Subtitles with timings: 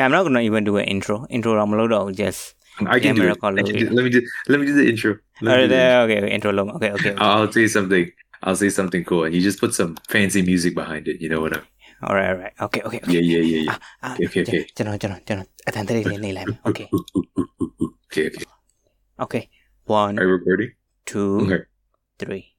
[0.00, 1.26] Yeah, I'm not gonna even do an intro.
[1.28, 2.54] Intro I'm load or just
[2.86, 3.36] I can do it.
[3.42, 5.18] I let me do let me do the intro.
[5.42, 6.70] Let right, do the, okay, okay, intro long.
[6.70, 7.20] Okay, okay, okay.
[7.20, 8.10] I'll say something.
[8.42, 11.20] I'll say something cool, and you just put some fancy music behind it.
[11.20, 11.66] You know what I'm.
[12.02, 12.52] All right, all right.
[12.62, 12.96] Okay, okay.
[12.96, 13.12] okay.
[13.12, 13.76] Yeah, yeah, yeah, yeah.
[13.76, 14.64] Ah, ah, okay, okay, okay.
[14.72, 16.88] चलो चलो चलो अतंत्र ले okay.
[18.08, 18.44] okay, okay.
[19.20, 19.50] Okay.
[19.84, 20.18] One.
[20.18, 20.72] Are you recording?
[21.04, 21.44] Two.
[21.44, 21.60] Okay.
[22.18, 22.56] Three.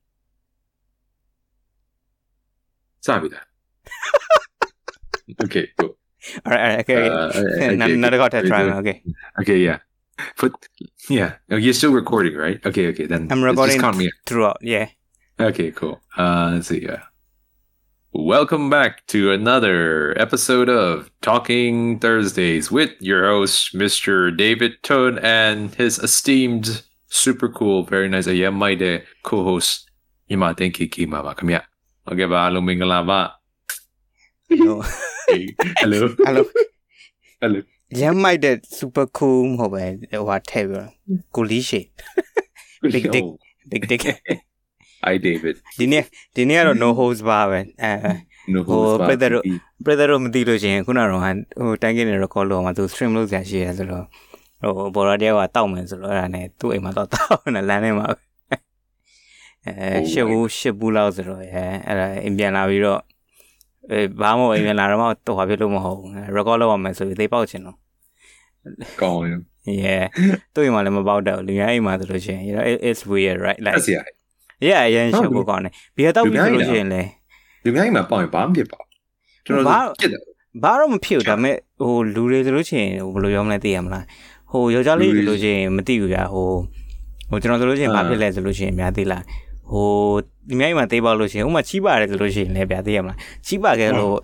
[3.01, 3.41] Sabida.
[5.45, 5.97] okay, cool.
[6.45, 6.79] All right, all right.
[6.81, 7.09] Okay, okay.
[7.09, 7.95] Uh, okay, Not okay.
[7.97, 8.61] not got to try.
[8.63, 8.77] Okay.
[8.77, 9.03] Okay.
[9.41, 9.79] Okay, yeah.
[10.37, 10.53] Put
[11.09, 11.35] yeah.
[11.49, 12.63] Oh, you're still recording, right?
[12.65, 13.07] Okay, okay.
[13.07, 13.79] Then I'm just recording.
[13.79, 14.11] count me.
[14.25, 14.57] Throughout.
[14.61, 14.89] Yeah.
[15.39, 15.99] Okay, cool.
[16.15, 16.87] Uh, let's see.
[16.87, 16.97] Uh,
[18.13, 24.35] welcome back to another episode of Talking Thursdays with your host, Mr.
[24.35, 29.89] David Toad, and his esteemed, super cool, very nice, yeah, my day co-host,
[30.29, 31.35] Ima Denki Kimama.
[31.35, 31.63] Come here.
[32.07, 33.33] Okay, ba,
[34.51, 34.75] hello, Mingalaba.
[34.75, 34.75] No.
[35.81, 35.99] Hello.
[36.27, 36.43] Hello.
[37.43, 37.59] Hello.
[38.01, 40.89] ရမ်းမိုက်တဲ့ super cool မဟုတ်ပဲဟိုဟာထည့်ပြီးတော့
[41.35, 41.81] ကိုလီရှိ
[42.93, 43.23] Big dick.
[43.27, 43.33] Oh,
[43.71, 44.01] big dick
[45.05, 45.55] Hi, David.
[45.79, 46.03] ဒီနေ့
[46.35, 47.91] ဒီနေ့ကတော့ no host ပါပဲအဲ
[48.53, 49.07] No, Oh, who's back?
[49.09, 49.39] Pedro.
[49.85, 54.05] brother တို့မသိလို့ရှိရင်ခုနကတော့ဟိုတိုင်းကင်းနေ record လုပ်မှာသူ stream လုပ်ဆရာရှိရဲဆိုတော့
[54.61, 58.17] ဟိုဘော်ရာတယောက်ကတောက်မယ်ဆိုတော့အဲ့ဒါနဲ့သူ့အိမ်မှာတော့တောက်နေလမ်းထဲမှာပဲ
[59.65, 62.99] အဲရှစ်ဘူးရှစ်ဘူးလောက်ဆိုတော့အဲအဲ့ဒါအိမ်ပြန်လာပြီးတော့
[63.89, 67.77] အဲဘာမှမအိမ်ပြန်လာတော့မှတော့ဟာဖြစ်လို့မဟုတ်ဘူး record လုပ်ရမယ်ဆိုပြီးသိပေါက်ချင်တော့
[69.01, 69.39] Call him.
[69.83, 70.03] yeah
[70.53, 74.03] သူ့အိမ်မှာလည်းမပေါက်တော့ဘူးလူများအိမ်မှာဆိုလို့ရှိရင် you know it, it's weird right like That's yeah.
[74.67, 77.01] yeah အရင်ရှစ်ဘူးကောင်းတယ်ဘီရတော့ပြီးဆိုလို့ရှိရင်လေ
[77.63, 78.89] လူများအိမ်မှာပေါင်ရင်ဘာမှမဖြစ်ပါဘူး
[79.45, 80.21] ကျွန်တော်ဘာတို့ကြည့်တယ်
[80.63, 84.05] ဘာတော့မဖြစ်ဘူးဒါပေမဲ့ဟိုလူတွေဆိုလို့ရှိရင်ဟိုဘယ်လိုပြောမလဲသိရမလား
[84.51, 86.49] ဟိုယောက်ျားလေးတွေဆိုလို့ရှိရင်မသိဘူးဗျာဟို
[87.29, 89.23] ဟိုကျွန်တော်ဆိုလို့ရှိရင်အာဘာဖြစ်လဲဆိုလို့ရှိရင်များသိလား
[89.71, 89.87] ဟို
[90.49, 94.15] ဒီမြိုင်မှာသေးပေါက်လို့ရှိရင်ဥမာချီးပါတယ်ဆိုလို့ရှိရင်လည်းဗျာသိရမလားချီးပါခဲ့လို့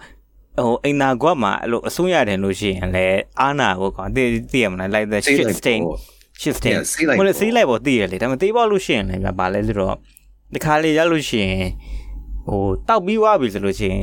[0.57, 5.97] ဟိုအိမ်နာကွက်မှာအဲ့လိုအဆုံးရတယ်လို့ရှိရင်လည်းအာနာကိုကောင်သိသိရမလား like the Say shit like stain ball.
[6.41, 7.39] shit stain Yeah, say like ဟိုလေ ball.
[7.39, 9.95] စေးလိုက်ပေါ်သိရလေဒါပေမဲ့သေးပေါက်လို့ရှိရင်လည်းဗျာဘာလဲဆိုတော့
[10.53, 11.69] ဒီခါလေးရလို့ရှိရင်
[12.47, 14.01] ဟိုတောက်ပြီးွားပြီဆိုလို့ရှိရင်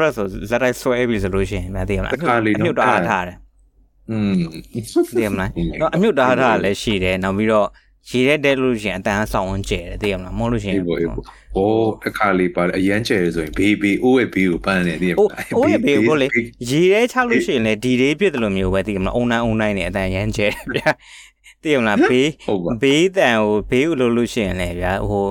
[0.00, 3.36] ရဆိုဇာတ်တိုင်းဆွဲပြီဆိုလို့ရှိရင်ဗျာသိရမလားတစ်ခါလေးနော်အမြုပ်တားထားတယ်
[4.10, 4.34] อืม
[5.16, 5.50] သိရမလား
[5.80, 7.68] တော့အမြုပ်တားထားလည်းရှိတယ်နောက်ပြီးတော့
[8.10, 11.24] ရေထဲတဲလို့ရှိရင်အတန်းဆောင်ဝင်ကျဲတယ်သိရမလားမဟုတ်လို့ရှိရင်အေးပေါ့အေးပေါ့
[11.54, 11.64] โอ้
[12.02, 16.26] တစ်ခါလေးပါတယ်အရန်ကျဲရဆိုရင်ဘေးဘေးအိုးရဲ့ဘေးကိုပန်းနေတယ်ဟိုဟိုရဘေးကိုလေ
[16.70, 20.90] ရေထဲချလို့ရှိရင်လည်းဒီလေးပြည့်တယ်လို့မျိုးပဲသိရမလားအုံနိုင်အုံနိုင်နဲ့အတန်းရမ်းကျဲတယ်ဗျာ
[21.62, 25.26] သိရမလားဘေးဟုတ်ပါဘေးတန်ကိုဘေးကိုလို့လို့ရှိရင်လည်းဗျာဟို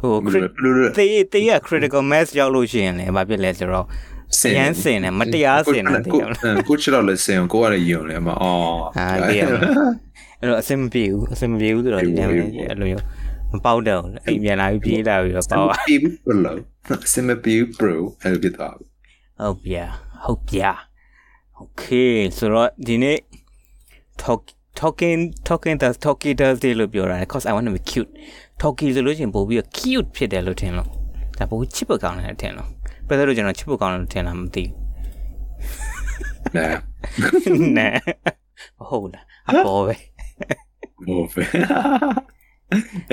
[0.00, 3.86] ဟို crit လူလူတေးတေးရ critical mass ရောက်လို့ရှိရင်လည်းဘာဖြစ်လဲဆိုတော့
[4.56, 9.64] ရမ်းစင်တယ်မတရားစင်တယ်သိရမလားကိုချတော့လဲစင်ကိုကလည်းယုံလဲအမအော်အာသိရမလား
[10.42, 13.04] အဲ့တော့အဆင်မပြေဘူးအဆင်မပြေဘူးဆိုတော့ဒီနေ့အဲ့လိုမျိုး
[13.52, 15.94] မပေါက်တော့ဘူးအိမ်ပြန်လာပြီးပြေးလာပြီးတော့ပေါက်ပြီ
[16.26, 16.58] ဘလို့
[17.12, 19.76] စင်မပြီ bro အဲ့ဒီတော့ဟုတ်ပြ
[20.24, 20.62] ဟုတ်ပြ
[21.62, 23.18] Okay ဆိုတော့ဒီနေ့
[24.22, 24.40] talk
[24.80, 28.10] talking talking does talking does တွေလို့ပြောတာ cause I want to be cute
[28.62, 30.88] talking ဆိုလို့ရှိရင်ပို့ပြီး cute ဖြစ်တယ်လို့ထင်လို့
[31.38, 32.68] ဒါပို့ချစ်ဖို့ကောင်းတယ်ထင်လို့
[33.06, 34.64] ပြဿနာကျွန်တော်ချစ်ဖို့ကောင်းတယ်လို့ထင်လားမသိ
[36.56, 36.66] နဲ
[37.44, 37.88] ဘူးနဲ
[38.88, 39.94] ဟုတ်လားအပေါ်ပဲ
[41.06, 41.44] ဟုတ်ပဲ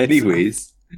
[0.04, 0.56] anyways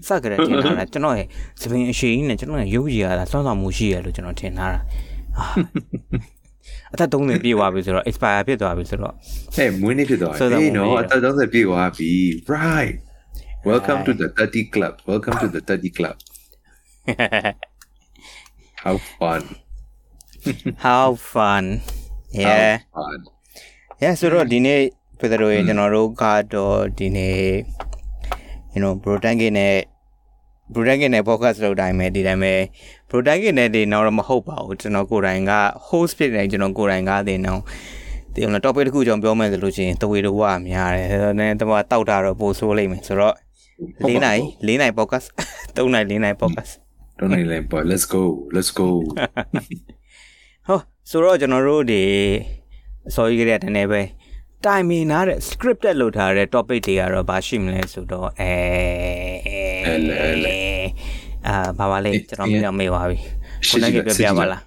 [0.08, 1.26] စကြတဲ့ထင်တာကျွန်တော်ရဲ့
[1.60, 4.66] သပင်အရှိန်နဲ့ကျွန်တော်ရဲ့ရုပ်ရည်ရတာစောင့်ဆောင်မှုရှိရလို့ကျွန်တော်ထင်တာ
[5.38, 5.46] အာ
[6.92, 9.14] အသက်30ပြည့်သွားပြီဆိုတော့ expire ဖြစ်သွားပြီဆိုတော့
[9.56, 12.10] ဟဲ့မွေးနေ့ဖြစ်သွားဆိုပြီတော့အေးနော်မွေးနေ့အသက်30ပြည့်သွားပြီ
[12.56, 12.96] right
[13.70, 16.16] welcome to the 30 club welcome to the 30 club
[18.84, 19.42] how fun
[20.86, 21.64] how fun
[22.44, 23.18] yeah how fun
[24.02, 24.80] yeah ဆိုတော့ဒီနေ့
[25.22, 26.24] ပြည်သူတွေကျွန်တော်တို့က
[26.54, 27.36] တော့ဒီနေ့
[28.74, 29.74] you know bro tank နဲ့
[30.72, 32.54] bro tank နဲ့ podcast လုပ်တိုင်းပဲဒီတိုင်းပဲ
[33.08, 35.52] bro tank နဲ့ဒီတော့မဟုတ်ပါဘူးကျွန်တော်ကိုယ်တိုင်က
[35.88, 37.60] host ဖြစ်နေကျွန်တော်ကိုယ်တိုင်ကတင်တော့
[38.34, 43.34] ဒီတော့ topic တစ်ခုကျွန်တော်ပြောမယ်ဆိုလို့ရှိရင်တဝေတဝအများတယ်ဆိုတော့လည်းတမတောက်တာတော့ပိုဆိုးလိမ့်မယ်ဆိုတော့
[44.08, 45.26] ၄နိုင်၄နိုင် podcast
[45.76, 46.72] ၃နိုင်၄နိုင် podcast
[47.18, 48.22] don't need like boy let's go
[48.54, 48.88] let's go
[50.66, 50.78] ဟော
[51.10, 52.02] ဆိုတော့ကျွန်တော်တို့ဒီ
[53.08, 54.02] အစောကြီးကတည်းကတည်းပဲ
[54.66, 58.54] တိုင်မင်နာတဲ့ scripted လုပ်ထားတဲ့ topic တွေကတော့ဘာရှိမလဲဆိုတော့အဲ
[59.86, 60.58] အဲလဲအဲလဲ
[61.46, 63.18] အာဘာပါလဲကျွန်တော်မပြောမေးပါပြီ
[63.66, 64.62] ရှခုစ်နကြကည့်ပြောလိုက်ပြပါလား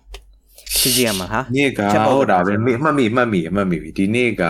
[0.77, 4.44] ရှိကြည့်ရမှာဟာနေ့ကချက်ပေါက်ဟုတ်တာတာပဲမေ့မှတ်မိမှတ်မိမှတ်မိပြီဒီနေ့က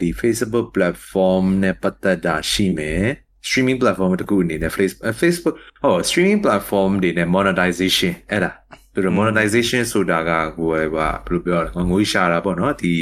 [0.00, 3.04] ဒီ Facebook platform နဲ့ပတ်သက်တာရှိမယ်
[3.46, 8.50] streaming platform တခုအနေနဲ့ Facebook Facebook ဟော streaming platform တွေနဲ့ monetization အဲ့ဒါ
[8.92, 12.94] သူတို့ monetization ဆိုတာကကိုယ်ကဘယ်လိုပြောရလဲငွေရှာတာပေါ့နော်ဒီ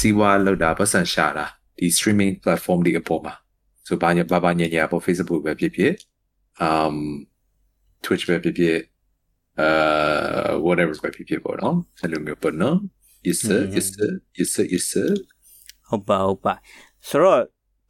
[0.00, 1.46] စီးပွားလောက်တာပတ်စံရှာတာ
[1.78, 3.34] ဒီ streaming platform တွေအပေါ်မှာ
[3.86, 5.92] ဆိုဘာညာဘာဘာညာညာပေါ့ Facebook ပဲဖြစ်ဖြစ်
[6.66, 6.96] um
[8.04, 8.78] Twitch ပဲဖြစ်ဖြစ်
[9.64, 12.76] uh whatever ပဲဖြစ်ဖြစ်ပေါ့နော်အဲ့လိုမျိုးပေါ့နော်
[13.26, 15.08] yes sir yes sir yes sir yes sir
[15.88, 16.54] ဟုတ်ပါဟုတ်ပါ
[17.08, 17.42] ဆိုတော့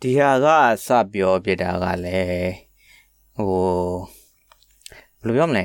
[0.03, 0.47] ဒီဟာက
[0.87, 2.55] စပြောပြတာကလည်း
[3.37, 3.53] ဟို
[5.21, 5.61] ဘယ်လိုပြောမလ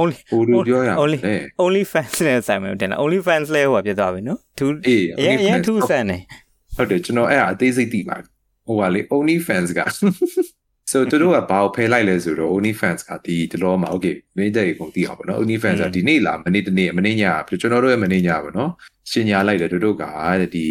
[0.00, 6.18] only ဟိုလိုပြောရအောင် only လေ only fans နဲ့ဆိုင်မယ်တင်လား only fans လဲဟိုကပြသွားပြီနော်သူအေးအရင်အရင် OnlyFans သူဆန်နေ
[6.76, 8.16] ဟုတ်တယ်ကျွန်တော်အဲ့ဒါအသေးစိတ်သိပါ
[8.66, 9.80] ဟိုကလေ only fans က
[10.92, 18.70] so သူတို့ကဘာကိုဖယ်လိုက်လဲဆိုတော့ only fans ကဒီတလောမှာ okay မင်းတဲ့ကိုသိအောင်ပေါ့နော် only fans ကဒီနေ့လာမနေ့တနေ့မနေ့ညပြီးကျွန်တော်တို့ရဲ့မနေ့ညပေါ့နော်
[19.10, 20.04] ရှင်းညာလိုက်တယ်သူတို့က
[20.54, 20.66] ဒီ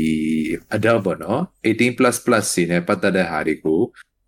[0.75, 3.80] adult ပေါ့နော်18 plus plus စီနဲ့ပတ်သက်တဲ့ဟာတွေကို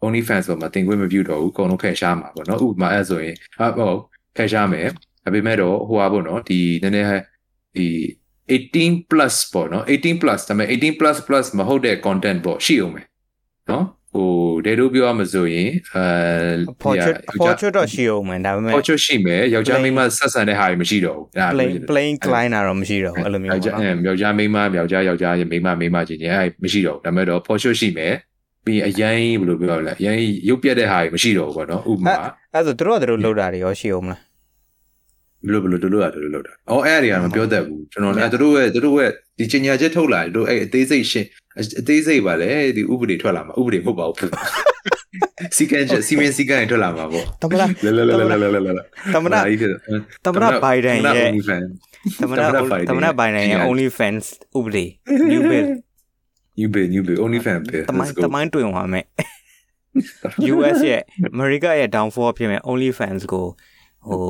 [0.03, 3.97] only fans ပေါ်မှာတင်ခွင့်မပြုတော့ဘူးအကုန်လုံးဖယ်ရှားမှာပေါ့နော်ဥပမာအဲ့ဆိုရင်ဟာဟုတ်
[4.37, 4.87] ဖယ်ရှားမယ်
[5.23, 7.07] ဒါပေမဲ့တော့ဟိုပါပေါ့နော်ဒီနည်းနည်း
[7.75, 7.87] ဒီ
[8.49, 13.05] 18 plus ပေါ့နော်18 plus ဒါပေမဲ့18 plus plus မဟုတ်တဲ့ content ပေါ့ရှိအောင်မယ်
[13.71, 14.29] နော်ဟို
[14.65, 16.05] ဒေတို့ပြောရမဆိုရင်အဲ
[16.83, 28.13] portrait portrait တော့ရှိအောင်မယ်ဒါပေမဲ့ portrait ရှိမယ်ယောက်ျားမိန်းမဆက်ဆံတဲ့ဟာတွေမရှိတော့ဘူးဒါ plain plain client တော့မရှိတော့ဘူးအဲ့လိုမျိုးယောက်ျားပေါ့နော်ယောက်ျားမိန်းမယောက်ျားယောက်ျားမိန်းမမိန်းမချင်းချင်းအဲမရှိတော့ဘူးဒါပေမဲ့တော့ portrait ရှိမယ်
[28.65, 30.17] ပြီးအရင်ဘယ်လိုပြောရလဲအရင်
[30.49, 32.15] ရုပ်ပြက်တဲ့ဟာတွေမရှိတော့ဘူးပေါ့နော်ဥပမာ
[32.53, 34.26] အဲ့ဆိုသူတို့ကသူတို့လောက်တာတွေရောရှိအောင်မလား
[35.45, 41.27] ဘယ်လိုဘယ်လိုတို့လို့ရတယ်လို့လို့တာ။အော်အဲ့အရာတွေကမပြောတတ်ဘူးကျွန်တော်လည်းတို့ရဲ့တို့ရဲ့ဒီချင်ညာချက်ထုတ်လာတယ်တို့အဲ့အသေးစိတ်ရှင်း
[41.79, 44.29] အသေးစိတ်ပါလေဒီဥပဒေထွက်လာမှာဥပဒေမဟုတ်ပါဘူး။
[45.57, 49.69] စီကန်ချက်စီမင်းစီကန်ထွက်လာမှာပေါ့တမနာ။လာလာလာလာလာလာလာတမနာကြီးဖြစ်
[50.25, 51.29] တမနာဘိုင်ဒန်ရဲ့
[52.21, 54.25] တမနာတမနာ Biden တမနာဘိုင်ဒန်ရဲ့ only fans
[54.57, 54.85] ဥပဒေ
[55.31, 55.67] new bill
[56.59, 59.05] new bill new bill only fan bill တမိုင်းတမိုင်းတွင်သွားမယ်
[60.53, 61.01] US ရဲ့
[61.35, 63.45] America ရဲ့ downfall ဖြစ်မဲ့ only fans ကို
[64.07, 64.21] ဟို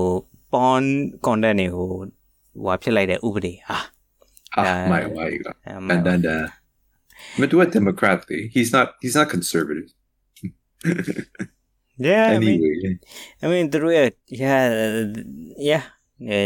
[0.52, 0.84] porn
[1.26, 1.88] content တွေကို
[2.64, 3.78] ဟိုဖြစ်လိုက်တဲ့ဥပဒေဟာ
[4.60, 6.46] ah my why က အဲ့ and then uh
[7.40, 8.19] မတူတဲ့ democrat
[8.54, 9.88] he's not he's not conservative
[12.08, 12.74] yeah I mean anyway
[13.42, 14.08] I mean သူတို့ရဲ့
[14.42, 14.62] yeah
[15.70, 15.84] yeah
[16.30, 16.38] အဲ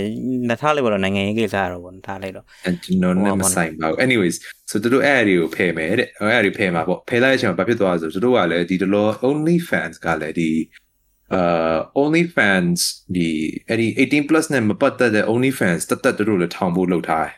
[0.48, 4.36] နထားလိုက်ပါတော့နိုင်ငံရေးကိစ္စရတော့ဗောနထားလိုက်တော့ and ကျွန်တော်နဲ့မဆိုင်ပါဘူး anyways
[4.70, 10.50] so သူတို့အဲ့အရာတွေကိုဖယ်မယ်တဲ့အဲ့အရာတွေဖယ်မှာပေါ့ဖယ်လိုက်တဲ့အချိန်မှာဘာဖြစ်သွားလဲဆိုသူတို့ကလည်းဒီတလော only fans ကလည်းဒီ
[11.35, 12.79] အာ only fans
[13.15, 13.29] ဒီ
[13.69, 17.29] အဲ့ဒီ18 plus နဲ့မပတ်သက်တဲ့ only fans တသက်သူတို့လည်းထောင်ဖို့လုပ်ထား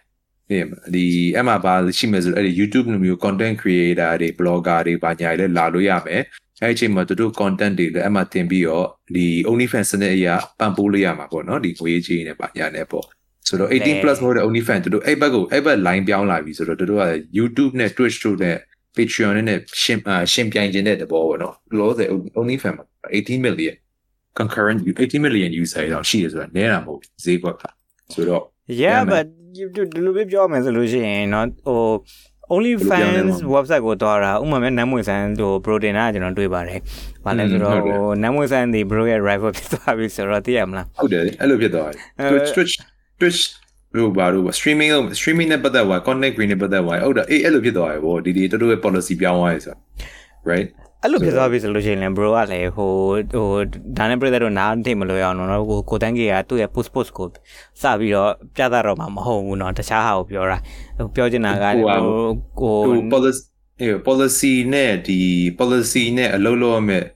[0.51, 1.06] တယ်ဒီ
[1.40, 6.22] အမှဘာရှိမယ်ဆိုအဲ့ဒီ YouTube လိုမျိုး content creator တွေ blogger တွေဘာညာတွေလည်းလာလို့ရမယ်
[6.62, 13.06] အဲ့ဒီအချိန်မှာသူတို့ content တွေလည်းအမှတင်ပြီးတော့ဒီ only fans နဲ့အရာပံ့ပိုးလို့ရမှာပေါ့နော်ဒီငွေကြီးနဲ့ဘာညာနဲ့ပေါ့
[13.48, 17.06] ဆိုတော့18 plus မဟုတ်တဲ့ only fan သူတို့အဲ့ဘက်ကိုအဲ့ဘက် line ပြောင်းလာပြီဆိုတော့သူတို့က
[17.38, 18.57] YouTube နဲ့ Twitch တို့နဲ့
[18.96, 22.86] Patreon နဲ့ရှင်အာရှင်ပြိုင်ခြင်းတဲ့တဘောပေါ့နော်လောဆယ် only fan မှာ
[23.16, 23.75] 18 million
[24.38, 27.62] concurrent 18 million user တော့ရှိရဆိုတာနဲတာမဟုတ်ဘူးဈေးကွက်က
[28.14, 29.11] ဆိုတော့ yeah Yeah, man.
[29.12, 29.26] but
[29.58, 31.81] you do ဒီလိုပဲပြောမယ်ဆိုလို့ရှိရင်เนาะဟို
[32.55, 36.81] only ဘယ်လိုပြောလဲ fans မောင် website ကိုတွားတာဥပမာမဲ့နမ်းမွေဆန်းဟို protein ကကျွန်တော်တွေ့ပါတယ်။
[37.25, 42.75] ဘာလဲဆိုတော့ ဟုတ်တယ် ဟိုနမ်းမွေဆန်းဒီ bro ရဲ့ rival ဖြစ်သွားပြီဆိုတော့သိရမလား ဟုတ်တယ်အဲ့လိုဖြစ်သွားတယ် အဲ Twitch Twitch
[43.20, 43.40] Twitch
[43.96, 49.79] လို့ဘာလို့ streaming လို့ streaming နဲ့ပတ်သက်သွား content creating နဲ့ပတ်သက်သွားဟုတ်တယ်အေးအဲ့လိုဖြစ်သွားတယ်ဗောဒီဒီတို့တို့ရဲ့ policy ပြောင်းသွားတယ်ဆိုတာ
[50.50, 50.69] right
[51.02, 52.93] အဲ့လိုဖြစ်သွားပြီဆိုလို့ရှိရင်လည်း bro ကလည်းဟို
[53.35, 53.49] ဟို
[53.99, 57.26] ဒါနဲ့ပြည့်တဲ့တော့နားထိမလို့ရအောင်တော့ကိုကိုတန်းကြီးကသူ့ရဲ့ post post ကို
[57.82, 60.58] စပြီးတော့ပြသတော့မှာမဟုတ်ဘူးเนาะတခြားဟာကိုပြောတာ
[60.96, 62.31] ဟိုပြောချင်တာက ဟိုဟာ ဟို
[62.61, 63.43] ကို ဟို policy
[63.81, 65.20] အေး policy နဲ့ဒီ
[65.58, 67.06] policy နဲ့အလုပ်လုပ်ရမယ့်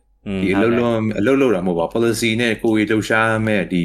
[0.42, 3.82] ဒီအလုပ်လုပ်အလုပ်လုပ်တာမဟုတ်ပါ policy နဲ့ကိုယ်ရလှူရှားမဲ့ဒီ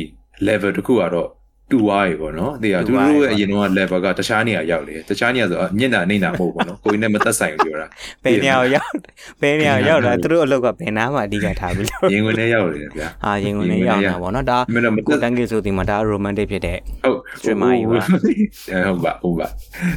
[0.48, 1.30] level တခုကတော့
[1.73, 7.87] တူသွားပြီပေါ့နော်။ဒီကသူတို့ရဲ့အရင်တော့ level ကတခြားနေရာရောက်လေ။တခြားနေရာဆိုအမျက်နှာနေနာမဟုတ်ပေါ့နော်။ကိုယ်နဲ့မသက်ဆိုင်ဘူးပြောတာ
[8.25, 8.91] ဘယ်နေရာကိုရောက်
[9.41, 18.02] ဘယ်နေရာကိုရောက်တာသူတို့အလုပ်ကဘယ်နားမှာအဓိကထားပြီးလို့။ရင်ဝင်နဲ့ရောက်လေဗျာအာရင်ကုန်နေရောက်တာပေါ့နော်ဒါ။မင်းတော့မကိုသက်တန်းကြီးဆိုဒီမှာဒါ romantic ဖြစ်တဲ့ဟုတ် streamer ကြီးပါ
[18.91, 19.47] ဟုတ်ပါဟုတ်ပါ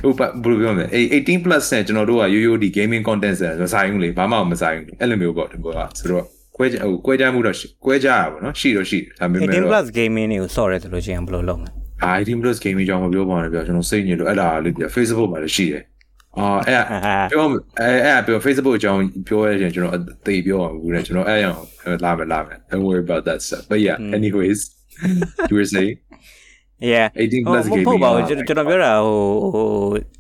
[0.04, 11.72] ဟုတ်ပါဘယ်လိုပြောမလဲ။18 plus နဲ့ကျွန်တော်တို့ကရိုးရိုးဒီ gaming content ဆိုမဆိုင်ဘူးလေ။ဘာမှမဆိုင်ဘူး။အဲ့လိုမျိုးပေါ့ဒီကောဆိုတော့ ကွဲကြဟိုကွဲကြမှုတော့ကွဲကြရပါတော့။ရှိတော့ရှိဒါပေမဲ့18တော့ plus gaming တွေကိုဆော့ရဲဆိုလို့ရှိရင်ဘယ်လိုလုပ်မလဲ
[12.20, 15.84] ID plus gaming ကြောင့်မပြောပါနဲ့ဗျာကျွန်တော်စိတ်ညစ်လို့အဲ့ဒါလေးပြ Facebook မှာလည်းရှိတယ်။
[16.40, 17.46] အာအဲ့အာပြော
[17.80, 21.60] အဲ့အဲ့ပြော Facebook အကြောင်းပြောရရင်ကျွန်တော်အသေးပြောအောင်ဘူးလေကျွန်တော်အဲ့ရအောင်
[22.04, 23.64] လာမယ်လာမယ် Don't worry about that stuff.
[23.72, 24.60] But yeah, anyways,
[25.50, 25.96] you were saying
[26.92, 27.88] yeah 18ဟို plus မ gaming.
[27.88, 29.20] ဟုတ်ပါဘူးကျွန်တော်ကျွန်တော်ပြောတာဟို
[29.54, 29.66] ဟို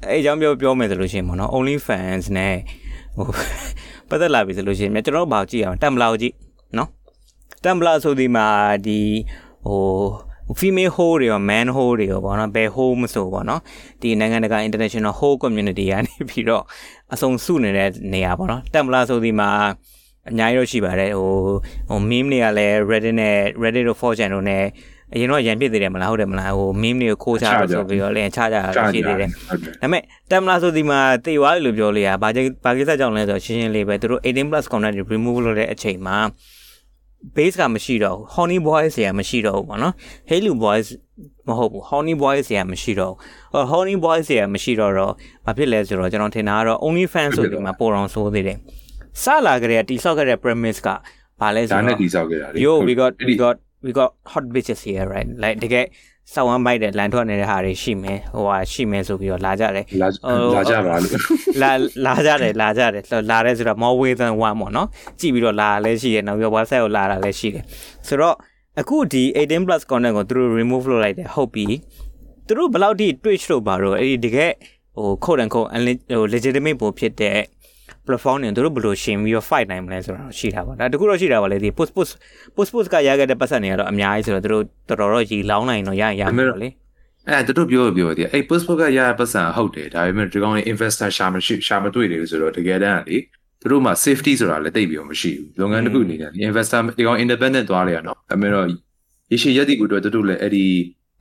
[0.08, 2.56] အဲအကြောင်းပြောပြောမယ်ဆိုလို့ရှိရင်ပေါ့နော် only fans နဲ့
[3.18, 3.25] ဟို
[4.10, 6.34] ပတ်သက်လာပြီဆိုလို့ရှိရင်ကျွန်တော်တို့ဘာကြည့်အောင်တမ်ဘလာကိုကြည့်
[6.78, 6.90] နော်
[7.64, 8.48] တမ်ဘလာဆိုဒီမှာ
[8.86, 9.00] ဒီ
[9.66, 9.82] ဟို
[10.60, 13.62] female hole တွေရော man hole တွေရောပေါ့နော်ဘယ် hole မဆိုပေါ့နော်
[14.02, 16.64] ဒီနိုင်ငံတကာ international hole community ကနေပြီးတော့
[17.14, 19.50] အစုံစုနေတဲ့နေရာပေါ့နော်တမ်ဘလာဆိုဒီမှာ
[20.30, 21.32] အများကြီးတော့ရှိပါတယ်ဟို
[21.90, 24.64] ဟို meme တွေကလည်း Reddit နဲ့ Reddit တို့ 4chan တို့နဲ့
[25.16, 28.62] အရင်တော့ရန်ဖြစ်သေးတယ်မလားဟုတ်တယ်မလားဟို meme တွေကိုခိုးချလို့ဆိုပြီးတော့လည်းချကြတာ
[28.94, 36.18] ရှိသေးတယ်ဟုတ်တယ်ဒါပေမဲ့တမ်လာဆိုဒီမှာတေသွားတယ်လို့ပြောလို့ရဘာကြဘာကိစ္စကြောင့်လဲဆိုတော့ရှင်းရှင်းလေးပဲသူတို့18 plus content တွေ remove လုပ်တဲ့အချိန်မှာ
[37.36, 39.94] base ကမရှိတော့ဘူး honey boys တွေကမရှိတော့ဘူးပေါ့နော်
[40.30, 40.88] halo boys
[41.48, 45.14] မဟုတ်ဘူး honey boys တွေကမရှိတော့ဘူး honey boys တွေကမရှိတော့တော့
[45.46, 48.58] ဘာဖြစ်လဲဆိုတော့ကျွန်တော်ထင်တာကတော့ only fans ဆိုဒီမှာပိုတော်ဆိုးသေးတယ်
[49.24, 50.88] စလာကြတဲ့တိဆောက်ခဲ့တဲ့ premise က
[51.42, 55.86] ဘာလဲဆိုဒါတော့နဲ့တိဆောက်ခဲ့တာလေ yo we got we got we got hot bitches here right like တကယ်
[56.34, 60.08] စောင်းဝမ်းမိုက်တဲ့လန်ထွက်နေတဲ့ဟာတွေရှိမယ်ဟိုဟာရှိမယ်ဆိုပြီးတော့လာကြတယ်လာ
[60.56, 61.13] လာကြပါလို့
[61.62, 61.72] လာ
[62.06, 64.88] လာကြတယ်လာကြတယ်လာတယ်ဆိုတော့ more way than one ပေါ့နော်
[65.20, 67.63] ကြည့်ပြီးတော့လာလည်းရှိတယ်နောက်ပြီး website ကိုလာတာလည်းရှိတယ်
[68.08, 68.36] ဆိုတော့
[68.82, 71.65] အခုဒီ18 plus content ကိုသူတို့ remove လုပ်လိုက်တယ်ဟုတ်ပြီ
[72.48, 74.51] သူတို့ဘယ်လောက်ထိ twitch လို့ပါတော့အဲ့ဒီတကယ်
[74.96, 75.70] ဟို code and code
[76.12, 77.38] ဟို legitimate ပိုဖြစ်တဲ့
[78.08, 82.14] platform တွေသူတို့ဘယ်လိုရှင်ပြီးတော့ fight နိုင်မလဲဆိုတာရှိတာပေါ့ဒါတကူတော့ရှိတာပါလေဒီ post post
[82.56, 86.70] post post ကရခဲ့တဲ့ပတ်စံတွေကတော့အများကြီးဆိုတော့သူတို့တော်တော်တော့ရီလောင်းနိုင်တော့ရရမှာပေါ့လေ
[87.30, 93.18] အဲ့ဒါတို့ပြောပြောတယ်အဲ့ postbook ကရရပတ်စံဟုတ်တယ်ဒါပေမဲ့ဒီကောင်လေး investor ရှာမရှိရှာမတွေ့တယ်ဆိုတော့တကယ်တမ်းလေ
[93.62, 98.68] သူတို့မှာ safety ဆိုတာလည်းတိတ်ပြီးတော့မရှိဘူးလုပ်ငန်းတစ်ခုအနေနဲ့ investor ဒီကောင် independent သွားလေရနော်ဒါပေမဲ့တော့
[99.32, 100.66] ရရှိရက်တိကူအတွက်တို့လည်းအဲ့ဒီ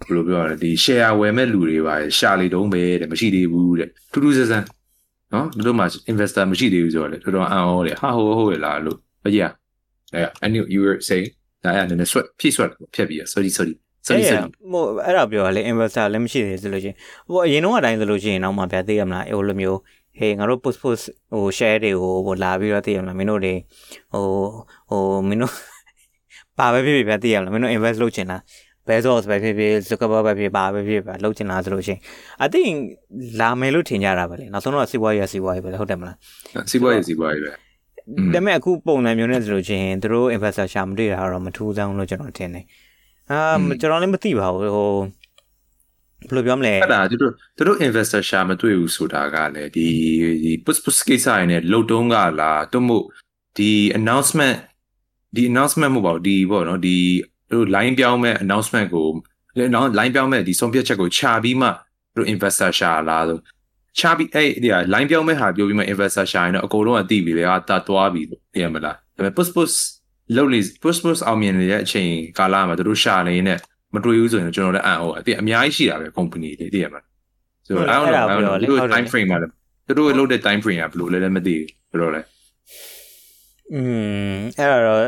[0.06, 4.64] ဘယ်လိုပြောရလဲဒီ share ဝယ်မဲ့လူတွေပါရှာလေတုံးပဲတဲ့မရှိသေးဘူးတဲ့ထူးထူးဆန်းဆန်း
[5.34, 9.52] နော်တို့မှာ investor မရှိသေးဘူးဆိုတော့လေတော်တော်အံ့ဩတယ်ဟာဟိုဟုတ်ရလားလို့မကြီးอ่ะ
[10.44, 11.28] I knew you were saying
[11.62, 13.74] ဒါအဲ့ဒါနဲ့ sweat ဖြည့် sweat ဖြတ်ပြီး sorry sorry
[14.06, 16.96] sorry အဲ့ sorry ဟိုအဲ့ဒါပြောရလေ investor လည်းမရှိသေးဆိုလို့ရှိရင်
[17.28, 19.78] ဟိုအရင်တော့အတိုင်းဆိုလို့ရှိရင်တော့မှပြသေးရမလားဟိုလိုမျိုး
[20.18, 23.54] ဟေးငါတို့ post post ဟို share တွေကိုဟိုလာပြီးတော့သိရမလားမင်းတို့တွေ
[24.12, 24.24] ဟို
[24.90, 25.52] ဟိုမင်းတို့
[26.58, 28.40] ပါပဲဖြစ်ဖြစ်ပြသိရမလားမင်းတို့ invest လုပ်ချင်လား
[28.88, 32.00] Bezos ပဲဖြစ်ဖြစ် Zuckerberg ပဲဖြစ်ပါပဲဖြစ်ဖြစ်လုပ်ချင်လားဆိုလို့ရှိရင်
[32.44, 32.74] I think
[33.40, 36.16] လာမယ်လို့ထင်ကြတာပဲလေနောက်ဆုံးတော့စီးပွားရေးစီးပွားရေးပဲလေဟုတ်တယ်မလား
[36.70, 37.56] စီးပွားရေးစီးပွားရေးပဲဒါ
[38.32, 42.64] ပေမဲ့အခုပုံစံမျိုးနဲ့ဆိုလို့ရှိရင်သူတို့ investor ရှာမတွေ့တာတော့မထူးဆန်းလို့ကျွန်တော်ထင်တယ်
[43.30, 43.38] အာ
[43.80, 44.90] ကျွန်တော်လည်းမသိပါဘူးဟို
[46.28, 49.86] ဘယ်လိုပြောမလဲအဲ့ဒါသူတို့သူတို့ investor ရှာမတွေ့ဘူးဆိုတာကလည်းဒီ
[50.44, 53.04] ဒီ push push ကိစ္စရင်းနဲ့လုတ်တုံးကလားတို့မို့
[53.58, 54.56] ဒီ announcement
[55.34, 56.96] ဒီ announcement မဟုတ်ပါဘူးဒီပေါ့နော်ဒီ
[57.33, 59.06] သူ တို့ line ပြောင်းမဲ့ announcement ကို
[59.58, 61.68] line line ပြောင်းမဲ့ဒီဆုံးဖြတ်ချက်ကိုခြာပြီးမှ
[62.14, 63.38] သူတို့ investor ရှာလာဆို
[63.98, 69.74] ခြာပြီးအဲ့ဒီ line ပြောင်းမဲ့ဟာပြောပြီးမှ investor ရှာရင်တော့အကုန်လုံးအသိပြီလေဟာတတ်သွားပြီလို့သိရမလားဒါပေမဲ့ push push
[70.36, 73.54] လုံနေ push push အောင်မြင်နေတဲ့အချိန်ကာလမှာသူတို့ရှာနေနေ
[73.94, 77.04] မတွေ့ဘူးဆိုရင်ကျွန်တော်လည်းအံ့ဩအတိအများကြီးရှိတာပဲ company တွေသိရမလား
[77.66, 79.52] ဆိုတော့ I don't know I don't know သူတို့ time frame မှာလည်း
[79.86, 82.20] သူတို့လုပ်တဲ့ time frame ကဘယ်လိုလဲလည်းမသိဘူးဘယ်လိုလဲ
[83.72, 83.80] อื
[84.34, 85.00] มအဲ့ဒါတော့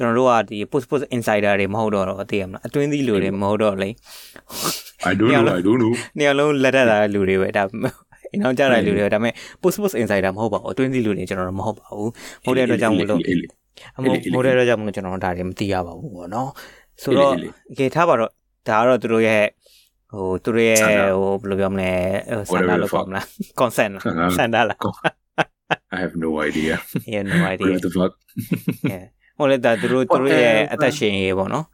[0.00, 3.90] ကျွန်တော်တို့ကဒီ post post insider တွေမဟုတ်တော့တော့သိရမလားအတွင်းသီးလူတွေမဟုတ်တော့လေ
[5.10, 7.62] I don't know I don't know နေရာလုံးလက်ထက်တာလူတွေပဲဒါ
[8.32, 12.10] အင်းအောင်ကြတဲ့လူတွေဒါပေမဲ့ post post insider မဟုတ်ပါဘူးအတွင်းသီးလူတွေကျွန်တော်တို့မဟုတ်ပါဘူး
[12.42, 13.20] မဟုတ်တဲ့အတွက်ကြောင့်မလို့
[13.96, 14.04] အမ
[14.34, 16.48] ဟုတ်တဲ့အတွက်ကြောင့်မလို့ကျွန်တော်တို့ဒါတွေမသိရပါဘူးပေါ့နော်
[17.02, 17.32] ဆိုတော့
[17.78, 18.30] ကေထားပါတော့
[18.68, 19.44] ဒါကတော့သူတို့ရဲ့
[20.12, 21.92] ဟိုသူတို့ရဲ့ဟိုဘယ်လိုပြောမလဲ
[22.48, 23.24] ဆန္ဒလို့ပေါ့မလား
[23.60, 24.78] consent လားဆန္ဒလား
[25.96, 26.74] I have no idea
[27.12, 28.12] yeah no idea what the fuck
[28.92, 29.06] yeah
[29.40, 31.64] ဟိုလေဒါသူတို့သူတို့ရဲ့အသက်ရှင်ရေးပေါ့နော်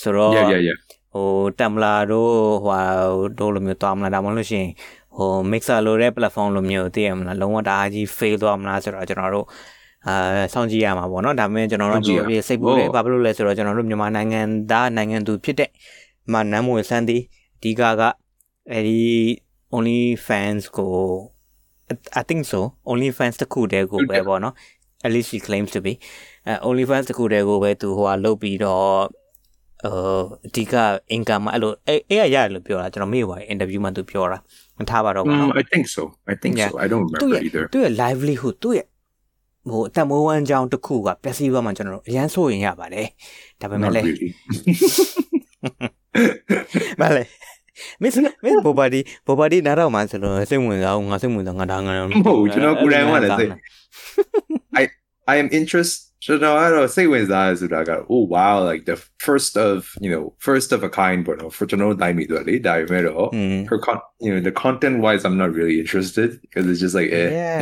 [0.00, 0.78] ဆိုတော့ yeah yeah yeah
[1.12, 1.28] ဟို
[1.58, 2.32] တမ်လာတို့
[2.64, 2.80] ဟို
[3.38, 4.70] တို့လိုမျိုးသွားမလားဒါမှမဟုတ်လို့ရှိရင်
[5.16, 9.46] ဟို mixer လိုတဲ့ platform လိုမျိုးသိရမလားလုံးဝတအားကြီး fail သွားမလားဆိုတော့ကျွန်တော်တို့
[10.06, 10.14] အာ
[10.52, 14.40] စောင့်ကြည့်ရမှာပေါ့နော်ဒါပေမဲ့ကျွန်တော်တို့ပြစိတ်ပူတယ်ဘာဖြစ်လို့လဲဆိုတော့ကျွန်တော်တို့မြန်မာနိုင်ငံ
[14.70, 15.70] သားနိုင်ငံသူဖြစ်တဲ့
[16.32, 17.22] မနမ်းမွေစန်းသည်
[17.56, 18.02] အဓိကက
[18.72, 19.02] အဲဒီ
[19.74, 20.92] only fans ကို
[22.20, 24.54] I think so only fans တခုတည်းကိုပဲပေါ့နော်
[25.04, 25.92] at least she claims to be
[26.46, 28.88] အဲ only fans တခုတည်းကိုပဲသူဟိုဟာလုပ်ပြီးတော့
[29.86, 29.88] အ
[30.46, 30.74] အဓိက
[31.16, 34.38] income အဲ့လိုအဲ့အဲ့ရရတယ်လို့ပြောတာကျွန်တော်မေ့ပါ interview မှာသူပြောတာ
[34.78, 36.02] မထားပါတော့ဘူး Um, I think so.
[36.32, 36.70] I think Yeah.
[36.72, 36.76] so.
[36.84, 37.64] I don't သူ့ remember ရဲ့ either.
[37.72, 38.86] သူ့ရဲ့ livelihood သူ့ရဲ့
[39.70, 43.06] ဟိုအသက်မွေးဝမ်းကြောင်းတစ်ခုကပျက်စီးသွားမှကျွန်တော်တို့အရန်ဆိုရင်ရပါတယ်
[43.60, 44.28] ဒါပေမဲ့ Not လည်း really.
[47.00, 47.24] မလဲ
[48.02, 53.50] miss miss bobadi bobadi နားတော့မှဆိုလို့စိတ်ဝင်စားအောင်ငါစိတ်ဝင်စားငါဒါငါမဟုတ်ဘူးကျွန်တော်ကိုယ်တိုင်ကလည်းစိတ်
[55.32, 60.91] I am interested ကျွန်တော်ကတော့စိတ်ဝင်စားရဆိုတာက oh wow like the first of you know first of a
[60.99, 65.77] kind ပေါ့နော် for ကျွန်တော်တိုင်းမိတော့လေဒါပေမဲ့တော့ อืม her con you know the content wise I'm not really
[65.83, 67.61] interested because it's just like eh yeah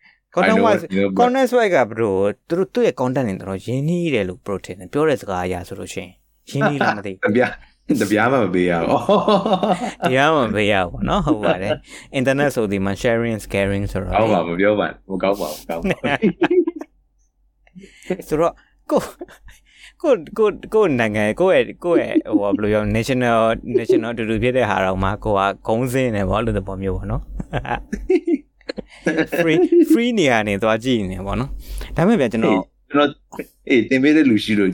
[0.35, 2.09] I content know wise what, you know, but- content wise က bro
[2.47, 6.11] သူတို့သူ့ရဲ့ content တွေတော့ရင်းနှီးတယ်လို့ pro ထင်တယ်ပြောတဲ့စကားအရာဆိုလို့ရှိရင်
[6.49, 7.51] ရင်းနှီးလားမသိ တပြား
[8.01, 8.89] တပြားမှမပေးရဘူး
[10.09, 11.71] တရားမှမပေးရဘူးเนาะဟုတ်ပါတယ်
[12.19, 16.13] internet ဆိုဒီမှာ sharing and caring ဆိုတော့ ကောင်းပါမပြောပါဘူးမကောင်းပါဘူးကောင်းပါ
[18.28, 18.54] ဆိုတော့
[18.90, 19.00] ကို
[20.02, 23.38] ကိုကိုကိုနိုင်ငံကိုရဲ့ကိုရဲ့ဟိုဘယ်လိုပြော national
[23.78, 27.22] national တူတူဖြစ်တဲ့ဟာတော့မှကိုကဂုံးစင်းနေပေါ့လို့တပေါ်မျိုးပေါ့နော်
[29.40, 29.58] free
[29.92, 31.50] free နေရာနေသွားကြည့်နေပေါ့နော်
[31.96, 32.58] ဒါပေမဲ့ဗျာကျွန်တော်
[32.90, 33.10] ကျွန်တော်
[33.70, 34.70] အေးတင်ပေးတဲ့လူရှိလို့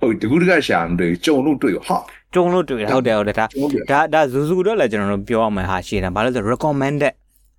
[0.00, 1.98] ဟုတ်တကူတကရှာမတွေ့ကြုံလို့တွေ့ဟာ
[2.34, 7.12] ကြုံလို့တွေ့တာဟုတ်တယ်ဟုတ်တယ်ဒါကြုံလို့ဒါဒါဇူဇူတော့လည်းကျွန်တော်တို့ပြောရမယ်ဟာရှိတယ်ဘာလို့လဲဆို recommended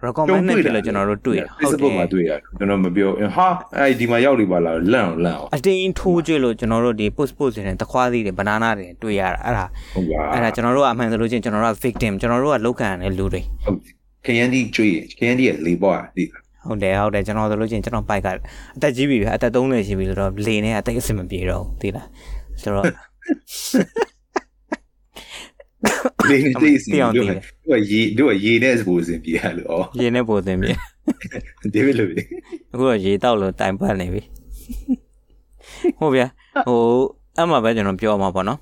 [0.04, 3.48] recommend နဲ့ဖြစ်လို့ကျွန်တော်တို့တွေ့တာဟုတ် Facebook မှာတယ်တွေ့ရတယ်ကျွန်တော်မပြောဟာ
[3.78, 13.78] အဲ့ဒီမှာရောက်နေပါလားလန့်အောင်လန့်အောင်အတင်းထိုးကြွလို့ကျွန်တော်တို့ဒီ post post တွေနဲ့တခွားသီးတွေ banana တွေတွေ့ရတာအဲ့ဒါဟုတ်ပါအဲ့ဒါကျွန်တော်တို့ကအမှန်ဆိုလို့ချင်းကျွန်တော်တို့က victim ကျွန်တော်တို့ကလောက်ခံရတဲ့လူတွေဟုတ်
[14.26, 16.24] ခရမ်းဒီကျွေးခရမ်းဒီရဲ့လေးပွားဒီ
[16.68, 18.28] ဟုတ်တယ်ဟုတ်တယ်ကျွန်တော်ဆိုလို့ချင်းကျွန်တော်ပိုက်က
[18.76, 22.08] အသက်ကြီးပြီဗျအသက်30ရှိပြီဆိုတော့လေနဲ့အသက်အဆင်မပြေတော့ဘူးသိလား
[22.62, 22.86] ဆိုတော့
[26.30, 30.72] လေးနေတိတ်စီသိအောင်သိတို့တယ်ကရေတို့ကရေနဲ့စပိုးစင်ပြရလို့ဩရေနဲ့ပိုသင်ပြီ
[31.74, 32.10] ဒေးဗစ်လို့
[32.72, 34.22] အခုတော့ရေတောက်လို့တိုင်ပတ်နေပြီ
[36.00, 36.28] ဟုတ်ဗျာ
[36.68, 36.80] ဟို
[37.38, 38.60] အဲ့မှာပဲကျွန်တော်ပြောမှာပေါ့နော်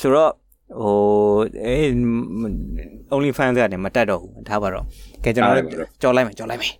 [0.00, 0.32] ဆိုတော့
[0.80, 0.94] ဟို
[1.66, 1.76] အဲ
[3.14, 4.84] only fan ကနေမတက်တော့ဘူးထားပါတော့
[5.24, 5.56] ကဲကျွန်တော်
[6.02, 6.74] ကြော်လိုက်မယ်ကြော်လိုက်မယ်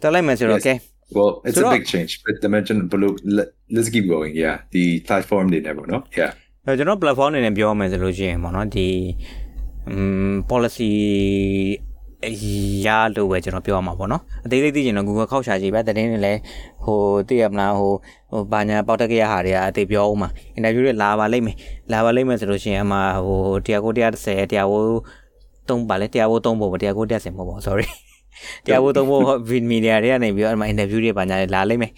[0.00, 0.74] ကြော်လိုက်မယ်ဆိုတော့ကဲ
[1.16, 4.56] well it's So a that- big change but dimension below let, let's keep going yeah
[4.74, 6.30] the platform တွေနဲ့ပေါ့နော် yeah
[6.68, 8.88] အဲကျွန်တော် platform အနေနဲ့ပြောမယ်ဆိုလို့ရှိရင်ပေါ့နော်ဒီ
[9.92, 10.92] um policy
[12.26, 12.28] အ
[12.86, 16.32] ရာလို့ပဲကျွန်တော်ပြောရမှာပေါ့နော်အသေးသေးသိချင်တော့ Google ခောက်ရှာကြည့်ပဲတတင်းနေလဲ
[16.84, 16.98] ဟို
[17.28, 17.92] သိရမလားဟို
[18.30, 21.56] ဟိုဘာညာပေါက်တက်ကရဟာတွေကအသေးပြောအောင်မှာ interview တွေလာပါလိမ့်မယ်
[21.92, 24.82] လာပါလိမ့်မယ်ဆိုလို့ရှိရင်အမှဟိုတရားကို130တရားကို
[25.68, 27.86] 3ပါလဲတရားကို3ဖို့တရားကို130မဟုတ်ပါဘူး sorry
[28.64, 31.92] တရားကို3ဖို့ vid media တွေကနေပြီးတော့အမှ interview တွေဘာညာတွေလာလိမ့်မယ်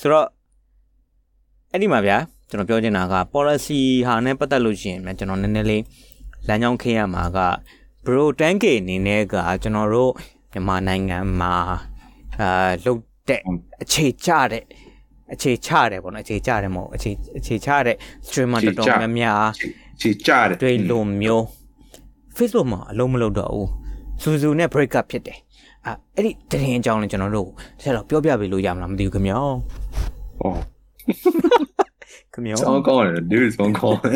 [0.00, 0.26] ဆိုတော့
[1.72, 2.18] အဲ့ဒီမှာဗျာ
[2.50, 5.82] ကျွန်တော်ပြောချင်တာက policy ဟာနဲ့ပတ်သက်လို့ရှိရင်ဗျာကျွန်တော်နည်းနည်းလေး
[6.48, 7.38] လမ်းကြောင်းခင်းရမှာက
[8.04, 10.12] bro တန်းကေအနေနဲ့ကကျွန်တော်တို့
[10.52, 11.54] မြန်မာနိုင်ငံမှာ
[12.40, 13.40] အာလုတ်တဲ့
[13.82, 14.64] အခြေချတဲ့
[15.32, 19.44] အခြေချတယ်ပေါ့နော်အခြေချတယ်မဟုတ်အခြေအခြေချတဲ့ streamer တော်တော်များများ
[20.00, 21.44] ချီကြတယ်တွေ့လို့မျိုး
[22.36, 23.68] Facebook မှာအလုံးမလုပ်တော့ဘူး
[24.22, 25.38] စူစူနဲ့ break up ဖြစ်တယ်
[25.86, 27.48] อ่ะအဲ့ဒီတရင်အကြောင်းလည်းကျွန်တော်တို့
[27.82, 29.38] ဆက်တော့ပြောပြပေးလို့ရမလားမသိဘူးခင်ဗျာ
[30.40, 30.52] ဟော
[32.36, 34.14] ခင်ဗျာဆောင်းကောင်းတယ် dude ဆောင်းကောင်းတယ်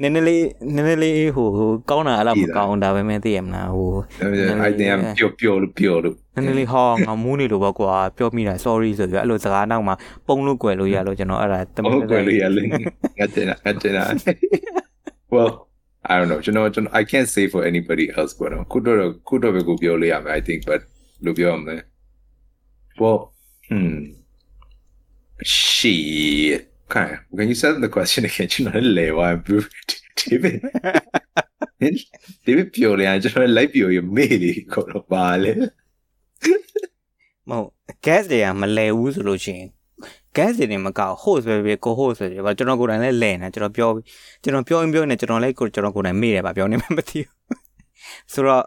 [0.00, 0.44] နည်းနည်းလေး
[0.74, 3.90] နည်းနည်းလေးဟိုဟိုကောင်းတာအဲ့လိုမကောင်းဒါပဲမဲ့သိရမလားဟို
[4.66, 9.94] I think I'm ပျော်ပျော်လို့ပျော်လို့နည်းနည်းလေးဟောငါမူးနေလို့ပေါ့ကွာပြောမိတာ sorry ဆိုပြီးအဲ့လိုစကားနောက်မှာ
[10.26, 13.94] ပုံလို့ကွယ်လို့ရလို့ကျွန်တော်အဲ့ဒါတမဟုတ်ကဲ့လေရလင်းငါတင်ငါတင်
[15.34, 15.52] well
[16.10, 20.80] I don't know ကျွန်တော်ကျွန်တော် I can't say for anybody else ပေါ့နော်ခုတော့ခုတော့ပဲကိုပြောလို့ရမယ် I think but
[21.24, 21.80] လို့ပြောရမယ်
[23.02, 23.20] well
[23.70, 24.23] hmm
[25.44, 29.28] shit okay when you said the question again ကျွန်တော်လည်းလဲဝါ
[30.20, 30.56] David
[32.46, 35.52] David ပြောလေကျွန်တော်လိုက်ပြောရမေးလေခေါ်တော့ပါလေ
[37.50, 37.68] မဟုတ်
[38.06, 39.68] gas တွေကမလဲဘူးဆိုလို့ရှိရင်
[40.36, 43.90] gas တွေမကောက် host ပဲပဲကို host ဆိုတယ်ဗောကျွန်တော်ကိုယ်တိုင်လည်းလဲနေကျွန်တော်ပြော
[44.42, 47.60] ကျွန်တော်ပြောရင်ပြောနေကျွန်တော်လည်းကိုကျွန်တော်ကိုယ်တိုင်မေ့တယ်ဗာပြောနေမှမသိဘူး
[48.32, 48.64] ဆိုတော့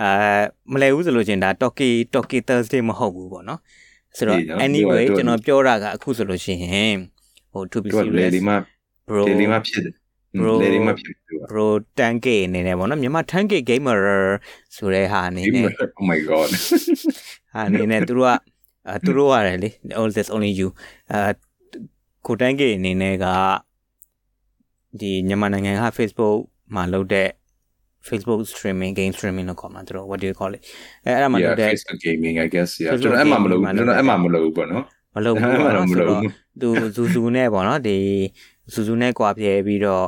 [0.00, 0.40] အာ
[0.72, 3.60] မလဲဘူးဆိုလို့ရှိရင်ဒါ Toki Toki Thursday မဟုတ်ဘူးဗောနော်
[4.16, 6.96] ဆိုတော့ anyway ကျွန်တော်ပြောတာကအခုဆိုလို့ရှိရင်
[7.52, 8.56] ဟို to be သူကလေ serious ဒီမှာ
[9.08, 9.94] bro လေဒီမှာဖြစ်တယ်
[10.40, 11.66] Bro လေဒီမှာဖြစ်တယ် bro
[11.98, 13.98] တန်ကေအနေနဲ့ပေါ့နော်မြန်မာ tanke gamer
[14.76, 15.66] ဆိုတဲ့ဟာအနေနဲ့
[16.00, 16.48] oh my god
[17.52, 18.32] ဟာအနေနဲ့သူတို့က
[18.88, 20.68] အဲသူတို့ရတယ်လေ all this only you
[21.12, 21.30] အဲ
[22.26, 23.26] ကိုတန်းကေအနေနဲ့က
[25.00, 26.36] ဒီမြန်မာနိုင်ငံက Facebook
[26.74, 27.28] မှာလုပ်တဲ့
[28.08, 30.62] Facebook streaming game streaming လို့ခေါ်မှာသူတို့ what do you call it
[31.04, 34.84] အဲအဲ့ဒါမှ yeah လုပ်တဲ့ Facebook gaming i guess yeah Facebook ကျွန်တော်အဲ့မှာမလုပ် gaming ဘူးကျွန်တော်အဲ့မှာမလုပ်ဘူးပေါ့နော်
[35.16, 37.98] မလုပ်ဘူးအဲ့မှာပေါ့တော့နော်မဆိုလုပ်တော့ဘူးသူဇူဇူနဲ့ပေါ့နော်ဒီ
[38.72, 40.06] ဇူဇူနဲ့ကွာပြဲပြီးတော့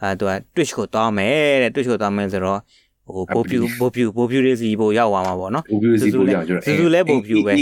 [0.00, 2.60] အဲသူက Twitch ကိုတောင်းမယ်တဲ့ Twitch ကိုတောင်းမယ်ဆိုတော့
[3.06, 7.52] ဟိုပို့ပြူပို့ပြူပို့ပြူလေးစီပို့ရောက်သွားမှာပေါ့နော်ဘူဘူစီပို့ကြကျွန်တော်ဇူဇူလည်းပို့ပြူပဲ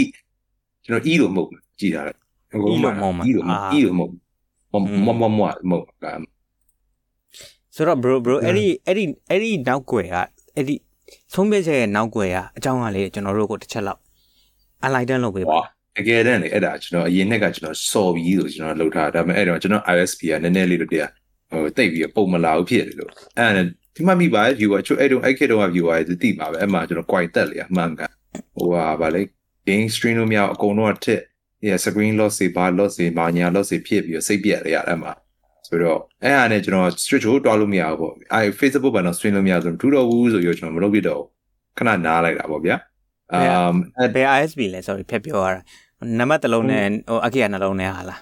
[0.85, 2.13] ကျွန်တော် e လို့မဟုတ်ဘူးကြည်တာလေ
[2.73, 4.11] E လို့မဟုတ်မှာ e လို့အာ e လို့မဟုတ်
[4.73, 6.05] မမမမမဟုတ်က
[7.75, 10.15] ဆိုတော့ bro bro ဟမ်အဲ့ဒီအဲ့ဒီအဲ့ဒီနောက်ွယ်က
[10.55, 10.75] အဲ့ဒီ
[11.33, 13.99] ဆုံးဖြတ်ချက်ရဲ့နောက်ွယ်ကအကြောင်းကလေကျွန်တော်တို့ကိုတစ်ချက်လောက်
[14.85, 15.63] enlighten လုပ်ပေးပါဝါ
[15.97, 21.11] တကယ်တမ်းလေအဲ့ဒါကျွန်တော်အရင်နှစ်ကကျွန်တော်စော်ပြီးလို့ကျွန်တော်လှုပ်ထားတာဒါပေမဲ့အဲ့တော့ကျွန်တော် ISP ကနည်းနည်းလေးတို့တရား
[21.51, 23.63] ဟိုတိတ်ပြီးပုံမလာဘူးဖြစ်တယ်လို့အဲ့ဒါ
[23.95, 28.01] ဒီမှမိပါ viewer ချို့အဲ့တုန်းအဲ့ခေတ်တုန်းက viewer တွေတိပါပဲအဲ့မှာကျွန်တော် quite တက်လေအမှန်က
[28.55, 29.21] ဟိုဟာဗာလေ
[29.67, 31.21] game stream လို့မရအောင်အကုန်လုံးကထက်
[31.65, 35.11] yeah screen loss တွေဘာ loss တွေဘာညာ loss တွေဖြစ်ပြီးတော့စိတ်ပြက်ရအဲ့မှာ
[35.73, 41.27] ဆိုတော့အဲ့ဟာနဲ့ကျွန်တော် street ကိုတွားလို့မရဘူးပေါ့အဲ Facebook ဘာတော့ stream လို့မရဆိုတော့ထူတော့ဘူးဆိုပြီးတော့ကျွန်တော်မလုပ်ပြတော့ဘူး
[41.77, 42.75] ခဏနားလိုက်တာပေါ့ဗျာ
[43.37, 45.61] um အဲ့ဘယ် ISP လဲ sorry ဖြတ်ပြောရတာ
[46.19, 48.21] နံပါတ်တစ်လုံးနဲ့ဟိုအခိယနှလုံးနဲ့ဟာလား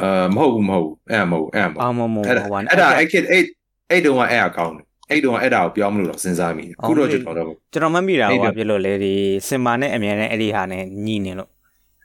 [0.00, 3.42] အာမဟုတ်ဘူးမဟုတ်ဘူးအဲ့ဒါမဟုတ်ဘူးအဲ့ဒါမဟုတ်အော်မမအဲ့ဒါဟိုအဲ့ဒါအဲ့ခေတ်အဲ့
[3.90, 9.14] အဲ့တုန်းကအဲ့အကောင်းတယ်အဲ့တုန်းကအဲ့ဒါကိုပြောမလို့တော့စဉ်းစားမိအခုတော့ကျွန်တော်တော့ကျွန်တော်မမိတာအဲ့ဟိုဒါကပြလို့လေဒီ
[9.48, 11.50] စင်မာနဲ့အမြဲတမ်းအဲ့ဒီဟာနဲ့ညီနေလို့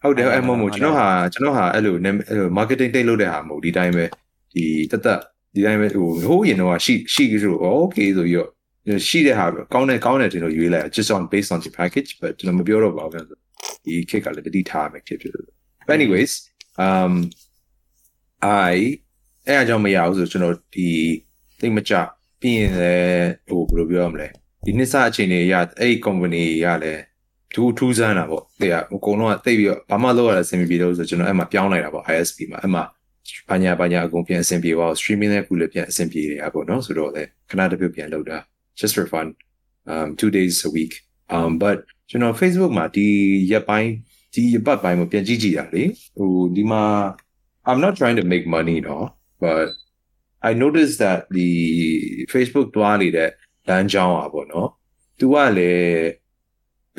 [0.04, 4.06] ဟုတ်တယ်အဲ့အဲ့မဟုတ်ဘူးဟုတ်ကျွန်တယ်တော်ဟာကျွန်တော်ဟာအဲ့လို name- အဲ့လို marketing တိတ်လုပ်တဲ့ဟာမဟုတ်ဒီတိုင်းပဲ
[4.54, 5.20] ဒီတက်တက်
[5.56, 8.50] ဒီတိုင်းပဲဟိုဟိုးရင်တော့ရှိရှိဆိုတော့ okay ဆိုပြီးတော့
[9.10, 13.26] ရှိတဲ့ဟာပဲကောင်းတယ်ကောင်းတယ်တင်လို့ရွေးလိုက် just on based on the package but ကျွန်တော်မပြောတော့ပါဘူး
[13.86, 15.48] ဒီခေတ်ကလည်းတတိထားမယ်ခေတ်ဖြစ်လို့
[15.88, 16.32] but anyways
[16.88, 17.14] um
[18.74, 18.76] i
[19.48, 20.88] အဲ့အကြောင်းမရဘူးဆိုကျွန်တော်ဒီ
[21.60, 21.94] သိမကြ
[22.42, 24.28] ပြီးရင်လည်းဟိုဘယ်လိုပြောရမလဲ
[24.66, 27.09] ဒီနှစ်စအချိန်တွေရအဲ့ company ရလဲသူ
[27.54, 32.84] ထူးဆန်းတာပေါ့တဲ့ကအကုန်လုံးကတိတ်ပြီးတော့ဘာမှလုပ်ရတာအဆင်မပြေလို့ဆိုကျွန်တော်အဲ့မှာပြောင်းလိုက်တာပေါ့ ISP မှာအဲ့မှာ
[33.50, 38.38] ဘာညာဘာညာအကုန်ပြန်အဆင်ပြေသွား streaming လည်းခုလည်းပြန်အဆင်ပြေနေတာပေါ့နော်ဆိုတော့လေခဏတစ်ပြုတ်ပြန်လုပ်တာ
[38.80, 39.28] just for fun
[39.94, 40.94] um 2 days a week
[41.36, 41.78] um but
[42.10, 43.08] ကျွန်တော် Facebook မှာဒီ
[43.52, 43.92] ရက်ပိုင်း
[44.34, 45.84] ဒီရက်ပတ်ပိုင်းမှာပြန်ကြည့်ကြည့်တာလေ
[46.18, 46.84] ဟိုဒီမှာ
[47.70, 49.06] I'm not trying to make money တော့
[49.44, 49.68] but
[50.50, 51.50] I noticed that the
[52.34, 53.30] Facebook တွားနေတဲ့
[53.68, 54.70] လမ်းကြောင်းอ่ะပေါ့နော်
[55.20, 56.10] သူကလည်း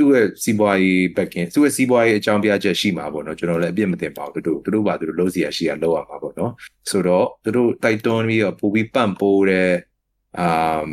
[0.00, 6.52] သူ့ရဲ့စီးပွားရေး back end သူ့ရဲ့စီးပွားရေးအကြောင်းပြချက်ရှိမှာပေါ့နော်ကျွန်တော်လည်းအပြစ်မတင်ပါဘူးသူတို့သူတို့ပါသူတို့လုံးစီရရှိရလောက်ရမှာပေါ့နော်
[6.90, 9.70] ဆိုတော့သူတို့တိုက်တွန်းပြီးတော့ပို့ပြီးပန့်ပိုးတဲ့
[10.44, 10.88] um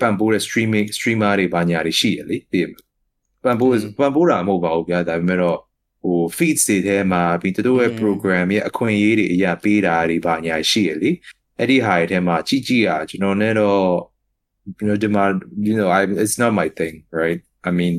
[0.00, 2.86] ပန့်ပိုးတဲ့ streaming streamer တွေဘာညာတွေရှိရလေသိရမလား
[3.44, 5.58] ပန့်ပိုးပန့်ပိုးတာမဟုတ်ပါဘူးဗျာဒါပေမဲ့တော့
[6.02, 11.10] ဟို feeds တွေထဲမှာပြီးသူတို့ရဲ့ program ရဲ့အခွင့်အရေးတွေအရာပေးတာတွေဘာညာရှိရလေ
[11.58, 13.86] အဲ့ဒီဟာတွေထဲမှာကြည့်ကြည့်ရကျွန်တော်နဲ့တော့
[14.80, 17.94] you know demand you know I it's not my thing right I mean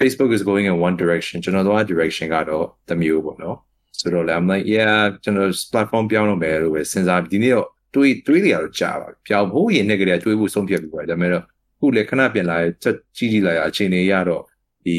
[0.00, 3.56] Facebook is going in one direction ကျွန်တော်တို့ direction ကတော့တမျိုးပေါ့နော်
[4.00, 11.44] ဆိုတော့လေ I'm like yeah ကျွန်တော် platform ပြောင်းတော့မယ်လို့ပဲစဉ်းစားဒီနေ့တော့တွေးတွေးတွေကတော့ကြာပါပြောင်းဖို့ရင်နဲ့ကလေးတွေးဖို့ဆုံးဖြတ်ပြီးပါတယ်ဒါပေမဲ့တော့
[11.78, 14.42] ခုလေခဏပြန်လာချက်ကြည့်ကြည့်လိုက်အချိန်တွေရတော့
[14.84, 14.96] ဒီ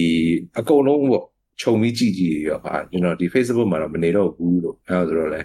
[0.59, 1.25] အကုန်လုံးပေါ့
[1.61, 5.41] ခြုံပြီးကြည့်ကြည့်ရောဟာကျွန်တော်ဒီ Facebook မှာတော့မနေတော့ဘူးလို့အဲဆိုတော့လေ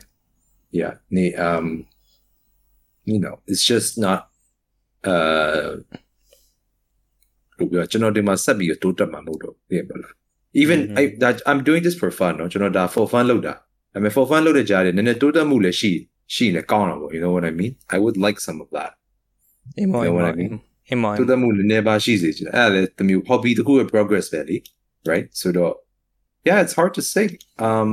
[0.79, 1.67] yeah နေ um
[3.11, 4.21] you know it's just not
[5.13, 5.69] uh
[7.60, 10.14] လို့ပြောကျွန်တော်ဒီမှာဆက်ပြီးတိုးတက်မှာမဟုတ်တော့သိရပါလား
[10.62, 13.54] even I that I'm doing this for fun เนาะကျွန်တော်ဒါ for fun လုပ်တာ
[13.94, 15.92] ဒါပေမဲ့ for fun လုပ်တဲ့ကြားတယ်နည်းနည်းတိုးတက်မှုလည်းရှိ
[16.34, 18.92] ရှိနေကောင်းတာပေါ့ you know what I mean I would like some of that
[19.78, 20.54] အမော You know အ what မော I mean?
[20.92, 24.58] အမော တိုးတက်မှုလည်းနည်းပါရှိစေချင်တယ်အဲ့ဒါလည်းတမျိုး hobby တစ်ခုရဲ့ progress ပဲလေ
[25.10, 25.74] right so တော့
[26.48, 27.26] yeah it's hard to say
[27.68, 27.92] um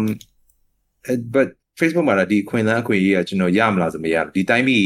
[1.12, 1.48] it- but
[1.80, 4.84] Facebook မှာတော့ဒီခွင့်လန်းအခွင့်အရေးကကျွန်တော်ရမလားဆိုမရဘူးဒီတိုင်းပြည်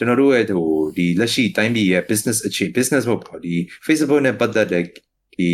[0.00, 3.54] ကျွန်တော်တို့ရဲ့ဟိုဒီလက်ရှိတိုင်းပြည်ရဲ့ business အခြေ business မဟုတ်ပါဘူးဒီ
[3.86, 4.84] Facebook နဲ့ပတ်သက်တဲ့
[5.34, 5.50] ဒီ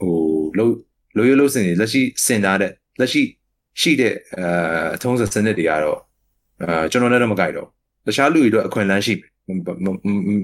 [0.00, 0.14] ဟို
[0.58, 0.72] လို့
[1.16, 3.22] လို့ရလို့စင်တွေလက်ရှိစင်ထားတဲ့လက်ရှိ
[3.80, 4.46] ရှိတဲ့အဲ
[4.94, 5.98] အထုံးစံစနစ်တွေကတော့
[6.62, 7.68] အဲကျွန်တော်လည်းတော့မကြိုက်တော့
[8.06, 9.86] တခြားလူတွေတော့အခွင့်အလမ်းရှိမယ်မမ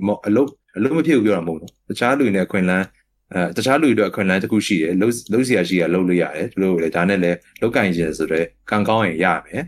[0.06, 2.86] မအလုပ်အလုပ်မဖြစ်ဘူးပြောတာမဟုတ်ဘူးတခြားလူတွေနဲ့အခွင့်အလမ်း
[3.32, 9.64] အဲတခြားလူတွေတော့အခွင့်အလမ်းတစ်ခုရှိတယ်လုံးလုံးစီရရှိရလုံးလို့ရတယ်သူတို့လည်းဒါနဲ့လည်းလောက်ကင်ခြင်းဆိုတော့ကံကောင်းရင်ရမယ်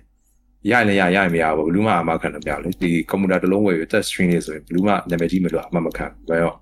[0.72, 6.56] ရရင်လည်းရရရင်မရဘူးဘလူးမအမခံတော့ပြလေဒီကွန်ပျူတာတစ်လုံးဝယ်ပြီး touch screen လေးဆိုရင်ဘလူးမနာမည်ကြီးမလို့အမမခံဘူးဘယ်တော့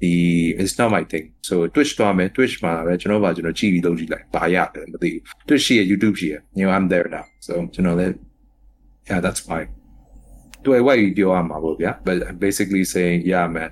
[0.00, 0.12] ဒီ
[0.60, 6.72] it's not my thing so twitch တော့မယ် twitch မှာပဲကျွန်တော်ပါကျွန်တော်ကြည့်ပြီးလုပ်ကြည့်လိုက်ဘာရတယ်မသိဘူး twitch ရှိရ youtube ရှိရ you know
[6.76, 8.14] i'm there now so ကျွန်တော်လည်း
[9.08, 9.68] yeah that's fine
[10.64, 13.70] တွေ့ဝိုက်ပြီးပြောရမှာပေါ့ဗျာ but I'm basically saying yeah man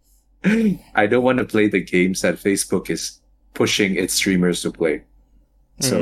[1.01, 3.03] I don't want to play the games that Facebook is
[3.59, 4.95] pushing its streamers to play
[5.89, 5.97] so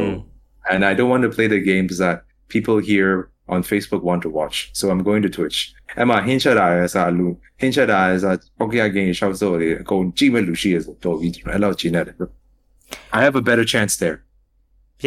[0.71, 2.17] and I don't want to play the games that
[2.52, 3.12] people here
[3.54, 5.58] on Facebook want to watch so I'm going to Twitch
[5.98, 7.26] အဲ့မှာဟင်းချက်တာရယ်စာလူ
[7.60, 8.30] ဟင်းချက်တာရယ်စာ
[8.62, 12.04] okay again ရှောက်စော်လေးအကုန်ကြည့်မဲ့လူရှိရဆိုတော့ပြီးကျွန်တော်အဲ့လောက်ကျင်းတယ်
[13.18, 14.16] I have a better chance there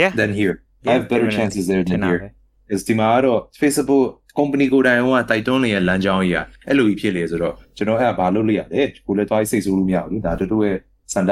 [0.01, 0.55] yeah than here
[0.89, 1.37] I have better definitely.
[1.39, 4.05] chances there ထင် than တာ here ပဲ is ဒီမှာကတော့ Facebook
[4.39, 10.77] company ကိုယ်တိုင်ကတိုက်တွန်းနေတဲ့လမ်းကြောင်းကြီးอ่ะအဲ့လိုကြီးဖြစ်လေဆိုတော့ကျွန်တော်အဲ့ဒါဘာလုပ်လို့ရလဲကိုလည်းသွားစိတ်ဆိုးလို့မရဘူးဒါတို့ရဲ့
[11.13, 11.31] စန္ဒ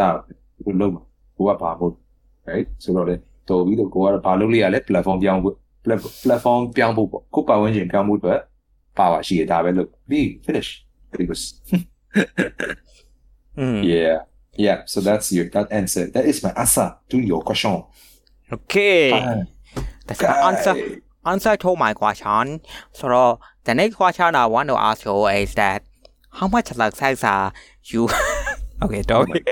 [0.65, 1.03] ကိုလုံးမှာ
[1.37, 1.93] ကိုကဘာမို့
[2.49, 3.15] right ဆိုတော့လေ
[3.49, 5.66] တော်ပြီးတော့ကိုကတော့ဘာလုပ်လို့ရလဲ platform ပြောင်းဖို့ plat-
[6.24, 8.40] platform ပြောင်းဖို့ပေါ့ကိုပတ်ဝန်းကျင်ပြောင်းဖို့အတွက်
[8.98, 10.68] ပါပါရှိရဒါပဲလုပ်ပြီး finish
[11.10, 11.40] pretty good
[13.58, 14.16] อืม yeah
[14.66, 17.74] yeah so that's your that answer that is my answer to your question
[18.56, 19.04] okay
[20.06, 20.74] that's my answer
[21.32, 22.44] answer to my question
[22.98, 23.06] so
[23.66, 25.80] the next question I want to ask you is that
[26.38, 27.46] how much success are
[27.90, 28.02] you
[28.84, 29.42] okay Oh don't my-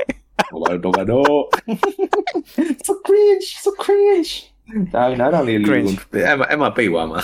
[0.85, 1.49] Don't I know?
[2.87, 4.33] so cringe, so cringe.
[4.94, 5.94] ဒါနားတော်လေးလူ Cringe.
[6.28, 7.20] အဲ့မှာအဲ့မှာပိတ်သွားမှာ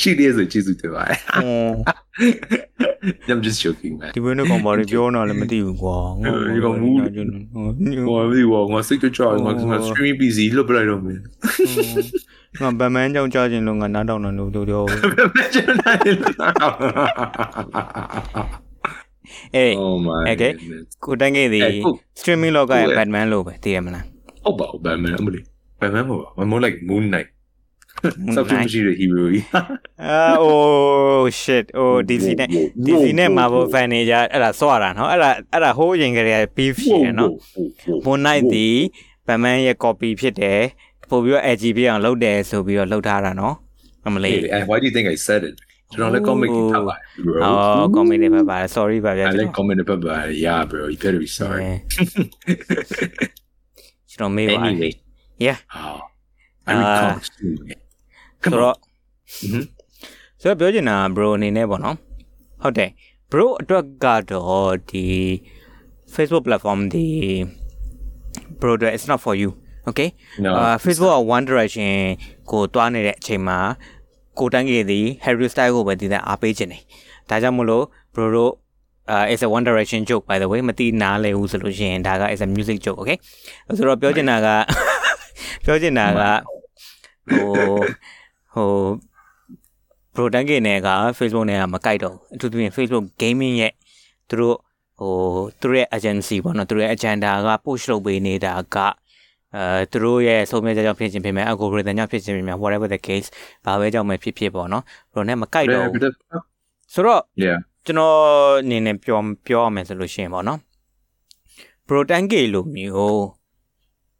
[0.00, 1.18] ရှိသေးဆိုကျေးဇူးတင်ပါတယ်
[3.30, 5.96] I'm just joking man ဒီဘယ်နဲ့ကောင်ဘာတွေပြောနေလဲမသိဘူးကွာ
[6.54, 7.24] ဒီကောင်မူးဟိုဟို
[7.66, 11.18] မသိဘူးငါစိတ်ကြကြငါငါ streaming busy လွတ်ပလိုက်တော့မယ်
[12.60, 14.82] ငါဗမန်ကြောင့်ကြားခြင်းလို့ငါနားတောင်တယ်လို့တို့ပြော
[15.54, 16.18] ကျွန်တော်လည်း
[19.56, 20.52] အေး Oh my Okay.
[20.52, 20.84] goodness.
[21.04, 24.04] ကိုတန်းခဲ့သည်အဲ့ဟုတ် streaming လောကရဲ့ဟုတ်ရဲ့ Batman လို့ပဲသိရမလား
[24.44, 25.44] ဟုတ်ပါဘူး Batman အမလေး
[25.80, 27.28] Batman မဟုတ်ပါဘူး more like Moon Knight
[28.24, 29.44] Moon စောက်ချင် Knight မရှိတဲ့ hero ကြီး
[30.06, 32.48] အာ oh shit oh DC နဲ့
[32.86, 37.30] DC နဲ့ Marvel fan တွေကြအဲ့ဒါစောရတာနော်အဲ့ဒါအဲ့ဒါဟိုးရင်ကလေး beef ရှိတယ်နော်
[38.04, 38.68] Moon Knight ဒီ
[39.26, 40.60] Batman ရဲ့ copy ဖြစ်တယ်
[41.10, 43.54] ပို့ပြီးတော့ edgy ပြအောင်လုပ်တယ်ဆိုပြီးတော့လုပ်ထားတာနော်
[44.06, 45.54] အမလေး Hey, and why do you think I said it
[45.92, 50.04] ကျွန်တော်လည်း comic ကြီးထားပါတယ် bro အော် comment တွေပဲပါ sorry ပါဗျာ I ကျွန် like တော် comment about
[50.30, 50.36] it.
[50.46, 50.82] Yeah, bro.
[50.92, 51.62] You better be sorry.
[54.10, 54.92] ကျွန်တော်မေးပါ anyway,
[55.46, 56.00] yeah oh,
[56.68, 56.98] I read Ah.
[57.02, 57.52] comics too.
[57.68, 57.78] man.
[58.42, 58.60] ဆို Come on.
[58.62, 58.76] တော့
[59.46, 59.62] Mhm.
[60.40, 61.96] ဆိုတော့ပြောချင်တာ bro အနေနဲ့ပေါ့နော်
[62.62, 62.90] ဟုတ်တယ်
[63.30, 65.06] bro အတွက်ကတော့ဒီ
[66.14, 67.06] Facebook platform ဒီ
[68.60, 69.50] bro အတွက် it's not for you
[69.88, 70.08] okay
[70.44, 71.90] No, အာ it's Facebook က one direction
[72.50, 73.58] ကိုတွားနေတဲ့အချိန်မှာ
[74.38, 76.78] ကိုတန်းကြီးသည် Harry Style ကိုပဲတည်တဲ့အားပေးခြင်းနေ
[77.28, 78.52] ဒါကြောင့်မလို့ bro တို့
[79.10, 83.16] အာ is a one direction joke by the way မတိနားလဲဘူးဆိုလို့ရှိရင်ဒါက is a music joke okay
[83.76, 84.48] ဆိုတော့ပြောချင်တာက
[85.68, 86.20] ပြောချင်တာက
[87.30, 87.46] ဟို
[88.54, 88.70] ဟို
[90.14, 93.72] bro တန်းကြီးနဲ့က Facebook နဲ့ကမကိုက်တော့ဘူးအထူးသဖြင့် Facebook gaming ရဲ့
[94.28, 94.56] သူတို့
[94.98, 95.12] ဟို
[95.60, 98.76] သူတို့ရဲ့ agency ပေါ့နော်သူတို့ရဲ့ agenda က push လုပ်ပေးနေတာက
[99.54, 103.28] အဲသူတို့ရဲ့ဆုံးဖြတ်ချက်ကြောင့်ဖြစ်ခြင်းဖြစ်မယ် algorithm ကြောင့်ဖြစ်ခြင်းဖြစ်မယ် whatever the case
[103.64, 106.00] ဘာပဲကြောင့်ပဲဖြစ်ဖြစ်ပေါ့နော် bro နဲ့မကိုက်တော့ဘူး
[106.94, 108.16] ဆိုတော့ yeah ကျွန်တော်
[108.62, 110.58] အနေနဲ့ပြောပြောရမယ်ဆိုလို့ရှိရင်ပေါ့နော်
[111.86, 113.37] bro တန်းကြီးလိုမျိုး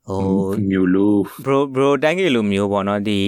[0.08, 0.28] ဟို
[0.70, 3.22] မျိုးလို့ bro bro တန်းကြီးလိုမျိုးပေါ့နော်ဒီ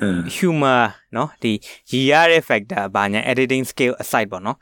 [0.00, 0.82] အင်း humor
[1.14, 1.52] เนาะဒီ
[1.90, 4.56] ရည်ရတဲ့ factor ဘာညာ editing skill aside ပေါ့เนาะ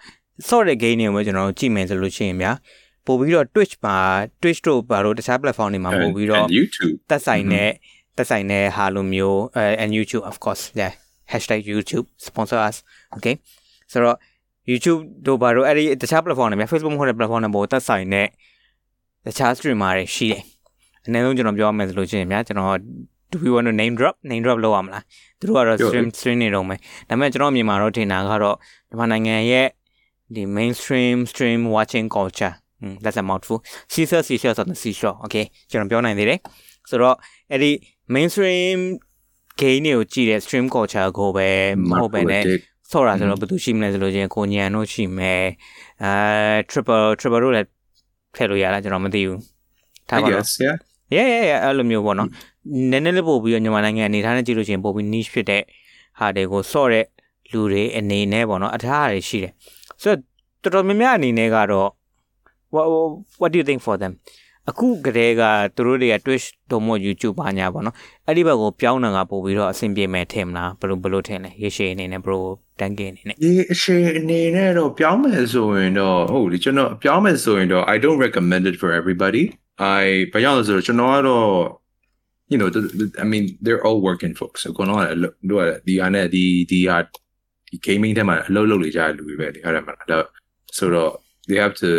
[0.48, 2.52] sort တဲ့ game တွေကိုကျွန်တော်တို့ကြည့်မယ်ဆိုလို့ရှိရင်ဗျာ
[3.06, 3.96] ပို့ပြီးတော့ Twitch မှာ
[4.40, 7.70] Twitch တို့ဘာလို့တခြား platform တွေမှာပို့ပြီးတော့ and YouTube သက်ဆိုင်တဲ့
[8.16, 10.92] သက်ဆိုင်တဲ့ဟာလိုမျိုးအဲ and YouTube of course yeah
[11.72, 12.76] #YouTube sponsor us
[13.16, 13.34] okay
[13.92, 14.16] ဆိုတော့
[14.70, 18.26] YouTube တို့ဘာလို့အဲ့ဒီတခြား platform တွေများ Facebook မဟုတ်တဲ့ platform တွေပေါ်သက်ဆိုင်တဲ့
[19.26, 20.42] တခြား streamer တွေရှိတယ်
[21.06, 22.76] အနည်းဆုံးကျွန်တော်ပြောရမယ်ဆိုလို့ရှိရင်ဗျာကျွန်တော်
[23.32, 25.02] do we want to name drop name drop လုပ်ရမလား
[25.40, 28.56] သူတို့ကတော့ ပြော stream stream နေတော့မယ်ဒါပေမဲ့ကျွန်တော်အမြင်မှာတော့ထင်တာကတော့
[28.88, 29.66] မြန်မာနိုင်ငံရဲ့
[30.34, 33.58] ဒီ mainstream stream watching culture อืม that's a mouthful
[33.92, 36.38] seashore seashore ဆိုတဲ့ seashore okay ကျွန်တော်ပြောနိုင်သေးတယ်
[36.90, 37.16] ဆိုတော့
[37.52, 37.70] အဲ့ဒီ
[38.14, 38.78] mainstream
[39.60, 41.48] game တွေကိုကြည့်တဲ့ stream culture ကိုပဲ
[41.90, 42.34] မဟုတ်ပဲね
[42.90, 45.44] ဆော့တာဆိုတော့ဘယ်သူရှိမလဲဆိုလို့ချင်းကိုညံတို့ရှိမယ်
[46.04, 46.12] အဲ
[46.70, 47.68] triple triple တို့လည်း
[48.36, 49.40] ထည့်လို့ရလားကျွန်တော်မသိဘူး
[50.08, 50.44] ထား I ပါတော့
[51.11, 52.29] guess yeah yeah yeah yeah အဲ့လိုမျိုးပေါ့နော်
[52.91, 55.63] နည်းနည်းလေးပို့ပြီးတော့မြန်မာနိုင်ငံအနေထားနဲ့ကြည့်လို့ရှိရင်ပို့ပြီး niche ဖြစ်တဲ့
[56.19, 57.05] ဟာတွေကိုစော့တဲ့
[57.51, 59.51] လူတွေအနေနဲ့ပေါ့နော်အထားအရရှိတယ်
[60.01, 60.19] ဆိုတော့
[60.63, 61.89] တော်တော်များများအနေနဲ့ကတော့
[62.75, 62.85] what
[63.41, 64.13] what do you think for them
[64.69, 65.43] အခုကတည်းက
[65.75, 67.95] သူတို့တွေက Twitch တို့မှ YouTube ပါညာပေါ့နော်
[68.27, 72.37] အဲ့ဒီဘက်ကိုပြောင်းတာကပို့ပြီးတော့အဆင်ပြေမယ်ထင်မလားဘယ်လိုဘယ်လိုထင်လဲရေရှည်အနေနဲ့ bro
[72.79, 79.43] တန်ကင်းအနေနဲ့ဒီအရှိန်အနေနဲ့တော့ပြောင်းမယ်ဆိုရင်တော့ဟုတ်လေကျွန်တော်ပြောင်းမယ်ဆိုရင်တော့ I don't recommend it for everybody
[79.77, 81.47] I ဘာကြောင့်လဲဆိုတော့ကျွန်တော်ကတော့
[82.51, 85.05] you know the, the, I mean they're all working folks ဆိုတော့ကတော့
[85.49, 86.97] တို့ကဒီအားနဲ့ဒီဒီဟာ
[87.69, 90.25] ဒီ gaming ထဲမှာအလုပ်လုပ်နေကြတဲ့လူတွေပဲဒီဟာထဲမှာတော့
[90.77, 91.11] ဆိုတော့
[91.47, 91.89] they have to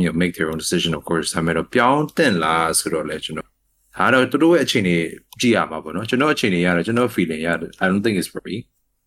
[0.00, 3.48] you know make their own decision of course ဒါပေမဲ့တော့ပြောင်းတင်လားဆိုတော့လေကျွန်တော်
[3.96, 4.96] ဒါတော့သူတို့ရဲ့အခြေအနေ
[5.40, 7.48] ကြည့်ရမှာပေါ့နော်ကျွန်တော်အခြေအနေရတော့ကျွန်တော် feeling ရ
[7.82, 8.56] I don't think it's for me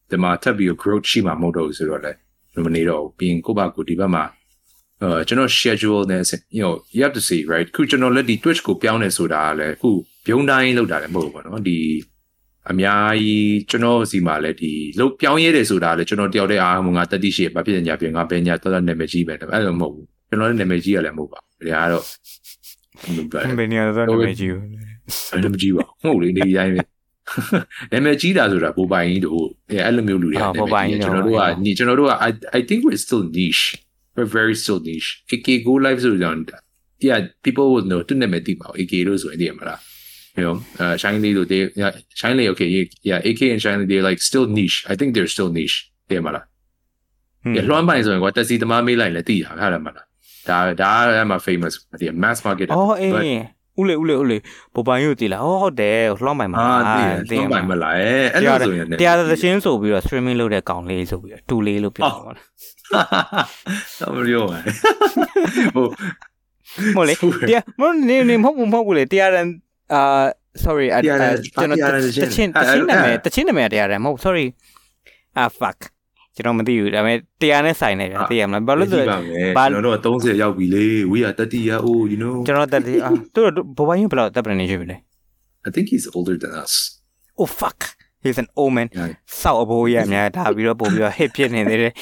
[0.10, 2.12] ဒီမှာထပ်ပြီး growth ရှိမှာမဟုတ်တော့ဘူးဆိုတော့လေ
[2.65, 4.23] မနေတော့ဘူးပြီးရင်ကိုယ့်ဘာကိုဒီဘက်မှာ
[5.01, 6.21] အဲကျွန်တော် schedule နဲ့
[6.57, 9.89] you know you have to see right ခုကျွန်တော်လက်ဒီ Twitch ကိုပြောင်းနေဆိုတာကလည်းခု
[10.25, 11.79] ပြုံးတိုင်းလောက်တာလည်းမဟုတ်ဘူးပေါ့နော်ဒီ
[12.71, 22.03] အများကြီးကျွန်တော်စီမှာလည်းဒီလောက်ပြောင်းရဲတယ်ဆိုတာလည်းကျွန်တော်တယောက်တည်းအားမငါတက်တိရှိဘာဖြစ်နေကြပြင်ငါပဲညာတော်တော်နာမည်ကြီးပဲအဲ့လိုမဟုတ်ဘူးကျွန်တော်လည်းနာမည်ကြီးရလည်းမဟုတ်ပါဘူးဒါကတော့
[23.03, 24.63] ဘယ်လိုပြောလဲဘယ်နေရာတော့နာမည်ကြီးဘူး
[25.31, 26.79] အဲ့လိုမကြည့်ပါဘူးဟုတ်လေနေတိုင်းပဲ
[27.91, 33.65] နာမည်ကြီးတာဆိုတာပိုပိုင်ကြီးတို့အဲ့လိုမျိုးလူတွေကနာမည်ကြီးကျွန်တော်တို့ကညီကျွန်တော်တို့က I I think we're still niche
[34.15, 36.38] we're very still niche AK go live ဆိုတော့
[37.08, 39.80] yeah people would know သူနာမည်သိပါဘူး AK လို့ဆိုရင်သိရမလား
[40.38, 41.91] you know uh shiny တို့ they yeah
[42.22, 42.67] shiny okay
[43.10, 45.78] yeah AK and shiny they're like still niche I think they're still niche
[46.10, 46.43] သိရမလား
[47.56, 50.06] yeah လွှမ်းပိုင်ဆိုရင်ကွာတက်စီသမားမေးလိုက်လဲသိတာဟာလားမလား
[50.50, 53.13] ဒါဒါအဲ့မှာ famous ဒီ mass market အော်အေး
[53.80, 54.38] ဦးလေဦးလေဦးလေ
[54.76, 62.43] ပပိုင်ရုပ်တည်လားဟောဟုတ်တယ်လှောင်းပိုင်မှာအာသိတယ်လွှမ်းပိုင်မလားအဲ့လိုဆိုရင်တရားသရှင်ဆိုပြီးတော့ streaming လုပ်တဲ့ကောင်လေးဆိုပြီးတော့တူလေးလို့ပြောတာပါလား
[63.99, 64.60] တော့မပြောပါ
[65.75, 65.86] ဟို
[66.95, 67.15] မဟုတ်လေ
[67.49, 69.47] တရားမဟုတ်နေနေမဟုတ်ဘူးမဟုတ်ဘူးလေတရားရန်
[69.93, 70.02] အာ
[70.63, 71.91] sorry ကျွန်တော်
[72.23, 74.45] တချင်းတချင်းနာမည်တချင်းနာမည်တရားရန်မဟုတ် sorry
[75.41, 75.80] ah fuck
[76.36, 79.06] ကျွန်တော်မသိဘူးဒါပေမဲ့တရားနဲ့ဆိုင်နေဗျာသိရမလားဘာလို့လဲ
[79.58, 84.97] ဘာကျွန်တော်တို့30ရောက်ပြီလေဝီရတတိယ oh you know ကျွန်တော်တက်တယ်အာသူတို့ဘဝရင်ဘယ်လောက်တက်ပြန်နေရှိပြီလဲ
[85.67, 86.73] I think he's older than us
[87.41, 87.80] oh fuck
[88.23, 88.88] he's an old man
[89.41, 91.93] စောက်အဘိုးရအများဒါပြီးတော့ပို့ပြီးတော့ hit ဖြစ်နေသေးတယ်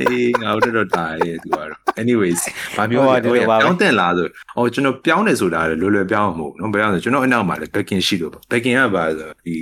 [0.00, 1.68] အေးငါတို့တော့တာရဲ့သူကတော့
[2.02, 2.40] anyways
[2.76, 9.56] ဘာပြောလဲပြောင်းတင်လာဆိုဟောကျွန်တော်ပြောင်းတယ်ဆိုတာလွယ်လွယ်ပြောင်းမဟုတ်နော်ဘယ်အောင်ဆိုကျွန်တော်အနောက်မှာလည်း backing ရှိလို့ backing ကပါဆိုဒီ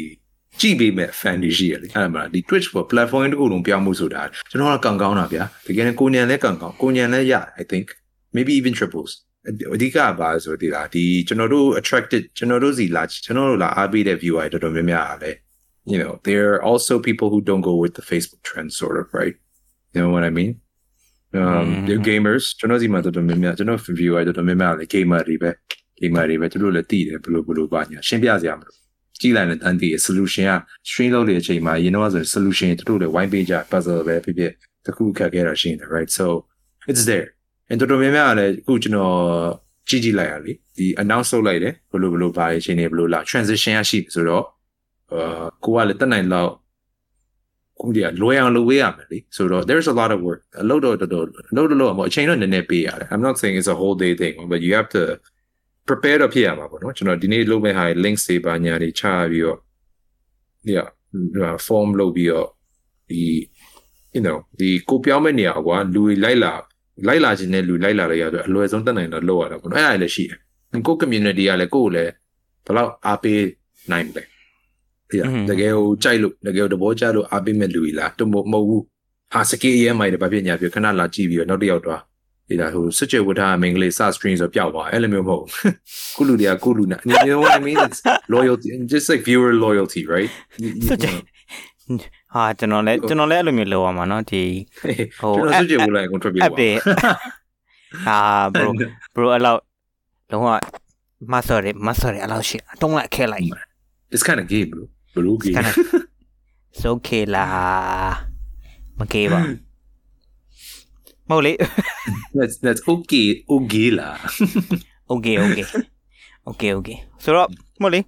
[0.61, 7.87] ကြည့်ပေးမဲ့ fan တွေရှိရတယ်အဲ့ဒါမှဒီ Twitch ပေါ် platform တစ်ခုလုံးပြောင်းမှုဆိုတာကျွန်တော်ကကန်ကောင်းတာဗျာတကယ်ကိုညံလဲကန်ကောင်းကိုညံလဲရ I think
[8.37, 9.13] maybe even triples
[9.75, 15.31] အဓိကပါဆိုဒီလားဒီကျွန်တော်တို့ attracted ကျွန်တော်တို့စီလာကျွန်တော်တို့လာအားပေးတဲ့ viewer တော်တော်များများအားလဲ
[15.93, 19.07] you know there are also people who don't go with the Facebook trend sort of
[19.19, 19.37] right
[19.97, 20.53] you know what I mean
[21.41, 25.51] um they're gamers ကျွန်တော်စီမှာတော်တော်များများကျွန်တော် viewer တော်တော်များများလဲ gamer တွေပဲ
[26.01, 28.75] gamer တွေပဲသူတို့လည်းတည်တယ်ဘလို့ဘလို့ပါညာရှင်းပြစရာမလို
[29.21, 30.53] ကြည့်လိုက်တဲ့တန်းတည် solution က
[30.89, 34.53] stream လုပ်တဲ့အချိန်မှာရင်းတော့ဆို solution သူတို့လည်း white page puzzle ပဲဖြစ်ဖြစ်
[34.87, 36.27] တခုခက်ခဲတာရှိနေတယ် right so
[36.91, 37.29] it's there
[37.71, 39.15] and တော်တော်များများကလည်းအခုကျွန်တော်
[39.89, 44.45] ကြည့်ကြည့်လိုက်ရလေဒီ announce လုပ်လိုက်တယ်ဘယ်လိုဘယ်လိုပါရချင်းနေဘယ်လိုလာ transition ရရှိဆိုတော့
[45.13, 46.53] အာကိုကလည်းတက်နိုင်လောက်
[47.81, 54.35] ကိုဒီကလွယ်အောင်လုပ်ဝေးရမယ်လေဆိုတော့ there's a lot of work အလုပ်တော့တော်တော်လုပ်တော့အချိန်တော့နည်းနည်းပေးရတယ် I'm not saying it's a whole day thing
[54.53, 55.03] but you have to
[55.89, 59.59] prepare တော့ဖြစ်ရမှာပေါ့နော်ကျွန်တော်ဒီနေ့လုပ်မဲ့ဟာ links တွေပါညာတွေချပြီးတော့
[60.75, 60.89] yeah
[61.67, 62.49] form လုပ်ပြီးတော့
[63.11, 63.23] ဒီ
[64.15, 66.53] you know ဒီကိုပြောင်းမဲ့နေရာကွာလူတွေလိုက်လာ
[67.07, 70.39] လိုက်လာခြင်းနဲ့လူလိုက်လာလိုက်ရဆိုအလွယ်ဆုံးတက်နိုင်တော့လုပ်ရတာပေါ့နော်အဲ့ဒါလည်းရှိတယ်
[70.87, 72.12] ကို community ကလည်းကိုကိုလည်း
[72.65, 73.43] ဘယ်လောက်အားပေး
[73.91, 74.23] နိုင်လဲ
[75.10, 75.18] ဒီ
[75.50, 78.84] တကယ်ကိုကြိုက်လို့တကယ်တဘောကြလို့အားပေးမဲ့လူကြီးလားတမမဟုတ်ဘူး
[79.34, 82.00] ဟာစကေးရဲမိုက်တယ်ဘာဖြစ်ညာပြခဏလာကြည့်ပြီးတော့နောက်တစ်ယောက်တော့
[82.48, 85.44] ဒီလားဟိုစစ်ကြဝတ်ထားမင်္ဂလေးစ stream ဆိုပျောက်သွားအဲ့လိုမျိုးမဟုတ်
[86.18, 88.00] ကုလူတွေကကုလူနာ you know what i mean it's
[88.36, 90.32] loyalty just like viewer loyalty right
[90.90, 91.08] စစ်ကြ
[92.34, 94.44] ဟာကျွန်တော်လည်းကျွန်တော်လည်းအဲ့လိုမျိုးလုပ်ရမှာเนาะဒီ
[95.20, 96.76] ဟိုကျွန်တော်စစ်ကြဝတ်လိုက် contribute အပ်တယ်
[98.08, 98.20] ဟာ
[98.54, 98.70] bro
[99.16, 99.60] bro အဲ့လောက်
[100.32, 100.50] လုံးဝ
[101.32, 103.46] မဆော်ရမဆော်ရအဲ့လောက်ရှိတုံးလိုက်ခဲလိုက်
[104.14, 104.84] it's kind of gay bro
[105.17, 105.55] bro gay
[106.73, 108.15] it's okay လား
[108.99, 109.41] မကေးပါ
[111.29, 111.53] မဟုတ်လေ
[112.37, 114.17] that's that's okay okay လား
[115.13, 115.65] okay okay
[116.51, 117.49] okay okay ဆိုတော့
[117.81, 118.01] မဟုတ်လေ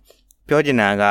[0.48, 1.04] ပြောချင်တာက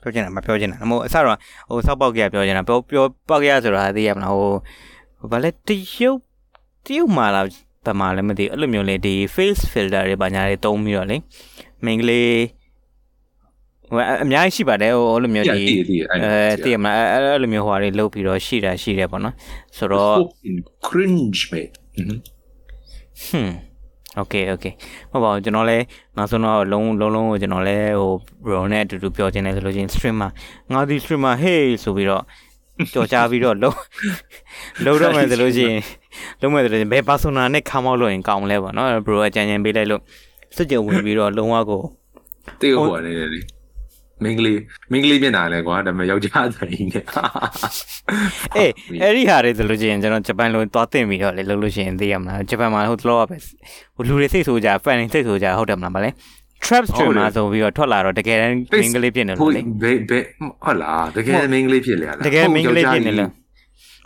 [0.00, 6.18] ပြောချင်တာမပြောချင်တာမဟုတ်အစတော့ဟိုစောက်ပေါက်ကြပြောချင်တာပြောပြောပေါက်ကြဆိုတာသိရမလားဟိုဘာလဲတရုတ်
[6.86, 7.46] တရုတ်မှာလား
[7.86, 11.16] ပမာလည်းမသိအဲ့လိုမျိုးလေဒီ face filter တွေဘာညာတွေတုံးပြီးတော့လေ
[11.84, 12.30] မင်္ဂလေး
[13.92, 15.62] ဟိုအများကြီးရှိပါတယ်ဟိုလိုမျိုးဒီ
[16.12, 19.34] အဲတည်မလားအဲ့လိုမျိုးဟိုဟာတွေလုတ်ပြီးတော့ရှိတာရှိတယ်ပေါ့နော်
[19.76, 20.14] ဆိုတော့
[20.86, 21.74] cringe mate
[23.24, 23.54] ဟွန်း
[24.20, 24.74] okay okay
[25.10, 25.84] မဟုတ်ပါဘူးကျွန်တော်လည်း
[26.16, 28.12] နောက်ဆုံးတော့လုံးလုံးလုံးကိုကျွန်တော်လည်းဟို
[28.44, 30.30] bro နဲ့အတူတူပြောချင်တယ်ဆိုလို့ချင်း streamer
[30.72, 32.22] ငါဒီ streamer hey ဆိုပြီးတော့
[32.92, 33.76] ကြော်ချပြီးတော့လုံး
[34.84, 35.76] လုံးတော့မယ်ဆိုလို့ချင်း
[36.40, 40.00] လုံးမယ်ဆိုလို့ချင်းဘယ် persona နဲ့ခါမောက်လို့ရင်ကောင်းလဲပေါ့နော် bro အကြံဉာဏ်ပေးလိုက်လို့
[40.56, 41.82] စွကြဝင်ပြီးတော့လုံးဝကို
[42.60, 43.40] တေးဟိုနေလေ
[44.24, 44.52] မင်္ဂလိ
[44.92, 47.04] မင်္ဂလိမျက်နှာလဲကွာဒါပေမဲ့ယောက်ျားတိုင်းနဲ့
[48.56, 48.70] အေး
[49.02, 53.36] အဲ့ဒီဟာတွေဆိုလို့ချင်းကျွန်တော်ဂျပန်လိုသွားတင်ပြီးတော့လေလုပ်လို့ရှိရင်သိရမလားဂျပန်မှာဟိုတလောပဲ
[53.96, 56.10] ဟိုလူတွေစိတ်ဆိုကြ fan တွေစိတ်ဆိုကြဟုတ်တယ်မလားမလဲ
[56.64, 60.24] trap streamer ဆိုပြီးတော့ထွက်လာတော့တကယ်တမ်းမင်္ဂလိဖြစ်နေလို့လေဘယ်ဘယ်
[60.64, 63.30] ဟုတ်လားတကယ်မင်္ဂလိဖြစ်လေလားတကယ်မင်္ဂလိဖြစ်နေလို့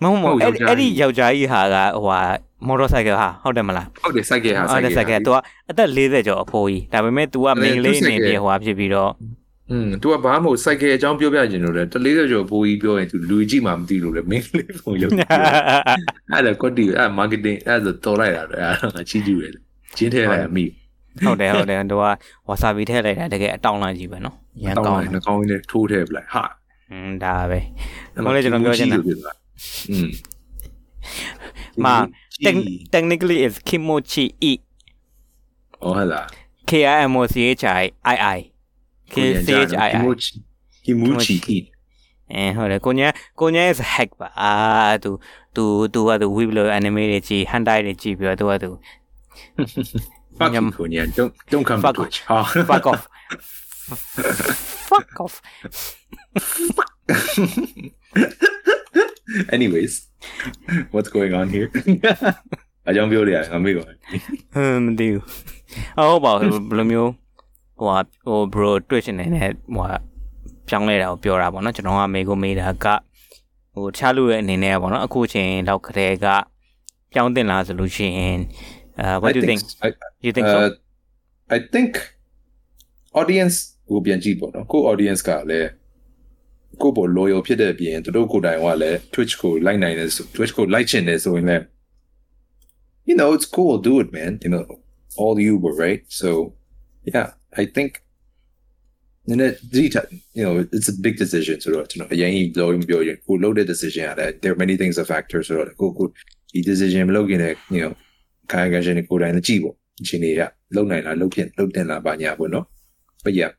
[0.02, 2.20] မဟုတ်မဟုတ်အဲ့ဒီယောက်ျားကြီးဟာကဟိုဟာ
[2.66, 5.30] မော်တော်ဆိုင်ကယ်ဟာဟုတ်တယ်မလားဟုတ်တယ်ဆိုင်ကယ်ဟာဆိုင်ကယ်ဆိုင်ကယ် तू
[5.70, 9.10] အသက်40ကျော်အဖိုးကြီးဒါပေမဲ့ तू ကမင်္ဂလိအနေနဲ့ဟိုဟာဖြစ်ပြီးတော့
[9.71, 15.11] อืม तू ကဘာမှမဟုတ်စိုက်ကယ်အကြောင်းပြောပြခြင်းလို့လေတလေးကျော်ဘိုးကြီးပြောရင် तू လူကြီးမှမသိလို့လေမင်းလေးပုံရုပ်
[16.31, 19.53] အဲ့ဒါကွတ်တီအဲ့ marketing အဲ့ဒါတော်လိုက်တာလေအဲ့ဒါချီးကျူးတယ်
[19.97, 20.65] ကျင်းထဲလိုက်အမိ
[21.25, 22.03] ဟုတ်တယ်ဟုတ်တယ်သူက
[22.47, 26.43] ဝါဆာဘီထည့်လိုက်တာတကယ်အတောင်လိုက်ကြီးပဲနော်ရန်ကောင်းတယ်နှာခေါင်းလေးထိုးထည့်ပလိုက်ဟာ
[26.91, 27.59] อืมဒါပဲ
[28.25, 28.97] ဟိုလေကျွန်တော်ပြောချင်တာ
[29.91, 30.09] อืม
[31.85, 31.95] မာ
[32.93, 34.53] technically is kimochi e
[35.81, 36.21] ဟောဟလာ
[36.69, 38.39] K I M O C H I I I
[39.13, 40.33] KCHI Kimuchi
[40.85, 41.37] Kimuchi
[42.33, 43.07] အဲဟုတ်တယ်ကိုညာ
[43.39, 44.51] ကိုညာ is hack ပါအာ
[45.03, 45.11] သူ
[45.55, 48.69] သူသူကသူ web လို့ anime တွေကြည့် hentai တွေကြည့်ပြီးတော့သူကသူ
[50.39, 52.17] fuck you ကိုညာ don't don't come to Twitch
[52.69, 53.01] fuck off
[54.89, 55.35] fuck off
[59.55, 59.93] anyways
[60.93, 61.67] what's going on here
[62.87, 65.23] အကြောင်းပြောရငါမေ့ပါဟမ်မသိဘူး
[65.97, 67.11] ဟုတ်ပါဘူးဘယ်လိုမျိုး
[67.78, 67.88] ဟို
[68.26, 69.86] ဟို bro twitch နေနဲ့ဟို
[70.68, 72.86] ပြောင်းလဲတာကိုပြောတာပေါ့နော်ကျွန်တော်ကမေကိုမေးတာက
[73.74, 76.26] ဟိုတခြားလူရဲ့အနေနဲ့ပေါ့နော်အခုချိန်တော့ခရဲက
[77.12, 78.38] ပြောင်းတင်လာဆိုလို့ရှိရင်
[79.02, 79.88] uh what do you think I,
[80.24, 80.58] you think so
[81.56, 81.90] I think
[83.20, 83.56] audience
[83.88, 85.68] ကိုပြန်ကြည့်ပေါ့နော်ကို audience ကလည်း
[86.82, 91.64] ကိုပေါ် loyal ဖြစ်တဲ့အပြင်သူတို့ကိုယ်တိုင်ကလည်း Twitch ကို like နိုင်တယ်ဆို Twitch ကို like ချင်တယ်ဆိုရင်လည်း
[93.08, 94.64] you know it's cool do it man you know
[95.22, 96.28] all you were right so
[97.14, 97.28] yeah
[97.62, 97.90] I think
[99.28, 99.54] and it
[100.38, 104.74] you know it's a big decision so you know အရင်ကြီးလောပြောရင်ကိုလုပ်တဲ့ decision ရတယ် there are many
[104.80, 106.06] things a factor ဆိုတော့ကိုကို
[106.52, 107.92] ဒီ decision မလုပ်ခင်လည်း you know
[108.52, 110.42] ခိုင်ခိုင်ရှင်ကိုယ်တိုင်လည်းကြည့်ပေါ့အချိန်တွေက
[110.74, 112.64] လုပ်နိုင်လားလုပ်ဖြစ်လုပ်တင်လားပါညာပေါ့နော်
[113.24, 113.52] but yeah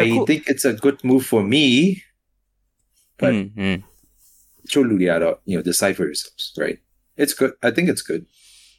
[0.00, 1.64] I think it's a good move for me
[3.20, 3.32] but
[4.70, 6.78] ချို့လူတွေကတော့ you know decipher yourselves right
[7.22, 8.22] it's good I think it's good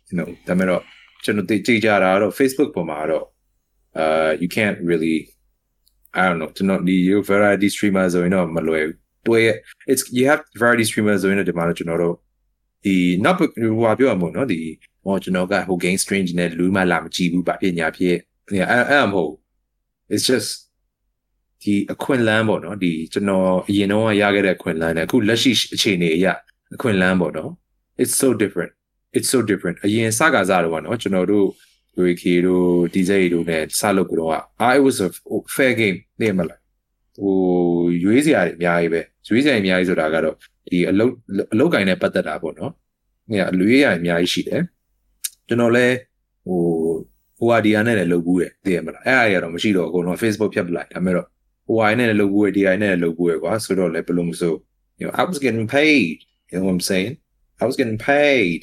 [0.09, 0.81] you know ဒါမဲ့တော့
[1.23, 3.25] ကျွန်တော်ကြည့်ကြတာတော့ Facebook ပေါ်မှာတော့
[4.01, 5.17] uh you can't really
[6.19, 8.85] I don't know to not the you variety streamers or you know မလွယ်
[9.27, 9.43] တွေ့
[9.91, 12.15] it's you have variety streamers ဆိုရင်ဒီမှာကျွန်တော်တို့
[12.85, 13.47] ဒီ not ဟို
[13.99, 14.59] ပြောရမို့နော်ဒီ
[15.05, 18.15] ဟောကျွန်တော်ကဟို game strange နဲ့လူမှလာမကြည့်ဘူးဗာဖြစ်ညာဖြစ်
[18.47, 19.33] အဲ့အဲ့မဟုတ်
[20.13, 20.49] it's just
[21.63, 26.27] ဒီအခွင့်အလန်းပေါ့နော်ဒီကျွန်တော်အရင်တော့ရခဲ့တဲ့အခွင့်အလန်းနဲ့အခုလက်ရှိအခြေအနေအရ
[26.75, 27.51] အခွင့်အလန်းပေါ့နော်
[28.01, 28.71] it's so different
[29.17, 31.47] it's so different အရင်စကားစားတော့ပေါ့နော်ကျွန်တော်တို့
[31.99, 34.31] UAK တို့ DJ တို့နဲ့စလုပ်ကြတော့
[34.73, 35.09] I was a
[35.55, 36.59] fair game နေမလား
[37.17, 37.35] ဟို
[38.03, 40.35] ရွေးစရာတွေအများကြီးပဲရွေးစရာအများကြီးဆိုတာကတော့
[40.69, 41.13] ဒီအလုတ်
[41.53, 42.71] အလုတ်ကင်နဲ့ပတ်သက်တာပေါ့နော်။
[43.31, 44.61] ညအလွေးရအများကြီးရှိတယ်။
[45.47, 45.95] ကျွန်တော်လည်း
[46.45, 46.59] ဟို
[47.37, 51.27] ဟိုဟာဒီယာနဲ့လည်းလုပ်ဘူးရဲ့သိရမလား။အဲ့အရာတော့မရှိတော့အကုန်လုံး Facebook ဖြတ်ပလိုက်ဒါပေမဲ့တော့
[51.67, 54.53] ဟိုဟာနဲ့လည်းလုပ်ဘူးရဲ့ဒီယာနဲ့လည်းလုပ်ဘူးရဲ့ကွာဆိုတော့လည်းဘယ်လိုမဆို
[54.99, 56.17] you know I was getting paid
[56.49, 57.13] you know what I'm saying
[57.61, 58.59] I was getting paid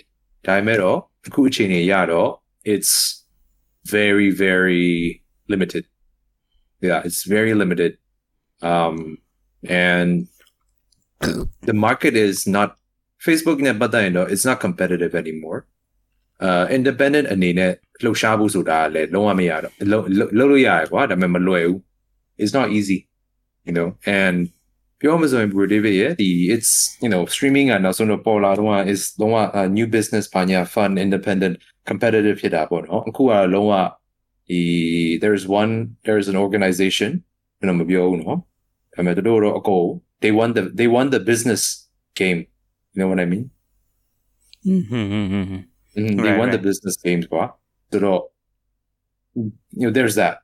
[0.47, 2.31] ဒါပေမဲ့တော့အခုအချိန်ကြီးရတော့
[2.74, 2.93] it's
[3.95, 4.88] very very
[5.51, 5.84] limited
[6.88, 7.91] yeah it's very limited
[8.71, 8.95] um
[9.89, 10.28] and
[11.69, 12.69] the market is not
[13.26, 15.59] Facebook နဲ့ပတ်သက်ရင်တော့ it's not competitive anymore
[16.47, 17.71] uh independent အနေနဲ့
[18.03, 20.05] လှုပ်ရှားဖို့ဆိုတာလည်းလုံးဝမရတော့လုံး
[20.38, 21.80] လုံးလို့ရတယ်ကွာဒါပေမဲ့မလွယ်ဘူး
[22.41, 22.99] it's not easy
[23.67, 23.88] you know
[24.19, 24.38] and
[24.99, 26.71] ပြောမှဆိုရင် Bro David ရဲ့ဒီ it's
[27.03, 29.38] you know streaming ကနောက်ဆုံးတော့ပေါ်လာတော့ is လုံးဝ
[29.78, 31.55] new business ဘာညာ fun independent
[31.89, 33.74] competitive ဖြစ်တာပေါ့နော်အခုကလုံးဝ
[34.49, 34.61] ဒီ
[35.24, 35.71] there's one
[36.05, 37.11] there's an organization
[37.57, 38.38] ကျွန်တော်မပြောဘူးနော်
[38.93, 39.86] ဒါပေမဲ့တို့တော့အကုန်
[40.24, 41.61] they won the they won the business
[42.19, 42.39] game
[42.93, 43.43] you know what i mean
[44.89, 45.63] ဟွန်းဟွန်းဟွန်းဟွန်း
[45.97, 46.67] Mhm, they Right, won the right.
[46.67, 47.43] business games ကွာ
[47.91, 48.21] ဆိုတော့
[49.80, 50.36] you know there's that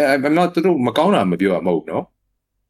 [0.00, 2.04] I- i'm not တို့မကောင်းတာမပြောရမဟုတ်ဘူးနော်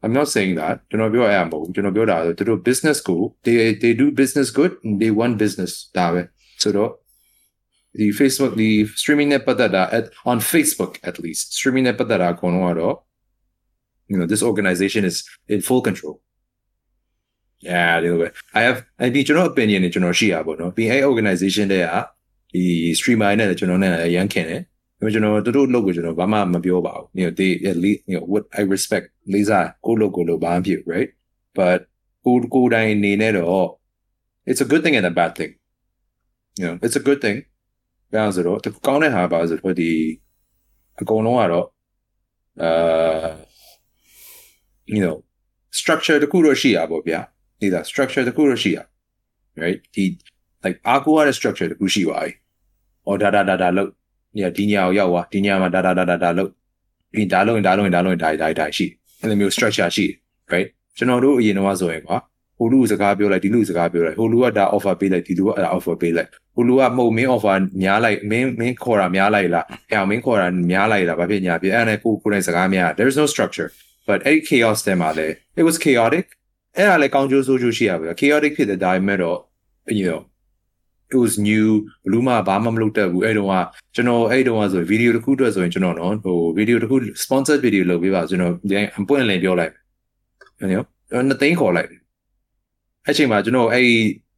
[0.05, 5.31] i'm not saying that ကျွန်တော်ပြောရမှာမဟုတ်ဘူးကျွန်တော်ပြောတာဆိုတို့ business ကို they they do business good and they won
[5.43, 6.21] business ဒါပဲ
[6.63, 6.91] ဆိုတော့
[8.00, 8.70] ဒီ Facebook ဒီ
[9.00, 12.96] streaming နဲ့ပတ်သက်တာ at on Facebook at least streaming နဲ့ပတ်သက်တာအကုန်လုံးကတော့
[14.12, 15.18] you know this organization is
[15.54, 16.16] in full control
[17.70, 18.28] yeah ဒီလိုပဲ
[18.60, 21.94] I have အဒီကျွန်တော် opinion နဲ့ကျွန်တော်ရှိရပါတော့ဒီအဲ organization တဲ့က
[22.54, 22.64] ဒီ
[23.00, 24.62] streamer နဲ့လည်းကျွန်တော်နဲ့လည်းအရန်ခင်တယ်
[25.00, 31.10] ဒါပေမဲ့ကျွန်တော်တို့တို့လုပ်ကိုကျွန်တော်ဘာမှမပြောပါဘူး you know they at least you know what I respect လေးစားကိုလို့ကိုလို့ဘာမှဖြစ် right
[31.58, 31.80] but
[32.26, 33.70] ကိုကိုတိုင်းအနေနဲ့တော့
[34.50, 35.52] it's a good thing and a bad thing
[36.60, 37.38] you know it's a good thing
[38.14, 39.90] ဘာလို့ဆိုတော့တကောင်းတဲ့ဟာပါဆိုတော့ဒီ
[41.02, 41.68] အကုန်လုံးကတော့
[42.62, 43.30] အာ
[44.94, 45.18] you know
[45.80, 47.20] structure တခုတော့ရှိရပါဗျာ
[47.60, 48.80] ဒီဒါ structure တခုတော့ရှိရ
[49.62, 50.06] right ဒီ
[50.64, 52.32] like အားကိုးရတဲ့ structure တခုရှိပါပြီ။
[53.08, 53.90] အော်ဒါဒါဒါဒါလို့
[54.38, 56.50] ညဒီညကိုရောက်သွားဒီညမှာဒါဒါဒါဒါဒါလို့
[57.16, 58.86] ဒီဒါလို့ဒါလို့ဒါလို့ဒါဒါဒါရှိ
[59.20, 60.06] အဲ့လိုမျိုး structure ရှိ
[60.52, 62.18] right ကျွန်တော်တို့အရင်တော့ဆိုရင်ကွာ
[62.58, 73.70] ဟိုလူစကားပြောလိုက်ဒီလူစကားပြောလိုက်ဟိုလူကဒါ offer ပေးလိုက်ဒီလူကအဲ့ဒါ offer ပေးလိုက်ဟိုလူကမဟုတ်မင်း offer များလိုက်မင်းမင်းခေါ်တာများလိုက်လားအဲ့အောင်မင်းခေါ်တာများလိုက်လားဘာဖြစ်ညာဖြစ်အဲ့ဒါနဲ့ကိုကိုယ်တိုင်စကားများ there's no structure
[74.08, 75.28] but အဲ့ chaos တဲ့မှာလေ
[75.60, 76.26] it was chaotic
[76.78, 79.38] အဲ့ဒါလည်းကောင်းကျိုးဆိုးကျိုးရှိရပါ chaotic ဖြစ်တဲ့ဒါပေမဲ့တော့
[80.00, 80.20] you know
[81.14, 81.68] it was new
[82.06, 83.56] ဘလူးမဘာမှမလုပ်တတ်ဘူးအဲ့တုန်းက
[83.96, 89.74] ကျွန်တော်အဲ့တုန်းကဆိုဗီဒီယိုတစ်ခုအတွက်ဆိုရင်ကျွန်တော်နော်ဟိုဗီဒီယိုတစ်ခု sponsored video လုပ်ပေးပါကျွန်တော်ဒီအပွင့်လင်းပြောလိုက်
[90.60, 90.86] မယ်နော်
[91.28, 91.90] နှစ်သိန်းခေါ်လိုက်
[93.06, 93.88] အဲ့ချိန်မှာကျွန်တော်အဲ့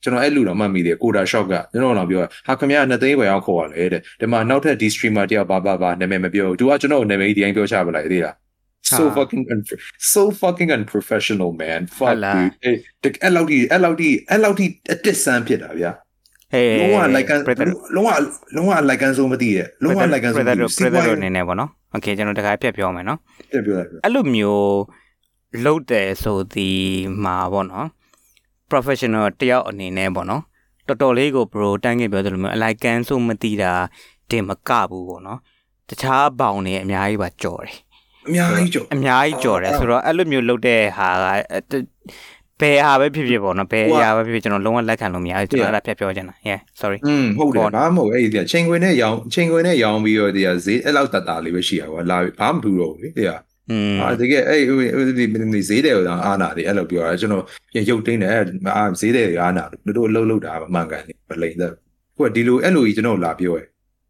[0.04, 8.36] ကျွန်တော်အဲ့လူတော့မှတ်မိတယ်ကိုဒါ shop ကကျွန်တော်တော့ပြောဟာခင်ဗျာနှစ်သိန်းပဲအောင်ခေါ်ရလေတဲ့ဒီမှာနောက်ထပ်ဒီ streamer တယောက်ဘာဘာဘာနာမည်မပြောဘူးသူကကျွန်တော်နာမည်ဒီတိုင်းပြောချပလိုက်သေးလား
[8.98, 9.80] so fucking unf-
[10.14, 12.76] so fucking unprofessional man fuck dude အဲ့
[13.24, 15.92] အဲ့လောက်ဒီအဲ့လောက်ဒီအဲ့လောက်ဒီအတစ်ဆန်းဖြစ်တာဗျာ
[16.54, 17.30] ဟေးလုံးဝ like
[17.96, 18.10] လုံးဝ
[18.56, 23.20] လုံးဝ like ဆိုမသိရဲ့လုံးဝ like ဆိုမသိ predator ဘူး predator အနေနဲ့ပေါ့နော် okay ကျွန်တော်တခါပြတ်ပြောမယ်နော်
[23.52, 24.70] ပြပြောလိုက်အဲ့လိုမျိုး
[25.66, 26.70] လုတ်တယ်ဆိုဒီ
[27.24, 27.88] မှာပေါ့နော်
[28.72, 30.44] professional တယောက်အနေနဲ့ပေါ့နော်
[30.88, 33.74] တော်တော်လေးကို bro တန်းခဲ့ပြောသလိုမျိုးအလိုက်ကန်ဆိုမသိတာ
[34.32, 35.40] တင်မကဘူးပေါ့နော်
[35.90, 37.76] တခြားဘောင်တွေအများကြီးပါကြော်တယ်
[38.28, 41.74] အများကြီးကြော်အများကြီးကြော်တယ်ဆိုတော့အဲ့လိုမျိုးလုပ်တဲ့ဟာက
[42.62, 53.32] ဘယ်ဟာပဲဖြစ်ဖြစ်ပေါ့နော်ဘယ်အရာပဲဖြစ်ဖြစ်ကျွန်တော်လုံးဝလက်ခံလို့မရဘူးကျွန်တော်အဲ့ဒါဖြတ်ပြောချင်တာ yeah sorry อืมဟုတ်တယ်ဘာမှမဟုတ်အဲ့ဒီကချိန်ခွင်နဲ့ရောင်းချိန်ခွင်နဲ့ရောင်းပြီးတော့ဒီကဈေးအဲ့လောက်တတလေးပဲရှိရကွာလာဘာမှမထူတော့ဘူးလေဒီက
[54.02, 54.62] အာတကယ်အဲ့
[55.08, 57.44] ဒီဒီဈေးတယ်တော့အာနာတယ်အဲ့လိုပြောတာကျွန်တော်
[57.90, 58.32] ရုပ်တင်းတယ်
[58.78, 61.72] အာဈေးတယ်အာနာတို့တို့လှုပ်လှုပ်တာမှန်ကန်တယ်မလိမ့်တဲ့
[62.16, 63.64] ခုကဒီလိုအဲ့လိုကြီးကျွန်တော်လာပြောရဲ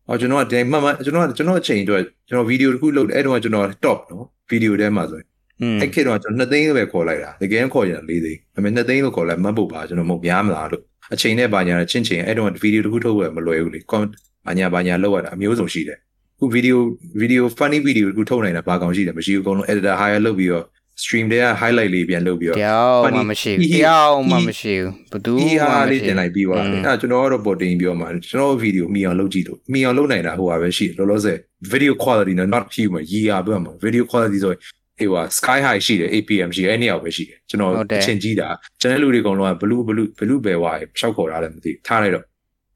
[0.07, 5.27] အော်ကျွန်တော်ကဒီမှမှကျွန်တော်ကကျွန်တော်အချိန်အတွက်ကျွန်တော်ဗီဒီယိုတစ်ခုလုပ်တယ်အဲ့တော့ကျွန်တော် top နော်ဗီဒီယိုထဲမှာဆိုရင်
[5.61, 10.83] อืมအဲ့ခေတ်တော့ကျွန်တော်2သိန်းပဲခေါ်လိုက်တာတကယ်ခေါ်ရင်4သိန်းဒါပေမဲ့2သိန်းလို့ခေါ်လိုက်မှတ်ဖို့ပါကျွန်တော်မဟုတ်များမလားလို့
[11.13, 14.13] အချိန်နဲ့ဘာညာချင်းချင်းအဲ့တော့ဗီဒီယိုတစ်ခုထုတ်ရမလွယ်ဘူးလေ comment
[14.45, 15.99] ဘာညာဘာညာလောက်ရတာအမျိုးစုံရှိတယ်
[16.39, 16.81] ခုဗီဒီယို
[17.19, 20.65] ဗီဒီယို funny video တစ်ခုထုတ်နိုင်တာဘာကောင်ရှိတယ်မရှိဘူးအကုန်လုံး editor hire လုပ်ပြီးတော့
[21.01, 31.37] stream တွေက highlight လေးပြန်လုပ်ပြီးတော့တယောက်မှမရှိဘူးတယောက်မှမရှိဘူးဘသူဒီမှဟာမလေးရှိတင်လိုက်ပြီးသွားတယ်အဲ့ကျွန်တော်ကတော့ပေါ်တင်ပြောမှာကျွန်တော်ဗီဒီယိုမိအောင်လုပ်ကြည့်လို့မိအောင်လုပ်နိုင်တာဟိုပါပဲရှိလောလောဆယ်
[31.71, 34.53] video quality နဲ့ not human ရီရပြမှာ video quality ဆို
[34.99, 38.47] အေးပါ sky high ရှိတယ် APM ရှိတယ်အဲ့နေရာပဲရှိတယ်ကျွန်တော်အချင်းကြီးတာ
[38.81, 42.25] ကျွန်တော်လူတွေအကုန်လုံးက blue blue blue ပဲဝါရှောက်ခေါ်တာလည်းမသိထားလိုက်တော့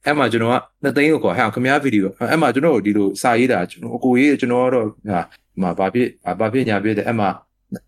[0.09, 5.21] အဲ့မှာကျွန်တော်ကနှစ်သိန်းကိုခေါ်ဟဲ့ခင်ဗျားဗီဒီယိုအဲ့မှာကျွန်တော်ဒီလိုစာရေးတာကျွန်တော်အကိုရေးကျွန်တော်ကတော့ဟာ
[5.61, 6.07] မှာဘာဖြစ်
[6.39, 7.29] ဘာဖြစ်ညာဖြစ်တယ်အဲ့မှာ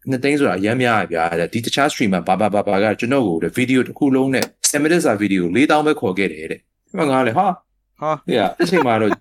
[0.10, 6.60] နှစ်သိန်းဆိုတာအများများဗျာဒီတခြား streamer ဘာဘာဘာဘာကကျွန်တော်ကိုဗီဒီယိုတစ်ခုလုံးနဲ့7 minutes စာဗီဒီယို4000ပဲခေါ်ခဲ့တယ်တဲ့။
[6.98, 7.46] မှငါလေဟာ
[8.02, 9.12] ဟာ။ဟဲ့အချိန်မှာတော့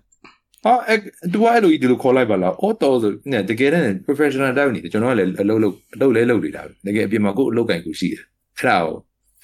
[0.65, 0.95] ဟာအဲ
[1.33, 8.23] တူအဲ့လိုဒီလိုခေါ်လိုက်ပါလား။အော်တော်ဆိုနဲ့တကယ်တမ်း professional တောက်နေတယ်ကျွန်တော်ကလည်းအလုပ်လုပ်အလုပ်လဲလုပ်နေတာပဲ။တကယ်အပြင်မှာကိုယ်အလုပ်ကင်ကိုရှိတယ်။
[8.57, 8.95] အဲ့ဒါကို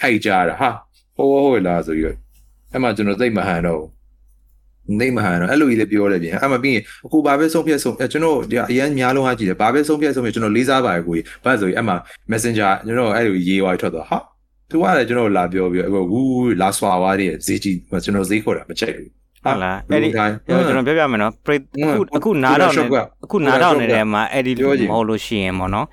[0.01, 0.69] ဟိုက်ကြတာဟာ
[1.15, 2.17] ဟိုးဟိုးလာဆိုပြီးတော့
[2.71, 3.83] အဲ့မှာကျွန်တော်သိမဟန်တော့
[4.99, 11.97] နေမဟန်တော့အဲ့လိုကြီးလည်းပြောတယ်ပြင်အဲ့မှာပြီးရင်အခုဘာပဲဆုံးဖြတ်ဆုံးကျွန်တော်ဒီအရင်များလုံးအားကြည့်တယ်ဘာပဲဆုံးဖြတ်ဆုံးဖြတ်ကျွန်တော်လေးစားပါတယ်ကိုကြီးဘာဆိုရင်အဲ့မှာ
[12.31, 14.17] messenger ကျွန်တော်အဲ့လိုရေးဝါထွက်သွားဟာ
[14.69, 19.09] သူကလည်းကျွန်တော်လာပြောပြီးအခုဝူးလာဆွာသွားတဲ့ဈေးကြီးကျွန်တော်ဈေးခေါ်တာမချိုက်ဘူး
[19.43, 20.31] ဟုတ်လားအဲ့ဒီကျွန်
[20.77, 22.83] တော်ပြောပြမယ်နော်ပရိအခုအခုနားတော့နေ
[23.25, 24.51] အခုနားတော့နေတဲ့မှာအဲ့ဒီ
[24.89, 25.87] မဟုတ်လို့ရှိရင်ပေါ့နော်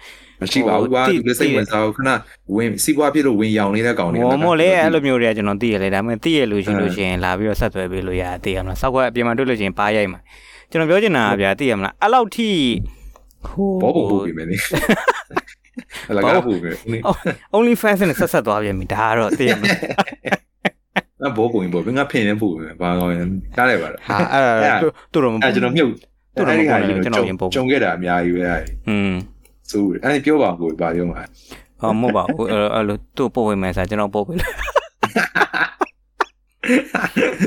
[0.44, 2.10] မရှိပါဘူးကွာသူလည်းစိတ်ဝင်စားဘူးခဏ
[2.56, 10.20] ဝင်စီးပွားဖြစ်လို့ဝင်ရောင်နေတဲ့ကောင်တွေမော်မော်လေးအဲ့လိုမျိုးတွေကကျွန်တော်သိရလေဒါပေမဲ့သိရလို့ရှိလို့ရှိရင်လာပြီးတော့ဆက်သွယ်ပေးလို့ရသိရမလားစောက်ကွက်အပြင်မှာတွေ့လို့ရှိရင်ပါရိုက်မှာ
[10.70, 12.48] ကျွန်တော်ပြောချင်တာဗျာသိရမလားအဲ့လောက်ထိ
[13.48, 14.56] ဟိုဘောဘောပူပြီမင်းလေ
[16.10, 16.70] အလကားပူပြီ
[17.56, 23.12] only fans နဲ့ဆက်ဆက်သွားပြန်ပြီဒါကတော့သိရမလားအဘောပူရင်ဘောငါဖင်နေပူပြီဘာကောင်း
[23.56, 25.90] တားလိုက်ပါလားဟာအဲ့ဒါတူတော့မအဲ့ကျွန်တော်မြုပ်
[26.36, 28.62] တူတော့မပေါ်ဘူးကျွန်တော်ရင်ပုံကြုံခဲ့တာအများကြီးပဲအဲ့
[29.72, 31.22] อืมဆိုအဲ့ပြောပါဘူးဘာပြောမှာ
[31.80, 34.54] ဟောမဟုတ်ပါဘူးအဲ့လိုသူ့ပို့ဝင်မယ်ဆိုကျွန်တော်ပို့ပေးလို့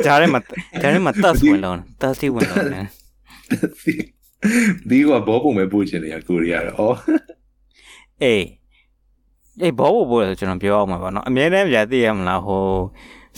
[0.05, 0.39] ဂျားရဲမှာ
[0.81, 2.87] ဂျားရဲမှာတက်ဝင်တော့တက်စီဝင်တော့နော်
[4.89, 6.97] ဒီကဘောပုံမဲ့ပို့ချင်တယ်ကိုရီးယားတော့ဩ
[8.23, 8.45] အေး
[9.61, 12.63] အေးဘောဘောဘောဆိုကျွန်တော်ပြောအောင်မှာပေါ့နော်အများနဲ့ပြသိရမလားဟို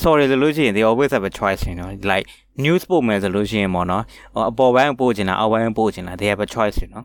[0.02, 2.26] sorry ဆိုလို့ရှိရင် they always have a choice you know like
[2.66, 4.04] news ပို့မယ်ဆိုလို့ရှိရင်ပေါ့နော်
[4.50, 7.04] အပေါ်ပိုင်းပို့ချင်တာအောက်ပိုင်းပို့ချင်တာ they have a choice you know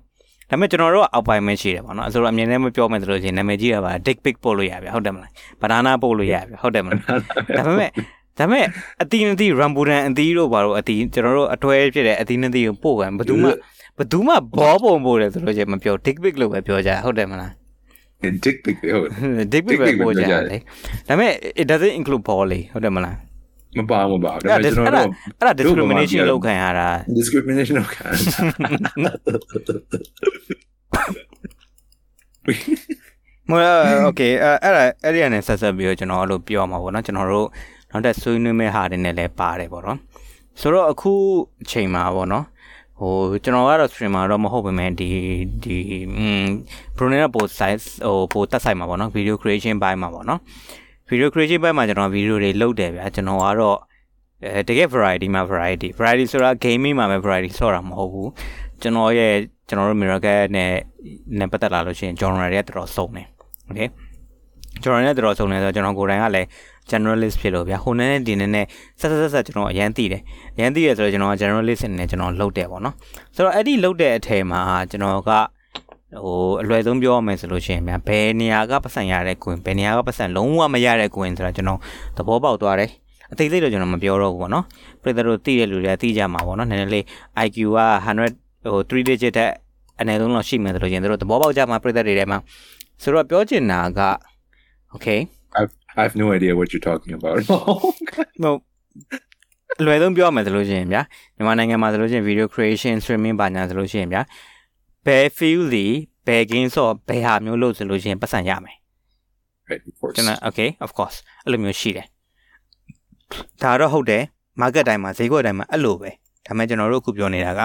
[0.51, 5.31] ဒါပေမဲ့ကျွန်တော်တို့ကအောက်ပိုင်းပဲရှိတယ်ပေါ့နော်အဲဆိုတော့အမြင်နဲ့မပြောမယ်ဆိုလို့ရှိရင်နာမည်ကြီးတာပါ dick pic ပို့လို့ရပြီဟုတ်တယ်မလား
[5.61, 7.91] ဘနာနာပို့လို့ရပြီဟုတ်တယ်မလားဒါပေမဲ့
[8.39, 8.67] ဒါပေမဲ့
[9.03, 13.49] အတီးအတီး rambutan အတီးတို့ဘာလို့အတီးကျွန်တော်တို့အတွဲဖြစ်တဲ့အတီးအတီးကိုပို့ကန်ဘယ်သူမှ
[13.99, 17.51] ဘယ်သူမှဘောပုံပို့တယ်ဆိုလို့ရှိရင်မပြော dick pic လို့ပဲပြောကြဟုတ်တယ်မလား
[18.45, 19.09] dick pic ဟုတ်
[19.53, 20.57] dick pic ပဲပို့ကြတယ်လေ
[21.09, 23.17] ဒါပေမဲ့ it doesn't include ball လေဟုတ်တယ်မလား
[23.78, 25.08] မပါမပါဒါပေ အဲ့ မဲ့ကျွန်တော်တို့
[25.42, 28.04] ဒါ discrimination လုပ်ခံရတာ discrimination လုပ်ခံ
[33.50, 33.66] မဟုတ်
[34.06, 37.48] โอเคအဲ့ဒါအဲ့ဒီကနေဆက်ဆက်ပြီးတော့ကျွန်တော်အဲ့လိုပြောမှာပေါ့နော်ကျွန်တော်တို့
[37.92, 40.00] နောက်တက်ဆွေးနွေးမဲ့ဟာတွေနဲ့လည်းပါတယ်ပေါ့နော်
[40.60, 41.14] ဆိုတော့အခု
[41.64, 42.46] အချိန်မှာပေါ့နော်
[43.00, 45.10] ဟိုကျွန်တော်ကတော့ streamer တော့မဟုတ်ပါမယ်ဒီ
[45.64, 45.78] ဒီ
[46.18, 46.44] อืม
[46.96, 50.40] Brunei ကပို့ size ဟိုပို့တက်ဆိုင်မှာပေါ့နော် video creation ဘိုင်းမှာပေါ့နော်
[51.09, 53.79] video creation ဘိုင်းမှာကျွန်တော် video တွေလုပ်တယ်ဗျာကျွန်တော်ကတော့
[54.45, 58.31] အဲတကယ် variety မှာ variety variety ဆိုတာ gaming မှာပဲ variety ဆော့တာမဟုတ်ဘူး
[58.83, 59.35] ကျွန်တော်ရဲ့
[59.69, 60.71] ကျွန်တော်တို့ miracle နဲ့
[61.39, 63.27] နဲ့ပတ်သက်လာလို့ရှိရင် genre တွေကတော်တော်စုံတယ်
[63.71, 63.89] okay
[64.83, 66.49] ကျွန်တော်လည်းတော်တော်စုံနေဆိုတော့ကျွန်တော်ကိုယ်တိုင်ကလည်း
[66.91, 68.67] generalist ဖြစ်လို့ဗျာဟိုနဲ့ဒီနဲ့နဲ့
[69.01, 70.23] ဆက်ဆက်ဆက်ဆက်ကျွန်တော်အရန်သိတယ်
[70.57, 72.95] အရန်သိရဆိုတော့ကျွန်တော်က generalist နဲ့ကျွန်တော်လုပ်တယ်ပေါ့နော်
[73.35, 75.31] ဆိုတော့အဲ့ဒီလုပ်တဲ့အထည်မှာကျွန်တော်က
[76.23, 81.79] ဟိုအလွယ်ဆုံးပြောရမယ်ဆိုလို့ရှိရင်ဗျာဘယ်နေရာကပတ်စံရတဲ့ကွင်ဘယ်နေရာကပတ်စံလုံးဝမရတဲ့ကွင်ဆိုတာကျွန်တော်
[82.17, 82.91] သဘောပေါက်သွားတယ်
[83.33, 84.65] အသေးစိတ်တော့ကျွန်တော်မပြောတော့ဘူးပေါ့နော်
[85.03, 87.05] ပြည်သူတို့သိတဲ့လူတွေကသိကြမှာပေါ့နော်နည်းနည်းလေး
[87.45, 89.51] IQ က100ဟို3 digit တဲ့
[90.01, 92.39] အနည်းဆုံးတော့ရှိမယ်ဆိုလို့ရှင်တို့သဘောပေါက်ကြမှာပြည်သူတွေထဲမှာ
[93.03, 94.01] ဆိုတော့ပြောချင်တာက
[94.95, 95.19] okay
[95.59, 98.55] I've I have no idea what you're talking about ဟို
[99.81, 101.03] အလွယ်ဆုံးပြောရမယ်ဆိုလို့ရှိရင်ဗျာ
[101.37, 104.23] မြန်မာနိုင်ငံမှာဆိုလို့ရှိရင် video creation streaming ဘာညာဆိုလို့ရှိရင်ဗျာ
[105.07, 105.85] ဘယ် field စီ
[106.27, 108.77] ဘယ် game ဆော့ဘယ်ဟာမျိုးလို့ဆိုလို့ရှိရင်ပတ်စံရမယ်
[109.71, 112.07] right of course ကျွန်တော် okay of course အဲ့လိုမျိုးရှိတယ်
[113.63, 114.23] ဒါတော့ဟုတ်တယ်
[114.61, 116.11] market တိုင်းမှာဈေးကွက်တိုင်းမှာအဲ့လိုပဲ
[116.47, 117.61] ဒါပေမဲ့ကျွန်တော်တို့အခုပြောနေတာက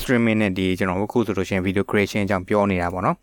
[0.00, 3.16] streaming နဲ့ဒီကျွန်တော်တို့အခုဆိုလို့ရှိရင် video creation အကြောင်းပြောနေတာပေါ့နော်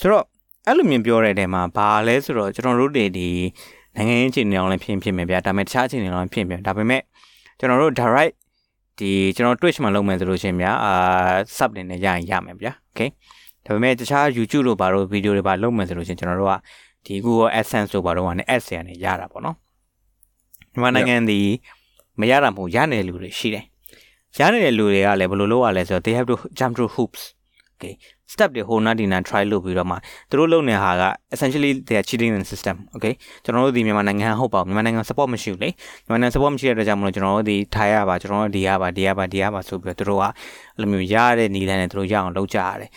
[0.00, 0.24] ဆိုတော့
[0.66, 3.28] အဲ့လိုမျိုးပြောတဲ့နေရာမှာဘာလဲဆိုတော့ကျွန်တော်တို့တွေဒီ
[3.96, 7.02] နိုင်ငံရေးအခြေအနေအောင်လည်းဖြစ်ဖြစ်မယ်ဗျာဒါပေမဲ့တခြားအခြေအနေအောင်ဖြစ်မယ်ဒါပေမဲ့
[7.58, 8.34] ကျွန်တော်တို့ direct
[9.00, 10.92] ဒီကျွန်တော် Twitch မှာလုပ်မယ်ဆိုလို့ရှိရင်ဗျာအာ
[11.56, 13.08] sub တွေနဲ့ရရင်ရမယ်ဗျာ okay
[13.64, 16.54] ဒါပေမဲ့တခြား YouTube တို့ဘာလို့ video တွေဘာလုပ်မယ်ဆိုလို့ရှိရင်ကျွန်တော်တို့က
[17.06, 19.56] ဒီ Google AdSense တို့ဘာလို့ကလည်း ads တွေကနေရတာပေါ့နော်
[20.72, 21.38] မြန်မာနိုင်ငံဒီ
[22.20, 23.64] မရတာမဟုတ်ရနေတဲ့လူတွေရှိတယ်
[24.38, 27.22] ရနေတဲ့လူတွေကလည်းဘယ်လိုလုပ်ရလဲဆိုတော့ they have to jump through hoops
[27.80, 27.94] okay
[28.32, 29.96] step တွေဟိုနာဒီနာ try လုပ်ပြီးတော့မှ
[30.30, 31.02] သူတို့လုပ်နေတာက
[31.34, 33.14] essentially they are cheating the system okay
[33.44, 35.68] ကျွန်တော်တို့ဒီမြန်မာနိုင်ငံဟုတ်ပါဘူးမြန်မာနိုင်ငံ support မရှိဘူးလေ
[36.06, 40.32] မြန်မာနိုင်ငံ support မရှိတဲ့အတွက်ကြောင့်မလို့ကျွန်တော်တို့ဒီထိုင်ရပါကျွန်တော်တို့ဒီရပါဒီရပါဒီရပါဆိုပြီးတော့သူတို့ကအဲ့
[40.80, 42.90] လိုမျိုးရတဲ့နီလန်းနဲ့သူတို့ရအောင်လုပ်ကြရတယ်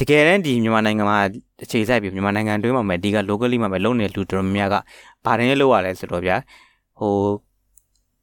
[0.00, 1.18] တကယ်တမ်းဒီမြန်မာနိုင်ငံမှာ
[1.64, 4.76] အခြေစိုက်ပြီးမြန်မာနိုင်ငံတွင်းမှာပဲဒီက locally မှာပဲလုပ်နေတဲ့လူတော်များများက
[5.24, 6.36] ဘာတွေလုပ်ရလဲဆိုတော့ဗျာ
[6.98, 7.14] ဟို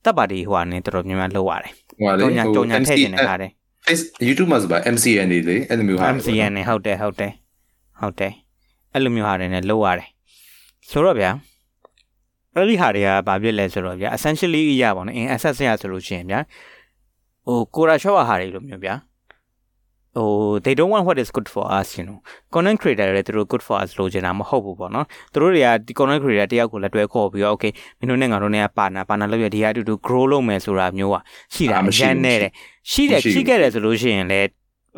[0.03, 3.66] တပ်ပါတီဟိုကနေတော်တော်များများလုပ်ရတယ်ဟိုလေကြောင်ညာကြောင်ညာထည့်နေကြတယ် Face
[4.27, 7.31] YouTube မှာဆိုပါ MCN တွေလေအဲ့လိုမျိုးဟာ MCN နဲ့ဟုတ်တယ်ဟုတ်တယ်
[8.01, 8.33] ဟုတ်တယ်
[8.93, 10.09] အဲ့လိုမျိုးဟာတွေနဲ့လုပ်ရတယ်
[10.89, 11.31] ဆိုတော့ဗျာ
[12.53, 16.39] အဲ့ဒီဟာတွေကဘာဖြစ်လဲဆိုတော့ဗျာ essentially ရပါတော့ in access ရဆိုလို့ရှိရင်ဗျာ
[17.45, 18.95] ဟိုကိုရာရှော့ဟာတွေလိုမျိုးဗျာ
[20.17, 20.29] ဟဟို
[20.65, 22.17] they don't want what is good for us you know
[22.53, 31.21] content creator တွေသူတို့ good for us လို့ချင်တာမဟုတ်ဘူးပေါ့နော်သူတို့တွေကဒီ content creator တယောက်ကိုလက်တွဲခေါ်ပြီးတော့ okay မင်းတို့နဲ့ငါတို့နဲ့ပါနာပါနာလုပ်ရဒီအတူတူ grow လုပ်မယ်ဆိုတာမျိုးอ่ะ
[31.53, 32.51] ရှိတာအရန်နဲ့တယ်
[32.91, 34.47] ရှိတယ်ရှိခဲ့တယ်ဆိုလို့ရှိရင်လည်း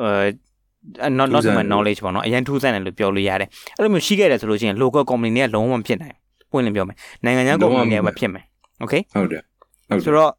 [0.03, 6.15] အဲ not not my knowledge ပေါ့နော်အရင်ထူးဆန်းတယ်လို့ပြောလို့ရတယ်အဲ့လိုမျိုးရှိခဲ့တယ်ဆိုလို့ရှိရင် local company တွေကလုံးဝမဖြစ်နိုင်
[6.51, 8.43] ပွင့်လင်းပြောမယ်နိုင်ငံခြား company တွေကမဖြစ်မယ်
[8.84, 9.41] okay ဟုတ်တယ်
[9.89, 10.32] ဟုတ်ဆိုတော့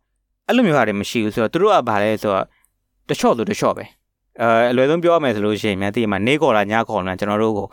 [0.49, 2.45] အဲ့လိုမျိုးဟာတွေမရှိဘူးဆိုတော့သူတို့ကဘာလဲဆိုတော့
[3.09, 3.85] တချော့လို့တချော့ပဲ
[4.39, 7.66] အဲအလွယ်ဆုံးပြောရမယ်ဆိုလို့ရှိရင်မြန်တိမှာနေခေါ်လာညခေါ်လာကျွန်တော်တို့ကို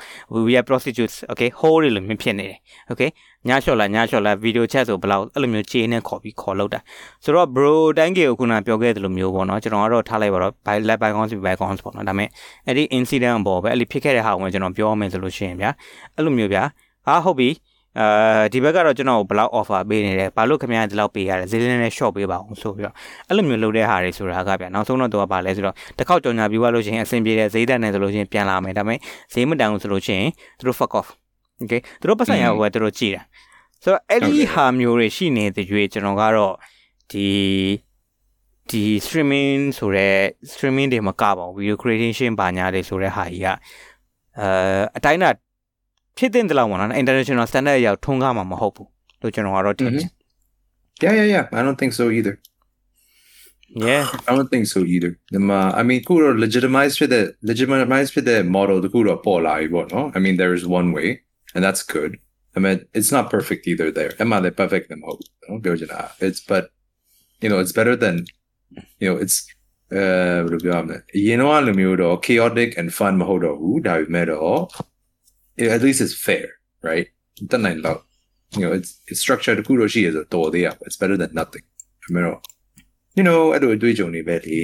[0.47, 2.60] we are prostitutes okay hold တွေလိုမျိုးဖြစ်နေတယ်
[2.91, 3.10] okay
[3.47, 6.80] ညလျှော့လာညလျှော့လာ video chat ဆိုဘယ်လောက်အဲ့လိုမျိုးခြေနဲ့ခေါ်ပြီးခေါ်လောက်တာ
[7.24, 12.30] ဆိုတော့ bro တိုင်းကေကိုခုနပြောခဲ့သလိုမျိုးပေါ့နော်ကျွန်တော်ကတော့ထားလိုက်ပါတော့ by left by cons by cons ပေါ့နော်ဒါပေမဲ့
[12.68, 15.72] အဲ့ဒီ incident အပေါ်ပဲအဲ့ဒီဖြစ်ခဲ့တဲ့ဟာကိုကျွန်တော်ပြောရမယ်ဆိုလို့ရှိရင်ဗျာ
[16.16, 16.64] အဲ့လိုမျိုးဗျာ
[17.05, 17.49] ဟာဟုတ်ပြီ
[18.00, 22.95] အဲဒီဘက်ကတော့ကျွန်တော်ကိုဘယ်လောက် offer ပေးနေတယ်ဘာလို့ခင်ဗျားဒီလောက်ပေးရတယ်ဈေးလေးနဲ့ short ပေးပါအောင်ဆိုပြီးတော့
[23.28, 29.00] အဲ့လိုမျိုးလုပ်တဲ့ဟာတွေဆိုတာကဗျာနောက်ဆုံးတော့သူကဘာလဲဆိုတော့တစ်ခေါက်ကြော်ညာပြီးသွားလို့ရှိရင်အဆင်ပြေတဲ့ဈေးတက်နေဆိုလို့ရှိရင်ပြန်လာမယ်ဒါပေမဲ့
[29.34, 30.30] ဈေးမတန်ဘူးဆိုလို့ရှိရင်
[30.60, 31.08] သူတို့ fuck off
[31.62, 33.22] okay သူတို့ပတ်စံရဟိုကသူတို့ကြည်တာ
[33.84, 36.54] ဆိုတော့အဲ့ဒီဟာမျိုးတွေရှိနေတဲ့ရွေးကျွန်တော်ကတော့
[37.12, 37.28] ဒီ
[38.70, 40.16] ဒီ streaming ဆိုတဲ့
[40.52, 43.48] streaming တွေမကပါဘူး video creation ဘာညာတွေဆိုတဲ့ဟာကြီးက
[44.39, 44.48] အဲ
[44.98, 45.30] အတိုင်းတာ
[46.18, 48.89] ဖြစ်တဲ့တလောက်ပေါ့နော် international standard ရောက်ထုံးကားမှာမဟုတ်ဘူး
[49.23, 50.09] လို့ကျွန်တော်ကတော့ထင်တယ်
[51.05, 52.35] Yeah yeah yeah I don't think so either
[53.89, 58.79] yeah I don't think so either ဒီမှာ I mean ခုတော့ legitimize ဖြစ်တဲ့ legitimize ဖြစ်တဲ့ model
[58.85, 61.09] တခုတော့ပေါ်လာပြီပေါ့နော် I mean there is one way
[61.55, 62.12] and that's good
[62.57, 66.64] I mean it's not perfect either there အမှန်လည်း perfect မဟုတ်ဘူးနော်ပြောချင်တာ it's but
[67.43, 68.16] you know it's better than
[69.01, 69.37] you know it's
[69.95, 70.03] အဲ
[70.45, 74.61] ဘယ်လိုပြောရမလဲအရင်တော့လိုမျိုးတော့ chaotic and fun မဟုတ်တော့ဘူးဒါပေမဲ့တော့
[75.76, 76.47] at least it's fair
[76.89, 77.08] right
[77.51, 77.99] တတ်နိုင်တော့
[78.58, 81.66] you know it's it's structure တခုတော့ရှိရဆိုတော်သေးရ it's better than nothing
[82.03, 82.39] ဒါပေမဲ့တော့
[83.18, 84.60] you know အဲ့လိုအတွေ့အကြုံတွေပဲလေ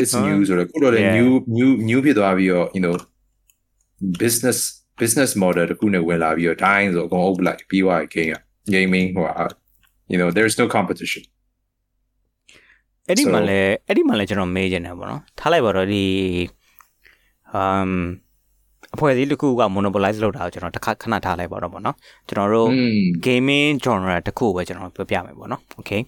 [0.00, 2.94] it's new ဆိုတော့ခုတော့လေ new new new ဖြစ်သွားပြီးတော့ you know
[4.22, 4.58] business
[5.00, 8.36] business model တခုနဲ့ဝင်လာပြီးတော့ dying ဆိုအကုန်အုပ်လိုက်ပြီးသွား game က
[8.74, 9.26] gaming ဟို
[10.12, 11.22] you know there's no competition
[13.08, 16.04] အဲ့ဒီမှာလည်းအဲ့ဒီမှာလည်းကျွန်တော်မေးချင်တယ်ပေါ့နော်ထားလိုက်ပါတော့ဒီ
[17.62, 17.92] um
[18.94, 21.96] အဖွဲ့အစည်းတစ်ခုက monopolize လုပ်တာကိုကျွန်တော်တစ်ခါခဏထားလိုက်ပါတော့ပေါ့နော်
[22.28, 22.68] ကျွန်တော်တို့
[23.26, 26.00] gaming genre တစ်ခုပဲကျွန်တော်ပြောပြမယ်ပေါ့နော် okay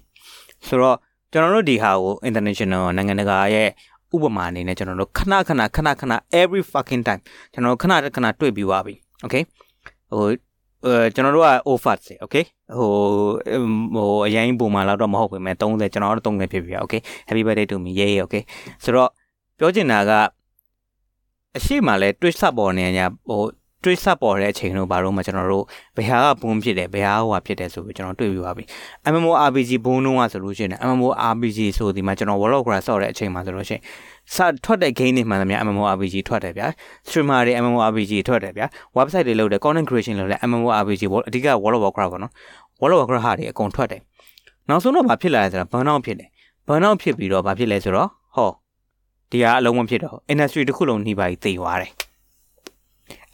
[0.67, 0.97] ဆိုတော့
[1.33, 3.69] ကျွန်တော်တို့ဒီဟာကို international နိုင်ငံတကာရဲ့
[4.15, 7.21] ဥပမာအနေနဲ့ကျွန်တော်တို့ခဏခဏခဏခဏ every fucking time
[7.53, 9.43] ကျွန်တော်ခဏခဏတွေ့ပြီးသွားပြီ okay
[10.13, 10.27] ဟို
[10.85, 12.45] အဲကျွန်တော်တို့က offer စေ okay
[12.77, 12.91] ဟို
[13.95, 18.43] ဟိုအရင်ပုံမှန်တော့မဟုတ်ပေမဲ့30ကျွန်တော်တို့30ဖြစ်ပြီ okay happy birthday to me yay okay
[18.85, 19.11] ဆိုတော့
[19.59, 20.13] ပြောချင်တာက
[21.59, 23.43] အရှိမလဲ twitch ဆက်ပေါ်နေညာဟို
[23.83, 25.65] twitch ဆက်ပေါ်တဲ့အချိန်တို့ဘာလို့မှကျွန်တော်တို့
[25.97, 28.65] ဘယ်ဟာကဘုံဖြစ်တယ်ဘယ်ဟာဟိုဖြစ်တယ်ဆိုပြီးကျွန်တော်တွေ့ပြီးပါပြီ
[29.13, 33.83] MMORPG ဘုံလုံးကဆိုလို့ရှိရင် MMORPG ဆိုဒီမှာကျွန်တော် World of Warcraft ဆော့တဲ့အချိန်မှာဆိုလို့ရှိရင်
[34.35, 36.67] စထွက်တဲ့ game တွေမှန်သမျှ MMORPG ထွက်တယ်ဗျာ
[37.07, 42.33] streamer တွေ MMORPG ထွက်တယ်ဗျာ website တွေလုပ်တယ် content creation လုပ်တယ် MMORPG အဓိက World of Warcraft ပေါ့နော်
[42.81, 44.01] World of Warcraft ဟာတွေအကုန်ထွက်တယ်
[44.69, 46.29] နောက်ဆုံးတော့ဘာဖြစ်လာလဲဆိုတော့ burn out ဖြစ်တယ်
[46.67, 48.09] burn out ဖြစ်ပြီးတော့ဘာဖြစ်လဲဆိုတော့
[49.31, 51.93] တရားအလုံးမဖြစ်တော့ industry တစ်ခုလုံးနှိပါကြီးသေသွားတယ်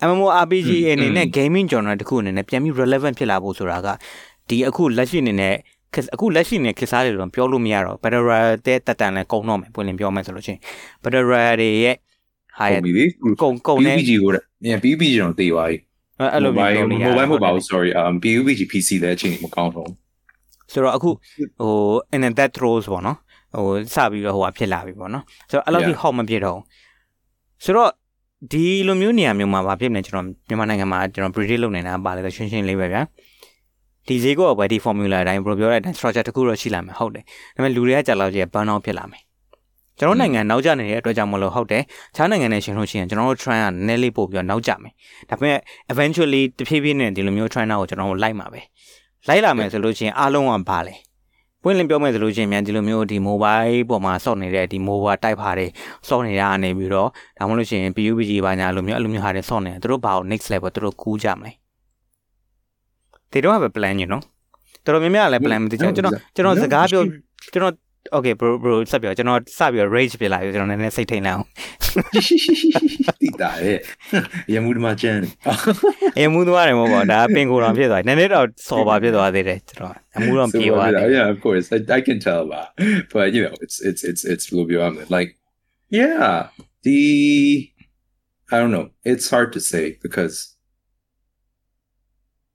[0.09, 3.88] MMORPG အနေနဲ့ gaming genre တစ်ခုအနေနဲ့ပြန်ပြီး relevant ဖြစ်လာဖို့ဆိုတာက
[4.49, 5.55] ဒီအခုလက်ရှိအနေနဲ့
[6.14, 10.59] အခုလက်ရှိနေခေစားတယ်လို့ပြောလို့မရတော့ Battle Royale တဲ့တက်တန်လည်းကုံတော့မယ်ပွင့်လင်းပြောမယ်ဆိုလို့ချင်း
[11.03, 11.97] Battle Royale တွေရဲ့
[12.59, 12.74] ဟာရ
[13.43, 14.45] ကုံကုံနဲ့ PUBG ကိုလည်း
[14.84, 15.76] PUBG ကျွန်တော်သိပါပြီ
[16.32, 19.88] အဲ့လိုမျိုး mobile မဟုတ်ပါဘူး sorry um PUBG PC လည်းအချိန်မကောင်းတော့
[20.72, 21.11] ဆိုတော့အခု
[21.61, 21.74] ဟို
[22.14, 23.18] in that throws ပေါ့နော်
[23.55, 26.59] ဟိုစပြီးတော့ဟိုဟာဖြစ်လာပြီပေါ့နော်ဆိုတော့အဲ့လိုကြီးဟောက်မဖြစ်တော့
[27.64, 27.90] ဆိုတော့
[28.53, 33.03] ဒီလိုမျိုးနေရာမျိုးမှာဗာဖြစ်နေကျွန်တော်မြန်မာနိုင်ငံမှာကျွန်တော် predict လုပ်နေတာပါလေရှင်းရှင်းလေးပဲဗျာ
[34.09, 37.24] ဒီဈေးကောပဲဒီ formula အတိုင်းဘယ်လိုပြောရတဲ့အတိုင်း structure တစ်ခုတော့ရှိလာမယ်ဟုတ်တယ်
[37.55, 39.22] ဒါပေမဲ့လူတွေကကြာလောက်ကြီး burn out ဖြစ်လာမယ်
[39.98, 41.82] ကျွန်တော်နိုင်ငံနောက်ကျနေတဲ့အတွက်ကြောင့်မလို့ဟုတ်တယ်
[42.16, 44.92] ခြားနိုင်ငံနဲ့ရှင်လို့ရှိရင်ကျွန်တော်တို့ trend ကနည်းနည်းလေးပို့ပြီးတော့နောက်ကျမယ်
[45.30, 45.59] ဒါပေမဲ့
[45.92, 48.61] eventually တဖြည်းဖြည်းနဲ့ဒီလိုမျိုး trend ကိုကျွန်တော်တို့လိုက်မှာပဲ
[49.28, 50.94] လိုက်လာမယ်ဆိုလို့ရှိရင်အားလုံးကဘာလဲ
[51.62, 55.66] ပွင့်လင်းပြောမယ်ဆိုလို့ရှိရင်မြန်ဒီလိုမျိုးဒီ mobile ပေါ်မှာစော့နေတဲ့ဒီ mobile တိုက်ပါတွေ
[56.08, 57.08] စော့နေတာအနေပြီးတော့
[57.38, 61.52] ဒါမှမဟုတ်လို့ရှိရင် PUBG ဘာညာလိုမျိုးအဲ့လိုမျိုးဟာတွေစော့နေတယ်သူတို့ဘာကို next level သူတို့ကူးကြမလဲ
[63.30, 64.20] they don't have a plan you know
[64.84, 67.02] တော်တော်များများလည်း plan မသိကျွန်တော်ကျွန်တော်စကားပြော
[67.52, 67.74] ကျွန်တော်
[68.17, 71.47] okay bro bro ဆက်ပြောကျွန်တော်စပြီး rage ပြလာပြီကျွန်တော်နည်းနည်းစိတ်ထိန်လိုက်အောင်
[73.21, 73.79] တိတာရဲ့
[74.53, 75.17] ရမှုဒီမှာကျန်
[76.17, 82.67] အမှုသွားတယ်မဟုတ်ပါဒါပင်ကိုတော်ဖြစ်သွားတယ်နည်းနည်းတော့စော်ပါဖြစ်သွားသေးတယ်ကျွန်တော်အမှုတော့ပြေသွားတယ် yeah of course I, I can tell that
[83.13, 85.29] but you know it's it's it's it's a little bit like
[85.99, 86.29] yeah
[86.86, 87.01] the
[88.53, 90.36] I don't know it's hard to say because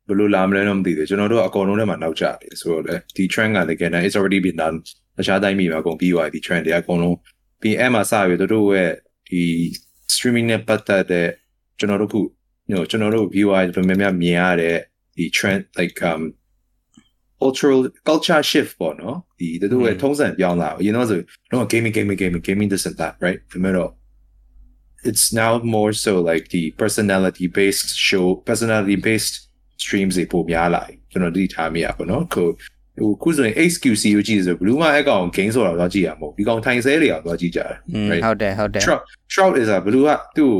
[0.09, 4.76] ဘယ်လိုလာမလဲတော့မသိသေးကျွန်တော်တို့အကောင်လုံးထဲမှာနောက်ကျတယ်ဆိုတော့လေဒီ trend ကလည်းကဲ it's already been done
[5.18, 7.18] တခြားတိုင်းပြည်မှာအကုန်ပြီးသွားပြီ trend တွေအကုန်လုံး
[7.61, 8.91] ပြီးအဲ့မှာစပြီးတို့တို့ရဲ့
[9.30, 9.43] ဒီ
[10.13, 11.28] streaming နဲ့ပတ်သက်တဲ့
[11.80, 12.22] ကျွန်တော်တို့ခု
[12.70, 14.78] you know ကျွန်တော်တို့ viewer တော်များများမြင်ရတဲ့
[15.18, 16.22] ဒီ trend like um
[17.41, 23.91] cultural culture shift ပေါ့နော်ဒီတို့ရဲ့ထုံးစံပြောင်းလာအရင်တော့ဆိုတော့ gaming gaming gaming gaming this and that right ဒါပေမဲ့တော့
[25.09, 29.34] it's now more so like the personality based show personality based
[29.84, 32.43] streams တွေပိုများလာပြီကျွန်တော်ဒီထားမိရပါတော့ခု
[32.98, 39.02] ဟိုခုဆိုရင် HQC ကိုကြည့်ဆိုဘလူးမအကောင် game ဆိုတာတော့ကြည့်ရမဟုတ်ဒီကောင်ထိုင်ဆဲတွေတော့ကြည့်ကြတယ်อืม right ဟုတ်တယ်ဟုတ်တယ် shroud
[39.34, 40.60] shroud is a ဘလူးကသူ့ကိ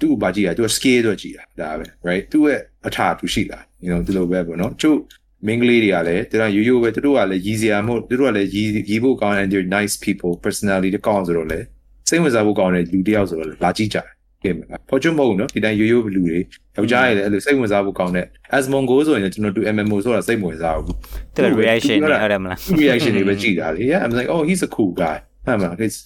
[0.00, 4.98] သူ့ကိုဘာကြည့်ရသူ scale တော့ကြည့်တာဒါပဲ right သူ့ရဲ့အထာသူရှိတာ you know ဒီလိုပဲပေါ့နော်ကျုပ်
[5.46, 11.60] မင်းကလေးတွေကလည်းသူကရိုးရိုးပဲသူတို့ကလည်းရည်စရာမဟုတ်သူတို့ကလည်းရည်ရည်ဖို့ကောင်းတဲ့ they're nice people personality တကောင်းဆိုတော့လေ
[12.08, 14.06] စိတ်ဝင်စားဖို့ကောင်းတဲ့လူတစ်ယောက်ဆိုတော့လာကြည့်ကြတယ်
[14.44, 16.38] ကဲမလားပေါ်ချမဟုတ်နော်ဒီတိုင်းရိုးရိုးလူတွေ
[16.76, 18.26] ယောက်ျားရည်လည်းအဲ့လိုစိတ်ဝင်စားဖို့ကောင်းတဲ့
[18.56, 24.70] Asmon Go ဆိုရင်ကျွန်တော်တို့ MMO ဆိုတာစိတ်ဝင်စားဘူးသူ့ reaction တွေဟုတ်တယ်မလား reaction တွေပဲကြည့်တာလေ yeah i'm like oh he's a
[24.76, 25.16] cool guy
[25.46, 25.98] ဟမ်မ it's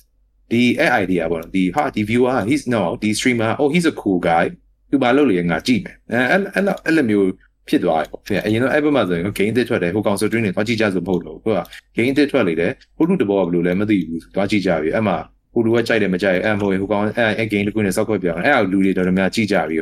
[0.51, 4.45] ဒီအဲ့ idea ပေါ့နော်ဒီဟာဒီ viewer he's no ဒီ streamer oh he's a cool guy
[4.91, 7.29] သူဘာလုပ်လဲငါကြည့်မယ်အဲအဲ့အဲ့အဲ့လိုမျိုး
[7.69, 11.61] ဖြစ်သွားတယ်ပေါ့အရင်တော့အဲ့ဘက်မှာဆိုရင် game တစ်ထွက်တယ်ဟိုကောင်ဆို stream တွေသွားကြည့်ကြဆိုမဟုတ်လို့ဟိုက
[11.97, 15.17] game တစ်ထွက်လေတယ်ဟိုလူတဘောကဘယ်လိုလဲမသိဘူးသွားကြည့်ကြပြီအဲ့မှာ
[15.55, 19.77] ဟိုလူကကြိုက်တယ်မကြိုက်အဲ့မဟုတ်ရင်ဟိုကောင်အဲ့အဲ့ game တစ်ခုနဲ့စောက်ခွက်ပြောင်းအဲ့အလူတွေတော်တော်များကြည့်ကြပြီ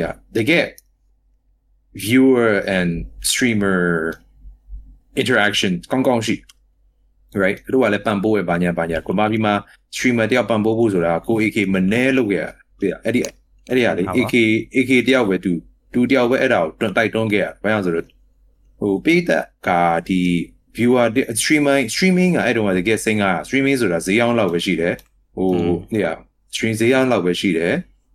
[0.00, 0.66] yeah they get
[2.04, 2.90] viewer and
[3.30, 3.80] streamer
[5.20, 6.36] interaction ကောင်းကောင်းရှိ
[7.42, 9.52] right တို့ကလည်းပန်ပိုးရပါညာပါညာကိုမပြီးမှ
[9.94, 12.38] streamer တယောက်ပန်ပိုးဖို့ဆိုတာကို AK မနဲလို့ရ
[12.80, 13.20] ပြအဲ့ဒီ
[13.68, 14.34] အဲ့ဒီဟာလေ AK
[14.76, 15.52] AK တယောက်ပဲသူ
[15.92, 18.06] သူတယောက်ပဲအဲ့ဒါကိုတွန်တိုက်တွန်းခဲ့ရဘာကြောင့်ဆိုတော့
[18.80, 19.70] ဟိုပေးတဲ့က
[20.08, 20.20] ဒီ
[20.76, 21.06] viewer
[21.40, 24.94] streamer streaming ကအဲ့တော့တကယ်စင်က streaming ဆိုတာဈေးအောင်လောက်ပဲရှိတယ်
[25.36, 25.50] ဟို
[25.94, 26.06] နေရ
[26.54, 27.72] stream ဈေးအောင်လောက်ပဲရှိတယ်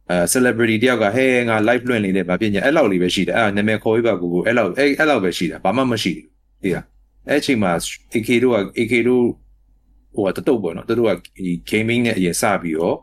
[0.10, 6.26] အဲ celebrity တယောက်ကဟဲငါ live လွှင့်နေတယ်ဗာဖြစ်ညာအဲ့လောက်လေးပဲရှိတယ်အဲ့နာမည်ခေါ်ပြပါကိုကိုအဲ့လောက်အဲ့အဲ့လောက်ပဲရှိတယ်ဘာမှမရှိဘူး
[6.64, 6.76] ဒီက
[7.30, 7.72] အဲ့ချိန်မှာ
[8.14, 9.26] AK တို့က AK တို့
[10.16, 12.96] ဟိုကတတုတ်ပေါ့နော်တတုတ်ကဒီ gaming နဲ့အရင်စပြီးတော့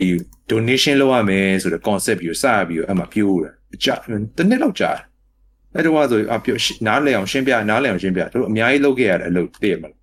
[0.00, 0.08] ဒီ
[0.50, 3.94] donation လုပ်ရမယ်ဆိုတဲ့ concept ပြီးစပြီးတော့အဲ့မှာပြိုးတယ်ကြာ
[4.36, 4.90] တနေ့လောက်ကြာ
[5.74, 6.50] အဲ့တော့ဆိုအပြ
[6.86, 9.94] နားလည်အောင်ရှင်းပြနားလည်အောင်ရှင်းပြတို့အများကြီးလုပ်ခဲ့ရတဲ့အလုပ်တည့်မလား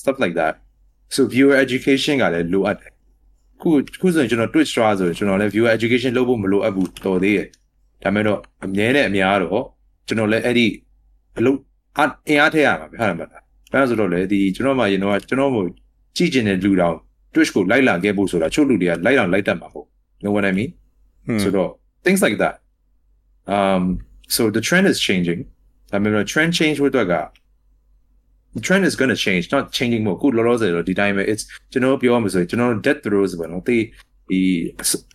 [0.00, 0.54] stuff like that
[1.14, 2.90] so viewer education ကလည်းလိုအပ်တယ်
[3.60, 3.68] ခု
[4.00, 7.48] ခုဆိုရင်ကျွန်တော် Twitch Star ဆိုရင်ကျွန်တော်လည်း viewer education လုပ်ဖို့မလိုအပ်ဘူးတော်သေးရဲ့
[8.02, 9.64] ဒါမဲ့တော့အမြဲနဲ့အများတော့
[10.06, 10.66] ကျွန်တော်လည်းအဲ့ဒီ
[11.38, 11.58] အလုပ်
[12.28, 13.30] အင်အားထည့်ရမှာပဲဟုတ်တယ်မလား
[13.70, 15.68] အဲဒါဆိုတော့လေဒီကျွန်တော်မှရင်တော့ကျွန်တော်မို့
[16.16, 16.96] ကြည့်ကျင်တဲ့လူတောင်
[17.32, 19.86] Twitch ကိုလိုက်လာခဲ့ဖို့ဆိုတာချို့လူတွေကလိုက်အောင်လိုက်တတ်မှာဟုတ်
[20.22, 20.70] know what i mean
[21.42, 21.70] ဆိုတော့
[22.04, 22.54] things like that
[23.54, 23.84] um
[24.36, 25.40] so the trend is changing
[25.92, 27.14] ဒါပေမဲ့ trend change ဝတ်တော့က
[28.56, 33.78] the trend is going to change not changing မို့ခုလောလောဆယ်တော့ဒီတိုင်းပဲ it's ကျွန်တော်ပြောမှာဆိုရင်ကျွန်တော် death throws ပေါ့နော်ဒီ
[34.30, 34.40] ဒီ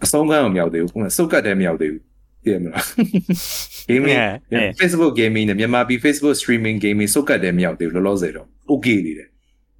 [0.03, 2.03] အဆုံးကမ်းအောင်မရောက်သေးဘူးခုနစုတ်ကတ်တယ်မရောက်သေးဘူး
[2.43, 2.83] သိရမလား
[3.89, 4.17] gaming
[4.79, 9.27] Facebook gaming နဲ့မြန်မာပြည် Facebook streaming gaming စုတ်ကတ်တယ်မရောက်သေးဘူးလောလောဆယ်တော့ okay နေတယ်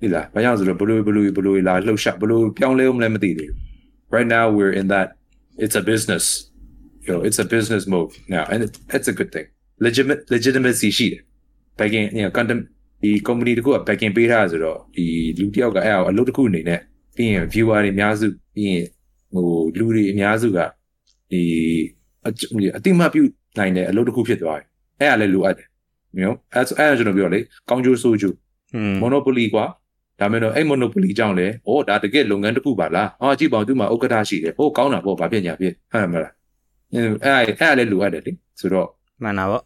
[0.02, 3.58] ဒီလားဘာကြောင့်ဆိုတော့ဘလူးဘလူးဘလူးလာလှုပ်ရှားဘလူးပြောင်းလဲဦးမလဲမသိသေးဘူး
[4.16, 5.08] right now we're in that
[5.64, 6.26] it's a business
[7.06, 9.48] you know it's a business mode now and it, it's a good thing
[9.86, 11.22] legitimate legitimacy ရှိတယ်
[11.80, 12.62] backing you know content
[13.02, 15.06] ဒီ company တခုက backing ပေးထားဆိုတော့ဒီ
[15.40, 16.80] လူတစ်ယောက်ကအဲ့အလုပ်တစ်ခုအနေနဲ့
[17.16, 18.84] ပြီးရင် viewer တွေအများစုပြီးရင်
[19.34, 19.46] ဟို
[19.78, 20.60] လူတွေအများစုက
[21.32, 21.42] ဒီ
[22.78, 23.22] အတိမပြု
[23.58, 24.68] နိုင်တဲ့အလုပ်တစ်ခုဖြစ်သွားတယ်
[25.00, 25.68] အဲ့ဒါလည်းလိုအပ်တယ်
[26.18, 27.40] you know အဲ့အဲ့ကျွန်တော်ပြောလေ
[27.70, 28.36] ကောင်းကျိုးဆိုးကျိုး
[29.02, 29.66] monopoly ကွာ
[30.20, 36.34] ဒါမဲ့တော့အဲ့ monopoly ကြောင့်လေဩဒါတကယ်လုပ်ငန်းတစ်ခုပါလားအော်ကြည့်ပါဦးသူမှာဥက္ကဋ္ဌရှိတယ်ဟိုကောင်းတာပေါ့ဗာဖြစ်ညာဖြစ်ဟုတ်မလား
[36.94, 38.88] အဲ့အဲ့အဲ့လည်းလိုအပ်တယ်လေဆိုတော့
[39.24, 39.64] မှန်တာပေါ့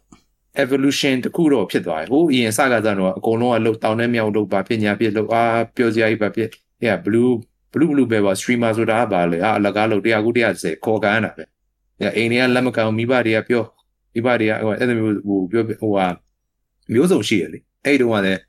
[0.62, 5.44] evolution တခုတော့ဖြစ်သွားတယ်ဟိုအရင်စကားစားတော့အကုန်လုံးကလှုပ်တောင်းနဲ့မြောက်လှုပ်ပါဖြစ်ညာဖြစ်လှုပ်အာ
[5.76, 6.48] ပျော်စရာကြီးပါဖြစ်
[6.84, 7.32] yeah blue
[7.72, 11.44] blue blue ပဲပါ streamer ဆိုတာကပါလေအာအလကားလှုပ်100ခု130ခေါ်ကန်တာပဲ
[12.02, 13.64] yeah အိမ်တွေကလက်မကန်မိဘတွေကပြော
[14.14, 16.06] မိဘတွေကဟိုအဲ့လိုမျိုးဟိုပြောဟိုဟာ
[16.92, 18.40] မျိုးစုံရှိရလေအဲ့တုန်းကလည်း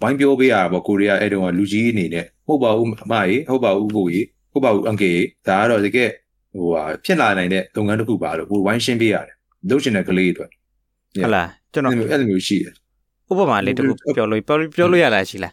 [0.00, 5.12] ဝိုင်းပြောပေးရတာပေါ့ကိုရီးယားအဲ့တုန်းကလူကြီးအနေနဲ့ဟုတ်ပါဘူးအမကြီးဟုတ်ပါဘူးကိုကြီးဟုတ်ပါဘူးအန်ကေ
[5.48, 6.10] ဒါကတော့တကယ်
[6.58, 9.36] ဟိုဟာဖြစ်လာနိုင်တဲ့လုပ်ငန်းတစ်ခုပါလို့ဟိုဝိုင်းရှင်းပေးရတယ်
[9.70, 12.72] လုပ်ချင်တဲ့ကလေးတွေဟုတ်လားကျွန်တော်အဲ့လိုမျိုးရှိတယ်
[13.30, 15.52] ဥပမာလေးတစ်ခုပြောလို့ပြောပြောလို့ရတာရှိလား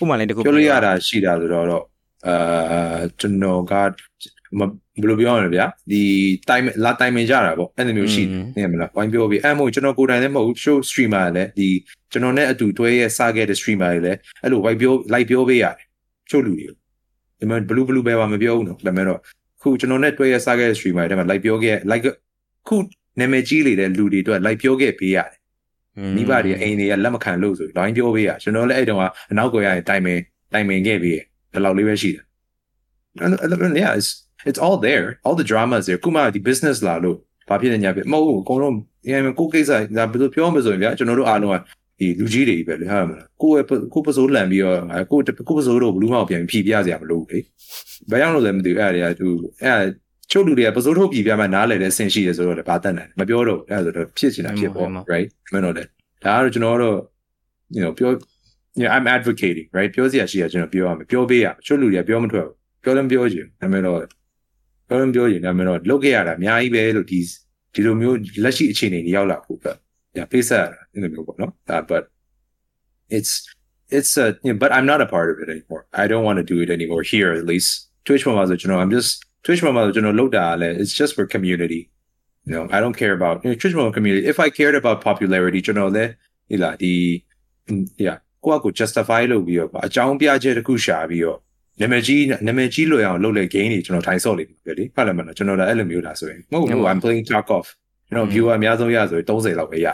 [0.00, 1.84] ဥပမာလေးတစ်ခုပြောလို့ရတာရှိတာဆိုတော့တော့
[2.26, 6.02] အာကျွန်တော်ကဘယ်လိုပြောရလဲဗျာဒီ
[6.48, 8.22] time လာ time ကြတာပေါ့အဲ့လိုမျိုးရှိ
[8.56, 11.68] နေမလားဝိုင်းပြောပြီးအဲ့မို့ကျွန်တော်ကိုယ်တိုင်လည်းမဟုတ် show streamer လည်းဒီ
[12.12, 15.74] ကျွန်တော်နဲ့အတူတွဲရဲ့စားခဲ့တဲ့ streamer တွေလည်းအဲ့လိုဝိုင်းပြော live ပြောပေးရတယ်
[16.30, 16.66] ချို့လူတွေ
[17.38, 19.20] ဒီမှာ blue blue ပဲပါမပြောဘူးနော်ဒါပေမဲ့တော့
[19.62, 22.06] ခုကျွန်တော်နဲ့တွဲရဲ့စားခဲ့တဲ့ streamer တွေမှာ live ပြောခဲ့ like
[22.68, 22.76] ခု
[23.20, 25.36] နာမည်ကြီးလေတဲ့လူတွေအတွက် live ပြောခဲ့ပေးရတယ်
[26.16, 30.18] မိဘတွေအိမ်တွေကလက်မခံလို့ဆို line ပြောပေးရကျွန်တော်လည်းအဲ့တုန်းကအနောက်ကိုရရင်တိုင်ပင်
[30.52, 31.18] တိုင်ပင်ခဲ့ပြီး
[31.52, 32.22] ဒီလောက်လေးပဲရှိတယ်
[33.24, 34.10] and yeah it's
[34.48, 37.16] it's all there all the dramas there ခုမှဒီ business လာလို့
[37.48, 38.74] ဘာဖြစ်နေညာဖြစ်မဟုတ်ဘူးအကုန်လုံး
[39.06, 41.56] အဲကိုကိစ္စဒါဘယ်လိုပြောမလို့ဆိုရင်ဗျာကျွန်တော်တို့အားလုံးက
[42.00, 44.78] ဒီလူကြီးတွေပဲလေဟုတ်မလားကိုယ့်ရဲ့ကိုယ်ပစိုးလန်ပြီးတော့
[45.10, 47.40] ကိုယ်ကိုယ်ပစိုးတော့ဘလူးမောက်ပြန်ဖြီးပြစရာမလိုဘူးလေ
[48.10, 49.28] ဘာကြောင့်လို့လဲမသိဘူးအဲ့ဒါတွေကသူ
[49.62, 49.88] အဲ့
[50.30, 55.88] ချုပ်လူတွေကပစိုးထုတ်ဖြီးပြမှနားလည်တဲ့ဆင်ရှိတယ်ဆိုတော့လည်းဘာတတ်နိုင်မပြောတော့အဲ့ဒါဆိုတော့ဖြစ်ချင်တာဖြစ်ပေါ့ right မင်းတို့လည်း
[56.24, 56.96] ဒါကတော့ကျွန်တော်တို့
[57.76, 58.10] you know ပြော
[58.80, 63.98] yeah I'm advocating right ပြောစရာရှိရကျွန်တော်ပြောရမယ်ပြောပေးရချုပ်လူတွေကပြောမထွက်ဘူးပြောလည်းပြောချင်ဒါပေမဲ့တော့
[64.88, 67.20] ပြောလည်းပြောချင်ဒါပေမဲ့တော့လုပ်ခဲ့ရတာအများကြီးပဲလို့ဒီ
[67.74, 69.72] ဒီလိုမျိုးလက်ရှိအခြေအနေတွေရောက်လာဖို့ပဲ
[70.17, 72.03] yeah ပေးဆက်ရတာဒီလိုမျိုးပေါ့နော်ဒါ but
[73.17, 73.33] it's
[73.97, 76.37] it's a you know, but I'm not a part of it anymore I don't want
[76.41, 77.69] to do it anymore here at least
[78.05, 79.11] Twitch မှာဆိုကျွန်တော် I'm just
[79.45, 81.81] Twitch မှာဆိုကျွန်တော်လောက်တာလဲ it's just for community
[82.47, 84.97] you know I don't care about you know, Twitch မှာ community if I cared about
[85.09, 86.05] popularity ကျွန်တော်လဲ
[86.49, 86.93] ဟိလာဒီ
[88.05, 91.39] yeah ကိုယ့်အကို justify လုပ်ပြီးတော့အကြောင်းပြချက်တစ်ခုရှာပြီးတော့
[91.81, 97.67] နာမည်ကြီးနာမည်ကြီးလွယ်အောင်လုပ်လေ game တွေကျွန်တော်ထိုင်ဆော့လိမ့်မယ်လေဟုတ်လားမလားကျွန်တော်လည်းအဲ့လိုမျိုးလားဆိုရင်မဟုတ်ဘူး I'm playing talk off
[98.10, 99.88] ကျွန်တော် viewer အများဆုံးရဆိုရင်30လောက်ပဲရ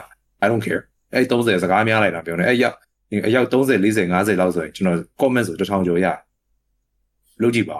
[0.44, 2.76] I don't care အဲ့30စကားများလိုက်တာပြောနေအဲ့ရောက်
[3.26, 6.06] အယောက်30 40 50လောက်ဆိုရင်ကျွန်တော် comment ဆို1000ကျော်ရ
[7.42, 7.78] လုပ်ကြည့်ပါ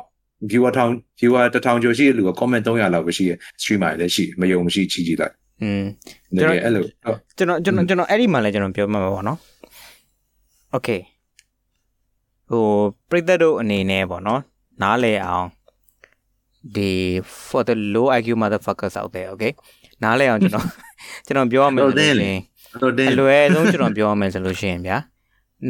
[0.51, 5.84] viewer 1000 viewer 1000ကျော်ရှိတဲ့လူက comment 300လောက်ပဲရှိရ streamer လည်းရှိမယုံမရှိချီကြည့်လိုက်อืม
[6.37, 6.82] ကျွန်တော်အဲ့လို
[7.37, 9.39] ကျွန်တော်ကျွန်တော်ကျွန်တော်အဲ့ဒီမှာလည်းကျွန်တော်ပြောမှာပါနော်
[10.76, 11.01] okay
[12.51, 12.64] ဟို
[13.09, 14.41] ပရိသတ်တို့အနေနဲ့ပေါ့နော်
[14.82, 15.47] နားလဲအောင်
[16.76, 16.91] ဒီ
[17.49, 19.53] for the low IQ motherfuckers out there okay
[20.03, 20.67] နားလဲအောင်ကျွန်တော်
[21.27, 22.41] ကျွန်တော်ပြောရမယ်ဆိုလို့ရှိရင်
[22.83, 24.97] တော့တင်းအလွယ်ဆုံးကျွန်တော်ပြောရမယ်ဆိုလို့ရှိရင်ဗျာ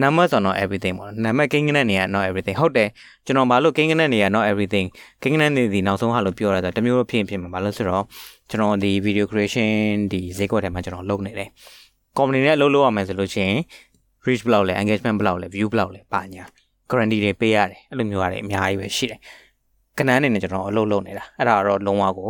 [0.03, 2.89] numbers are not everything ပေါ့နံပါတ်ကိန်းကနက်နေရ not everything ဟုတ်တယ်
[3.27, 4.87] ကျွန်တော်ဘာလို့ကိန်းကနက်နေရ not everything
[5.23, 8.05] ကိန်းကနက်နေဒီနောက်ဆုံးဟာလို့ပြောရတာတမျိုးဖြစ်ဖြစ်မှာဘာလို့ဆိုတော့
[8.51, 11.49] ကျွန်တော်ဒီ video creation ဒီဈေးကွက်ထဲမှာကျွန်တော်လုပ်နေတယ်
[12.17, 13.59] company နဲ့အလုပ်လုပ်ရမယ်ဆိုလို့ရှိရင်
[14.27, 16.45] reach ဘယ်လောက်လဲ engagement ဘယ်လောက်လဲ view ဘယ်လောက်လဲပါညာ
[16.91, 19.21] guarantee တွေပေးရတယ်အဲ့လိုမျိုးရတယ်အများကြီးပဲရှိတယ်
[19.99, 22.29] ကနန်းနေနဲ့ကျွန်တော်အလုပ်လုပ်နေတာအဲ့ဒါတော့လုံးဝကို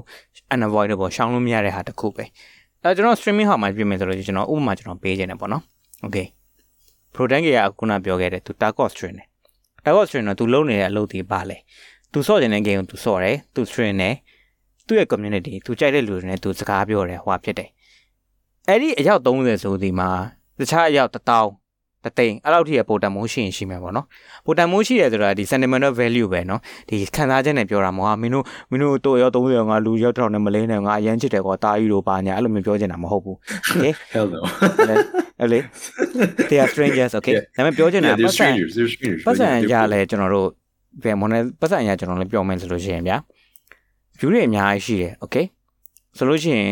[0.54, 2.24] unavoidable ရှောင်လို့မရတဲ့ဟာတစ်ခုပဲ
[2.82, 5.62] အဲကျွန်တော် streaming ဟာမှာပြင်မယ်ဆိုလို့ကျွန်တော်ဥပမာကျွန်တော်ပေးခြင်းတယ်ပေါ့နော်
[6.04, 6.26] okay
[7.14, 9.26] product ကခုနပြောခဲ့တယ်သူ target string တယ်
[9.84, 11.56] target string တော့သူလုံးနေတဲ့အလုပ်တွေပါလဲ
[12.12, 14.14] သူစော့ခြင်းတဲ့ game ကိုသူစော့တယ်သူ string တယ်
[14.86, 17.68] သူ့ရဲ့ community သူကြိုက်တဲ့လူတွေနဲ့သူစကားပြောတယ်ဟိုဟာဖြစ်တယ်
[18.68, 20.08] အဲ့ဒီအယောက်30ဆိုဒီမှာ
[20.58, 21.65] တခြားအယောက်1000
[22.06, 24.06] တသိန်းအဲ့လောက်ထိရပိုတန်မိုးရှိရင်ရှိမယ်ပေါ့နော်
[24.44, 33.36] ပိုတန်မိုးရှိတယ်ဆိုတာဒီ sentimental value ပဲနော်ဒီခံစားချက်နဲ့ပြောတာမဟုတ်ဟာမင်းတို့မင်းတို့တို့ရော30ငါလူရောက်တော့နဲ့မလေးနဲ့ငါအရန်ချစ်တယ်ကွာတာကြီးတို့ပါညာအဲ့လိုမျိုးပြောချင်တာမဟုတ်ဘူး
[33.70, 34.40] okay hell no
[35.40, 35.58] အဲ့လေ
[36.48, 40.48] they are strangers okay ဒါပေမဲ့ပြောချင်တာ yeah ပတ် they're စံ strangers they're strangers ပတ်စံရလဲကျွန်တော်တို့
[41.02, 43.16] ဘယ်မလဲပတ်စံရကျွန်တော်လည်းပြောမယ်ဆိုလို့ရှိရင်ဗျာ
[44.18, 45.44] view တွေအများကြီးရှိတယ် okay
[46.16, 46.70] ဆိုလို့ရှိရင်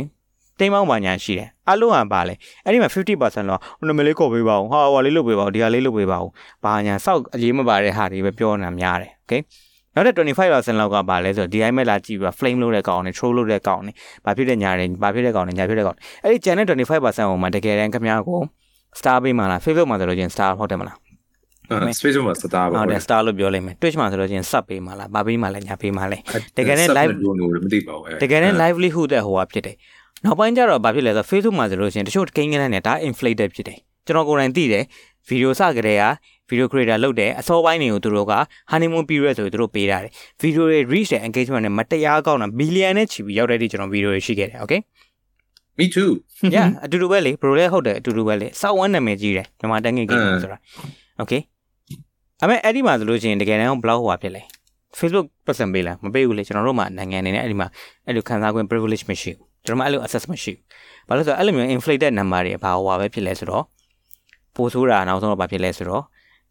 [0.59, 2.35] တိမ်မောင်းပါညာရှိတယ် အလုံးကပါလဲ
[2.65, 6.29] အဲ့ဒီမှာ50%လောက်ဟိုနမလေးကော်ပေးပါဦးဟာဟိုလေးလုပ်ပေးပါဦးဒီဟာလေးလုပ်ပေးပါဦး
[6.65, 9.41] ဘာညာစောက်အရေးမပါတဲ့ဟာတွေပဲပြောနေတာများတယ် okay
[9.95, 13.95] နောက်တဲ့25%လောက်ကပါလဲဆိုတော့ဒီအိုင်မဲ့လာကြည့်ပြီး flame လုပ်တဲ့ကောင်နဲ့ troll လုပ်တဲ့ကောင်နဲ့
[14.25, 18.41] ဘာဖြစ်တဲ့ညာတွေဘာဖြစ်တဲ့ကောင်နဲ့ညာဖြစ်တဲ့ကောင်အဲ့ဒီကျန်တဲ့25%ဟိုမှာတကယ်တမ်းခမ ्या ကို
[18.99, 20.97] star ပေးမှလား Facebook မှာဆိုလို့ချင်း star ဟုတ်တယ်မလား
[21.99, 26.19] space မှာစတာပါဟုတ်တယ် star လို့ပြောလိုက်မယ် Twitch မှာဆိုလို့ချင်း sub ပေးမှလားဘာပေးမှလဲညာပေးမှလဲ
[26.57, 27.35] တကယ်နဲ့ live လို့
[27.65, 29.77] မသိပါဘူးတကယ်နဲ့ livelihood တဲ့ဟိုဟာဖြစ်တယ်
[30.25, 34.85] နောက်ပိုင်းကျတော့ဘာဖြစ်လဲဆိုတော့ Facebook မှာဆိုလို့ချင်းတချို့ကိန်းကန်းနဲ့ဒါ inflated ဖြစ်တယ်ကျွန်တော်ကိုယ်တိုင်သိတယ်
[35.29, 36.05] ဗီဒီယိုစကြတဲ့က
[36.49, 38.35] video creator လုပ်တယ်အစောပိုင်းတွေကိုသူတို့က
[38.73, 40.11] honeymoon period ဆိုပြီးသူတို့ပေးတာတယ်
[40.43, 44.81] video တွေ reach တဲ့ engagement နဲ့မတရားကောင်းတာ billion နဲ့ချီပြီးရောက်တဲ့ဒီကျွန်တော် video တွေရှိခဲ့တယ် okay
[45.79, 46.11] me too
[46.55, 50.59] yeah အတူတူပဲလေ bro လည်းဟုတ်တယ်အတူတူပဲလေစောက်ဝမ်းနာမည်ကြီးတယ်မြန်မာတန်းငယ်ကိန်းဆိုတာ
[51.23, 51.41] okay
[52.43, 54.43] အမေအဲ့ဒီမှာဆိုလို့ချင်းတကယ်တမ်း blog ဟိုဟာဖြစ်လဲ
[54.99, 57.69] Facebook ပတ်စံပေးလားမပေးဘူးလေကျွန်တော်တို့မှနိုင်ငံအနေနဲ့အဲ့ဒီမှာ
[58.07, 63.65] အဲ့လိုခံစား권 privilege မရှိဘူး ကျွန်တော်မှအဲ့လို access မရှိဘူးဘာလို့လဲဆိုတော့အဲ့လိုမျိုး inflated number တွေဘာဟိုဟာပဲဖြစ်လဲဆိုတော့
[64.55, 66.03] ပိုဆိုးတာနောက်ဆုံးတော့ဘာဖြစ်လဲဆိုတော့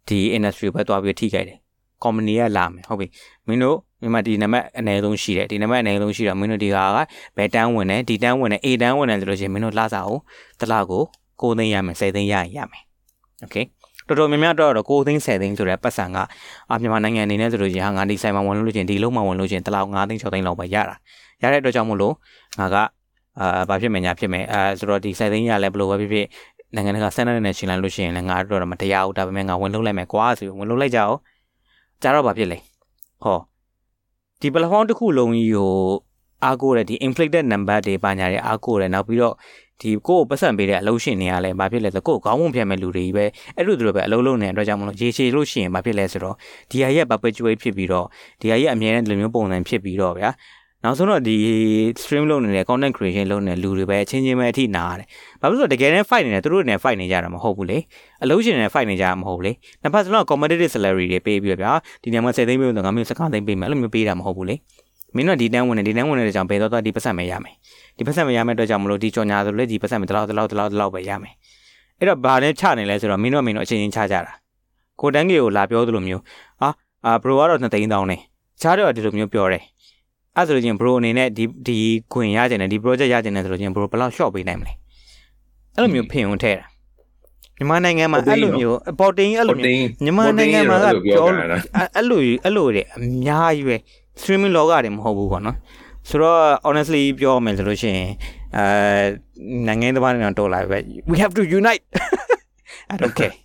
[0.10, 1.58] ဒီ industry ပဲတွားပြီးထိခိုက်တယ်
[2.04, 3.08] company ကလာမယ်ဟုတ်ပြီ
[3.48, 6.98] မင်းတို့မြန်မာဒီနံပါတ်အနည်းဆုံးရှိတယ်ဒီနံပါတ်အနည်းဆုံးရှိတော့မင်းတို့ဒီဟာက
[7.38, 10.22] ဘယ်တန်းဝင်တယ်ဒီတန်းဝင်တယ် A တန်းဝင်တယ်ဆိုလို့ရှိရင်မင်းတို့လာစားအောင်
[10.60, 11.04] တစ်လကို
[11.42, 12.84] 9သိန်းရမယ်10သိန်းရရင်ရမယ်
[13.44, 13.66] okay
[14.08, 16.18] တော်တော်များများတော့တော့9သိန်း10သိန်းဆိုတဲ့ပတ်စံက
[16.70, 20.96] အာမြန်မာနိုင်ငံအနေနဲ့ဆိုလို့ရှိရင်ဟာငါဒီဆိုင်မှာဝင်လို့ချင်းဒီလုံးမှာဝင်လို့ချင်းတစ်လောက်9သိန်း6သိန်းလောက်ပဲရတာ
[21.42, 22.14] ရတဲ့အတွက်ကြောင့်မို့လို့
[22.60, 22.76] ငါက
[23.40, 26.28] အာဘာဖြစ်မယ်ညာဖြစ်မယ်အဲဆိုတော့ဒီ10သိန်းရလဲဘယ်လိုပဲဖြစ်ဖြစ်
[26.76, 31.18] နိုင်ငံတကာစံနဲ့နဲ့ရှင်လိုက်လို့ရှိရင်လည်းငါတို့တော့မတရားဘူးဒါပေမဲ့ငါဝင်လုံးလိုက်မယ်ကွာဆိုပြီးဝင်လုံးလိုက်ကြအောင်
[32.02, 32.58] ကြတော့ဘာဖြစ်လဲ
[33.24, 33.40] ဟော
[34.42, 35.72] ဒီ platform တစ်ခုလုံးကြီးကို
[36.44, 39.36] အားကိုးတဲ့ဒီ inflated number တွေပါညာတွေအားကိုးတယ်နောက်ပြီးတော့
[39.82, 43.26] ဒီကိုယ့်ကိုပတ်စံပေးတဲ့အလုပ်ရှင်တွေကလည်းဘာဖြစ်လဲဆိုကိုယ့်ကိုခေါင်းဝုံဖြတ်မဲ့လူတွေကြီးပဲ
[43.58, 46.36] အဲ့လိုသူတို့ပဲအလုပ်လုပ်နေတဲ့အတွက်ကြောင့်မလို့ရေရှည်လို့ရှိရင်ဘာဖြစ်လဲဆိုတော့
[46.72, 48.06] ဒီဟာရဲ့ perpetuate ဖြစ်ပြီးတော့
[48.42, 50.30] ဒီဟာရဲ့အမြဲတမ်းဒီလိုမျိုးပုံစံဖြစ်ပြီးတော့ဗျာ
[50.86, 51.38] နောက်ဆုံးတော့ဒီ
[52.02, 55.08] stream လုပ်နေတဲ့ content creation လုပ်နေတဲ့လူတွေပဲအချင်းချင်းပဲအထိနာရတယ်။
[55.42, 57.78] ဘာလို့လဲဆိုတော့တကယ်တမ်း fight နေတယ်သူတို့နဲ့ fight နေကြတာမဟုတ်ဘူးလေ။
[58.24, 61.74] အလုပ်ရှင်နဲ့ fight နေကြတာမဟုတ်ဘူးလေ။နှစ်ဖက်စလုံး competitive salary တွေပေးပြီးတော့ဗျာ
[62.04, 64.56] ဒီနေရာမှာ10သိန်းပေးလို့ငါမျိုး15သိန်းပေးမယ်အဲ့လိုမျိုးပေးတာမဟုတ်ဘူးလေ။
[65.16, 67.56] မင်းတို့ဒီတန်းဝင်နေဒီတန်းဝင်နေတဲ့ကြောင့်ဘယ်တော့တော့ဒီပတ်စံမရမယ်။
[67.98, 71.34] ဒီပတ်စံမရမယ့်အတွက်ကြောင့်မလို့ဒီကြော်ညာဆိုလေဒီပတ်စံမတလောက်တလောက်တလောက်တလောက်ပဲရမယ်။
[72.00, 74.34] အဲ့တော့ဘာနဲ့ချနေလဲဆိုတော့မင်းတို့ကမင်းတို့အချင်းချင်းချကြတာ
[75.02, 76.22] ကိုတန်းကြီးကိုလာပြောသလိုမျိုး
[76.62, 76.70] ဟာ
[77.06, 78.18] အာဘရိုကတော့2သိန်းတောင်းနေ
[78.62, 79.64] ချားတော့ဒီလိုမျိုးပြောတယ်
[80.36, 81.78] အဲ့ဆိုလို့ချင်းဘရိုအနေနဲ့ဒီဒီ
[82.14, 84.74] ခွင်ရကျင်တယ်ဒီ project ရကျင်တယ်ဆိုလို့ချင်းဘရိုဘယ်လောက် short ပေးနိုင်မလဲ
[85.76, 86.66] အဲ့လိုမျိုးဖင်ုံထဲတာ
[87.58, 91.26] မြန်မာနိုင်ငံမှာအဲ့လိုမျိုးပေါ်တင်အဲ့လိုမျိုးမြန်မာနိုင်ငံမှာကပြော
[91.96, 93.76] အဲ့လိုအဲ့လိုတွေအများကြီးပဲ
[94.20, 95.58] streaming လောကတွေမဟုတ်ဘူးပေါ့နော်
[96.10, 98.10] ဆိုတော့ honestly ပြောမယ်ဆိုလို့ရှိရင်
[98.58, 98.66] အဲ
[99.68, 100.78] နိုင်ငံသမားတွေတော့တော်လာပဲ
[101.12, 101.84] we have to unite
[102.94, 103.36] i don't care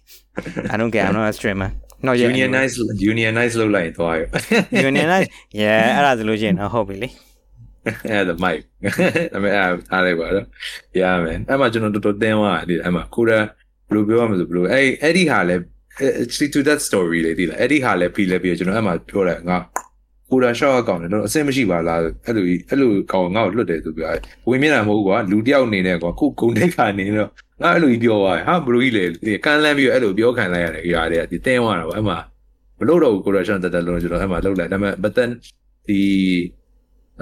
[0.72, 1.70] i don't care i'm not a streamer
[2.06, 2.74] no yeah unionize
[3.12, 4.20] unionize လုပ်လိုက်သွားရ
[4.90, 5.28] unionize
[5.62, 7.08] yeah အဲ့ဒါဆိုလို့ရှိရင်တော့ဟုတ်ပြီလေ
[8.10, 8.58] အဲ့ဒါ mic
[9.32, 10.46] ဒါပေမဲ့အားလိုက်ပါတော့
[11.00, 13.44] yeah man အဲ့မှာကျွန်တော်တော်တော်တင်းသွားတယ်အဲ့မှာကိုရဘယ်
[13.94, 15.56] လိုပြောရမလဲဘယ်လိုအဲ့အဲ့ဒီဟာလဲ
[16.22, 19.58] actually to that story လေဒီလားအဲ့ဒီဟာလဲပြီးလဲပြီးကျွန်တော်အဲ့မှာပြောတယ်ငါ
[20.30, 24.10] ကိုရာရှော့အကောင့်လည်းတော့အဆင်မရှိပါလားအဲ့လိုအဲ့လိုကောင်ငါ့ကိုလွတ်တယ်သူပြော
[24.48, 27.30] ဝင်မြင်တာမဟုတ်ကွာလူတယောက်အနေနဲ့ကွာခုဂုံတိတ်ခါနေတော့
[27.62, 29.04] ငါအဲ့လိုကြီးပြောသွားဟာဘလူကြီးလေ
[29.44, 32.18] ကန်းလန်းပြီးအဲ့လိုပြောခံလိုက်ရတယ်ຢာတွေကဒီတင်းသွားတာပေါ့အဲ့မှာ
[32.78, 35.30] မလို့တော့ကိုရာရှော့တက်တက်လုံးကျွန်တော်အဲ့မှာလှုပ်လိုက်ဒါပေမဲ့ but then
[35.88, 36.02] the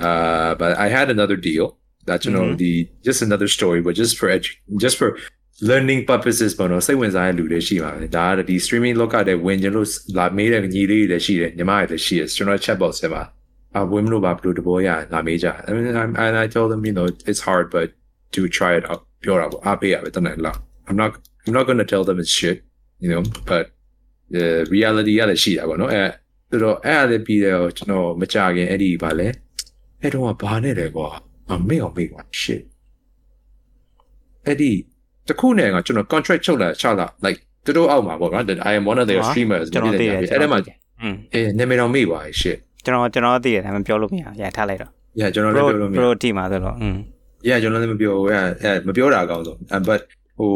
[0.06, 1.66] uh but I had another deal
[2.08, 2.62] that you know mm-hmm.
[2.62, 2.72] the
[3.06, 5.08] just another story but just for edu- just for
[5.60, 9.88] learning purposes ပေါ့နော်စိတ်ဝင်စားတဲ့လူတွေရှိပါတယ်ဒါကဒီ streaming လောကတဲ့ဝင်ကျင်လို့
[10.18, 13.22] လာမေးတဲ့ညီလေးတွေလည်းရှိတယ်ညီမတွေလည်းရှိတယ်ကျွန်တော် chat box ထဲမှာ
[13.76, 17.88] အဝင်မလို့ပါဘလို့တဘောရလာမေးကြ I mean I'm, and I told them you know it's hard but
[18.34, 20.56] do try it out ပြောတာပေါ့အားပေးရပဲတနေ့လား
[20.88, 21.10] I'm not
[21.44, 22.58] I'm not going to tell them it's shit
[23.02, 23.64] you know but
[24.34, 26.02] the reality ရလည်းရှိတာပေါ့နော်အဲ
[26.50, 29.28] ဆိုတော့အဲ့အရလည်းပြီးတော့ကျွန်တော်မကြခင်အဲ့ဒီပါလဲ
[30.02, 31.08] အဲ့တော့ဘာနဲ့လဲကွာ
[31.48, 32.62] မမေ့အောင်မေ့ကွာ shit
[34.46, 34.72] အဲ့ဒီ
[35.28, 40.58] တခုနဲ့ကကျွန်တော် contract ချုပ်လာချလာ like တူတူအောက်မှာပေါ့နော် I am one of their streamers ကျွန်တော်သိတယ်အဲ့ဒါမှ
[41.34, 46.96] အေးနာမည်တော်မေ့ပါ shit ကျွန်တော်ကျွန်တော်သိတယ်ဒါပေမဲ့ပြောလို့မရရထားလိုက်တော့ yeah ကျွန်တော်လည်းပြောလို့မရ pro team မှာဆိုတော့อืม
[47.48, 49.58] yeah ကျွန်တော်လည်းမပြောဘူးအဲမပြောတာအကောင်းဆုံး
[49.88, 50.00] but
[50.38, 50.52] ဟို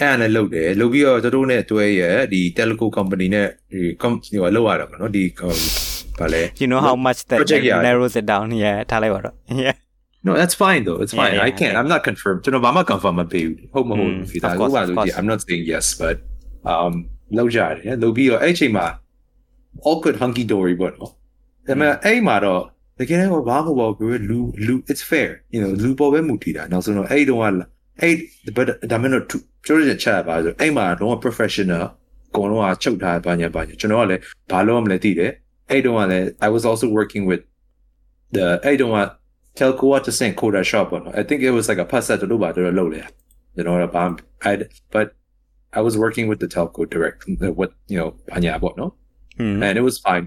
[0.00, 5.24] အဲ့အဲ့နဲ့လုပ်တယ်လုပ်ပြီးတော့တို့နဲ့တွဲရဒီ telecom company နဲ့ဒီ company ဟိုလောက်ရတာပေါ့နော်ဒီ
[6.18, 7.38] ဘာလဲ you know how much that
[7.86, 9.34] narrows it down yeah ထားလိုက်ပါတော့
[9.66, 9.76] yeah
[10.27, 10.99] No, that's fine though.
[11.03, 11.33] It's fine.
[11.33, 11.73] Yeah, yeah, I can't.
[11.73, 11.79] Yeah.
[11.79, 12.45] I'm not confirmed.
[12.45, 13.69] You know, I'm not confirmed my baby.
[13.73, 14.43] Hope my whole feet.
[15.19, 16.17] I'm not saying yes, but
[16.73, 16.93] um
[17.37, 18.85] လောက်ကြတယ်လောက်ပြီးတော့အဲ့ချိန်မှာ
[19.87, 21.11] all good hunky dory ပေါ့နော်ဒါ
[21.67, 22.61] ပေမဲ့အဲ့မှာတော့
[22.99, 27.63] တကယ်တော့ဘာမှမဟုတ်ဘူးလူလူ it's fair you know လူပေါ်ပဲမူတည်တာနောက်ဆုံးတော့အဲ့တုန်းက
[28.01, 28.15] အဲ့
[28.55, 29.25] but ဒါမှမဟုတ်
[29.65, 31.83] ကျွန်တော်ချက်ပါဆိုအဲ့မှာတော့ professional
[32.35, 35.31] ကိုတော့ချုပ်ထားပါညာပါညာကျွန်တော်ကလည်းဘာလို့မလဲသိတယ်
[35.69, 37.41] အဲ့တုန်းကလည်း I was also working with
[38.35, 38.97] the အဲ့တုန်းက
[39.58, 43.00] Telco ကတစ်ဆင့် coder shop ပေါ့နော် I think it was like a pass set တို့ပါတော့လုပ်လေ
[43.56, 44.04] you know ဘာ
[44.50, 44.52] I
[44.94, 45.06] but
[45.78, 47.18] I was working with the telco direct
[47.58, 48.92] what you know ဘာညာပေါ့နော်
[49.66, 50.26] and it was fine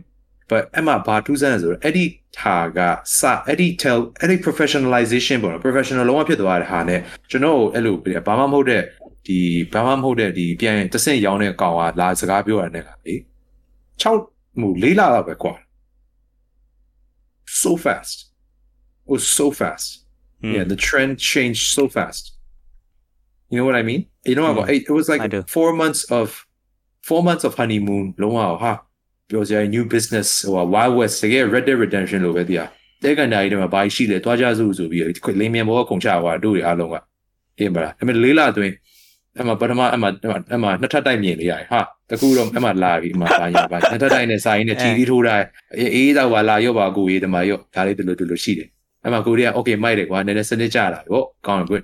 [0.52, 2.06] but အမှဘာထူးဆန်းလဲဆိုတော့အဲ့ဒီ
[2.40, 2.80] ဟာက
[3.20, 7.00] စအဲ့ဒီ tel အဲ့ဒီ professionalization ပေါ့နော် professional လုံးဝဖြစ်သွားတဲ့ဟာနဲ့
[7.32, 7.96] ကျွန်တော်အဲ့လို
[8.28, 8.82] ဘာမှမဟုတ်တဲ့
[9.28, 9.40] ဒီ
[9.74, 13.16] ဘာမှမဟုတ်တဲ့ဒီပြန်တစ်ဆင့်ရောင်းတဲ့ကောင်ကလာစကားပြောရတဲ့ကလေ
[14.02, 15.54] 6ဟို၄လလောက်ပဲကွာ
[17.62, 18.27] so fast it
[19.14, 19.88] was so fast
[20.44, 20.54] mm.
[20.56, 22.24] yeah the trend changed so fast
[23.50, 24.70] you know what I mean you know mm.
[24.90, 25.22] it was like
[25.56, 26.26] four months of
[27.10, 28.74] four months of honeymoon လုံးဝဟာ
[29.30, 32.70] ပြောစရာ new business ဟို wild west တကယ် red dead redemption လို့ပဲတရား
[33.04, 36.96] တဲကန်တာကြီးတွေမှာဘာရှိလဲတွားကြစုဆိုပြီးခွလင်းမြန်ဘောကုန်ချသွားတို့တွေအားလုံးက
[37.60, 38.74] အေးမလားအဲ့မဲ့လေးလာအတွင်း
[39.38, 40.10] အဲ့မှာပထမအဲ့မှာ
[40.52, 45.36] အဲ့မှာနှစ်ထပ်တိုက်မြင်လေးရတယ်ဟာတကူတော့အဲ့မှာလာပြီအမှာပါညာပါနှစ်ထပ်တိုက်နဲ့စာရင်းနဲ့ချီတီးထိုးတာ
[45.96, 48.70] အေးတော့ပါလာရော့ပါကိုရေးတမရော့ဒါလေးတူလို့တူလို့ရှိတယ်
[49.03, 51.83] အဲ့မှာကိုရီးယား okay မိုက်တယ်ကွာနည်းနည်းစနစ်ကြတာပေါ့ကောင်းတယ်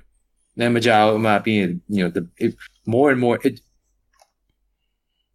[0.59, 2.51] နည်းမကြောက်အမှပြီးရင် you know the it,
[2.95, 3.55] more and more it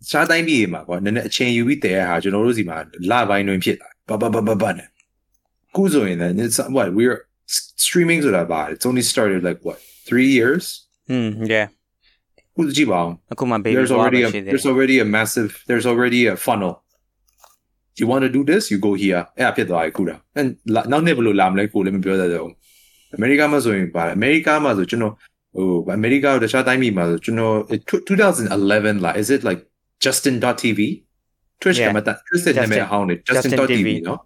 [0.09, 2.77] စားတိုင်းပြည်မှာကွာနည်းနည်းအချိန်ယူပြီးတည်ရဟာကျွန်တော်တို့စီမှာ
[3.11, 4.87] လပိုင်းတွင်ဖြစ်လာဘဘဘဘဘနဲ့
[5.75, 7.19] ခုဆိုရင်လည်း it's what we're
[7.85, 10.63] streaming ဆိုတာပါ it's only started like what 3 years
[11.11, 11.67] hmm yeah
[12.55, 16.73] ခုကြည့်ပါအောင်အခုမှ baby there's already a, there's already a massive there's already a funnel
[18.00, 20.20] You want to do this you go here အဲ့ဖြစ်သွားပြီခုတော့
[20.90, 22.50] နောက်နေ့ဘယ်လိုလာမလဲကိုလည်းမပြောတတ်တော့
[23.14, 25.14] အမေရိကမှာဆိုရင်ပါတယ်အမေရိကမှာဆိုကျွန်တော်
[25.56, 27.54] ဟိုအမေရိကတခြားတိုင်းပြည်မှာဆိုကျွန်တော်
[28.08, 29.60] 2011လာ is it like
[30.04, 30.80] justin.tv
[31.62, 34.18] Twitch ကမှတာ Twitch နာမည်ဟောင်းနေ justin.tv နော်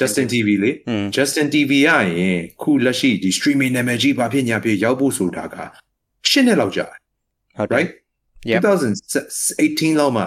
[0.00, 0.70] justin tv လေ
[1.16, 5.56] justin tv ရရင်ခုလက်ရှိဒီ streaming နာမည်ကြီးဘာဖြစ်ညာဖြစ်ရောက်ဖို့ဆိုတာက
[6.28, 6.86] ရှင်းနှစ်လောက်ကြာ
[7.58, 7.90] ဟုတ် right
[8.50, 10.26] 2018လောက်မှာ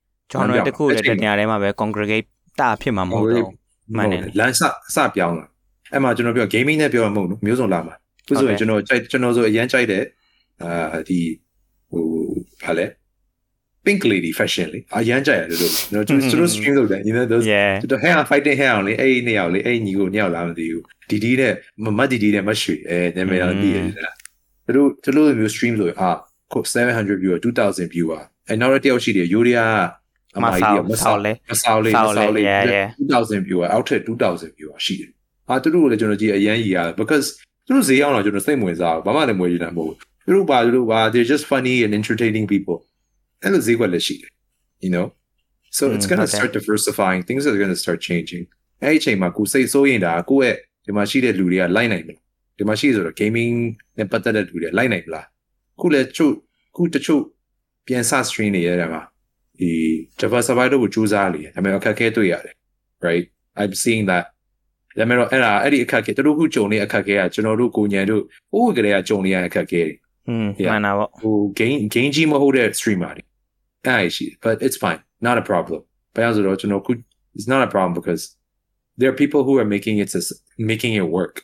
[0.33, 2.27] genre တစ်ခုလည်းတနေရာထဲမှာပဲ congregate
[2.59, 3.49] တာဖြစ်မှာမဟုတ်တော့
[3.97, 4.61] မှန်တယ်လမ်းစ
[4.95, 5.45] စပြောင်းလာ
[5.93, 7.95] အဲ့မှာကျွန်တော်ပြော gaming နဲ့ပြောရမဟုတ်ဘူးမျိုးစုံလာမှာ
[8.27, 10.03] သူဆိုရင်ကျွန်တော်ကြိုက်ကျွန်တော်ဆိုအရန်ကြိုက်တဲ့
[10.63, 11.19] အာဒီ
[11.91, 12.05] ဟို
[12.63, 12.85] ဘာလဲ
[13.85, 21.53] pink lady fashion လေအရန်ကြိုက်ရတယ်လို့ကျွန်တော်ကျွန်တော် stream လုပ်တယ် you know those yeah ကျွန်တော် hair fighting hair အောင်လေအဲ့ဒီနှစ်ယောက်လေအဲ့ဒီညီကိုနှစ်ယောက်လားမသိဘူးဒီဒီနဲ့
[21.83, 24.15] မမတ်ဒီဒီနဲ့မရွှေအဲနာမည်တော့သိရတယ်လား
[24.65, 26.11] သူတို့သူတို့မျိုး stream ဆိုရင်အာ
[26.51, 29.75] ခု700 viewer 2000 viewer အဲ့နောက်တစ်ယောက်ရှိတယ်ယူရီးယား
[30.35, 32.43] အမကြီးမဆောက်လေမဆောက်လေမဆောက်လေ
[33.11, 35.11] 2000 viewer အောက်ထက်2000 viewer ရှိတယ်
[35.49, 37.27] အာသူတို့ကိုလည်းကျွန်တော်ကြည့်အရန်ကြီးရတယ် because
[37.65, 42.77] သူတို့ဈေးအောင်တော့ကျွန်တော်စိတ်ဝင်စားဘူးဘာမှလည်းမွေးရတာမဟုတ်ဘူးသူတို့ပါသူတို့ပါ they're just funny and entertaining people
[43.43, 44.31] အဲ့လိုဈေးကွက်လည်းရှိတယ်
[44.85, 45.05] you know
[45.77, 46.37] so it's going to okay.
[46.37, 48.43] start diversifying things are going to start changing
[48.83, 52.19] အဲ့ဒီအချိန်မှာကိုစိတ်ဆိုးရင်ဒါကိုယ့်ရဲ့ဒီမှာရှိတဲ့လူတွေကလိုက်နိုင်မလား
[52.57, 53.55] ဒီမှာရှိဆိုတော့ gaming
[53.97, 55.25] နဲ့ပတ်သက်တဲ့လူတွေလိုက်နိုင်မလား
[55.79, 56.33] ခုလည်းချို့
[56.75, 57.23] ခုတချို့
[57.87, 59.01] ပြန်စ stream နေရတယ်မှာ
[59.59, 59.71] ဒီ
[60.21, 62.55] diversify တော့ကိုစူးစမ်းလေဒါပေမဲ့အခက်အခဲတွေ့ရတယ်
[63.05, 63.25] right
[63.61, 64.25] i'm seeing that
[64.97, 69.95] ဒါပေမဲ့တော့အဲ့ဒါအဲ့ဒီအခက်အခဲသူတို့ခုကြုံနေအခက်အခဲကကျွန်တော်တို့ကိုညံတို့ဟိုးကလေးကကြုံနေရအခက်အခဲတွေ
[70.29, 70.69] อืม Yeah.
[70.71, 73.23] မှန်တာပေါ့ဟို gain gain ကြီးမဟုတ်တဲ့ streamer တွေ
[73.87, 75.81] အဲ့ရှိ but it's fine not a problem
[76.15, 76.91] ဘာလို့လဲဆိုတော့ကျွန်တော်ခု
[77.37, 78.23] it's not a problem because
[78.99, 80.35] there are people who are making it as-
[80.71, 81.35] making it work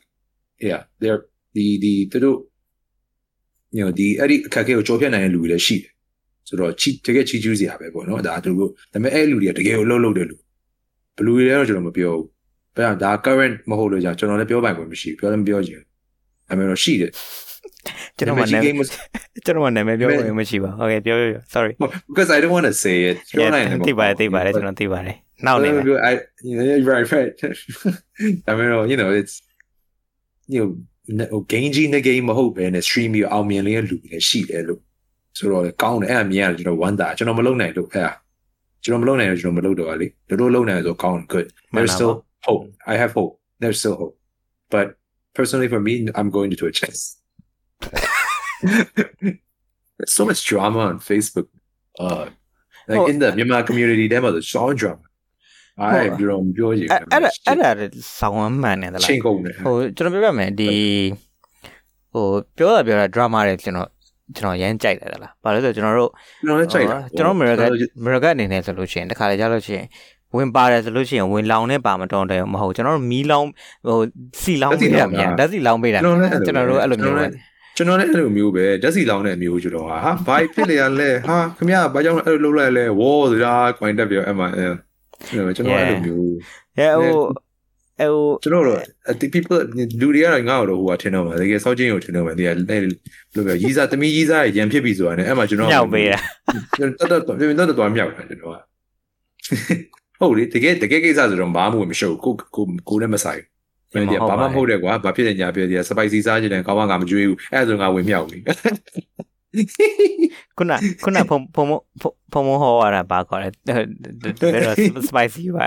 [0.70, 1.18] yeah there
[1.56, 2.38] the the သူတို့
[3.76, 5.90] you know ဒီအဲ့ဒီအခက်အခဲကိုကြော်ဖြတ်နိုင်တဲ့လူတွေလည်းရှိတယ်
[6.48, 10.36] ဆိုတော့ချီတကယ်ချီကျူးစရာပဲပေါ့နော်ဒါသူတို့ဒါပေမဲ့အဲ့လူတွေကတကယ်ကိုလှုပ်လှုပ်တဲ့လူ
[11.16, 12.26] ဘလူတွေလည်းတော့ကျွန်တော်မပြောဘူး
[12.76, 15.86] ဘာကြောင့်ဒါ current မဟုတ်လို့ကြောင့်ကျွန်တော်လည်းပြောပိုင်ခွင့်မရှိဘူးပြောလည်းမပြောချင်ဘူး
[16.48, 17.10] ဒါပေမဲ့တော့ရှိတယ်
[18.16, 18.80] ကျွန်တော်မှဒါပေနာမဲ့မည် game
[19.44, 21.72] ကျွန်တော်မှနာမည်ပြောလို့မရှိပါဘူး okay ပြောပြောပြော sorry
[22.10, 26.12] because I don't want to say it ပြောနိုင်တယ်သိပါတယ်သိပါတယ်ကျွန်တော်သိပါတယ်နောက်နေမယ် I
[26.48, 27.32] you know yeah, right right
[28.50, 29.34] I mean you know it's
[30.54, 30.62] you
[31.18, 34.80] know game ကြီးနဲ့ game မဟုတ်ဘဲနဲ့ stream ပြီးအောင်မြင်လေးလူလည်းရှိတယ်လို့
[35.37, 38.11] ဆိုတော့ကောင်းတယ်အဲ့အမြင်ရတယ်ကျွန်တော်ဝမ်းသာကျွန်တော်မလုပ်နိုင်လို့အဲ့ဒါ
[38.83, 42.13] ကျွန်တော်မလုပ်နိုင်လို့ကျွန်တော်မလုပ်တော့ပါလေတို့တို့လုပ်နိုင်ဆိုကောင်း good there's still
[42.47, 43.31] hope I have hope
[43.61, 44.15] there's still hope
[44.73, 44.87] but
[45.37, 46.79] personally for me I'm going to Twitch
[49.97, 51.47] there's so much drama on Facebook
[51.99, 52.25] uh
[52.89, 53.05] like Oh.
[53.11, 55.05] in the Myanmar community ထဲမှာဆို so drama
[55.81, 57.87] အဲ့ ဟုတ် ပြောပြောရည် အဲ့အဲ့ဒါအဲ့ဒါ
[58.19, 60.71] ဆောင်းဝမ်းမှန်နေသလား ချင်းကုန်တယ် ဟိုကျွန်တော်ပြောပြမယ်ဒီ
[62.13, 62.27] ဟို
[62.57, 63.89] ပြောတာပြောတာ drama တွေကျွန်တော်
[64.36, 66.10] ကျွန်တော်ရမ်းကြိုက်တယ်သလားဘာလို့လဲဆိုတော့ကျွန်တော်တို့
[66.42, 67.64] ကျွန်တော်လည်းကြိုက်တာကျွန်တော် America
[68.00, 69.86] America အနေနဲ့ဆိုလို့ရှိရင်တခါလေကြားလို့ရှိရင်
[70.36, 73.46] ဝင်ပါတယ်ဆိုလို့ရှိရင်ဝင်လောင်နဲ့ပါမတော်တယ်မဟုတ်ကျွန်တော်တို့မီးလောင်
[73.86, 73.98] ဟို
[74.42, 77.26] စီလောင်ပေးတာမြန်ဓာတ်စီလောင်ပေးတာကျွန်တော်လည်းကျွန်တော်တို့အဲ့လိုမျိုးပဲ
[77.76, 84.72] ကျွန်တော်လည်းအဲ့လိုမျိုးပဲဓာတ်စီလောင်းတဲ့အမျိုးကျွန်တော်ဟာဟာဘာဖြစ်လေရလဲဟာခမရဘာကြောင့်အဲ့လိုလုပ်လိုက်လဲဝေါ်ဆိုတာကွန်တက်ပြောအဲ့မှာအဲ့
[85.56, 86.32] ကျွန်တော်အဲ့လိုမျိုး
[86.78, 87.14] ဟဲ့ဟို
[88.12, 88.78] ဟိုကျွန်တော်တို့
[89.20, 89.58] ဒီ people
[90.00, 96.18] လူတွေကတော့ငါ့ကိုတော့ဟိုကထင်တော့မှာတကယ်စောက်ချင်းကိုထင်တော့မှာဒီကအဲ့လိုပြောရီးစားတမီးရီးစားရန်ဖြစ်ပြီဆိုတာနဲ့အဲ့မှာကျွန်တော်မြောက်ပေးတာ
[96.78, 98.58] ကျွန်တော်တော်တော်တော်တော်တော်မြောက်တာကျွန်တော်က
[100.20, 103.42] ဟုတ်လေတကယ်တကယ်ကိစ္စဆိုတော့ဘာမှမရှုပ်ကိုကိုကိုလည်းမဆိုင်
[103.92, 108.38] ဘူးဒီဘာမှမဟုတ်တယ်ကွာဘာဖြစ်နေညာဖြစ်တယ်စပိုက်စီစားချင်တယ်ကောင်းကငါမကြွေးဘူးအဲ့ဒါဆိုငါဝင်မြောက်ပြီ
[110.58, 110.72] ခုန
[111.04, 111.64] ခုနဖုံဖုံ
[112.32, 113.86] ဖုံမဟောရတာဘာခေါ်လဲဘယ်
[114.40, 115.66] တော့ spicy ပါ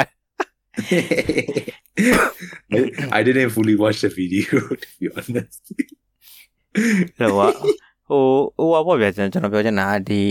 [3.18, 4.52] I didn't fully watch the video
[4.82, 5.64] to be honest
[7.20, 8.24] ဟို
[8.58, 10.24] ဟိုဟိုဘာပြောကျွန်တော်ပြောချင်တာဒီ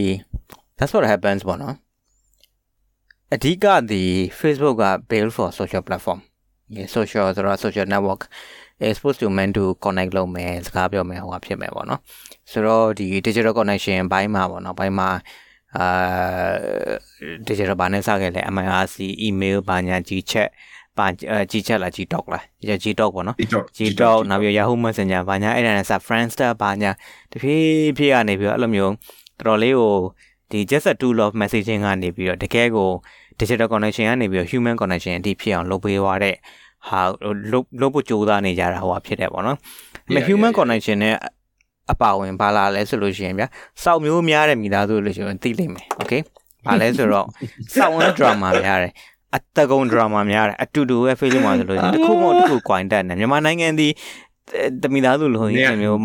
[0.78, 1.74] that's what happens ပေါ့နော်
[3.34, 4.03] အဓိကဒီ
[4.40, 6.20] Facebook က build for social platform
[6.94, 8.22] social ဆိုတော့ social network
[8.86, 12.01] is supposed to meant to connect လုပ်မယ်စကားပြောမယ်ဟိုဟာဖြစ်မယ်ပေါ့နော်
[12.51, 15.09] ဆိုတော့ဒီ digital connection ဘိုင်းမှာပေါ့နော်ဘိုင်းမှာ
[15.79, 15.87] အာ
[17.47, 18.97] digital ဘာနဲ့စခဲ့လဲ MIRC
[19.27, 20.49] email ဘာညာ Gchat
[20.99, 21.07] ဘာ
[21.51, 22.43] Gchat လား Gtalk လား
[22.85, 26.90] Gtalk ပေါ့နော် TikTok TikTok နောက်ပြီး Yahoo Messenger ဘာညာအဲ့ဒါနဲ့စ Friendster ဘာညာ
[27.32, 28.93] တဖြည်းဖြည်းကနေပြီးတော့အဲ့လိုမျိုး
[29.39, 29.94] တော်တော်လေးကို
[30.51, 32.89] ဒီ just a tool of messaging ကနေပြီးတော့တကယ်ကို
[33.40, 36.35] digital connection ကနေပြီးတော့ human connection အထိဖြစ်အောင်လုပ်ပေးသွားတဲ့
[36.89, 37.01] ဟာ
[37.53, 39.61] လုပ်လုပ်ဖို့ကြိုးစားနေကြတာဟိုဟာဖြစ်တယ်ပေါ့နော်။ဒါ
[40.07, 41.15] ပေမဲ့ human connection နဲ့
[41.93, 43.47] အပါဝင်ဘာလာလဲဆိုလို့ရှိရင်ဗျာ
[43.83, 46.21] စောက်မျိုးများတဲ့မိသားစုလို့ရှိရင်သိလိမ့်မယ်။ Okay
[46.67, 47.27] ။ဘာလဲဆိုတော့
[47.75, 48.93] စောက်ဝင် drama များတယ်။
[49.37, 53.89] အတကုံ drama များတယ်။အတူတူပဲ Facebook မှာဆိုလို့ရှိရင်တစ်ခုမှတစ်ခု coin တက်နေမြန်မာနိုင်ငံဒီ
[54.83, 55.99] တမိသားစုလို့ဟိုအဲ့လိုမျိုး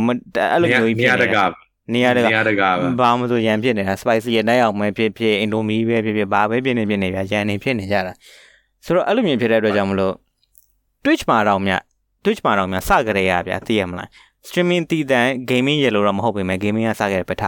[0.54, 1.46] အဲ့လိုမျိုးနေဖြစ်ရာနေတတယ်ကာ
[1.94, 8.14] နေရာတနေကရာတကာပါဘာမှမဆိုရန်ဖြစ်နေတာ spicy ရနိုင်အောင်ပဲဖြစ်ဖြစ်အင်ဒိုမီပဲဖြစ်ဖြစ်ဘာပဲဖြစ်နေဖြစ်နေဗျာရန်နေဖြစ်နေကြတာ
[8.86, 10.14] ဆိုတော့အဲ့လိုမျိုးဖြစ်တဲ့အတွက်ကြောင့်မလို့
[11.04, 11.74] Twitch မှာတော့မြ
[12.24, 14.10] Twitch မှာတော့မြစကြရဗျာသိရမလား
[14.48, 17.44] streaming တည်တံ gaming ရေလို့တော့မဟုတ်ပေမဲ့ gaming ကစခဲ့တဲ့ပထ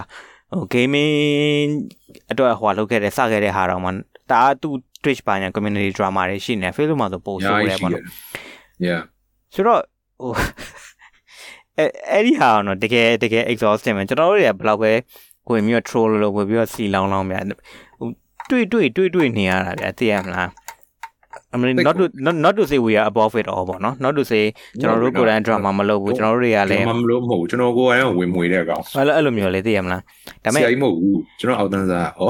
[0.52, 1.70] ဟို gaming
[2.32, 3.90] အတွက်ဟိုလောက်ခဲ့တဲ့စခဲ့တဲ့ဟာတော့မှ
[4.32, 4.70] ဒါသူ
[5.04, 8.04] Twitch ဘာညာ community drama တွေရှိနေ Facebook မှာဆိုပို့ဆိုရဲပေါ့နော်
[8.88, 9.02] yeah
[9.54, 9.82] ဆိုတော့
[10.22, 10.32] ဟို
[11.78, 14.92] အဲအဲ့ဒီဟာကတော့တကယ်တကယ် exhausting ပဲကျွန်တော်တို့တွေကဘယ်လောက်ပဲ
[15.50, 17.42] ဝင်ပြီးတော့ troll လို့ဝင်ပြီးတော့စီလောင်းလောင်းဗျာ
[18.00, 18.10] ဟို
[18.50, 20.50] တွေ့တွေ့တွေ့တွေ့နေရတာဗျာသိရမလား
[21.54, 24.14] I mean not to not, not to say we are above it all ပေါ့နော် not
[24.18, 24.44] to say
[24.82, 30.02] ကျွန်တော်တို့ကိုယ်တိုင် drama မလုပ်ဘူးကျွန်တော်တို့တွေကလည်းမမလို့မဟုတ်ကျွန်တော်ကိုယ်တိုင်ဝင်မွေတဲ့ကောင်အဲ့လိုအဲ့လိုမျိုးလေသိရမလား
[30.44, 32.24] ဒါပေဆမဲ့ရာကြီးမဟုတ်ဘူးကျွန်တော်အောက်တန်းစားဩ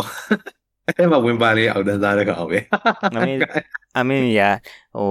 [0.98, 2.60] အဲ့မှာဝင်ပါလေအောက်တန်းစားတဲ့ကောင်ပဲ
[3.18, 3.40] I mean
[4.00, 4.56] I mean yeah
[4.98, 5.10] ဟို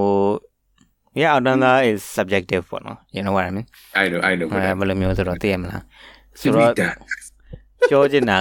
[1.20, 3.66] yeah အောက်တန်းသား is subjective ပေါ့နော် you know what I mean
[4.02, 5.82] I know I know အဲဘယ်လိုမျိုးဆိုတော့သိရမလား
[6.40, 6.94] ဆိုဆိုတော့တော့
[7.90, 8.36] ပြောချင်တာ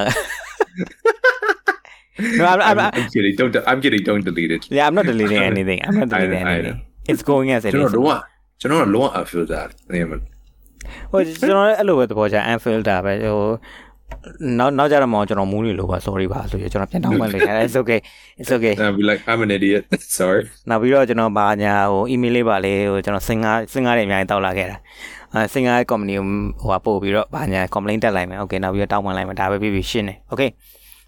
[2.40, 5.42] No I'm I'm I'm kidding don't I'm kidding don't delete it yeah I'm not deleting
[5.52, 6.82] anything I'm not deleting I know, I anything
[7.12, 8.12] it's going as it ကျွန် is တော်လုံးဝ
[8.62, 10.12] ကျွန်တော်လုံးဝ I feel that နေမ
[11.12, 13.40] ဟိုကျွန်တော်လည်းအဲ့လိုပဲသဘောကျ unfilter ပဲဟို
[14.60, 18.00] နောက်နောက်ကြတော့မှကျွန်တော်မူးနေလို့ပါ sorry ပါဆိုရကျွန်တော်ပြန်တောင်းပန်လိုက်တာ it's okay
[18.42, 19.84] it's okay I'll be like I'm an idiot
[20.20, 24.78] sorry နောက်ပြီးတော့ကျွန်တော်ဘာညာဟို email လေးပါလေဟိုကျွန်တော်စင်ကားစင်ကားတွေအများကြီးတောက်လာခဲ့တာ
[25.34, 26.26] အဲစင်ကား company ကို
[26.62, 30.50] ဟိုဟာပို့ပြီးတော့ဘာညာ complaint တက်လိုက်မယ် okay နောက်ပြီးတော့တောင်းပန်လိုက်မယ်ဒါပဲပြီးပြီးရှင်းတယ် okay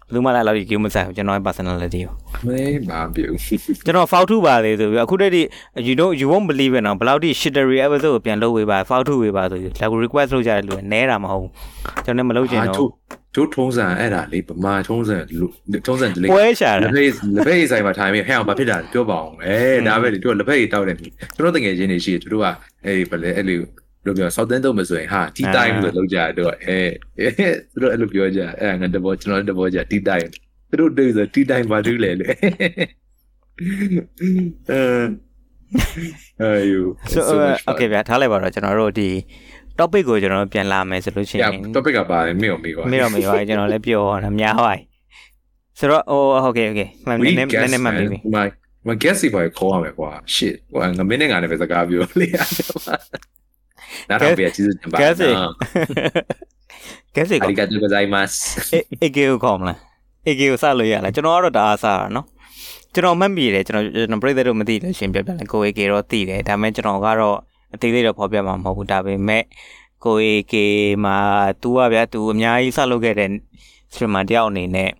[0.08, 2.12] ဘယ်သူမှလည်းလောက်ကြီးကိမဆိုင်ဘူးကျွန်တော်ရဲ့ personality ကို
[2.46, 3.26] မေးပါပြူ
[3.84, 5.38] ကျွန်တော် fault 2ပါလေဆိုပြီးအခုတည်းက
[5.86, 11.50] you don't you won't believe it နော်ဘယ်လောက်ထိ shittery episode ကိုပြန်လုပ်ဝေးပါ fault 2ဝေးပါဆိုပြီး like request လုပ်ကြတယ်လို့နဲတာမဟုတ်ဘူး
[12.04, 12.90] ကျွန်တော်လည်းမလုပ်ချင်အာတော့တို့
[13.34, 15.16] တို့ထုံးစံအဲ့ဒါလေးဗမာထုံးစံ
[15.86, 20.96] ထုံးစံလေးပွဲရှာလတာပိတ်လပိတ်ဆိုင်မှာထိုင်ပြီးဟဲ့အောင်ဘာဖြစ်တာပြောပါအောင်အဲဒါပဲလေတို့လက်ပိတ်တောက်တယ်
[21.36, 22.46] ကျွန်တော်တကယ်ချင်းနေရှိတယ်တို့က
[22.86, 23.60] အေးဗလဲအဲ့လို
[24.04, 26.78] တို့ပြောဆောက်တန်းတော့မဆိုရင်ဟာတီတိုင်းလို့လောက်ကြတော့အဲ
[27.80, 30.28] တို့အဲ့လိုပြောကြအဲငါတဘောကျွန်တော်တဘောကြတီတိုင်း
[30.80, 32.26] တို့တွေ့ဆိုတီတိုင်းဘာတူလဲလေ
[34.70, 34.80] အဲ
[36.42, 36.80] အာယူ
[37.12, 37.20] so
[37.70, 39.08] okay ဗျာထားလိုက်ပါတော့ကျွန်တော်တို့ဒီ
[39.78, 44.80] topic ကိုကျွန်တော်တို့ပြန်လာမယ်ဆိုလို့ရှိရရင် topic ကပါတယ်မေ့အောင်မေ့ပါမေ့တော့မေ့ပါဘူးကျွန်တော်လည်းပြောတာများပါပြီ
[45.78, 48.20] ဆိုတော့ဟို okay okay မှန် We နည်းနည်း guess နည်းမှန်ပြီ man.
[48.36, 48.46] my
[48.88, 52.26] my guess ဘာခေါ်ရမလဲကွာ shit ဟိုငါမင်းနဲ့ငါနဲ့ပဲစကားပြောလေ
[54.08, 55.28] နားထောင်ပေးကျေးဇူးတင်ပါတယ်ကဲစေ
[57.16, 58.28] ကဲစေကအရိကတူကဇိုင်မတ်
[59.02, 59.78] အေကေကိုခေါ်မလား
[60.26, 62.26] အေကေကိုစလို့ရလားကျွန်တော်ကတော့ဒါအစားနော်
[62.94, 67.38] ကျွန်တော်မှတ်မိတယ်ကျွန်တော်ကျွန်တော်ပြိသက်တို့မသိလို့ရှင်ပြပြလဲကိုအေကေတော့သိတယ်ဒါပေမဲ့ကျွန်တော်ကတော့
[67.74, 69.44] အသေးသေးတော့ဖော်ပြမှာမဟုတ်ဘူးဒါပေမဲ့
[70.04, 70.66] ကိုအေကေ
[71.04, 71.16] မှာ
[71.62, 73.30] तू อ่ะဗျာ तू အများကြီးစလုပ်ခဲ့တဲ့
[73.94, 74.90] ရှင်မတယောက်အနေနဲ့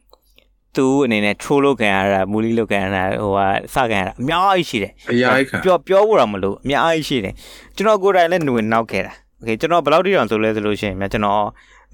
[0.78, 7.34] तू အနေနဲ့ troll လုပ်ခံရတာမူလီလုပ်ခံရတာဟိုဟာစခံရတာအများကြီးရှိတယ် အရာကြီးခံ ပြောပြောဖို့တော့မလို့အများကြီးရှိတယ်
[7.76, 11.44] ကျွန်တော်ကိုယ်တိုင်လည်းနှဝင်နောက်ခဲ့တာโอเคကျွန်တော်ဘယ်လောက်တိတောင်ဆိုလဲဆိုလို့ရှိရင်မြတ်ကျွန်တော်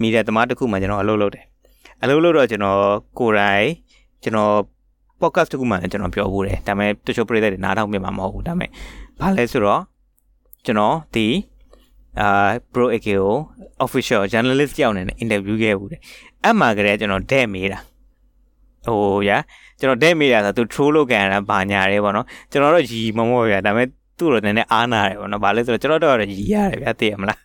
[0.01, 1.43] မီဒီယာသမားတစ်ခုမှကျွန်တော်အလုပ်လုပ်တယ်
[2.03, 2.79] အလုပ်လုပ်တော့ကျွန်တော်
[3.19, 3.65] ကိုယ်တိုင်
[4.23, 4.53] ကျွန်တော်
[5.21, 8.69] podcast တစ်ခုမှလည်းကျွန်တော်ပြောဖို့တယ်ဒါပေမဲ့တချို့ပရိသတ်တွေနားထောင်ပြမှာမဟုတ်ဘူးဒါပေမဲ့
[9.19, 9.81] ဘာလဲဆိုတော့
[10.65, 11.27] ကျွန်တော်ဒီ
[12.21, 13.33] အာ Pro AK ကို
[13.85, 16.01] official journalist တယောက်အနေနဲ့ interview ခဲ့ဘူးတယ်
[16.43, 17.79] အဲ့မှာကလေးကျွန်တော်တဲ့မေးတာ
[18.86, 19.38] ဟိုရာ
[19.78, 23.86] ကျွန်တော်တဲ့မေးတာဆိုသူ troll လုပ်ခံရတာဘာညာရဲပေါ့နော်ကျွန်တော်တော့ရီမမော့ရဒါပေမဲ့
[24.18, 27.38] သူ့တော့နည်းနည်းအားနာတယ်ပေါ့နော်ဘာလဲဆိုတော့ကျွန်တော်တော့ရီရတယ်ဗျာသိရမလား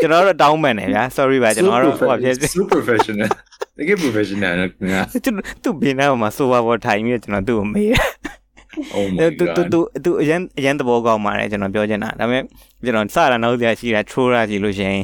[0.00, 3.28] ကျွန်တော်တော့တောင်းပန်တယ်ဗျာ sorry ပါကျွန်တော်တော့ဟိုဖြစ် super professional
[3.78, 4.70] တကယ် professional နော်
[5.24, 8.04] ကျွန်တော်သူ့ဘင်းနာမှာဆိုပါပေါ်ထိုင်ပြီးကျွန်တော်သူ့ကိုမေးတယ်
[8.96, 12.42] oh my သူသူ god သူသူအရင်အရင်သဘောကောင်းပါတယ်ကျွန်တော်ပြောချင်တာဒါပေမဲ့
[12.84, 15.02] ကျွန်တော်စတာနောက်စရာရှိတာ troll ရကြည့်လို့ရှိရင်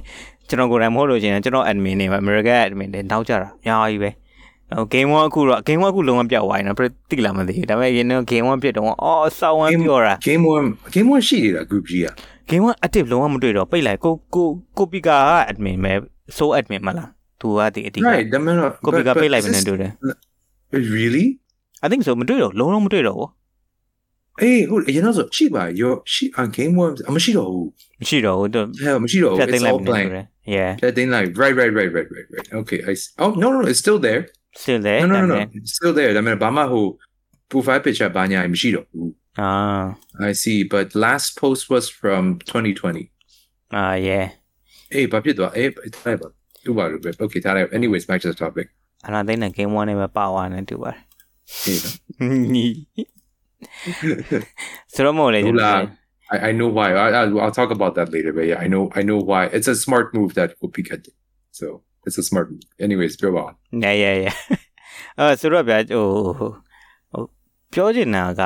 [0.49, 4.11] ကျွန်တော်ကိုယ်တိုင်မဟုတ်လို့ရှိရင်ကျွန်တော် admin တွေမှာ American admin တွေနောက်ကြတာအများကြီးပဲ
[4.79, 12.15] ဟို game 1အခုတော့ game 1အခုလုံးဝပြောက်သွားရင်တော့တိလာမသိဘူးဒါပေမဲ့ရင်းတော့ game 1ဖြစ်တော့အော်စောင်းဝမ်းပြောတာ game one game one ရှိနေတာ group ကြီးอ่ะ
[12.51, 14.47] game 1 active လုံးဝမတွေ့တော့ပိတ်လိုက်ကိုကို
[14.79, 15.93] ကိုပီကာက admin ပဲ
[16.37, 17.09] so admin မလား
[17.41, 19.93] သူကဒီအတိက right the man ကိုပီကာပိတ်လိုက်ပြီနဲ့တွေ့တယ်
[20.97, 21.27] really
[21.85, 23.31] I think so မတွေ့တော့လုံးလုံးမတွေ့တော့ဘူး
[24.41, 26.25] အေးဟုတ်အရင်တော့ဆိုရှိပါ your ရှိ
[26.57, 27.69] game one အမရှိတော့ဘူး
[28.01, 30.27] မရှိတော့ဘူးသူဟဲ့မရှိတော့ဘူးဖြတ်သိမ်း it's လိုက် all ပြီနဲ့ blank တွေ့တယ်
[30.57, 33.11] yeah that thing like right right right right right right okay i see.
[33.25, 34.23] oh no no no it's still there
[34.62, 36.86] still there no no no no ဒါပေမဲ့ it's still there ဒါပေမဲ့ဘာမှဟို
[37.52, 39.50] profile picture ဘာညာမရှိတော့ဘူး အာ
[40.30, 44.26] I see but last post was from 2020အာ yeah
[44.94, 46.28] အေးဘာဖြစ်သွားအေးထားပါ
[46.64, 48.68] တူပါလို့ပဲ okay ထားလိုက် anyways back to the topic
[49.08, 51.02] အနာသိန်းနဲ့ game 1နဲ့ပဲပါသွားတယ်တူပါတယ်
[51.66, 52.74] အေးနော်
[54.94, 56.94] ဆိုတော့မို့လေကျွန် ဟုတ်လား တော် I, I know why.
[56.94, 59.46] I, I, I'll talk about that later, but yeah, I know I know why.
[59.58, 61.16] It's a smart move that Kopika did.
[61.60, 61.66] So
[62.07, 62.65] It's a smart move.
[62.85, 63.55] Anyways, go on.
[63.85, 64.37] yeah yeah yeah
[65.19, 66.07] အဲဆိုတော့ဗျာဟို
[66.39, 67.25] ဟို
[67.73, 68.43] ပြောချင်တာက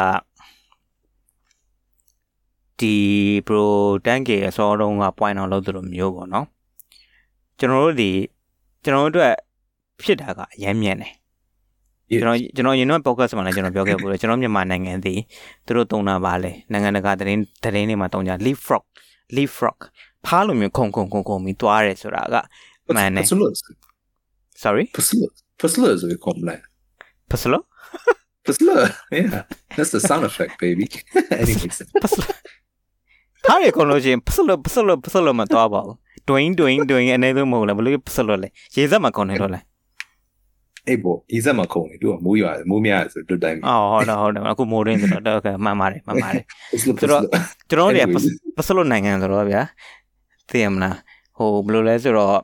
[2.80, 2.94] ဒီ
[3.46, 3.62] pro
[4.06, 6.46] တန်းကေအစောတုန်းက point အောင်လုပ်သလိုမျိုးပေါ့နော်
[7.58, 8.10] ကျွန်တော်တို့ဒီ
[8.82, 9.34] ကျွန်တော်တို့အတွက်
[10.02, 11.12] ဖြစ်တာကအရင်မြန်တယ်
[12.10, 15.18] ကျွန်တော်ကျွန်တော်ရင်တော့ podcast မှာလည်းကျွန်တော်ပြောခဲ့ဘူးလေကျွန်တော်မြန်မာနိုင်ငံသည်
[15.66, 18.84] သူတို့တုံးတာပါလေနိုင်ငံတကာသတင်းသတင်းတွေမှာတုံးကြ leapfrog
[19.36, 19.78] leapfrog
[20.26, 22.36] ဖားလိုမျိုးခုံခုံခုံခုံပြီးသွားတယ်ဆိုတာက
[22.94, 23.48] မှန်တယ် Pusula.
[24.62, 25.28] sorry Pusula.
[25.60, 26.62] Pusula is what we call that.
[27.30, 27.64] ဖစလို့
[28.46, 28.76] Pusula.
[29.10, 29.42] Yeah.
[29.76, 30.86] That's the sound effect, baby.
[31.42, 31.78] Anyways.
[32.02, 32.34] ဖစလို့
[33.46, 35.96] ဖားရခုံလို့ချင်းဖစလို့ဖစလို့ဖစလို့မသွားပါဘူး
[36.28, 39.60] doing doing doing အနေနဲ့မဟုတ်လားဘယ်လိုဖစလို့လဲရေစက်မှာခုံနေတော့လဲ
[40.88, 46.44] အေးပေါ့ဤဆက်မှာခုံနေသူကမိုးရွာမိုးများဆိုတွတ်တိုင်းအော်ဟုတ်တယ်ဟုတ်တယ်အခုမိုးရင်းဆိုတော့တော့ကမှန်ပါတယ်မှန်ပါတယ်
[46.82, 47.22] ဆိုဆိုတော့
[47.70, 49.62] ကျွန်တော်တို့ကပစလို့နိုင်ငံဆိုတော့ဗျာ
[50.48, 50.96] သိရမလား
[51.36, 52.36] ဟိုဘယ်လိုလဲဆိုတော့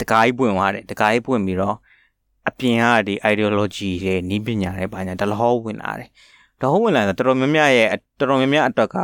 [0.00, 1.76] တကားကြီးပွင့်သွားတယ်တကားကြီးပွင့်ပြီးတော့
[2.48, 6.08] အပြင်ကဒီ ideology တွေနီးပညာတွေဘာညာဒလဟောဝင်လာတယ်
[6.60, 8.96] ဒလဟောဝင်လာတော့တော်တော်များများရဲ့တော်တော်များများအတွက်က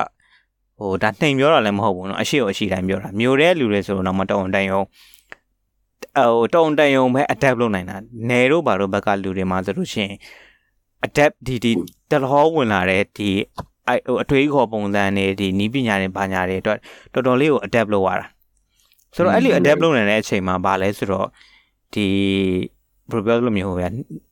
[0.79, 4.81] ဟိုဒါနှိမ်ပြောတာလည်းမဟုတ်ဘူးเนาะအရှိရောအရှိတိုင်းပြောတာမျိုးတဲ့လူတွေဆိုတော့မတောင်းတန်ရုံ
[6.15, 7.97] ဟိုတောင်းတန်ရုံပဲ adapt လုပ်နိုင်တာ
[8.29, 10.15] နယ်တို့ဘာတို့ဘက်ကလူတွေမှာဆိုလို့ရှိရင်
[11.07, 11.73] adapt ဒီဒီ
[12.11, 13.29] တလဟောဝင်လာတဲ့ဒီ
[13.89, 16.79] အဲဟိုအထွေးခေါ်ပုံစံတွေဒီနီးပညာတွေဘာညာတွေအတွက်
[17.13, 18.27] တော်တော်လေးကို adapt လုပ်ရတာ
[19.16, 21.28] ဆိုတော့အဲ့လို adapt လုပ်နေတဲ့အချိန်မှာဘာလဲဆိုတော့
[21.94, 22.06] ဒီ
[23.10, 23.90] ဘယ်လိုပြောလို့မျိုးဗျာ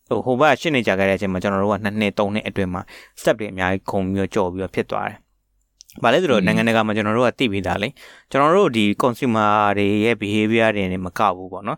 [0.07, 2.81] ဟိုဟိုဘကရှင်းနေကြခဲ့တဲ့အချိန်မှာကျွန်တော်တို့ကနှစ်နှစ်သုံးနှစ်အတွင်းမှာ
[3.19, 5.18] step တွေအများကြီးခုံပြီးတော့ကြော်ပြီးတော့ဖြစ်သွားတယ်။
[6.03, 7.89] ဘာလဲဆိုတော့နိုင်ငံတကာမှာကျွန်တော်တို့ကသိပြီးသားလေ
[8.31, 11.77] ကျွန်တော်တို့ဒီ consumer တွေရဲ့ behavior တွေနဲ့မကောက်ဘူးပေါ့နော်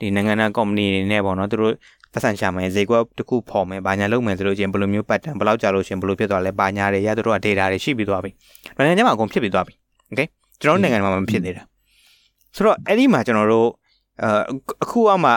[0.00, 1.74] ဒီနိုင်ငံတကာ company တွေနဲ့ပေါ့နော်သူတို့
[2.12, 8.30] ပတ်စံရှာမယ်ဈေးကွက်တစ်ခုဖော်မယ်ဘာညာလုပ်မယ်ဆိုလို့ချင်းဘယ်လိုမျိုး pattern ဘယ်လောက်ကြာလို့ချင်းဘယ်လိုဖြစ်သွားလဲဘာညာတွေရသူတို့က data တွေရှိပြီးသွားပြီ။
[8.76, 9.74] နိုင်ငံခြားမှာအကုန်ဖြစ်ပြီးသွားပြီ။
[10.12, 10.26] Okay
[10.60, 11.62] ကျွန်တော်တို့နိုင်ငံမှာမဖြစ်သေးတာ။
[12.56, 13.68] ဆိုတော့အဲ့ဒီမှာကျွန်တော်တို့
[14.82, 15.30] အခုအမှ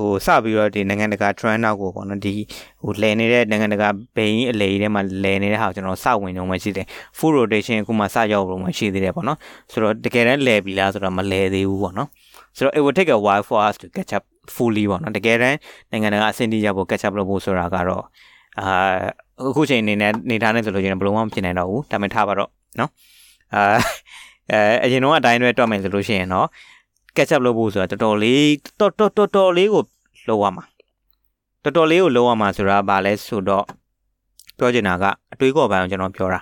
[0.00, 2.32] ဟိုစပြီးတော့ဒီနိုင်ငံတကာ trend နောက်ကိုပေါ့နော်ဒီ
[2.82, 6.86] ဟိုလဲနေတဲ့နိုင်ငံတကာဘိန်းအလေထဲမှာလဲနေတဲ့ဟာကိုကျွန်တော်စဝင်တော့မှရှိတယ်
[7.18, 9.38] full rotation အခုမှစရောက်တော့မှရှိသေးတယ်ပေါ့နော်
[9.72, 12.08] ဆိုတော့တကယ်တမ်းလဲပြီလားဆိုတော့မလဲသေးဘူးပေါ့နော်
[12.56, 14.24] ဆိုတော့ it will take a while for us to catch up
[14.54, 15.56] fully ပေါ့နော်တကယ်တမ်း
[15.90, 18.04] နိုင်ငံတကာအဆင့်တိကျဖို့ catch up လုပ်ဖို့ဆိုတာကတော့
[18.60, 18.68] အာ
[19.48, 22.50] အခုချိန်အနေနဲ့နေထားနေဆိုလို့ချင်းဘယ်လိုမှမဖြစ်နိုင်တော့ဘူးဒါပေမဲ့ထားပါတော့
[22.80, 22.90] နော်
[23.54, 23.78] အာ
[24.52, 26.46] အဲအရင်တော့အတိုင်းတွေတွက်မယ်ဆိုလို့ရှိရင်တော့
[27.16, 29.82] catch up လုပ်ဖို့ဆိုတာတော်တော်လေးတော်တော်တော်တော်လေးကို
[30.28, 30.64] လုပ်ရမှာ
[31.62, 33.64] တော်တော်လေးကိုလုပ်ရမှာဆိုတာဘာလဲဆိုတော့
[34.58, 36.40] ပြောချင်တာကအတွေးခေါ်ပိုင်းကိုကျွန်တော်ပြောတာ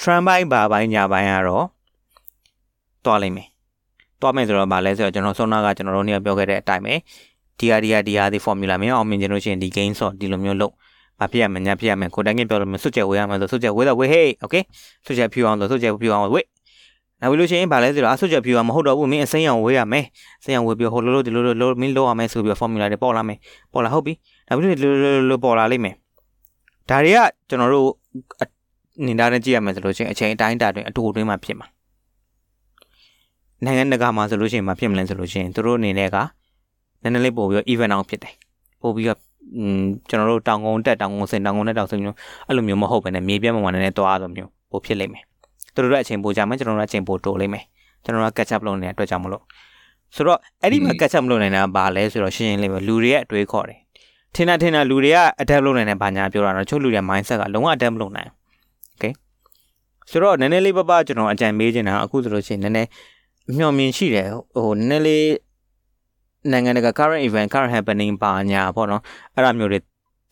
[0.00, 1.64] trend ဘိုင်းဘာဘိုင်းညာဘိုင်းကတော့
[3.04, 3.48] တွားလိုက်မယ်
[4.20, 6.94] တွားမယ်ဆိုတော့ဘာလဲဆိုတော့ကျွန်တော်ဆောနာကကျွန်တော်တို့နေ့ပြောခဲ့တဲ့အတိုင်းပဲ
[7.58, 10.72] ဒီဟာဒီဟာဒီဟာဒီ formula မင်းအောင်မြင်ချင်လို့ရှိရင်ဒီ game ဆော့ဒီလိုမျိုးလုပ်
[11.20, 14.62] ဘာဖြစ်ရမညာဖြစ်ရမယ်ကိုတိုင်းကပြောလို့မစွတ်ချက်ဝေးရမယ်ဆိုစွတ်ချက်ဝေးတော့ဝေးဟေး okay
[15.06, 16.46] စွတ်ချက်ဖြူအောင်ဆိုစွတ်ချက်ဖြူအောင်ဝေး
[17.20, 20.04] နောက်ပြီးလို့ရှိရင်ဗာလဲဆိုတော့အဆုတ်ချက်ဖြူကမဟုတ်တော့ဘူးမင်းအစိမ်းအောင်ဝေးရမယ်
[20.44, 23.38] စိမ်းအောင်ဝေးပြီးဟိုလိုလိုဒီလိုလိုမင်းလောက်ရမယ်ဆိုပြီး formula တွေပေါ်လာမယ်
[23.72, 24.12] ပေါ်လာဟုတ်ပြီ
[24.46, 25.94] နောက်ပြီးလိုလိုလိုပေါ်လာလိမ့်မယ်
[26.88, 27.18] ဒါတွေက
[27.48, 27.88] ကျွန်တော်တို့
[29.06, 31.66] နေသားနဲ့ကြည့်ရမယ်ဆိုလို့ရှိရင်အချိန်အတိုင်းတာတွင်အတူတွင်းမှာဖြစ်မှာ
[33.64, 36.16] နိုင်ငံတကာမှာဆိုလို့ရှိရင်မဖြစ်မလဲဆိုလို့ရှိရင်တို့အနေနဲ့က
[37.02, 38.34] နည်းနည်းလေးပို့ပြီး event အောင်ဖြစ်တယ်
[38.82, 39.18] ပို့ပြီးတော့
[39.56, 42.16] อืมကျွန်တော်တို့တောင်ကုန်းတက်တောင်ကုန်းစင်တောင်ကုန်းတက်တောင်စင်မျိုး
[42.46, 45.24] အဲ့လိုမျိုးမဟုတ်ဘဲနဲ့မြေပြတ်မှမှနည်းနည်းသွားဆိုမျိုးပို့ဖြစ်လိမ့်မယ်
[45.84, 47.64] သူတို့အချိန်ပိုကြမယ်ကျွန်တော်တို့အချိန်ပိုတိုးလိမ့်မယ်
[48.04, 49.42] ကျွန်တော်တို့ catch up လုပ်နေတဲ့အတွက်ကြောင့်မလို့
[50.14, 53.78] ဆိုတော့အဲ့ဒီမှာ catch up လုပ်နေတာဘာလဲဆိုတော့ရှင်းရှင်းလေးပဲလူတွေရဲ့အတွေးခေါ်တယ်
[54.34, 58.30] ထင်တာထင်တာလူတွေက adapt လုပ်နိုင်တဲ့ဘာညာပြောတာတော့ချုပ်လူတွေ mindset ကလုံးဝ adapt မလုပ်နိုင်
[58.94, 59.12] okay
[60.10, 62.88] ဆိုတော့နည်းနည်းလေးပပကျွန်တော်အကြံပေးချင်တာအခုဆိုလို့ရှိရင်နည်းနည်း
[63.56, 65.26] မျှော်မြင်ရှိတယ်ဟိုနည်းနည်းလေး
[66.50, 69.02] နိုင်ငံတကာ current event current happening ပါညာပေါ့နော်
[69.34, 69.78] အဲ့ဒါမျိုးတွေ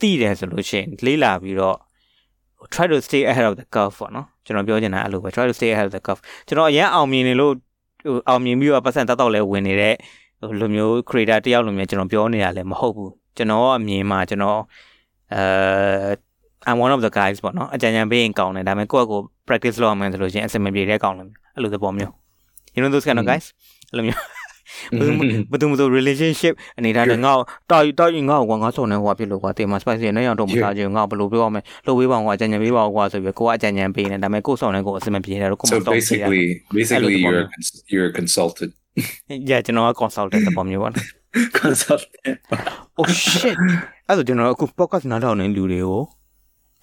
[0.01, 1.77] သိတယ်ဆိုလို့ရှိရင်လေးလာပြီးတော့
[2.73, 6.01] try to stay ahead of the curve ပေါ့နော် ကျွန်တော်ပြောချင်တာအဲ့လိုပဲ try to stay ahead of the
[6.06, 7.52] curve ကျွန်တော်အရင်အောင်မြင်နေလို့
[8.06, 9.94] ဟိုအောင်မြင်ပြီးတော့ပတ်စံတောက်တောက်လဲဝင်နေတဲ့
[10.40, 14.60] ဟိုလိုမျိုး creator တယောက်လိုမျိုးကျွန်တော်ပြောနေတာလည်းမဟုတ်ဘူးကျွန်တော်အမြင်မှာကျွန်တော်
[15.35, 15.43] အဲ
[16.68, 22.12] I'm one of the guys ပေါ့နော်အကြံဉာဏ်ပေးရင်ကောင်းတယ်ဒါပေမဲ့ကိုယ့်အကို practice လုပ်အောင်မယ်ဆိုလို့ချင်းအစမပြေတဲ့ကောင်းလို့အဲ့လိုသဘောမျိုး
[22.74, 23.47] you know those kind of guys
[23.90, 24.20] အဲ့လိုမျိုး
[24.98, 27.36] ဘယ်သူမှမဆို relationship အနေထားနဲ့ငါ့
[27.70, 36.44] တောက်တောက်ရင်ငါ့ကိုငါဆော်နေဟိုဖြစ်လို့ကွာတင်မှာ spicy နဲ့ရောတော့မစားချင်ငါ့ဘယ်လိုပြောရမလဲလှုပ်ပေးပါကွာအကြံဉာဏ်ပေးပါကွာဆိုပြီးကိုကအကြံဉာဏ်ပေးနေဒါပေမဲ့ကိုဆော်နေကိုအစမပြေတယ်တော့ကိုမ So တော့ basically
[36.78, 38.73] basically you're a cons- you're a consultant
[39.51, 40.90] ရကျွန်တော်က consultant သဘောမျိုးပါ
[41.61, 42.36] consultant
[43.01, 43.57] oh shit
[44.09, 46.03] အဲ့ဒါကျွန်တော်အခု podcast နားထောင်နေလူတွေကို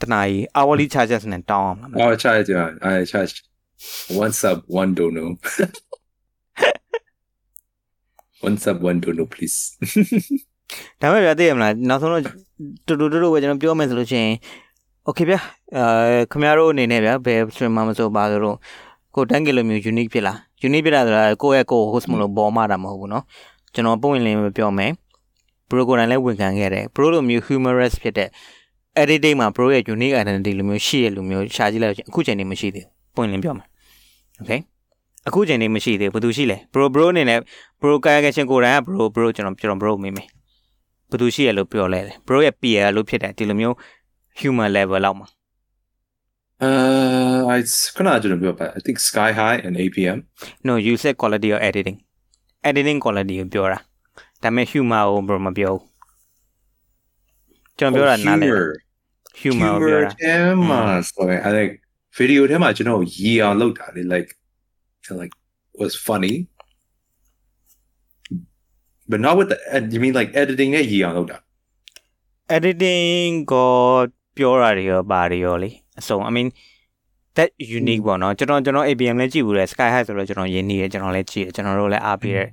[0.02, 3.34] တနားကြီး hourly charges နဲ့တောင်းအောင်လား Oh charge yeah I charge
[4.24, 5.26] one sub one dono
[8.47, 9.57] one sub one dono please
[11.01, 12.23] ဒါပေမဲ့ဗျာသိရမလားနောက်ဆုံးတော့
[12.86, 14.35] တူတူတူတူပဲကျွန်တော်ပြောမယ်ဆိုလို့ရှိရင်
[15.09, 15.40] okay ဗျာ
[15.77, 18.57] အဲခင်ဗျားတို့အနေနဲ့ဗျာဘယ် streamer မဆိုပါဆိုတော့
[19.15, 20.36] ကိုတန်းကီလိုမျိုး unique ဖြစ်လား
[20.66, 23.23] unique ဖြစ်တာဆိုတာကိုယ့်ရဲ့ကိုယ် host မလို့ပေါ်မှာတာမဟုတ်ဘူးเนาะ
[23.74, 24.90] ကျွန်တော်ပုံဝင်လင်းပြောမယ်
[25.69, 28.28] bro ကိုယ်တိုင်လည်းဝန်ခံခဲ့တယ် bro လိုမျိုး humorous ဖြစ်တဲ့
[29.03, 33.66] editing မှာ bro ရဲ့ unique identity လိုမျိုးရှိရလိုမျိုးရှာကြည့်လိုက်အခုချိန်နေမရှိသေးဘူးပုံဝင်လင်းပြောမယ်
[34.40, 34.61] okay
[35.28, 37.40] အခုချိန်နေမရှိသေးဘူးဘာသူရှိလဲ bro bro အနေနဲ့
[37.82, 40.28] bro ကာယကရှင်ကိုယ်တိုင်က bro bro ကျွန်တော်ကျွန်တော် bro မေးမယ်
[41.10, 43.76] ဘယ်သူရှိရလို့ပြောလဲ bro ရဲ့ peer လို့ဖြစ်တယ်ဒီလိုမျိုး
[44.40, 45.28] human level လောက်မှာ
[46.68, 47.58] uh I
[47.95, 50.18] couldn't do it but I think sky high and APM
[50.68, 51.98] no you said quality of editing
[52.70, 53.80] editing quality ကိုပြောတာ
[54.44, 55.84] ဒါပေမဲ့ humor ကို bro မပြောဘူး
[57.78, 58.48] ကျွန်တော်ပြောတာနားလဲ
[59.40, 60.34] humor ကိုပြောတာထဲ
[60.70, 61.72] မှာဆိုရင် I think
[62.18, 64.30] video ထဲမှာကျွန်တော်ရီအောင်လုပ်တာလေ like
[65.23, 65.35] like
[65.81, 66.35] was funny
[69.11, 71.36] but not with the ed- you mean like editing နဲ့ရည်အောင်လုပ်တာ
[72.57, 73.70] editing ကို
[74.36, 75.70] ပြောတာတွေရောပါတွေရောလေ
[76.01, 76.49] အစုံ I mean
[77.36, 82.49] that unique ပေါ့နော်ကျွန်တော်ကျွန်တော် ABM လည်းကြည့်ဘူးလေ Sky High ဆိုတော့ကျွန်တော်ရင်းနေတယ်ကျွန်တော်လည်းကြည့်တယ်ကျွန်တော်တို့လည်းအားပေးတဲ့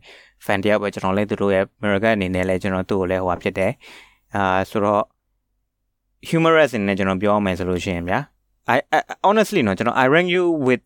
[0.46, 3.72] fan တယောက်ပဲကျွန်တော်လည်းသူတို့ရဲ့ American အနေနဲ့လည်းကျွန်တော်သူ့ကိုလည်းဟိုဖြစ်တယ်
[4.36, 5.04] အာဆိုတော့
[6.30, 8.20] humorous အနေနဲ့ကျွန်တော်ပြောအောင်မယ်ဆိုလို့ရှိရင်ဗျာ
[8.76, 10.84] I, I honestly နော်ကျွန်တော် I rank you with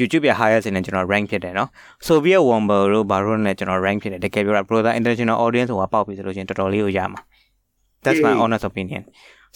[0.00, 1.68] YouTube ရဲ့ highest နဲ့ကျွန်တော် rank ဖြစ်တယ်နော်
[2.08, 7.20] Soviet Womber တို့ဘာလို့လဲကျွန်တော် rank ဖြစ်တယ်တကယ်ပြောတာ brother international audience ဟိုကပေါက်ပြီဆိုလို့ရှိရင်တော်တော်လေးကိုရမှာ
[8.04, 9.02] That's my honest opinion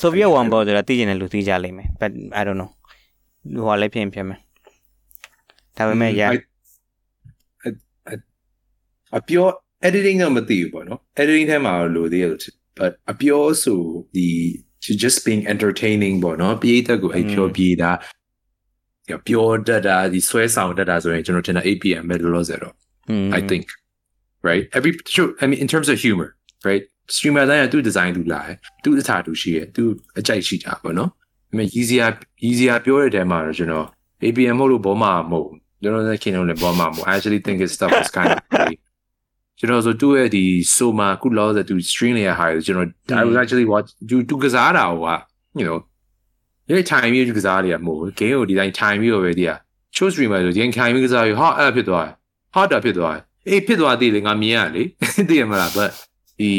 [0.03, 2.71] Soviet Womber ဆိုတာသိကျင်တဲ့လူသိကြလိမ့်မယ် but I don't know
[3.65, 4.39] ဟိုကလည်းဖြစ်ရင်ဖြစ်မယ်
[5.77, 6.45] ဒါပေမဲ့ yeah I-
[7.67, 7.79] I-
[8.13, 8.23] I-
[9.19, 9.47] အပြော
[9.89, 13.81] editing တော့မသိဘူးပေါ့နော် editing ထဲမှာတော့လိုသေးတယ်လို့ထင် but အပြောဆို
[14.15, 14.29] ဒီ
[14.87, 17.95] you just being entertaining ပေါ့နော်ပြေးတက်ကိုအဲ့ပြောပြေးတာရ
[19.27, 22.75] ပြောတတ်တာဒီဆွဲဆောင်တတ်တာဆိုရင်ကျွန်တော်ထင်တာ APM ပဲလောလောဆယ်တော့
[23.11, 23.29] Hmm.
[23.39, 23.65] I think
[24.49, 26.29] right every sure I mean in terms of humor
[26.69, 26.85] right
[27.15, 29.83] streamer တိုင်းကသူ design သူလာတယ်သူအထားသူရှိတယ်သူ
[30.19, 31.15] အကြိုက်ရှိတာပေါ့နော်ဒါ
[31.49, 32.09] ပေမဲ့ easier
[32.49, 33.87] easier ပြောတဲ့တဲမှာတော့ကျွန်တော်
[34.25, 38.77] APM မဟုတ်လို့ဘောမှာမဟုတ်ဘူးကျွန်တော်လည်းခင်တော့လည်းဘောမှာမဟုတ် I actually think his stuff is kind of funny
[39.59, 40.45] ကျွန်တော်ဆိုသူ့ရဲ့ဒီ
[40.77, 42.89] Soma ခုလောဆယ်သူ stream လေးရဟာကျွန်တော်
[43.21, 45.11] I was actually watch သူသူကစားတာဟိုက
[45.61, 45.79] you know
[46.79, 49.51] ဒီ time မျိုးကစားရမဟုတ်ဘူး game ကိုဒီတိုင်း time မျိုးပဲဒီက
[49.97, 52.15] show streamer ဆိုဒီ time မျိုးကစားရဟာအဲ့ဖြစ်သွားတယ်
[52.55, 54.83] hot တာဖြစ်သွားတယ်အေးဖြစ်သွားသေးလေငါမြင်ရလေ
[55.29, 55.91] သိရမလား but
[56.39, 56.53] ဒီ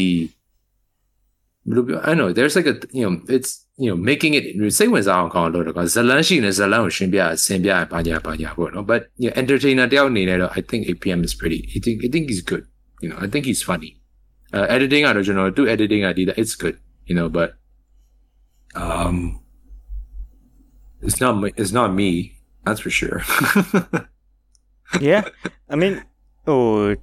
[1.68, 3.52] ဘယ်လိုပြော I know there's like a you know it's
[3.84, 4.46] you know making it
[4.78, 12.24] စိတ်ဝင်စားအောင်ကောင်းလို့တော့ဇလန်းရှိနေဇလန်းကိုရှင်းပြဆင်ပြပါညာပါညာပေါ့နော် but you know, entertainer တယောက်အနေနဲ့တော့ I think APM is pretty I think I think
[12.32, 12.64] he's good
[13.04, 13.92] you know I think he's funny
[14.56, 16.76] uh, editing ကတော့ကျွန်တော်သူ editing ကဒီ it's good
[17.10, 17.50] you know but
[18.84, 19.18] um
[21.02, 22.38] It's not it's not me.
[22.66, 23.24] That's for sure.
[25.02, 25.24] yeah,
[25.70, 26.04] I mean,
[26.48, 26.96] oh,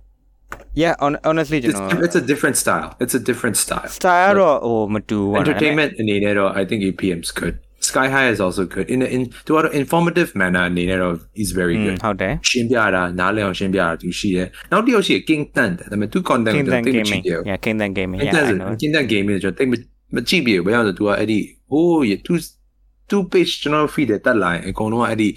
[0.74, 0.94] yeah.
[1.00, 2.94] On, honestly, you it's, know, it's a different style.
[3.00, 3.88] It's a different style.
[3.88, 7.58] Style or oh, matu entertainment and Ninero, I think EPM's good.
[7.80, 8.88] Sky High is also good.
[8.90, 12.02] In in to an informative manner, Ninero is very mm, good.
[12.02, 12.38] How dare?
[12.48, 18.18] ရှင်းပြတာနားလည်အောင်ရှင်းပြတာသူရှိတယ်။နောက်တစ်ယောက်ရှိ King Tan တယ်။ဒါပေမဲ့ two content ကိုတိတ်မကြည့်ဘူး။ Yeah King Tan Gaming.
[18.26, 21.38] Yeah King Tan Gaming ကျွန်တော်တိတ်မကြည့်ဘူး။ဘာကြောင့်လဲ
[21.70, 22.38] Oh, yeah, two.
[23.10, 25.28] 2 page ကျွန်တော် feed တယ်တက်လာရင်အကုန်လုံးကအဲ့ဒီ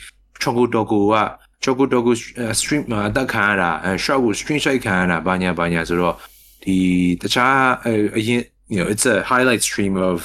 [0.42, 1.16] Choco Dogo က
[1.64, 2.12] Choco Dogo
[2.60, 3.70] stream မှာတက်ခံရတာ
[4.04, 6.16] shot ကို screen shot ခံရတာဘာညာဘာညာဆိုတော့
[6.64, 6.78] ဒီ
[7.22, 7.56] တခြား
[8.18, 8.42] အရင်
[8.74, 10.18] you know it's a highlight stream of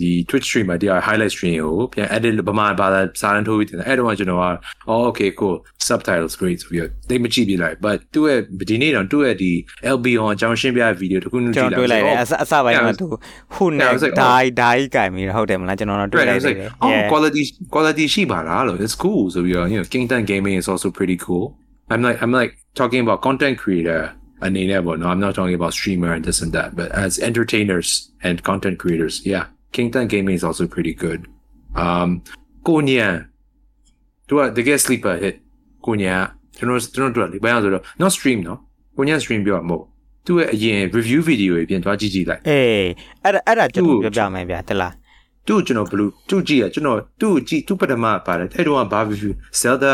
[0.00, 4.44] ဒီ Twitch stream မှာတရား highlight stream ကိုပြန် edit ဗမာဘာသာစာရန်ထိုးပြီးတင်တယ်အဲ့တော့ကျွန်တော်က
[4.92, 5.56] oh okay cool
[5.88, 8.40] subtitles great ဆိုပြီးတော့တိတ်မကြည့်ပြလိုက် but သူ့ရဲ့
[8.70, 9.52] ဒီနေ့တော့သူ့ရဲ့ဒီ
[9.96, 13.06] LB on အကြောင်းရှင်းပြဗီဒီယိုတစ်ခုนึง ကျွန် ကြည့် တော် လိုက် တွေးလိုက်တယ်အစအစပိုင်းမှာသူ
[13.54, 17.42] ခုနဲ့ Yeah, I was like, ဒိုင်းဒိုင်းကြိုင်ပြီးတော့ဟုတ်တယ်မလားကျွန်တော်တော့တွေး Right, I လိုက် was တယ် like, oh, yeah quality,
[17.74, 19.22] quality ရှိပါလားလို့ It's cool.
[19.34, 21.44] So you know, you know, King Tan Gaming is also pretty cool.
[21.92, 24.00] I'm like, I'm like talking about content creator.
[24.44, 27.88] အနေနဲ့ပေါ့ No, I'm not talking about streamer and this and that, but as entertainers
[28.26, 29.44] and content creators, yeah,
[29.75, 31.19] King Tan Gaming is also pretty good.
[31.83, 32.09] Um,
[32.67, 33.05] ကိုညံ
[34.27, 35.35] သူကတကယ် sleeper hit
[35.85, 36.13] ကိုညံ
[36.57, 38.59] ကျွန်တော်ကျွန်တော်တို့ကလေဘာလို့ဆိုတော့ not stream နော်
[38.97, 39.83] ကိုညံ stream ပြောမှာမဟုတ်
[40.25, 42.87] သူရဲ့အရင် review video တွေပြင်သွားကြည့်ကြည့်လိုက်အေး
[43.23, 44.93] အဲ့ဒါအဲ့ဒါကျွန်တော်သူ့ပြောပြမယ်ဗျာတလား
[45.47, 49.93] သူ့ကျွန်တော်ဘလူးသူ့ကြည့်ရကျွန်တော်သူ့ကြည့်သူ့ပထမပါတယ်အဲ့တော့ဘာ review Zelda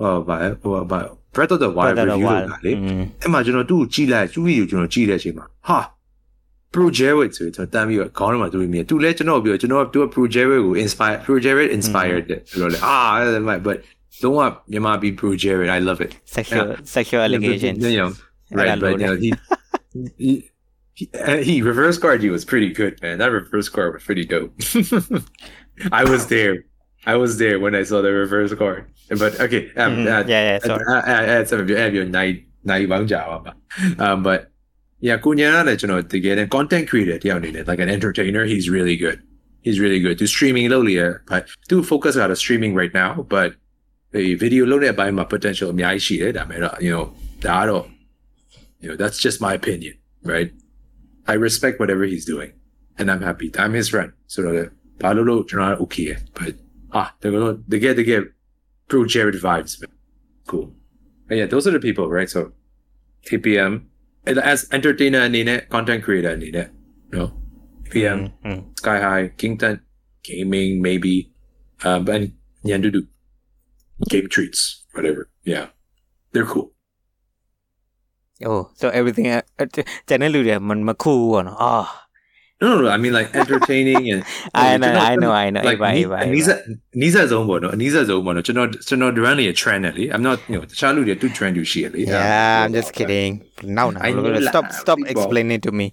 [0.00, 0.98] ဟောဘာဟိုဘာ
[1.34, 5.78] Breath of the Wild Breath of the review Wild လုပ်တာလေอืมအဲ့မှာကျွန်တော်သူ့ကိုကြည့်လိုက်သူ့ video ကျွန်တော်ကြည့်တဲ့အချိန်မှာဟာ
[6.75, 13.77] project ဆိုတော့တမ်းပြီးတော့ခေါင်းထဲမှာသူ့မြင်သူလည်းကျွန်တော်ပြောကျွန်တော်သူက project ကို inspire project inspired တဲ့ဆိုတော့လေအာအဲ့ဒါမှ but
[14.23, 14.39] လုံးဝ
[14.71, 16.67] မြန်မာပြည် project I love it sexual
[16.97, 18.11] sexual allegations you know,
[18.59, 19.29] right, Era but you know, he,
[20.25, 20.31] he,
[20.99, 23.15] he, uh, he reverse card you was pretty good, man.
[23.21, 24.51] That reverse card was pretty dope.
[26.01, 26.55] I was there.
[27.13, 28.81] I was there when I saw the reverse card.
[29.21, 30.07] But okay, um, Mhm.
[30.13, 32.37] uh, yeah yeah uh, sorry uh, uh, uh, some of you have your night
[32.71, 33.37] night bang java.
[34.05, 34.39] Um, but
[35.02, 37.34] yeah, Kunyada, you know, to get a content creator, yeah,
[37.66, 39.20] like an entertainer, he's really good.
[39.60, 40.16] He's really good.
[40.18, 40.96] To streaming lowly,
[41.26, 43.56] but do focus on the streaming right now, but
[44.12, 45.98] the video low by my potential I
[46.44, 47.68] mean, uh, you know, that
[48.80, 50.52] you know, that's just my opinion, right?
[51.26, 52.52] I respect whatever he's doing
[52.98, 53.50] and I'm happy.
[53.58, 54.12] I'm his friend.
[54.28, 56.54] So uh, the palolo okay, but
[56.92, 58.24] ah, they're gonna they get they get
[58.88, 59.82] pro Jared vibes.
[60.46, 60.72] Cool.
[61.28, 62.30] And yeah, those are the people, right?
[62.30, 62.52] So
[63.26, 63.86] TPM,
[64.51, 66.67] as entertainer အနေနဲ့ content creator အနေနဲ့
[67.11, 67.27] you know
[67.91, 69.75] PM อืม Sky High, Kington,
[70.27, 71.15] Gaming, maybe,
[71.87, 72.21] uh, but
[72.69, 73.01] Yandudu,
[74.11, 74.61] Game Treats,
[74.93, 75.23] whatever.
[75.53, 75.65] Yeah,
[76.33, 76.67] they're cool.
[78.49, 79.25] oh so everything
[80.07, 81.73] ကျန်တဲ့လူတွေမမခုဘူးပေါ့နော်အာ
[82.62, 84.20] no no I mean like entertaining and
[84.54, 86.58] I know I know I know အေးပါအေးပါအနည်းဆက်
[86.96, 93.32] အနည်းဆက်ဆုံးပေါ့နော်အနည်းဆက်ဆုံးပေါ့နော်ကျွန်တော်ကျွန်တော် run ရဲ့ trend နဲ့လေ I'm not you know တခြားလူတွေတူ trend တူရှိရလေ Yeah I'm just kidding
[93.78, 95.12] now now I know lah, stop stop people.
[95.12, 95.86] explaining to me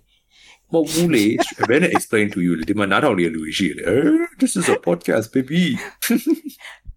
[0.73, 1.25] မဟုတ်ဘူးလေ
[1.69, 3.95] ဘယ်နဲ့ explain to you လေဒီမှာနားထောင်နေတဲ့လူတွေရှိရလေ Eh,
[4.41, 5.63] this is a podcast baby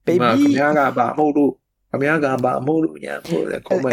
[0.07, 1.53] ဒီမှာ baby ခင်ဗျားကဘာမဟုတ်လို့
[1.91, 3.93] ခင်ဗျားကဘာမဟုတ်လို့ညာမဟုတ်လေ comment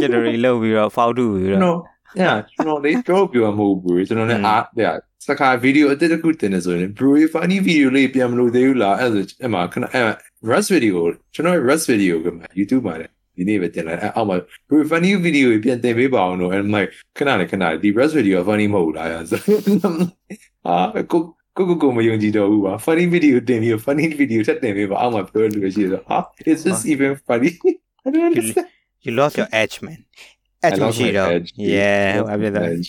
[0.01, 1.72] should relate လုပ်ပြီးတော့ foul တူပြီးတော့ no
[2.20, 4.84] yeah ကျွန်တော်လေးပြောပြောမဟုတ်ဘူးကျွန်တော်လည်းအားပြ
[5.26, 10.05] စကားဗီဒီယိုအတစ်တစ်ခုတင်နေဆိုရင် bro funny video လေးပြန်မလို့သေးဘူးလားအဲ့ဒါအဲ့မှာခဏအဲ့
[10.51, 10.97] rust video
[11.34, 13.06] ကျွန်တော် rust video ကမှ YouTube မှာလေ
[13.36, 14.36] ဒီနေ့ပဲတင်လိုက်အဲ့အောက်မှာ
[14.68, 19.40] bro funny video ပြန်တင်ပေးပါအောင်လို့ and like ခဏလေးခဏလေးဒီ rust video funny မဟုတ်လားအဲ့ဆို
[20.66, 20.76] အာ
[21.12, 21.22] ကို
[21.57, 26.17] ကိုကိုကိုမယုံကြည်တော့ဘူးပါ funny video တင်ပြီး funny video ထပ်တင်ပေးပါအောက်မှာပြောလို့ရှိရဆိုဟာ
[26.51, 27.51] is this even funny
[28.05, 28.67] I don't understand
[29.05, 29.99] you lost your edge man
[30.63, 31.49] I edge lost my မရှိတော့ edge.
[31.77, 32.88] yeah I lost ဘာဖြစ် my လဲ edge.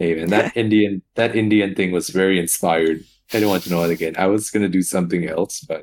[0.00, 2.98] Hey man, that Indian that Indian thing was very inspired.
[3.34, 4.14] I don't want to know it again.
[4.24, 5.82] I was gonna do something else, but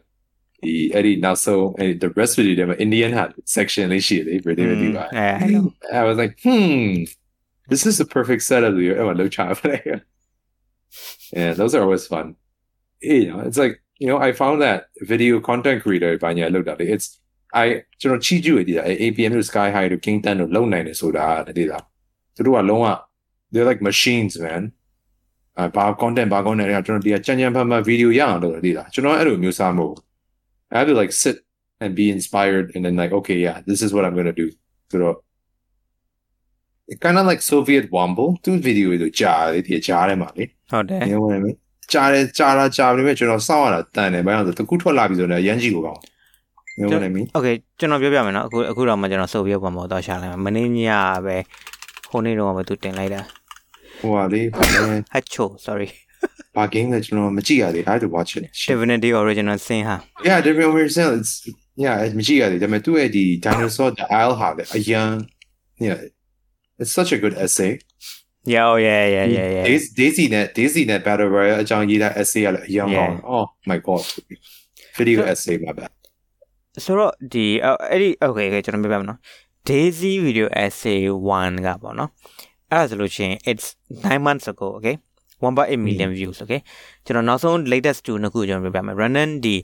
[0.66, 2.54] the Eddie now so eh, the rest of the
[2.86, 5.10] Indian had section they shit they really really Mm, bad.
[5.20, 5.66] yeah, I know.
[6.02, 6.86] I was like, hmm,
[7.72, 8.74] this is the perfect setup.
[8.78, 9.58] of your- Oh, low child.
[11.32, 12.36] yeah, those are always fun.
[13.02, 16.68] You know, it's like you know, I found that video content creator by I looked
[16.68, 16.90] at it.
[16.96, 17.08] It's
[17.54, 17.68] I
[18.02, 21.26] ကျွန်တော်ချီးကျူးရည်တာ APM တို့ Sky High တို့ King Tan တို့လုံနိုင်တယ်ဆိုတာ
[21.58, 21.84] တည်းလား
[22.36, 22.88] သူတို့ကလုံးဝ
[23.52, 24.64] they're like machines man
[25.60, 30.04] အဘာ content ဘာ content တွေကကျွန်တော်ဒီကကြံကြံဖန်ဖန် video ရအောင်လုပ်တယ်တည်းလားကျွန်တော်အဲ့လိုမျိုးစားမဟုတ်ဘူး
[30.72, 31.36] I have to like sit
[31.84, 34.48] and be inspired and then like okay yeah this is what I'm going to do
[34.92, 35.20] ဆိုတော့ it
[37.03, 41.57] kind of like Soviet Womble သူ video တွေကြားတယ်ဒီကြားထဲမှာလေဟုတ်တယ် you know what I mean
[41.93, 46.01] ကြားတယ်ကြားတာကြားပြီမဲ့ကျွန်တော်စောင့်ရတာတန်တယ်ဘာလို့လဲဆိုတော့တကူထွက်လာပြီဆိုတော့ရမ်းကြည့်ကိုကောင်း
[46.79, 50.81] you know what I mean okay ကျွန်တော်ပြောပြမယ်နော်အခုအခုတော့မှကျွန်တော်စုပ်ပြပုံပေါ်တော့ရှာလိုက်မယ်မနေ့ည
[51.27, 51.37] ပဲ
[52.11, 53.21] ဟိုနေ့တော့မှသူတင်လိုက်တာ
[54.01, 55.89] ဟိုဟာလေးဘာလဲ hacho sorry
[56.57, 58.69] ဘာ game လဲကျွန်တော်မကြည့်ရသေး I have to watch it Shit.
[58.73, 59.97] divinity original sin ဟာ
[60.29, 61.33] yeah different version it's
[61.85, 65.09] yeah မကြည့်ရသေးဒါပေမဲ့သူ့ရဲ့ဒီ dinosaur the isle ဟာလေအရန်
[65.87, 65.99] yeah
[66.81, 67.73] it's such a good essay
[68.53, 72.43] yeah oh yeah yeah yeah yeah Daisy Daisy နဲ့ Daisy နဲ့ Battle Royale အကြောင်းရေးတဲ့ essay
[72.47, 74.03] ကလည်းအရင်ကောင်းတယ် Oh my god
[74.99, 75.85] video essay မှာပဲ
[76.85, 77.47] ဆိုတော့ဒီ
[77.91, 79.19] အဲ့ဒီ okay okay ကျွန်တော်ပြပြမယ်နော်
[79.69, 80.99] Daisy video essay
[81.37, 82.11] 1ကပေါ့နော်
[82.71, 83.67] အဲ့ဒါဆိုလို့ရှိရင် it's
[84.05, 84.97] 9 months ago okay
[85.41, 86.61] 1.8 million views okay
[87.05, 89.57] ကျွန်တော်နောက်ဆုံး latest 2နှစ်ခုကျွန်တော်ပြပြမယ် Renan ဒီ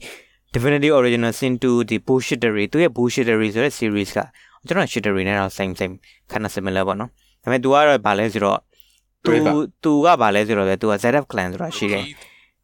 [0.55, 4.19] Divinity Original Sin 2ဒီ Bullshittery သူရဲ့ Bullshittery ဆိုတဲ့ series က
[4.68, 5.94] ကျွန်တော် shittery နဲ့တော့ same same
[6.32, 7.10] kind of similar ပေါ့နော်
[7.44, 8.60] ဒါပေမဲ့ तू ကတော့ဗာလဲဆိုတော့
[9.26, 9.32] तू
[9.84, 12.04] तू ကဗာလဲဆိုတော့လေ तू က ZF clan ဆိုတာရှိတယ်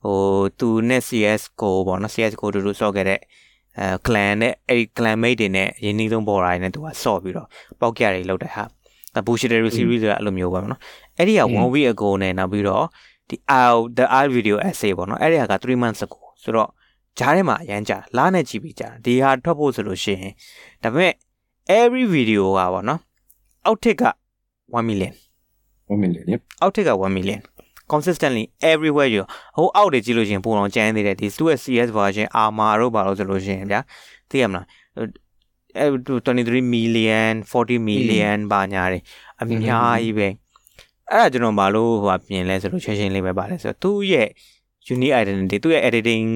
[0.04, 0.18] ဟို
[0.60, 3.20] तू နဲ့ CS:GO ပေါ့နော် CS:GO တူတူဆော့ခဲ့တဲ့
[3.80, 7.48] အဲ clan နဲ့အဲ့ဒီ clan mate တွေနဲ့ရင်းနှီးဆုံးပေါ်လာတယ်နဲ့ तू ကဆော့ပြီးတော့
[7.80, 8.64] ပေါက်ကြတွေလောက်တဲ့ဟာ
[9.28, 10.82] bullshittery series ဆိုတာအဲ့လိုမျိုးပဲပေါ့နော်
[11.18, 12.86] အဲ့ဒီက one week ago နဲ့နောက်ပြီးတော့
[13.30, 16.70] ဒီ out the art video essay ပေါ့နော်အဲ့ဒီဟာက3 months ago ဆိုတော့
[17.20, 20.34] ဂျားထဲမှာအရန်ကြာလားနဲ့ကြည့်ပြီးကြာဒီဟာထွက်ဖို့ဆိုလို့ရှိရင်
[20.84, 21.14] ဒါပေမဲ့
[21.79, 23.01] every video ကပေါ့နော်
[23.67, 24.03] အောက်ထစ်က
[24.79, 25.13] 1 million
[25.93, 27.41] one million yep အောက်ထစ်က1 million
[27.93, 29.17] consistently everywhere ရ
[29.57, 33.81] ဟိုအောက်တွေကြည့်လို့ရှိရင်ပုံအောင်ကျန်းသေးတယ်ဒီ2 CS version armor တို့ပါလို့ဆိုလို့ရှိရင်ဗျာ
[34.31, 34.67] သိရမလား
[35.79, 35.87] အဲ
[36.27, 38.99] 23 million 40 million ဘာညာတွေ
[39.41, 40.29] အများကြီးပဲ
[41.11, 44.29] အဲ့ဒါကျွန်တော်မလို့ဟိုပြင်လဲဆိုလို့ချက်ချင်းလေးပဲပါလဲဆိုတော့သူ့ရဲ့
[44.95, 46.27] unique identity သူ့ရဲ့ editing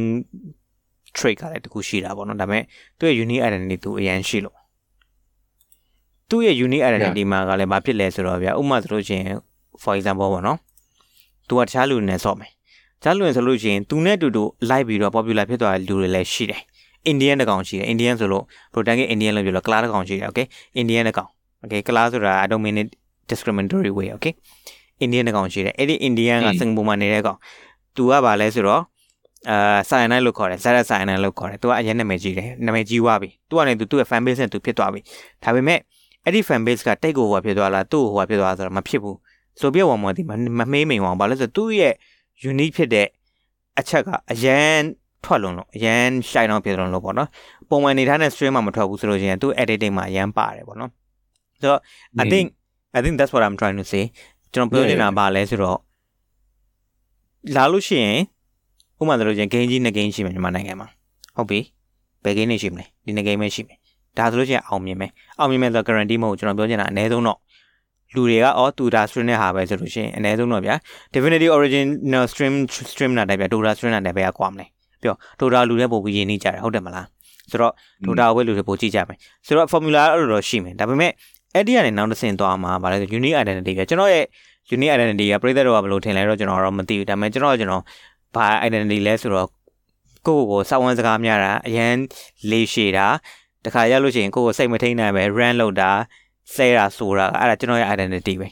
[1.17, 2.65] trait ကလည်းတခုရှိတာပေါ့နော်ဒါပေမဲ့
[2.99, 4.64] သူ့ရဲ့ unique identity သူအရန်ရှိလို့
[6.29, 9.37] သူ့ရဲ့ unique identity မှာကလည်းဘာဖြစ်လဲဆိုတော့ဗျာဥပမာဆိုလို့ရှိရင်
[9.83, 10.59] for example ပေါ့နော်
[11.49, 16.61] သူကတခြားလူတွေနဲ့ဆော့မယ်တခြားလူတွေဆိုလို့ရှိရင်သူနဲ့တူတူလိုက်ပြီးတော့ popular ဖြစ်သွားတဲ့လူတွေလည်းရှိတယ်
[17.13, 20.47] Indian တကောင်ရှိတယ် Indian ဆိုလို့ Proton က Indian လို့ပြောလို့ Class တကောင်ရှိတယ် okay
[20.81, 21.29] Indian တကောင်
[21.63, 22.89] okay Class ဆိုတာ I don't mean it
[23.31, 24.33] discriminatory way okay
[25.05, 27.39] Indian တကောင်ရှိတယ်အဲ့ဒီ Indian ကစင်ကာပူမှာနေတဲ့ကောင်
[27.97, 28.83] သူကဘာလဲဆိုတော့
[29.51, 35.01] အာဆိုင်နိုင်လို့ခေါ်တယ်ဇာတ်ဆိုင်နိုင်လို့ခေါ်တယ်သူကအရင်နာမည်ကြီးတယ်နာမည်ကြီးွားပြီသူကလည်းသူ့ရဲ့ fan base နဲ့သူဖြစ်သွားပြီ
[35.43, 35.79] ဒါပေမဲ့
[36.25, 39.17] အဲ့ဒီ fan base ကတိတ်ကိုဟိုဖြစ်သွားလားသူ့ကိုဟိုဖြစ်သွားဆိုတော့မဖြစ်ဘူး။
[39.61, 40.23] ဆိုပြဝါမော်ဒီ
[40.59, 41.95] မမေးမိန်အောင်ဘာလို့ဆိုသူ့ရဲ့
[42.51, 43.07] unique ဖြစ်တဲ့
[43.81, 44.83] အချက်ကအရန်
[45.25, 47.29] ထွက်လုံးလို့အရန်ရှိုင်တော့ဖြစ်လုံးလို့ပေါ့နော်
[47.69, 50.91] ပုံမှန်နေထားတဲ့ stream မှာမထွက်ဘူးဆိုလို့ရှိရင်သူ့ editing မှာအရန်ပါတယ်ပေါ့နော်
[51.61, 51.81] ဆိုတော့
[52.23, 52.47] I think
[52.97, 54.05] I think that's what I'm trying to say
[54.53, 55.79] ကျွန်တော်ပြောနေတာပါလဲဆိုတော့
[57.57, 58.19] လာလို့ရှိရင်
[59.01, 60.89] ဥပမာဆိုလို့ရှိရင် game ကြီးနှစ် game ရှိမယ်မြန်မာနိုင်ငံမှာ
[61.37, 61.61] ဟုတ်ပြီ
[62.25, 63.79] ဘယ် game နေရှိမလဲဒီနှစ် game ပဲရှိမယ်
[64.19, 67.39] ဒါဆိုလို့ရှိရင်အောင်မြင်မယ်အောင်မြင်မယ်ဆိုတော့ guarantee မဟုတ်ကျွန်တော်ပြောချင်တာအနည်းဆုံးတော့
[68.15, 70.75] လူတွေကအော်တူတာ stream နဲ့ဟာပဲဆိုလို့ရှိရင်အနည်းဆုံးတော့ဗျာ
[71.15, 72.55] Divinity Original Stream
[72.91, 74.67] Stream နာတဲ့ဗျာ Dota Stream နာတဲ့ဘယ်ကကွာမလဲ
[75.03, 77.07] ပြောထိုတာလူတွေပို့ပြီးရင်းနှီးကြတယ်ဟုတ်တယ်မလား
[77.51, 77.73] ဆိုတော့
[78.05, 81.11] ထိုတာဝဲလူတွေပို့ကြည့်ကြမယ်ဆိုတော့ formula အဲ့လိုတော့ရှိမယ်ဒါပေမဲ့
[81.55, 84.25] အဲ့ဒီကနေနောက်တစ်ဆင့်သွားမှာဗါလဲဆို unique identity ပဲကျွန်တော်ရဲ့
[84.75, 87.83] unique identity ကပရိသတ်တော့ဘယ်လိုထင်လဲတော့ကျွန်တော်တော့မသိဘူးဒါပေမဲ့ကျွန်တော်ကျွန်တော်
[88.35, 89.49] ဘာ identity လဲဆိုတော့
[90.27, 91.95] ကိုယ့်ကိုယ်စောင်းဝန်းစကားများတာအရန်
[92.51, 93.07] လေးရှည်တာ
[93.65, 95.91] တခါရလို့ရှိရင်ကိုယ့်ကိုစိတ်မထိန်နိုင်ပဲ run လုပ်တာ
[96.55, 98.49] ဆဲတာဆိုတာအဲ့ဒါကျွန်တော်ရဲ့ identity ပဲ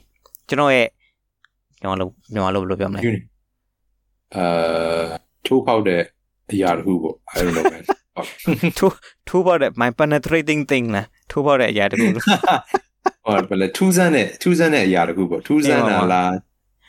[0.48, 0.88] ကျွန်တော်ရဲ့
[1.80, 3.20] ကျွန်တော်လို့ကျွန်တော်လို့ဘယ်လိုပြောမလဲ Uni
[4.36, 5.06] အာ
[5.46, 6.00] ထိုးပေါက်တဲ့
[6.52, 7.82] အရာတစ်ခုပေါ့ I don't know man
[8.78, 8.94] ထိုး
[9.28, 12.24] ထိုးပေါက်တဲ့ my penetrating thing လားထိုးပေါက်တဲ့အရာတကူလို့
[13.24, 16.32] ဟောဘယ်လဲထူးဆန်းတဲ့ထူးဆန်းတဲ့အရာတစ်ခုပေါ့ထူးဆန်းတာလား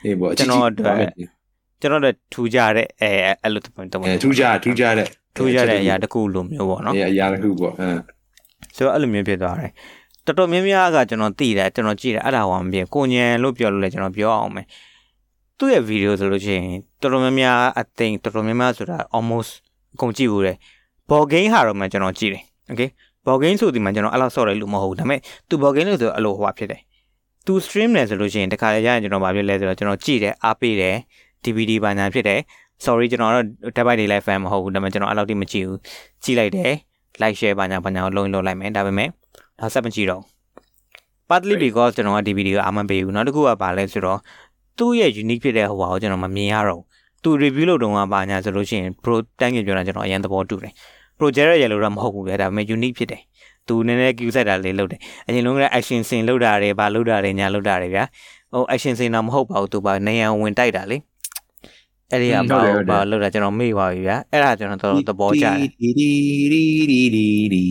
[0.05, 1.09] အေးပေါ့အကျွန်ကြီးတော်ကြီးအတွက်
[1.81, 3.09] ကျွန်တော်တို့ထူးကြတဲ့အဲ
[3.41, 7.99] အဲ့လိုတမန်တမန်အဲထူးကြထူးကြတဲ့ထူးကြတဲ့အရာတကူလိုမျိုးပေါ့နော်အဲအရာတစ်ခုပေါ့အင်း
[8.75, 9.71] ဆိုတော့အဲ့လိုမျိုးဖြစ်သွားတယ်
[10.25, 14.65] တော်တော်များများကကျွန်တော်သိတယ်ကျွန်တော်ကြည့်တယ်အဲ့ဒါဟောမဖြစ်ကိုညံလို့ပြောလို့လဲကျွန်တော်ပြောအောင်မယ်
[15.57, 16.67] သူ့ရဲ့ဗီဒီယိုဆိုလို့ရှိရင်
[17.01, 19.51] တော်တော်များများအသိတော်တော်များများဆိုတာ almost
[19.93, 20.57] အကုန်ကြည့်ဘူးတယ်
[21.09, 22.89] ဘော်ဂိမ်းဟာတော့မှကျွန်တော်ကြည့်တယ် okay
[23.25, 25.19] ဘော်ဂိမ်းဆိုဒီမှာကျွန်တော်အဲ့လောက်ဆော့တယ်လို့မဟုတ်ဘူးဒါပေမဲ့
[25.49, 26.81] သူဘော်ဂိမ်းလို့ဆိုအဲ့လိုဟိုဟာဖြစ်တယ်
[27.45, 30.95] သူ stream တယ်ဆိုလို့ရှိရင်တခါလေရရင်ကျွန်တော်ဗာဖြစ်လဲဆိုတော့ကျွန်တော်ကြည့်တယ်အားပေးတယ်
[31.43, 32.39] DVD ဘာညာဖြစ်တယ်
[32.85, 33.45] sorry ကျွန်တော်တော့
[33.75, 35.79] Dead by Daylight fan မဟုတ်ဘူးဒါပေမဲ့ကျွန်တော်အဲ့လောက်တိမကြည့်ဘူး
[36.23, 36.73] ကြည့်လိုက်တယ်
[37.21, 39.07] like share ဘာညာဘာညာကိုလုံးလုံးလိုက်မယ်ဒါပေမဲ့
[39.59, 40.21] ဒါဆက်မကြည့်တော့
[41.29, 44.19] partly because ကျွန်တော်က DVD ကိုအာမပေးဘူးနောက်တစ်ခုကဘာလဲဆိုတော့
[44.77, 46.85] သူ့ရဲ့ unique ဖြစ်တဲ့ဟိုဟာကိုကျွန်တော်မမြင်ရတော့ဘူး
[47.23, 50.73] သူ review လုပ်တုန်းကဘာညာဆိုလို့ရှိရင် pro တန်းကြီးပြောတာကျွန်တော်အရင်သဘောတူတယ်
[51.17, 53.21] project ရဲ့လို့တော့မဟုတ်ဘူးလေဒါပေမဲ့ unique ဖြစ်တယ်
[53.67, 58.03] သူနည်းနည်း Q set တာလေးလုပ်တယ်အရင်လုံးက action scene လုပ်တာတွေဘာလုပ်တာတွေညာလုပ်တာတွေဗျာ
[58.53, 60.97] ဟို action scene တော့မဟုတ်ပါဘူးသူဘာနေရန်ဝင်တိုက်တာလေ
[62.13, 66.09] အဲ့ဒီကဘာဘာလုပ်တာကျွန်တော်မေ့ပါပြီဗျာအဲ့ဒါကျွန်တော်တော်တော်သဘောကျတယ်ဒီဒီ
[66.53, 67.65] ဒီဒီဒီဒီ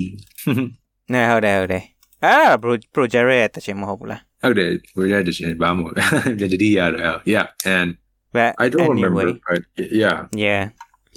[1.12, 1.84] နဲဟုတ်တယ်ဟုတ်တယ်
[2.24, 2.54] အဲ့ဒါ
[2.94, 7.46] project ရဲ့တချင်မဟုတ်ဘူးလားဟုတ်တယ် project edition ဘာမို့လဲတတိရတော့ yeah
[7.76, 7.88] and
[8.34, 9.60] but I don't anyway, remember but
[10.02, 10.62] yeah yeah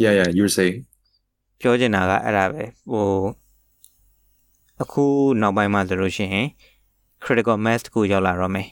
[0.04, 0.78] yeah yeah you're saying
[1.60, 3.08] ပြောချင်တာကအဲ့ဒါပဲဟို
[4.84, 5.06] အခု
[5.42, 6.48] နောက်ပိုင်းမှာဆိုလို့ရှိရင်
[7.24, 8.68] critical mass တခုရောက်လာတော့မယ်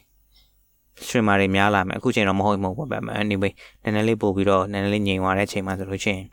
[1.02, 3.52] streamer တွေများလာမယ်အခုချိန်တော့မဟုတ်မဟုတ်ပါပဲ anyway
[3.84, 6.26] နည်းနည်းလေးပို့ပြီးတော့နည်းနည်းလေးငြိမ်သွားတဲ့ချိန်မှာဆိုလို့ရှိရင်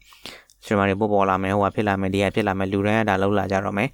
[0.63, 3.89] streamer တွေပို့ပေါ်လာမယ်ဟိုကဖြစ်လာမယ်ဒီကဖြစ်လာမယ်လူတိုင်းကဒါလောက်လာကြတော့မယ်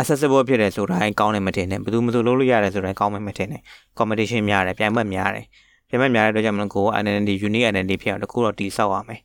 [0.00, 3.60] accessible ဖြစ်တယ်ဆိုတိုင်းကောင်းတယ်မထင်နဲ့ဘယ်သူမှမဆိုလုပ်လို့ရတယ်ဆိုတိုင်းကောင်းမယ်မထင်နဲ့
[3.98, 5.46] competition များတယ်ပြိုင်ဘက်များတယ်
[5.88, 9.20] ပြိုင်ဘက်များတဲ့အတွက်ကြောင့်မလို့ကိုယ် identity unique identity ဖြစ်အောင်တခုတော့တည်ဆောက်ရမယ်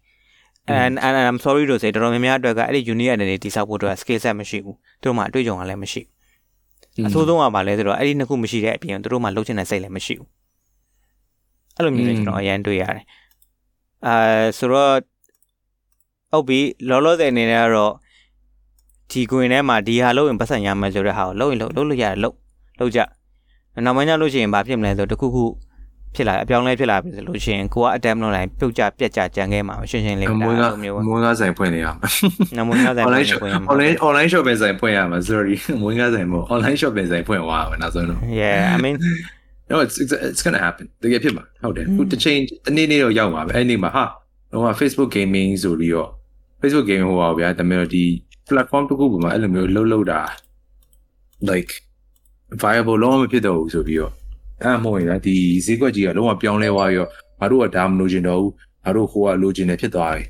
[0.68, 10.28] and and I'm sorry to say တော်တော်များများအတွက်ကအဲ့ဒီ unique identity တည်ဆောက်ဖို့အတွက် skill set မရှိဘူးသူတို့မှအတွေ့အကြုံကလည်းမရှိဘူးအဆိုးဆုံးကဘာလဲဆိုတော့အဲ့ဒီနှစ်ခုမရှိတဲ့အပြင်သူတို့မှလှုပ်ချင်တဲ့စိတ်လည်းမရှိဘူး
[11.76, 13.06] အဲ့လိုမျိုးလည်းကျွန်တော်အရင်တွေ့ရတယ်
[14.06, 14.16] အဲ
[14.58, 14.94] ဆိုတော့
[16.32, 16.60] ဟုတ်ပြီ
[16.90, 17.94] လောလောဆယ်အနေနဲ့ကတော့
[19.12, 22.36] ဒီကွင်ထဲမှာဒီဟာလုပ်ရင်ပတ်စံရမယ်ဆိုတဲ့ဟာကိုလုပ်ရင်လုပ်လုပ်လို့ရတယ်လုပ်
[22.80, 23.00] လုပ်ကြ
[23.86, 25.46] နောက်မှညလို့ရှိရင်ဘာဖြစ်မလဲဆိုတော့တခုခု
[26.16, 32.08] ဖြစ်လာအပြောင်းလဲဖြစ်လာပြီဆိုလို့ရှိရင်ကိုကအတမ်လုပ်လိုက်ပြုတ်ကြပြက်ကြကြံခဲ့မှာရှင်းရှင်းလေးအမွေးကလိုမျိုးအမွေးကဆိုင်ဖွင့်နေရမှာ
[32.58, 38.78] နမွေးကားဆိုင် online ဖွင့် shop ရမှာ online online shopping ဆိုင်ဖွင့်ရမှာ sorry အမွေးကဆိုင်မဟုတ် online shopping ဆိုင်ဖွင့်သွားမှာနောက်ဆုံးတော့ yeah i
[38.84, 38.96] mean
[39.74, 44.06] no it's it's, it's going to happen တကယ်ဖြစ်မှာဟုတ်တယ်ခုတစ်ချိန်တစ်နေ့နေ့တော့ရောက်မှာပဲအဲ့ဒီမှာဟာ
[44.52, 46.10] တော့ Facebook gaming ဆိုပြီးတော့
[46.60, 48.04] Facebook gaming ဟိုပါဗျာဒါပေမဲ့ဒီ
[48.50, 50.22] platform တစ်ခုပေါ်မှာအဲ့လိုမျိုးလှုပ်လှုပ်တာ
[51.50, 51.72] like
[52.62, 54.14] viable လုံးဝမဖြစ်တော့ဘူးဆိုပြီးတော့
[54.64, 55.36] အဲ့မဟုတ်ရင်ဒီ
[55.66, 57.10] ဈေးကွက်ကြီးကလုံးဝပြောင်းလဲသွားပြီးတော့
[57.40, 58.52] ငါတို့ကဒါမလို့ချင်တော့ဘူး
[58.84, 60.24] ငါတို့ဟိုကလိုချင်တယ်ဖြစ်သွားပြီ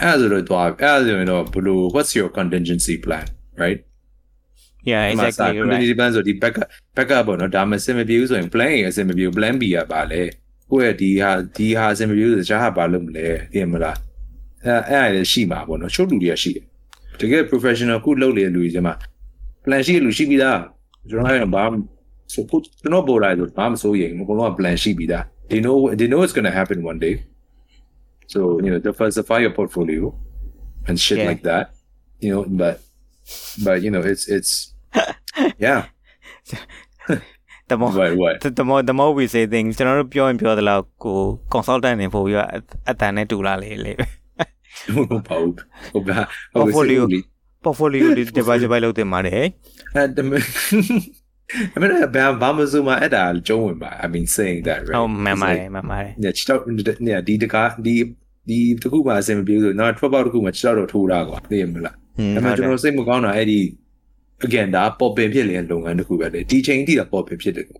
[0.00, 3.26] အဲ့ဒါဆိုတော့သွားအဲ့ဒါဆိုရင်တော့ဘလို့ what's your contingency plan
[3.62, 3.80] right
[4.91, 6.67] yeah ဒီမှာ exactly right contingency plan ဆိုဒီ backup
[6.97, 10.21] backup ပေါ့နော်ဒါမှအဆင်မပြေဘူးဆိုရင် plan A အဆင်မပြေဘူး plan B ကပါလေ
[10.71, 13.97] ကိုယ့်ရဲ့ဒီဟာဒီဟာအဆင်မပြေဘူးဆိုရှားဟာပါလို့မလဲသိရမလား
[14.65, 16.63] အဲ့အဲ့ဒါလည်းရှိမှာပေါ့နော်ချုပ်လူတွေကရှိတယ်
[17.19, 18.91] တကယ် professional ခုလုပ်နေတဲ့လူတွေကျမှ
[19.65, 20.59] plan ရှိတဲ့လူရှိပြီးသား
[21.09, 21.63] ကျွန်တော်အဲ့ဘာ
[22.33, 27.13] ဆိုခုကျွန်တော်ပေါ်လာတော့ဘာမစိုးရင်ဘုံတော့ plan ရှိပြီးသား they know they know it's going to happen one day
[28.33, 30.03] so you know diversify your portfolio
[30.87, 31.29] and shit Yeah.
[31.29, 31.65] like that
[32.23, 32.75] you know but
[33.65, 34.51] but you know it's it's
[35.64, 35.80] yeah
[37.70, 41.18] the more what what the, the more the more we say things ကျွန်တော်တို့ပြောရင်ပြောသလောက်ကို
[41.54, 42.48] consultant နေပို့ပြီးတော့
[42.90, 43.92] အတန်နဲ့တူလာလေလေ
[44.96, 45.54] ဟုတ်ပါဘူး
[45.92, 46.18] ဟုတ်ပါ
[46.54, 47.02] Portfolio.
[47.64, 49.44] portfolio ဒီ divide divide လုပ်တင်ပါတယ်
[49.94, 50.22] အဲ့ဒါ
[51.74, 56.60] အမေကဘာဘာမစမအဲ့ဒါကျုံးဝင်ပါ I mean saying that right ဟုတ်မှန်ပါတယ်မှန်ပါတယ်ညချတော့
[57.06, 57.94] ညဒီတကားဒီ
[58.48, 63.60] ဒီတခုမှအဆင်မပြေဘူးဆိုတော့ထွက်ပေါက်တခုမှချတော့ထိုးတာကွာသိရမလားဟွန်းဒါပေမဲ့ကျွန်တော်စိတ်မကောင်းတာအဲ့ဒီ
[64.47, 67.79] again ဒါပေါ်ပင်ဖြစ်နေတဲ့လုပ်ငန်းတစ်ခုပဲလေဒီချိန်ထိကပေါ်ပင်ဖြစ်တယ်ကို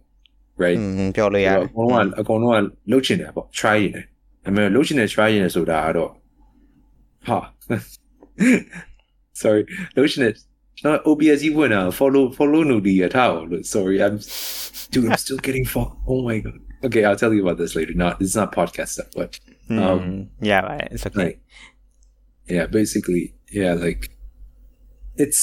[0.64, 4.06] right ဟွန်းပြောလို့ရတယ် အကုန်လုံးကအကုန်လုံးကလှုပ်ချင်တယ်ပေါ့ try ရင်တယ်
[4.44, 6.12] ဒါပေမဲ့လှုပ်ချင်တယ် try ရင်တယ်ဆိုတာကတော့
[7.28, 7.40] ဟာ
[9.42, 9.62] sorry
[9.96, 10.34] လှုပ်ချင်တယ်
[10.80, 14.16] ကျွန်တော် OBS ကြီးဝင်တာ follow follow နူဒီရထားအောင်လို့ sorry I'm
[14.92, 17.96] dude I'm still getting fuck oh my god okay I'll tell you about this later
[18.04, 19.30] not it's not podcast stuff but
[19.68, 20.02] ဟွန်း
[20.50, 21.38] ရပါတယ် it's okay like
[22.56, 23.24] yeah basically
[23.60, 24.02] yeah like
[25.23, 25.41] it's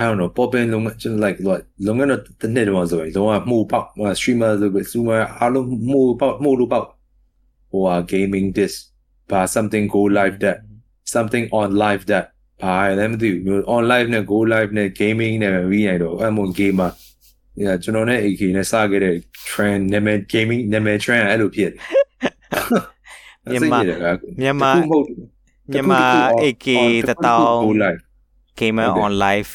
[0.00, 6.86] i don't know ပေါ်ပင်လုံးကျွန် like what လုံးကတော့တစ်နှစ်တော့ဆိုရင်လုံးဝမှုပေါက် streamer ဆိုပြီး streamer အားလုံးမှုပေါက်မှုလို့ပေါက်
[7.70, 8.76] ဟိုဟာ gaming disc
[9.30, 10.58] ဘာ something go live that
[11.14, 12.26] something on live that
[12.62, 16.90] ဘာလည်းမသိဘူး on live နဲ့ go live နဲ့ gaming နဲ့ပဲပြီးနိုင်တော့အဲ့မို့ gamer
[17.60, 19.16] ညကျွန်တော်နဲ့ AK နဲ့စခဲ့တဲ့
[19.48, 21.78] trend နာမည် gaming နာမည် trend အဲ့လိုဖြစ်တယ်
[23.50, 23.78] မြန်မာ
[24.40, 24.72] မြန်မာ
[25.72, 26.02] မြန်မာ
[26.44, 26.66] AK
[27.08, 27.60] တတောင်း
[28.59, 29.01] gamer Okay.
[29.05, 29.51] on live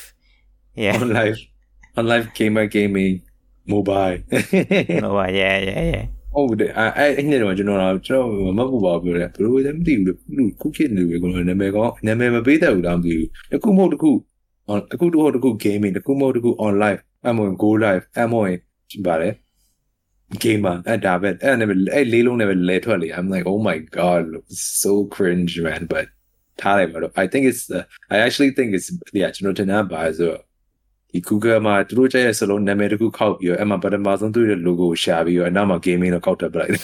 [0.85, 1.39] yeah on live
[1.99, 3.15] on live gamer gaming
[3.73, 4.17] mobile
[5.05, 5.11] no
[5.41, 10.07] yeah yeah yeah ဟုတ်တယ်အဲ့အဲ့အဲ့နဲ့တော့ကျွန်တော်တော့ကျွန်တော်မဟုတ်ပါဘူးပြောတယ်ဘယ်လိုလဲမသိဘူး
[10.37, 14.11] လူခုခေတ်လူတွေကနာမည်ကောနာမည်မပေးတတ်ဘူးလားမသိဘူးတစ်ခုမဟုတ်တစ်ခု
[14.73, 18.53] on တစ်ခုတစ်ခုတစ်ခု gaming တစ်ခုမဟုတ်တစ်ခု on live အမွန် go live အမွန်
[19.07, 19.31] ဗါလဲ
[20.43, 24.25] gamer အဲ့ဒါပဲအဲ့နဲ့အဲ့လေးလုံးနဲ့ပဲလဲထွက်လေ I'm like oh my god
[24.83, 26.07] so cringe man but
[26.62, 27.80] ထားလိုက်ပါတော့ I think it's the
[28.14, 28.88] I actually think it's
[29.22, 30.42] yeah ကျွန်တော်တင်တာပါဆိုတော့
[31.12, 36.84] ဒီ Google မှာသူတို့ကျရဲ့စလုံးနာမည်တစ်ခုခောက်ပြီးတော့အဲ့မှာပထမဆုံးသူ့ရဲ့ logo ကိုရှာပြီးတော့အနောက်မှာ gaming တော့ခောက်တက်ပလိုက်တယ်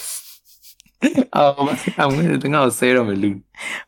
[1.35, 1.51] အော်
[2.01, 3.29] အမင်းတငါ့ကိုဆဲတော့မလူ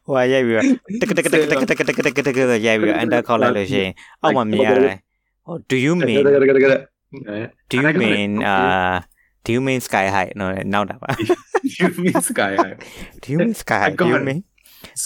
[0.05, 0.65] ဟိုကရိုက်ပြီးတော့
[1.01, 3.91] တကတကတကတကတကတကတကတကဆိုရိုက်ပြီးတော့ enter ခေါက်လိုက်လို့ရှိရင်
[4.21, 4.97] အောက်မှာမြင်ရတယ်
[5.45, 6.65] ဟို do you mean တကတကတက
[7.71, 8.95] do you mean uh
[9.45, 11.09] do you mean sky high နော်နောက်တာပါ
[11.79, 12.75] you mean sky high
[13.21, 14.39] do you mean sky high do you mean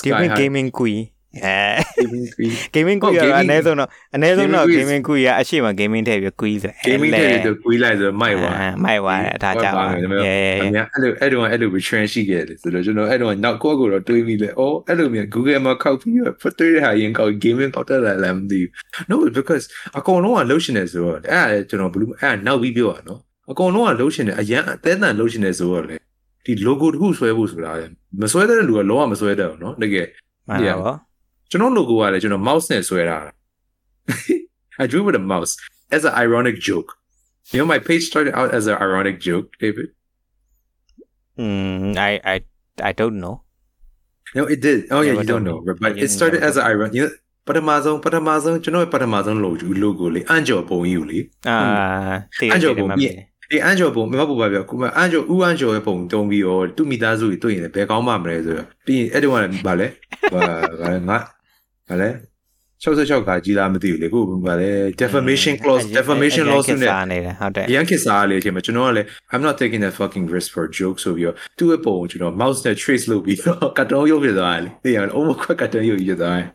[0.03, 1.01] do you sky mean high gaming queen
[1.45, 1.57] အဲ
[2.01, 6.33] gaming queen gaming ဟုတ် queen ကအ gaming- နည်းဆုံးတော့အနည်းဆုံးတော့ gaming gaming queen queen ကအရှိမ gaming ထည့်ပြီး
[6.41, 18.69] queen ဆို gaming တဲ့သူကွေးလိုက်ဆိုမိုက်သွားအဲမိုက်သွားတယ်ဒါကြောင့်ပါအများအဲ့လိုအဲ့လိုအဲ့လို trend ရှိခဲ့တယ်ဆိုတော့ကျွန်တော်အဲ့တော့နောက်ကိုယ့်ကိုယ်တော့တွေးမိလေ။အော်အဲ့လိုမျိုး Google မှာခောက်ပြီးတော့ဖတ်တွေးတဲ့ဟာရင်ကောက် gaming ကောက်တက်လာလားမသိဘူး။
[19.09, 19.65] No because
[19.97, 23.19] အကုန်လုံးကလှုပ်ရှင်နေဆိုတော့အဲ့ဒါကျွန်တော်ဘလူးအဲ့နောက်ပြီးပြောတာနော်။
[23.51, 25.95] အကုန်လုံးကလှုပ်ရှင်နေအရန်အသေးအံလှုပ်ရှင်နေဆိုတော့လေ
[26.44, 27.86] ဒီ logo တစ်ခုဆွဲဖို့ဆိုတာလေ
[28.22, 30.06] မဆွဲတဲ့လူကလုံးဝမဆွဲတတ်ဘူးနော်တကယ်
[30.48, 30.92] မှန်ပါပါ
[31.50, 33.18] ကျွန်တော် logo ကလည်းကျွန်တော် mouse နဲ့ဆွဲတာ
[34.82, 35.52] I drew with a mouse
[35.96, 36.90] as an ironic joke
[37.52, 39.88] you know my page started out as an ironic joke David
[41.38, 42.36] Mm, I I
[42.88, 43.34] I don't know.
[44.36, 45.64] no it did oh yeah Never you don't done know it.
[45.66, 47.12] but, but Yeah, it started never as an ironic you know
[47.48, 51.18] ပထမဆုံးပထမဆုံးကျွန်တော်ရဲ့ပထမဆုံး logo logo လေးအန်ကျော်ပုံကြီးကိုလေ
[51.48, 51.58] အာ
[52.40, 53.14] တည် အဲ့ကြော တ င့် ယ် ပုံ မ ပြည့်
[53.51, 59.87] ဒီအန်ကျော်ပုံမမပူပါပြောခုမအန်ကျော်ဦးအန်ကျော်ရဲ့ပုံတုံးပြီးတော့သူ့မိသားစုကြီးတွေ့ရင်လည်းဘယ်ကောင်းမှမလဲဆိုတော့ပြီးရင်အဲ့တုန်းကလည်းဗာလဲ
[60.33, 60.41] ဗာ
[60.81, 61.17] ဗာလဲငါ
[61.89, 62.09] ဗာလဲ
[62.84, 64.70] 66ကကြီးလားမသိဘူးလေခုဗာလဲ
[65.02, 70.70] defamation clause defamation law ဆိုနေ စားနေတယ်ဟုတ်တယ် အရန်ခစ်စားလေအချိန်မှာကျွန်တော်ကလည်း I'm not taking that fucking risk for a
[70.80, 76.46] joke ဆိုပြီးတော့သူ့ရဲ့ပုံကိုကျွန်တော် mouse နဲ့ trace လုပ်ပြီးတော့ကတ်တုံးရုပ်ဖြစ်သွားတယ်လေသိရမလား over ခွက်ကတ်တုံးရုပ်ဖြစ်သွားတယ်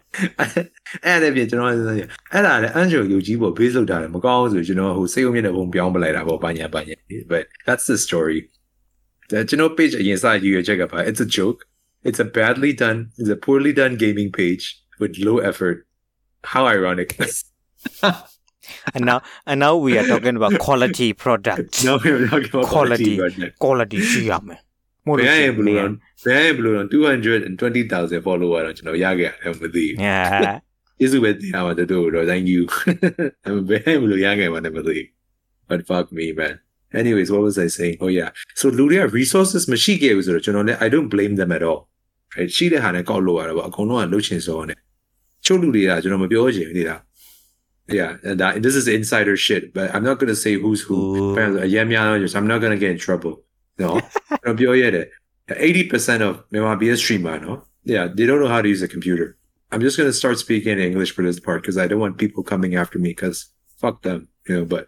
[1.06, 6.96] အဲ့ဒါပြင်ကျွန်တော်အဲ့ဒါလည်းအ န်ဂျိုရုပ်ကြီးပေါ် base လုပ်တာလည်းမကောင်းဘူးဆိုကျွန်တော်ဟိုစိတ်ုံမြင့်တဲ့ပုံပြောင်းပလိုက်တာပေါ့ဘာညာဘာညာ
[7.32, 8.40] but that's the story
[9.32, 11.60] ဒါကျွန်တော် page အရင်စယူရချက်ကပါ it's a joke
[12.08, 14.64] it's a badly done it's a poorly done gaming page
[15.02, 15.78] with low effort
[16.54, 17.10] how ironic
[18.96, 19.20] and now
[19.50, 23.14] and now we are talking about quality product no we're talking about Quality.
[23.18, 24.60] quality quality ရှိရမယ်
[25.08, 25.78] မို့ ဘ လို့ ယ် ရှိ ရ ရင် ဘလို့
[26.26, 30.56] ဘယ်ဘလို့220000 follower တော့ကျွန်တော်ရခဲ့တယ်မသိဘူး yeah
[31.00, 32.62] ကျေးဇူးပဲတင်ရပါတယ်တို့တော့ thank you
[33.70, 35.08] ဘယ်ဘလို့ရခဲ့မှာလည်းမသိဘူး
[35.70, 36.54] but fuck me man
[37.02, 41.50] anyways what was i saying oh yeah so လူတွေက resources မရှိခဲ့ဘူးဆိုတော့ကျွန်တော်လည်း i don't blame them
[41.58, 41.80] at all
[42.36, 44.76] right ရှိတဲ့ဟာနဲ့ကောက်လို့ရတော့အကုန်လုံးကလှုပ်ချင်စောနေ
[45.46, 46.98] ချုပ်လူတွေကကျွန်တော်မပြောချင်ဘူးလေဒါ
[48.00, 48.12] yeah
[48.42, 51.36] that this is insider shit but i'm not going to say who's who Ooh.
[51.66, 53.34] အရင်များတော့ I'm not going to get in trouble
[53.84, 53.90] no
[54.44, 55.08] ကျွန်တော်ပြောရတယ်
[55.50, 57.64] 80% of Myanmar BS streamer, no?
[57.84, 59.38] Yeah, they don't know how to use a computer.
[59.72, 62.44] I'm just gonna start speaking in English for this part because I don't want people
[62.44, 63.48] coming after me because
[63.78, 64.66] fuck them, you know.
[64.66, 64.84] But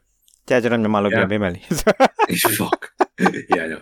[0.49, 1.61] ကြာကျွန်တော်မြန်မာလိုပြန်ပေးမယ်လေ
[2.59, 2.81] fuck,
[3.57, 3.81] yeah, I know.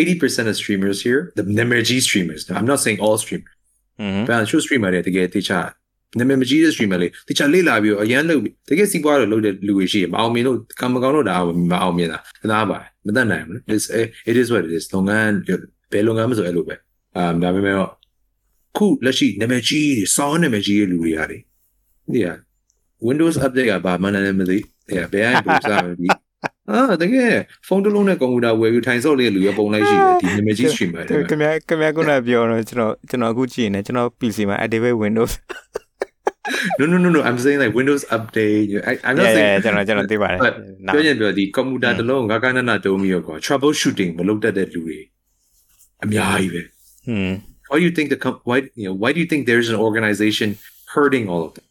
[0.00, 2.42] Eighty percent of streamers here, the Nemerji streamers.
[2.48, 3.54] Now, I'm not saying all streamers.
[4.00, 5.40] อืม but I'm sure streamer တွေတကယ်တေ
[6.15, 11.37] ချာ Nemerji တဲ့ streamer လေးတေချာလေးလာပြီးတော့အရန်လုပ်ပြီးတကယ်စီးပွားတော့လုပ်တဲ့လူတွေရှိတယ်မအောင်မြင်လို့ကံမကောင်းတော့ဒါ
[11.71, 12.19] မအောင်မြင်တာ
[12.51, 13.85] နားပါမတတ်နိုင်ဘူး it's
[14.29, 15.33] it is what it is လုပ်ငန်း
[15.91, 16.75] ဘယ်လုပ်ငန်းမဆိုအဲ့လိုပဲ
[17.15, 17.91] အမ်ဒါပေမဲ့တော့
[18.77, 21.37] ခုလက်ရှိနာမည်ကြီးတွေစောင်းနာမည်ကြီးရဲ့လူတွေဟာလေ
[22.13, 22.29] ဒီက
[23.07, 24.57] Windows update ကဘာမှလည်းမသိ
[24.87, 26.17] ဒီကဘယ်အိုင်ပုံစားမပြီး
[26.71, 27.33] အာတကယ်
[27.67, 35.33] ဖုန်းတစ်လုံးနဲ့ကွန်ပျူတာဝယ်ပြီးထိုင်ဆော့လေးလူရပုံလိုက်ရှိတယ်ဒီနာမည်ကြီး streamer တွေခင်ဗျာခင်ဗျာခုနကပြောတော့ကျွန်တော်ကျွန်တော်အခုကြည့်နေကျွန်တော် PC မှာ activate Windows
[36.78, 39.62] no no no no I'm saying like Windows update I I'm not yeah saying yeah
[39.64, 40.54] ကျွန်တော်ကျွန်တော်သိပါတယ် But
[40.94, 44.98] ပြောရင်ပြောဒီကွန်ပျူတာတစ်လုံးငါကနနတုံးပြီးတော့ကွာ trouble shooting မလုပ်တတ်တဲ့လူတွေ
[46.02, 46.62] အများကြီးပဲ
[47.08, 47.32] อืม
[47.70, 49.78] why do you think the com- why you know why do you think there's an
[49.88, 50.48] organization
[50.94, 51.66] hurting all of them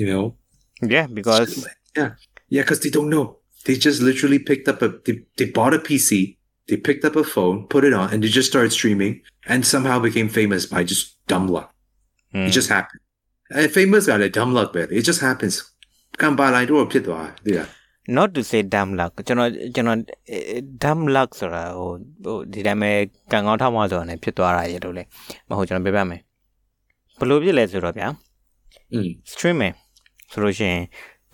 [0.00, 0.24] you know
[0.94, 1.50] yeah because
[1.98, 2.10] yeah
[2.54, 3.24] yeah because they don't know
[3.66, 6.10] they just literally picked up a they, they bought a pc
[6.68, 9.12] they picked up a phone put it on and they just started streaming
[9.52, 11.68] and somehow became famous by just dumb luck
[12.48, 13.00] it just happened
[13.58, 15.54] and famous ကလည်း dumb luck ပဲလေ it just happens
[16.20, 17.66] ကံပါလိုက်တော့ဖြစ်သွားတယ်
[18.16, 19.98] not to say dumb luck ကျွန်တော်ကျွန်တော်
[20.84, 21.90] dumb luck ဆိုတာဟို
[22.24, 22.90] ဟိုဒီတိုင်းပဲ
[23.32, 25.02] ကံကောင်းထောက်မှဆိုတာ ਨੇ ဖြစ်သွားတာရေလို့လေ
[25.48, 26.20] မဟုတ်ကျွန်တော်ပြပြမယ်
[27.18, 28.08] ဘယ်လိုဖြစ်လဲဆိုတော့ဗျာ
[28.92, 29.74] อืม streaming
[30.32, 30.82] ဆိုလို့ရှိရင်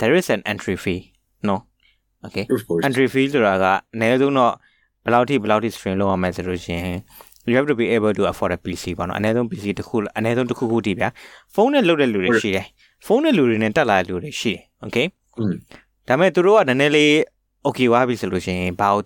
[0.01, 1.01] there is an entry fee
[1.49, 1.57] no
[2.27, 3.65] okay of course entry fee ဆိုတာက
[3.95, 4.53] အနည်းဆုံးတော့
[5.05, 6.99] ဘယ်လောက်ထိဘယ်လောက်ထိ stream လုပ်ရမယ်ဆိုလို့ရှိရင်
[7.52, 11.10] you have to be able to afford a PC ပေါ့နော်အနည်းဆုံး PC တစ်ခုအနည်းဆုံးတစ်ခုခုတည်ဗျာ
[11.53, 12.65] ဖုန်းနဲ့လုပ်တဲ့လူတွေရှိတယ်
[13.06, 15.06] ဖုန်းနဲ့လူတွေနဲ့တက်လာတဲ့လူတွေရှိတယ် okay
[16.07, 17.11] ဒါပေမဲ့သူတို့ကနည်းနည်းလေး
[17.68, 19.03] okay ဝါပြီဆိုလို့ရှိရင်ဘာလို့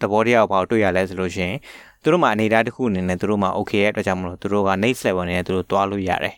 [0.00, 1.56] သဘောတရားကိုဘာလို့တွေ့ရလဲဆိုလို့ရှိရင်
[2.02, 6.34] သူတို့မှာအနေအထားတစ်ခုအနေနဲ့သူတို့မှာ okay ရဲ့အတွက်ကြောင့်မလို့သူတို့က next level နဲ့သူတို့တွားလို့ရတယ်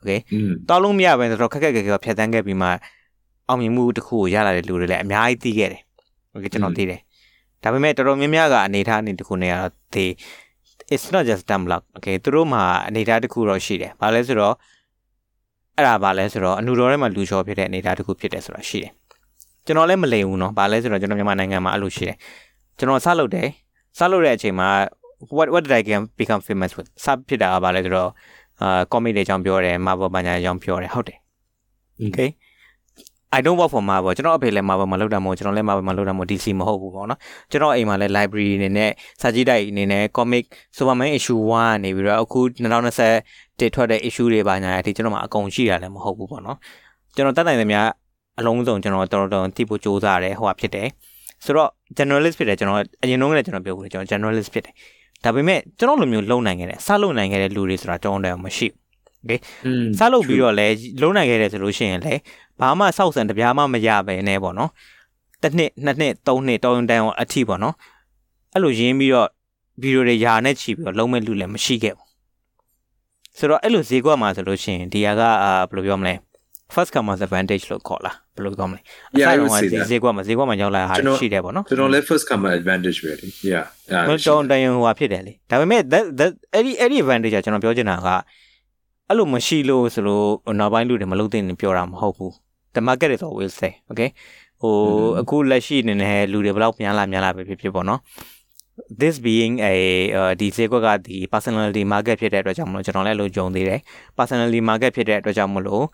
[0.00, 0.18] okay
[0.68, 2.68] တွားလို့မရဘဲဆိုတော့ခက်ခက်ခက်ခက်ဖြတ်သန်းခဲ့ပြီးမှ
[3.48, 5.80] အောင်မြင်မှုတစ်ခုကိုရလာတဲ့လူတွေလည်းအများကြီးသိခဲ့တယ်
[6.34, 7.00] okay ကျွန်တော်သိတယ်
[7.62, 10.08] ဒါပေမဲ့တော်တော်များများကအနေအထားအနေတစ်ခုနဲ့ကတော့ they
[10.93, 14.55] it's not just dumb luck okay သူတို့မှာအနေအထားတစ်ခုတော့ရှိတယ်ဘာလဲဆိုတော့
[15.77, 18.91] အဲ့ဒါဘာလဲဆိုတော့အနူတော်ထဲမှာလူချော်ဖြစ်တဲ့အနေအထားတစ်ခုဖြစ်တယ်ဆိုတာရှိတယ်
[19.65, 22.17] ကျွန်တော်လည်းမလိမ်ဘူးเนาะဘာလဲဆိုတော့ကျွန်တော်မြန်မာနိုင်ငံမှာအဲ့လိုရှိတယ်
[22.77, 23.47] ကျွန်တော်စလုပ်တယ်
[23.97, 24.69] စလုပ်တဲ့အချိန်မှာ
[25.37, 28.09] what what did i get become famous with စဖြစ်တာကဘာလဲဆိုတော့
[28.61, 31.17] အာ comic တွေအကြောင်းပြောတယ် Marvel ဘာညာအကြောင်းပြောတယ်ဟုတ်တယ်
[32.05, 32.29] okay
[33.30, 37.18] I don't work for Marvel ကျွန်တော်အဖေလည်း Marvel မှာလုပ်တာမဟုတ်ကျွန်တော်လည်း Marvel မှာလုပ်တာမဟုတ် DC မဟုတ်ဘူးပေါ့နော်
[37.50, 38.90] ကျွန်တော်အိမ်မှာလည်း library အနေနဲ့
[39.20, 40.44] စာကြည့်တိုက်အနေနဲ့ comic
[40.76, 46.56] Superman issue 1ကနေပြီးတော့အခု2020တစ်ထွက်တဲ့ issue တွေပါညာအထိကျွန်တော်မှာအကုန်ရှိတာလည်းမဟုတ်ဘူးပေါ့နော်
[47.14, 47.80] ကျွန်တော်တတ်နိုင်သမျှ
[48.38, 50.88] အလုံးစုံကျွန်တော်တော်တော်တိဖို့စူးစမ်းတယ်ဟိုဟာဖြစ်တယ်
[51.44, 54.74] ဆိုတော့ generalist ဖြစ်တယ်ကျွန်တော်အရင်တုန်းကလည်းကျွန်တော်ပြောဘူးလေကျွန်တော် generalist ဖြစ်တယ်
[55.24, 58.87] ဒါပေမဲ့ကျွန်တော်လိုမျိုးလုံနိုင်ခဲ့တယ်စလုံနိုင်ခဲ့တဲ့လူတွေဆိုတာကျွန်တော်တို့မရှိဘူး
[59.66, 60.66] อืมစလုပ်ပြီးတော့လဲ
[61.02, 62.14] လုံးနိုင်ခဲ့တယ်ဆိုလို့ရှိရင်လဲ
[62.60, 64.70] ဘာမှစောက်စံတပြားမှမရပဲနဲ့ပေါ့နော်
[65.42, 67.74] တစ်နှစ်နှစ်နှစ်သုံးနှစ်တောင်းတန်းအထိပေါ့နော်
[68.54, 69.28] အဲ့လိုရင်းပြီးတော့
[69.82, 72.06] ဗီဒီယိုတွေယာနဲ့ချီပြီးတော့လုံးမဲ့လူလည်းမရှိခဲ့ဘူး
[73.38, 76.14] ဆိုတော့အဲ့လိုဈေးကွက်မှာဆိုလို့ရှိရင်ဒီဟာကအာဘယ်လိုပြောမလဲ
[76.74, 78.82] first comers advantage လို့ခေါ်လားဘယ်လိုပြောမလဲအ
[79.20, 79.88] Yeah, I စ would တော့ say ဒီ that.
[79.90, 83.64] ဈေးကွက်မှာဈေးကွက်မှာရောက်လာတာကျွန်တော်ရှိတယ်ပေါ့နော်ကျွန်တော်လည်း first come advantage ပဲလေ yeah
[84.08, 88.08] မတောင်းတန်ဟိုဟာဖြစ်တယ်လေဒါပေမဲ့ that that အဲ့ဒီအဲ့ဒီ advantage ကကျွန်တော်ပြောချင်တာက
[89.10, 92.32] အဲ့လိုမရှိလို့ဆိုလို့နောက်ပိုင်းလူတွေမလုပ်သင့်ဘူးပြောတာမဟုတ်ဘူး
[92.74, 94.10] the market is always say okay
[94.60, 94.74] ဟို
[95.20, 98.00] အခုလက်ရှိအနေနဲ့လူတွေဘယ်လောက်ပြန်လာပြန်လာပဲဖြစ်ဖြစ်ပေါ့နော်
[99.00, 99.74] this being a
[100.40, 103.80] ဒီဈေးကွက်ကဒီ personality market ဖြစ်တဲ့အတွက်ကြောင့်မလို့ကျွန်တော်လည်းလို့ဂျုံသေးတယ်
[104.18, 105.84] personality market ဖြစ်တဲ့အတွက်ကြောင့်မလို့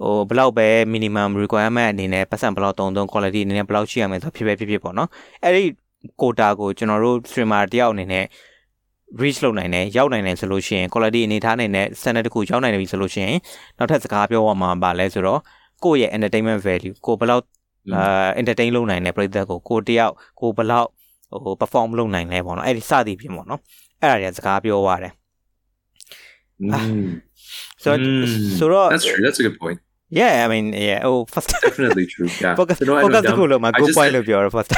[0.00, 5.08] ဟိုဘယ်လောက်ပဲ minimum requirement အနေနဲ့ပတ်စံဘယ်လောက်တုံတုံ quality အနေနဲ့ဘယ်လောက်ရှိရမယ်ဆိုဖြစ်ပဲဖြစ်ဖြစ်ပေါ့နော်
[5.44, 5.62] အဲ့ဒီ
[6.20, 8.24] quota ကိုကျွန်တော်တို့ streamer တယောက်အနေနဲ့
[9.22, 13.36] reach လုပ်နိုင်တယ်ရောက်နိုင်တယ်ဆိုလို့ရှိရင် quality အနေထားနိုင်တဲ့ standard တစ်ခုရောက်နိုင်ပြီဆိုလို့ရှိရင်
[13.78, 15.40] နောက်ထပ်စကားပြောရမှာပါလဲဆိုတော့
[15.84, 17.44] ကိုယ့်ရဲ့ entertainment value ကိုဘယ်လောက်
[17.96, 20.88] အာ entertain လုပ်နိုင်တဲ့ပရိသတ်ကိုကိုတယောက်ကိုဘယ်လောက်
[21.44, 23.60] ဟို perform လုပ်နိုင်လဲပေါ့နော်အဲ့ဒီစသည်ဖြင့်ပေါ့နော်
[24.02, 25.12] အဲ့ဒါတွေစကားပြောရတယ်
[26.60, 27.22] Mm.
[27.82, 28.26] so Mm.
[28.58, 29.78] so တော့ that's true that's a good point
[30.20, 33.22] yeah i mean yeah oh first definitely true yeah focus You know, I know focus
[33.26, 34.70] dumb- ကိုလို့မှာ I good just point said- လို့ပြောရ first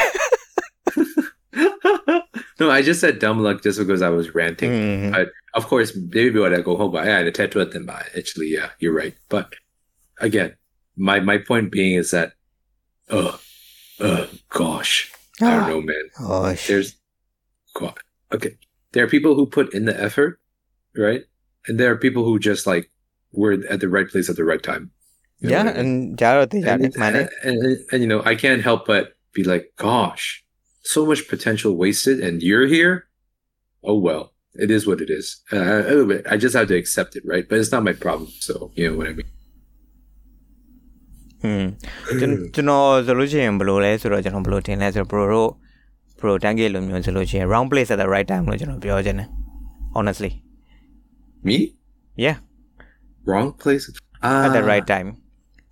[2.61, 4.71] no, I just said dumb luck just because I was ranting.
[4.71, 5.13] Mm-hmm.
[5.13, 7.91] But of course, maybe when I go home, I had a tattoo at them.
[7.91, 9.15] Actually, yeah, you're right.
[9.29, 9.53] But
[10.21, 10.57] again,
[10.97, 12.35] my my point being is that,
[13.09, 13.41] oh,
[14.01, 16.11] uh, uh, gosh, ah, I don't know, man.
[16.19, 16.67] Gosh.
[16.67, 16.97] There's,
[18.33, 18.57] okay,
[18.93, 20.41] there are people who put in the effort,
[20.97, 21.25] right?
[21.67, 22.91] And there are people who just like
[23.33, 24.91] were at the right place at the right time.
[25.41, 26.19] You yeah, and, and,
[26.97, 30.45] and, and, and you know, I can't help but be like, gosh,
[30.94, 32.94] so much potential wasted, and you're here.
[33.90, 34.24] Oh well,
[34.64, 35.26] it is what it is.
[35.54, 36.22] Uh, a little bit.
[36.34, 37.46] I just have to accept it, right?
[37.50, 38.30] But it's not my problem.
[38.48, 39.30] So you know what I mean.
[41.44, 41.70] ဟွန်း
[42.20, 45.50] ကျွန်ကျွန်တော်ဆိုလို့ရှိရင်ဘယ်လိုလဲဆိုတော့ကျွန်တော်ဘယ်လိုထင်လဲဆိုတော့ bro တို့
[46.20, 49.28] bro တန်းကေလိုမျိုးဆိုလို့ရှိရင် round place at the right time လို့ကျွန်တော်ပြောချင်တယ်
[49.98, 50.32] honestly
[51.48, 51.58] Me?
[52.26, 52.38] yeah
[53.30, 53.86] Wrong place.
[54.28, 55.08] Ah, at the right time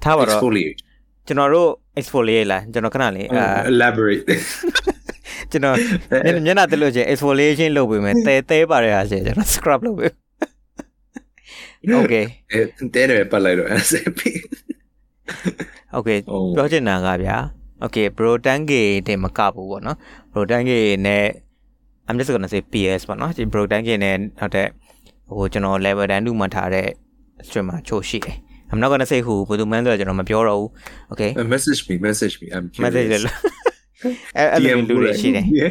[0.04, 0.78] ထားပါတော့ exfoliate.
[1.28, 4.24] ကျွန်တော်တို့ exfoliate လာကျွန်တော်ခဏလေးအာ Uh, elaborate.
[5.53, 5.77] ကျွန်တော်
[6.25, 10.11] မျက်မျက်နှာတက်လို့ချင်း exfoliation လုပ်ပေးမယ်တဲတဲပါရရချင်းကျွန်တော် scrub လုပ်ပေး
[12.03, 12.25] okay
[12.95, 13.59] Then I put like
[13.91, 14.21] SAP.
[15.99, 16.47] okay Oh.
[16.57, 17.37] ပြောချင်တာကဗျာ
[17.85, 19.97] okay bro တန်းကေတင်မကဘူးပေါ့နော်
[20.33, 21.25] bro တန်းကေနဲ့
[22.09, 24.69] I'm just going to say PS ပေါ့နော်ဒီ bro တန်းကေနဲ့ဟုတ်တဲ့
[25.37, 26.87] ဟိုကျွန်တော် level တန်းတူမှထားတဲ့
[27.47, 28.37] streamer ချို့ရှိတယ်
[28.71, 30.69] I'm not going to say who ဘယ်သူမှန်းဆိုတော့ကျွန်တော်မပြောတော့ဘူး
[31.13, 31.95] okay Uh, message me.
[32.09, 32.47] Message me.
[32.57, 32.85] I'm curious.
[32.85, 33.31] message လေ
[34.37, 35.71] အဲ့အဲ့လိုမျိုးလူတွေရှိတယ် Yeah.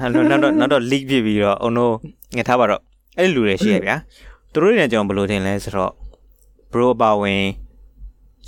[0.00, 1.84] ဟာတော့နောက်တော့နောက်တော့ leak ဖြစ်ပြီးတော့ oh no
[2.36, 2.82] ငါထားပါတော့
[3.18, 3.96] အဲ့ဒီလူတွေရှိရဗျာ
[4.52, 5.92] သူတို့တွေနဲ့ကျွန်တော်ဘယ်လိုထင်လဲဆိုတော့
[6.72, 7.44] bro ပါဝင်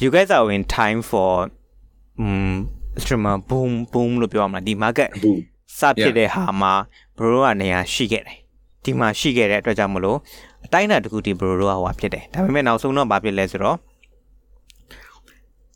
[0.02, 1.32] you guys are in time for
[2.22, 2.52] um
[3.02, 5.38] streamer boom boom လို့ပြောရမှာဒီ market Boom.
[5.78, 6.72] စဖြစ်တဲ့ဟာမှာ
[7.16, 8.38] bro ကနေရာရှိခဲ့တယ်
[8.84, 10.18] ဒီမှာရှိခဲ့တဲ့အတွက်ကြောင့်မလို့
[10.64, 13.76] အတိုင်းအတာတစ်ခုဒီဘရိုတို့ကဟိုဟာဖြစ်တယ်ဒါပေမဲ့နောက်ဆုံးတော့ဘာဖြစ်လဲဆိုတော့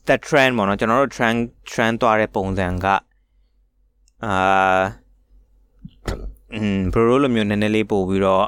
[0.07, 1.39] that trend ပေါ့နော်ကျွန်တော်တို့ trend
[1.73, 2.87] trend သွားတဲ့ပုံစံက
[4.27, 4.37] အာ
[6.55, 8.47] อืมဘရိုလိုမျိုးနည်းနည်းလေးပို့ပြီးတော့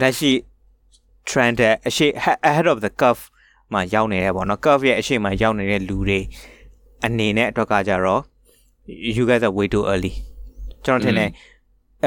[0.00, 0.32] လက်ရှိ
[1.28, 2.06] trend တဲ့အရှိ
[2.50, 3.22] ahead of the curve
[3.72, 6.20] မှာရောက်နေတယ်ပေါ့နော် curve ရဲ့အရှိမှာရောက်နေတဲ့လူတွေ
[7.06, 8.22] အနေနဲ့အတွက်ကကြတော့
[9.16, 10.12] you guys are way too early
[10.84, 11.30] ကျွန်တော်ထင်တယ်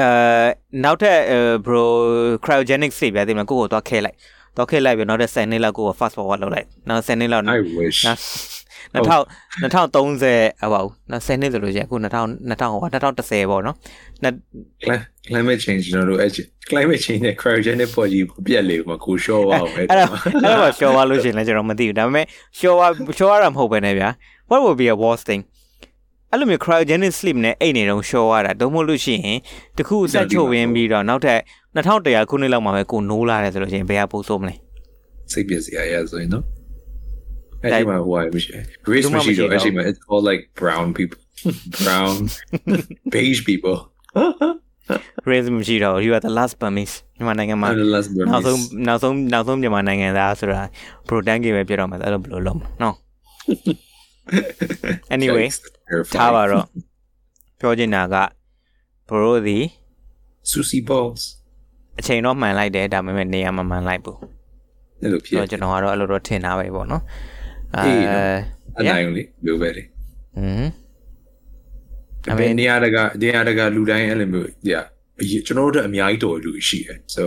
[0.00, 0.46] အဲ
[0.84, 1.18] နောက်ထပ်
[1.66, 1.82] bro
[2.44, 4.16] cryogenic state ဗျာဒီမှာကိုကိုတော့ခဲလိုက်
[4.56, 7.98] တော့ခဲလိုက်ပြီးနောက်ထပ်10နှစ်လောက်ကို fast forward လုပ်လိုက်နောက်10နှစ်လောက် I wish
[8.94, 9.24] 2000
[9.62, 12.04] 2030ဟောပါဘူးနောက်10နှစ်ဆိုလို့ရှိရင်အခု2000
[12.50, 13.76] 2000ဟော2010ပေါ့နော်
[14.84, 16.30] Cli- climate change ကျွန်တော်တို့အဲ့
[16.70, 20.08] climate change နဲ့ cryogenic ပေါ်ကြီးပြက်လေမှာကို show အောင်ပဲအဲ့တော့
[20.44, 22.26] အဲ့တော့ show ရလို့ရှိရင်လည်းကျွန်တော်မသိဘူးဒါပေမဲ့
[22.60, 22.84] show ရ
[23.18, 24.10] show ရတာမဟုတ်ပဲねဗျာ
[24.50, 25.42] what would be a worst thing
[26.30, 29.38] အဲ့လိုမျိုး cryogenic sleep နဲ့အိတ်နေတော့ show ရတာတော့မဟုတ်လို့ရှိရင်
[29.78, 31.38] တခုဆက်ချုပ်ရင်းပြီးတော့နောက်ထပ်
[31.76, 34.54] 2100ခုနှစ်လောက်မှာပဲကိုနိုးလာတယ်ဆိုလို့ရှိရင်ဘယ်ကပို့ဆိုးမလဲ
[35.32, 36.44] စိတ်ပြည့်စရာရဆိုရင်နော်
[37.62, 38.50] အဲ့ဒီမှာဟိုမရှိ
[38.92, 41.18] race ဒီမှာမရှိမရှိတော့တော့အဲ့ဒီမှာ it's all like brown people
[41.84, 42.14] brown
[43.14, 43.76] beige people
[45.30, 50.62] raise မရှိတော့ဘူး you are the last Burmese မြန်မာနိုင်ငံမှာ and the last နောက်ဆုံး Burmese နောက်ဆုံးနောက်ဆုံးမြန်မာနိုင်ငံသားဆိုတာ
[51.08, 52.94] protein ကြီးပဲပြတော့မှာအဲ့လိုဘယ်လိုလုပ်မလဲနော်
[55.14, 55.58] anyway Yikes,
[55.90, 56.18] terrifying.
[56.18, 56.66] ထားပါတော့
[57.60, 58.16] ပြောချင်တာက
[59.08, 59.58] ဘရိုဒီ
[60.50, 61.22] sushi balls
[62.00, 64.18] အချိန်တော့မှန်လိုက်တယ်ဒါပေမဲ့နေရာမမှန်လိုက်ဘူး
[65.00, 67.02] အဲ့လိုဖြစ်ဆိုတော့ကျွန်တော်ကတော့အဲ့လိုတော့ထင်ထားပဲပေါ့နော်
[67.74, 68.44] Eh,
[68.76, 69.56] uh, only yeah.
[69.62, 69.82] ပဲလေ။
[70.36, 70.68] အင်း။
[72.32, 74.84] အမေနေရာတကနေရာတကလူတိုင်းအဲ့လိုမျိုး yeah
[75.46, 77.20] ကျွန်တော်တို့အများကြီးတော်လူရှိတယ် so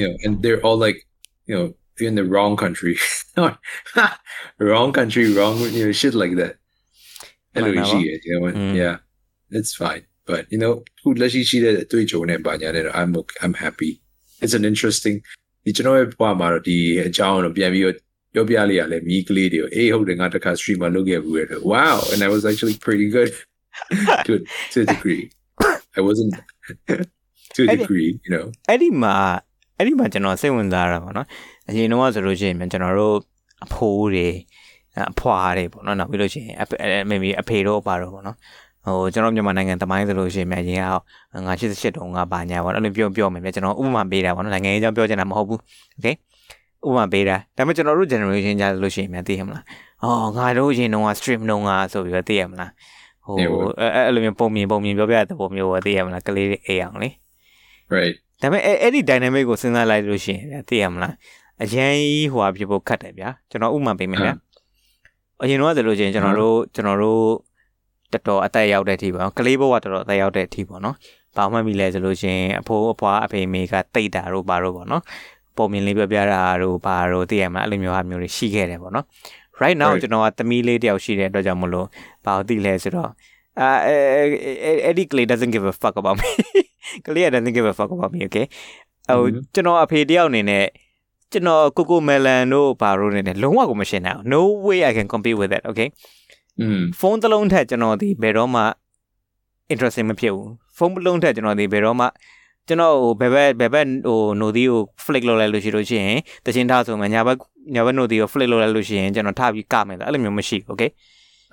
[0.00, 0.98] you know and they're all like
[1.48, 1.66] you know
[2.08, 2.96] in the wrong country.
[4.58, 6.54] Wrong country wrong you know shit like that.
[7.54, 8.50] အဲ့လိုရှိတယ် eh, you know
[8.82, 8.96] yeah
[9.58, 10.04] it's fine.
[10.28, 10.72] But you know
[11.02, 13.10] ခုလက်ရှိရှိတဲ့အတွေ့အကြုံနဲ့ပါညာနဲ့ I'm
[13.44, 13.92] I'm happy.
[14.42, 15.16] It's an interesting
[15.64, 16.76] ဒီကျွန်တော်ရဲ့ဘဝမှာတော့ဒီ
[17.08, 17.96] အကြောင်းတော့ပြန်ပြီးတော့
[18.34, 23.30] ပြောပြလိုက်ရလဲမိကလေးတွေကိုအေးဟုတ်တယ်ငါတစ်ခါ stream မှာလုပ်ခဲ့ဘူးရတော့ wow and I was actually pretty good
[24.26, 24.32] to
[24.72, 25.24] to a degree
[25.98, 26.32] I wasn't
[27.54, 29.14] to a Hey, degree you know အဲ့ဒီမှာ
[29.78, 31.26] အဲ့ဒီမှာကျွန်တော်စိတ်ဝင်စားတာပေါ့နော်
[31.68, 33.16] အရင်တော့ဆိုလို့ရှိရင်ကျွန်တော်တို့
[33.64, 34.28] အဖိုးတွေ
[35.12, 38.36] အဖွာတွေပေါ့နော်နောက်ပြီးလို့ရှိရင်အဖေအဲ maybe အဖေတို့ပါတော့ပေါ့နော်
[38.84, 40.84] ဟိုကျွန်တော်မြန်မာနိုင်ငံတမိုင်းဆိုလို့ရှိရင်မြန်ရင်က
[41.46, 45.60] ငါ88တုန်းကဘာညာပေါ့နော်အဲ့လိုပြောပြောမယ်မြန်ကျွန်တော်ဥပမာပေးတာပေါ့နော်နိုင်ငံရေးအကြောင်းပြောချင်တာမဟုတ်ဘူး
[45.96, 46.14] okay
[46.86, 49.64] ဥပမာပေးတာဒါပေမဲ့ကျွန်တော်တို့ generation ကြလို့ရှိရင်မြန်သိရမလား
[50.02, 52.70] အော်ငါတို့အရင်တုန်းက stream တုန်းကဆိုပြီးတော့သိရမလား
[53.24, 57.08] ဟိုသိပါဘူးအဲ့အဲ့လိုမျိုးပုံမြင်ပုံမြင်ပြောပြတဲ့ပုံမျိုးပဲသိရမလားကလေးတွေအေးအောင်လေ
[57.94, 61.14] right ဒါပေမဲ့အဲ့အဲ့ဒီ dynamic ကိုစဉ်းစားလိုက်လို့ရှိရင်ဗျာသိရမလား
[61.62, 64.34] အရင်ကြီးဟိုဟာဖြစ်ဖို့ခက်တယ်ဗျာကျွန်တော်ဥပမာပေးမယ်ဗျာ
[65.42, 67.22] အရင်တော့ဆိုလို့ရှိရင်ကျွန်တော်တို့ကျွန်တော်တို့
[68.12, 70.96] တော်တော်အသက်ရောက်တဲ့အထိပေါ့နော်ကလေးဘဝတော်တော်အသက်ရောက်တဲ့အထိပေါ့နော်
[71.36, 75.02] ဘာမှမမီလဲဆိုလို့ရှိရင်အဖိုးအဖွားအဖေမေကတိတ်တာတို့ဘာတို့ပေါ့နော်
[75.60, 79.06] ပုံမြင်လေးပြောပြတာတို့ဘာတို့သိရမလားအဲ့လိုမျိုးဟာမျိုးတွေရှိခဲ့တယ်ပေါ့နော်
[79.62, 80.00] right now Right.
[80.02, 81.86] ကျွန်တော်ကသမီးလေးတယောက်ရှိတဲ့အတွက်ကြောင့်မလို့
[82.24, 83.10] ဘာလို့သိလဲဆိုတော့
[83.60, 83.70] အာ
[84.84, 86.28] အဲ့ဒီကလေး doesn't give a fuck about me
[87.06, 88.46] ကလေးက doesn't give a fuck about me okay
[89.08, 89.40] ဟို Mhm.
[89.54, 90.64] ကျွန်တော်အဖေတယောက်အနေနဲ့
[91.32, 95.88] ကျွန်တော်ကိုကိုမယ်လန်တို့ဘာတို့နေနဲ့လုံးဝကိုမရှင်းနိုင်ဘူး no way i can compete with that okay
[96.62, 98.62] mm ဖုန်းတစ်လုံးထက်ကျွန်တော်ဒီဘယ်တော့မှ
[99.72, 102.06] interesting မဖြစ်ဘူးဖုန်းတစ်လုံးထက်ကျွန်တော်ဒီဘယ်တော့မှ
[102.68, 107.36] ကျွန်တော်ဟိုဘယ်ဘက်ဘယ်ဘက်ဟို no ဒီကို flick လုပ်လိုက်လို့ရှိလို့ရှိရင်တချင်းထားဆိုမှညာဘက်
[107.74, 110.90] ညာဘက် no ဒီကို flick လုပ်လိုက်လို့ရှိရင်ကျွန်တော်ထားပြီးကမယ်အဲ့လိုမျိုးမရှိဘူး okay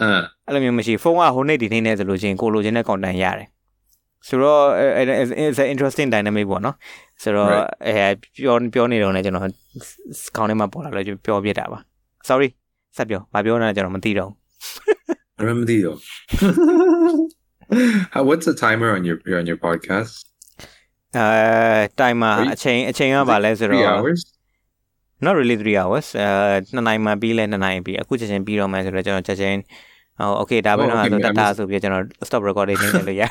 [0.04, 3.48] uh အဲ့လိုမျိုးမရှိဖုန်းကဟိုနေ့ဒီနေ့နဲ့ဆိုလို့ရှိရင်ကိုလိုချင်တဲ့ content ရတယ်
[4.28, 4.62] ဆိုတော့
[5.46, 6.76] it's an interesting dynamic ပေါ့နော်
[7.24, 7.68] ဆိုတော့ Right.
[7.88, 11.80] အဲပြောပြောနေတော့လည်းကျွန်တော်ခေါင်းထဲမှာပေါ်လာလို့ပြောပြတာပါ
[12.30, 12.50] sorry
[12.98, 14.36] ဆက်ပြောဘာပြောနေတာကျွန်တော်မသိတော့ဘူး
[15.40, 15.78] I remember the
[18.14, 20.14] How what's the timer on your on your podcast
[21.20, 21.30] အဲ
[22.00, 24.22] တိုင်မှာ Are you- အချိန်အချိန်ကပါလဲဆို Three တော့ hours
[25.26, 26.28] not really 3 hours အဲ
[26.74, 29.58] နှစ်နိုင်မှပြီးလဲနှစ်နိုင်ပြီးအခုချက်ချင်းပြီးတော့မှဆိုတော့ကျွန်တော်ချက်ချင်း
[30.20, 33.24] ဟို okay ဒါပဲ Oh, တော့ okay, ဆိုတ I'm တာ just- ဆိုပြီးကျွန်တော် stop recording နေတယ်လို့ရ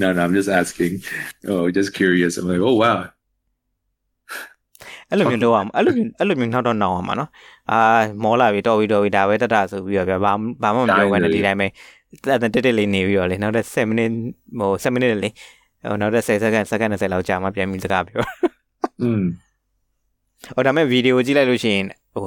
[0.00, 0.92] no, no, I'm just asking.
[1.52, 2.32] Oh, just curious.
[2.38, 2.98] I'm like, oh wow.
[5.10, 7.30] အဲ့လိုမျိုးတော့အောင်အဲ့လိုမျိုးအဲ့လိုမျိုးနောက်တော့နောက်အောင်ပါနော်
[7.70, 7.78] အာ
[8.22, 10.32] မောလာပြီတော်ပြီတော်ပြီဒါပဲတတဆိုပြီးတော့ဗျာဘာ
[10.62, 11.66] ဘာမှမပြောဘဲနဲ့ဒီတိုင်းပဲ
[12.24, 14.14] တက်တက်တက်လေးနေပြီးတော့လေနောက်တဲ့7 minute
[14.58, 15.30] ဟို7 minute လေ
[15.82, 18.22] ဟိုနောက်တဲ့10 second second 20လောက်ကြာမှပြန်ပြီးစကားပြော
[19.04, 19.24] Mm.
[20.56, 22.24] ဟိုဒါမဲ့ဗီဒီယိုကြည့်လိုက်လို့ရှိရင်ဟို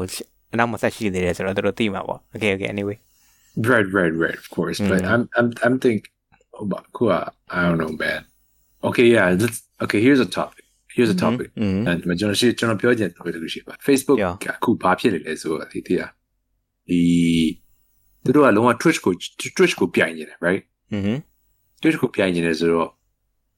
[0.53, 2.97] အနောက်မဆက်ရှိသေးတယ်ဆိုတော့သူတို့သိမှာပေါ့ okay okay anyway
[3.71, 4.37] Right, right, right.
[4.43, 5.11] Of course, but Mm.
[5.13, 6.05] I'm, I'm, I'm thinking.
[6.57, 7.11] Oh, but cool.
[7.57, 8.21] I don't know, man.
[8.89, 9.25] Okay, yeah.
[9.41, 9.57] Let's.
[9.83, 10.63] Okay, here's a topic.
[10.95, 11.47] Here's a topic.
[11.61, 14.33] อืม And ကျွန်တော်ရှိကျွန်တော်ပြောချင်တယ်လို့ရှိပါ Facebook Yeah.
[14.43, 16.09] ကအခုဘာဖြစ်နေလဲဆိုတော့ဒီတရား
[16.89, 17.01] ဒီ
[18.23, 19.13] သူတို့ကလုံးဝ Twitch ကို
[19.57, 20.61] Twitch ကိုပြိုင်နေတယ် right
[20.93, 21.09] อือ
[21.81, 22.89] Twitch ကိုပြိုင်နေတယ်ဆိုတော့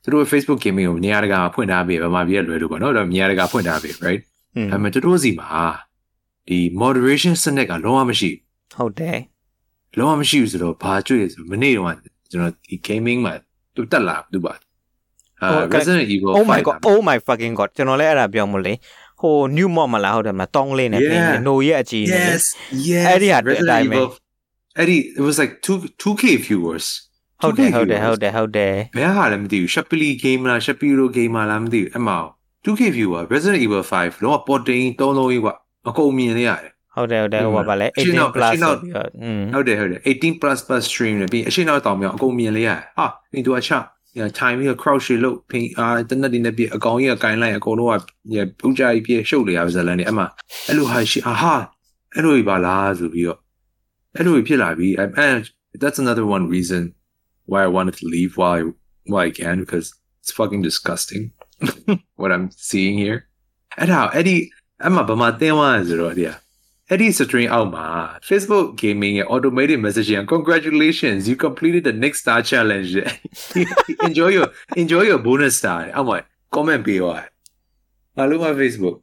[0.03, 4.21] သူတို့ Facebook gaming ကိုနေရာတကာဖွင့်ထားပြီးဗမာပြည်ရဲ့လွယ်လို့ပေါ့နော်အဲ့တော့နေရာတကာဖွင့်ထားပြီး right
[4.71, 5.63] ဒါပေမဲ့သူတို့စီမှာ
[6.47, 8.29] ဒီ moderation စနစ်ကလုံးဝမရှိ
[8.75, 9.19] ဟုတ်တယ်
[9.97, 11.95] လုံးဝမရှိဘူးဆိုတော့ဘာကြွေဆိုမနေ့တော့
[12.31, 13.33] ကျွန်တော်ဒီ gaming မှာ
[13.75, 14.53] သူတက်လာသူပါ
[15.41, 18.73] အာ Resident Evil Oh my god oh my fucking god ကျွန်တော်လည်းအဲ့ဒါပြောမလို့လေ
[19.21, 21.17] ဟို new mod မလားဟုတ်တယ်မလားတောင်းလင်းနေနေ
[21.47, 22.43] no ရဲ့အကြီးနေ yes
[22.87, 23.99] yes အဲ့ဒီဟာအတိုင်းပဲ
[24.78, 25.68] အဲ့ဒီ it was like 2
[26.02, 26.86] 2k viewers
[27.42, 32.26] ဟုတ်တယ် 2K ဟုတ်တယ် viewers ဟုတ်တယ်ဟုတ်တယ် ဘယ်ဟာလဲမသိဘူး Shapili game လား Shapiro game လားမသိဘူးအမောင်
[32.64, 35.54] 2k viewer Resident Evil 5လောကပေါ်တင်သုံးလုံးကြီးกว่า
[35.88, 43.72] အကုန်မြင်နေရတယ် ဟုတ်တယ်ဟုတ်တယ်ဟိုပါလေ ရှင်းတော့ 18 plus ရှင်းတော့ ဆိုပြီးတော့อืม ဟုတ်တယ်ဟုတ်တယ်18 plus plus stream နဲ့ပြီးအရှင်းနောက်တောင်မြောင်အကုန်မြင်လေရတယ်ဟာဒီသူကချ
[44.18, 48.02] ညာ time ပြီး crowd ရှေလို့ဖိအာတနက်ဒီနဲ့ပြီးအကောင်ကြီးကကိုင်းလိုက်အကုန်လုံးက
[48.60, 50.24] ပူကြကြီးပြေရှုပ်လေရပါဇလန်နေအမှ
[50.66, 51.54] အဲ့လိုဟာရှိအာဟာ
[52.14, 53.38] အဲ့လိုပါလားဆိုပြီးတော့
[54.15, 55.43] အဲ့လိုဖြစ်လာပြီး and
[55.81, 56.83] that's another one reason
[57.51, 58.61] why I wanted to leave while I
[59.11, 59.87] while I can because
[60.21, 61.23] it's fucking disgusting
[62.21, 63.19] what I'm seeing here
[63.79, 64.35] အဲ့ဒါအဲ့ဒီ
[64.85, 66.25] အမှဗမာတင်းသွားဆိုတော့ဒီ
[66.89, 67.87] အဲ့ဒီ string အောက်မှာ
[68.29, 72.91] Facebook gaming ရဲ့ automated messaging congratulations you completed the next star challenge
[74.07, 74.47] enjoy your
[74.81, 76.17] enjoy your bonus star အောက်မှာ
[76.55, 77.29] comment ပေးသွားတယ်
[78.15, 78.95] ဘာလို့မ Facebook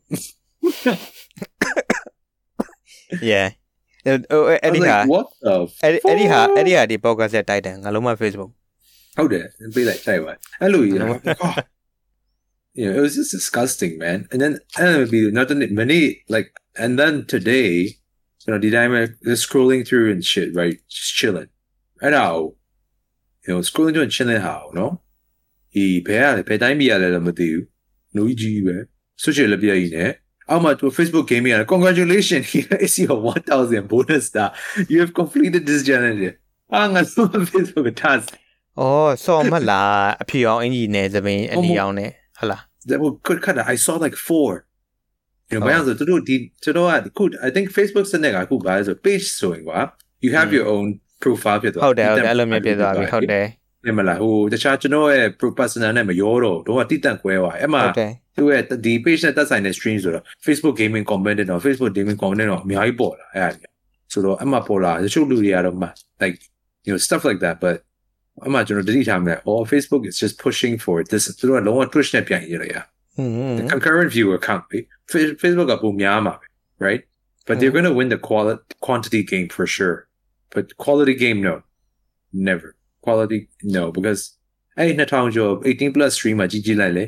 [3.31, 3.47] yeah
[4.06, 4.18] အဲ့
[4.64, 6.58] အဲ့ဒီ I was ဟာ like, what the အဲ့ဒီအဲ့ဒီဟာ fuck?
[6.58, 8.52] အဲ့ဒီဟာဒီ podcast ရဲ့ title ငါလုံးမ Facebook
[9.18, 9.46] ဟုတ်တယ်
[9.76, 10.98] ပေးလိုက်ချိန်ပါအဲ့လိုကြီး
[12.80, 15.48] you know it was just disgusting man and then and it would be not
[15.82, 16.02] many
[16.36, 16.50] like
[16.84, 17.70] and then today
[18.44, 18.92] you know the time
[19.30, 21.50] just scrolling through and shit right just chilling
[22.02, 22.36] right now
[23.44, 24.88] you know scrolling through and chilling how no
[25.74, 27.66] ဒီဘယ်ရလဲဘယ်တိုင်းပြရလဲတော့မသိဘူး
[28.16, 28.76] လူကြီးပဲ
[29.24, 30.12] social လည်းပြရည်နဲ့
[30.51, 33.17] အောက်မှာသူ Facebook gaming ရတယ် congratulations here is your
[33.51, 34.49] 1000 bonus star
[34.93, 36.21] you have completed this challenge
[36.75, 38.29] အာငါဆို Facebook task
[38.81, 38.85] ဩ
[39.25, 44.51] စော်မလားအဖြေအောင်အင်ကြီးနဲ့သပင်းအနီအောင်နဲ့ဟုတ်လား that would could cut I saw like four.
[45.51, 45.91] You know, Oh.
[45.91, 45.95] oh.
[46.01, 46.15] to do
[46.65, 46.83] to do
[47.19, 47.33] good.
[47.47, 49.89] I think Facebook's the nega cool guys a page showing what
[50.25, 50.57] you have Mm.
[50.59, 50.87] your own
[51.23, 53.47] profile ဖြစ်သွားဟုတ်တယ်ဟုတ်တယ်အဲ့လိုမျိုးပြသွားပြီဟုတ်တယ်တယ်
[53.98, 61.92] မလားဟိုတခြားကျွန်တော်ရဲ့ pro personal နဲ့မရောတော့တော့ကတိတန့်ခွဲသွားအဲ့မှာ ဟုတ်တယ် သူရဲ့ဒီ page နဲ့တက်ဆိုင်တဲ့ stream ဆိုတော့ Facebook gaming comment တော့ Facebook
[61.98, 63.72] gaming comment တော့အများကြီးပေါ်လာအဲ့ဒါကြီး
[64.14, 65.88] ဆိုတော့အမှပေါ်လာတချို့လူတွေကတော့မှ
[66.22, 66.36] like
[66.86, 67.76] you know stuff like that but
[68.48, 72.76] အမှကျွန်တော်တတိထားမယ် oh Facebook is just pushing for this သူတို့ကလုံးဝ Twitch နဲ့ပြန်ရရရ
[73.20, 74.80] อืม the concurrent viewer count လေ
[75.12, 76.46] Fa- Facebook ကပုံများမှာပဲ
[76.86, 77.02] right
[77.48, 79.98] but they're going to win the quality quantity game for sure
[80.54, 81.56] but quality game no
[82.50, 82.70] never
[83.10, 83.40] quality
[83.76, 84.22] no because
[84.78, 87.06] အဲ့2000ကျော်18 plus stream မှာကြီးကြီးလိုက်လေ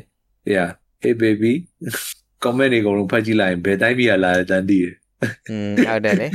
[0.54, 0.68] yeah
[1.02, 1.52] hey baby
[2.44, 4.94] comment တွေအကုန်လုံးဖတ်ကြည့်လိုက်ရင်ဘယ်တိုင်းပြရလာတဲ့တန်းတည်တယ်
[5.50, 6.28] อืมဟုတ်တယ်လေ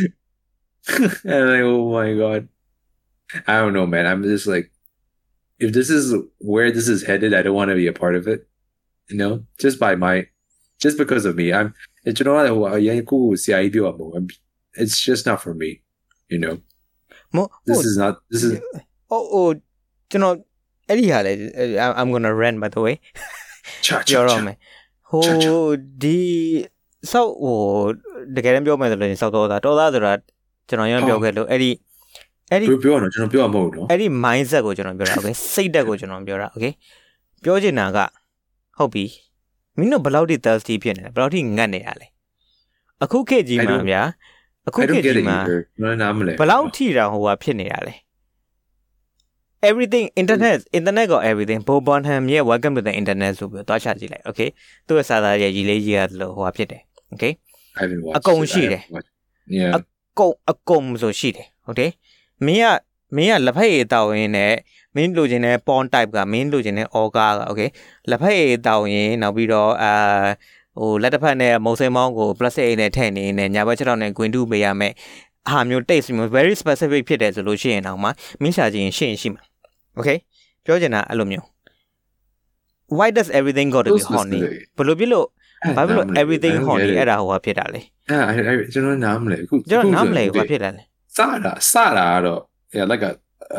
[1.34, 2.42] and like oh my god
[3.52, 4.68] I don't know man I'm just like
[5.64, 6.06] if this is
[6.52, 8.40] where this is headed I don't want to be a part of it
[9.12, 9.34] you know
[9.64, 10.16] just by my
[10.84, 11.68] just because of me I'm
[12.06, 13.82] you know what yeah cool see I do
[14.82, 15.70] it's just not for me
[16.34, 16.56] you know
[17.36, 18.52] မို့ this is not this is
[19.09, 19.47] ဟိုဟို
[20.11, 20.35] ကျွန်တော်
[20.89, 21.33] အဲ့ဒီဟာလေ
[22.01, 22.95] I'm going to rant by the way
[23.87, 24.57] cha ပြော cha တော့ cha မယ်
[25.11, 25.23] ဟို
[26.03, 26.19] ဒီ
[27.11, 27.59] စောက်ဟို
[28.37, 30.13] တကယ်တမ်းပြောမယ်ဆိုလို့စောက်တော့တာတော်သားဆိုတာ
[30.69, 31.71] ကျွန်တော်ရမ်းပြောခဲ့လို့အဲ့ဒီ
[32.51, 36.73] အဲ့ဒီပြောပြောတော့ကျွန်တော်ပြောမှာမဟုတ်နော်အဲ့ဒီ mindset ကိုကျွန်တော်ပြောတာ okay စိတ်ဓာတ်ကိုကျွန်တော်ပြောတာ okay
[37.45, 37.99] ပြောချင်တာက
[38.79, 39.05] ဟုတ်ပြီ
[39.79, 42.07] မင်းတို့ဘယ်လောက်ထိ thirsty ဖြစ်နေလဲဘယ်လောက်ထိငတ်နေရလဲ
[43.03, 44.03] အခုခေတ်ကြီး I မှာ don't- ဗျာ
[44.69, 47.95] အခု I ခေ don't တ် get ကြီး it မှာ either နော်နားမလဲဘယ်လောက်ထိတာဟိုဟာဖြစ်နေရလဲ
[49.71, 54.49] everything internet internet က everything ဘောဘန်ဟမ်ရဲ့ welcome to the internet ဆိုပြီးတော့တွားချကြည့်လိုက် okay
[54.87, 56.83] သူ့ရဲ့စာသားရဲ့ရီလေးကြီးရတယ်လို့ဟိုဟာဖြစ်တယ်
[57.15, 57.33] okay
[57.77, 58.45] I haven't watched အကုန် it.
[58.45, 59.13] I ရှိ haven't တယ် watched-
[59.59, 59.81] yeah အ
[60.19, 61.91] ကုန်အကုန်ဆိုရှိတယ်ဟုတ်တယ်
[62.47, 62.67] မင်းက
[63.17, 64.53] မင်းကလက်ဖက်ရည်တောက်ရင်းနဲ့
[64.95, 67.69] မင်းလိုချင်တဲ့ pawn type ကမင်းလိုချင်တဲ့ orga က okay
[68.11, 69.93] လက်ဖက်ရည်တောက်ရင်းနောက်ပြီးတော့အာ
[70.81, 74.93] ဟိုလက်တစ်ဖက်နဲ့မုံစိမ်းမောင်းကို plastic အိတ်နဲ့ထည့်နေနေညာဘက်ချက်တော့နဲ့ green တူပေးရမယ်
[75.49, 78.09] အဟာမျိုး taste မျိုး very specific ဖြစ်တယ်ဆိုလို့ရှိရင်တော့မှ
[78.43, 79.43] မင်းရှာချင်ရင်ရှင်းရင်ရှိမှာ
[79.99, 80.19] Okay
[80.65, 81.47] ပြောချင်တာအဲ့လိုမျိုး
[82.99, 84.41] why does everything got to be horny
[84.77, 85.27] ဘလို့ပြလို့
[85.77, 87.81] ဘာဖြစ်လို့ everything horny အဲ့ဒါဟိုဟာဖြစ်တာလေ
[88.11, 90.83] အဲ့ကျွန်တော်နားမလဲအခုကျွန်တော်နားမလဲဘာဖြစ်တာလဲ
[91.17, 92.41] စတာစတာကတော့
[92.77, 93.13] yeah like a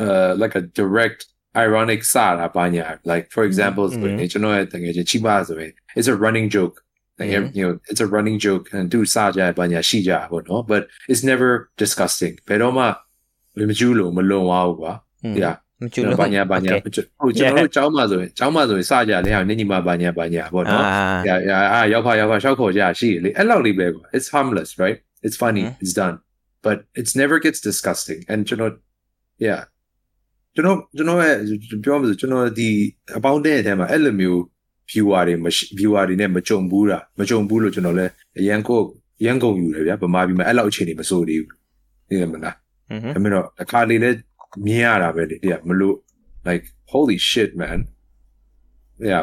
[0.04, 1.20] uh like a direct
[1.66, 6.76] ironic စတာဘာညာ like for example ဆိုရင်ကျွန်တော်ရဲ့တကယ်ချင်းချိပါဆိုရင် it's a running joke
[7.20, 11.50] like you know it's a running joke and do စကြဘာညာရှိကြဘောနော် but it's never
[11.82, 12.86] disgusting ဘယ်တော့မှ
[13.70, 14.94] မကျူးလို့မလွန်သွားဘူးကွာ
[15.44, 26.16] yeah မကျူလို့ဘာညာဘာညာဟိုကျွန်တော်တို့ကျောင်းမှာဆိုရင်ကျောင်းမှာဆိုရင်စကြလဲဟာနေညီမဘာညာဘာညာပေါ့နော်အာအာရောက်ဖာရောက်ဖာရှောက်ခေါ်ကြရှိလေအဲ့လောက်လေးပဲကွာ it's harmless right it's funny it's done
[26.66, 28.72] but it's never gets disgusting and ကျွန်တော်
[29.46, 29.62] yeah
[30.56, 31.36] ကျွန်တော်ကျွန်တော်ရဲ့
[31.84, 32.70] ပြောမှာဆိုကျွန်တော်ဒီ
[33.18, 34.40] အပေါင်းတဲ့အထဲမှာအဲ့လိုမျိုး
[34.92, 35.36] viewer တွေ
[35.80, 38.80] viewer တွေနဲ့မကြုံဘူးတာမကြုံဘူးလို့ကျွန်တော်လည်းအရန်ကို
[39.26, 41.56] ရန်ကုန်ယူတယ်ဗျာဗမာပြည်မှာအဲ့လောက်အခြေအနေမစိုးသေးဘူး
[42.10, 42.56] သိရမလား
[43.14, 44.18] အဲ့မင်းတော့အခါလေးလည်း
[44.65, 45.97] မြင်ရတာပဲလေတရားမလို့
[46.49, 47.79] like holy shit man
[49.11, 49.23] yeah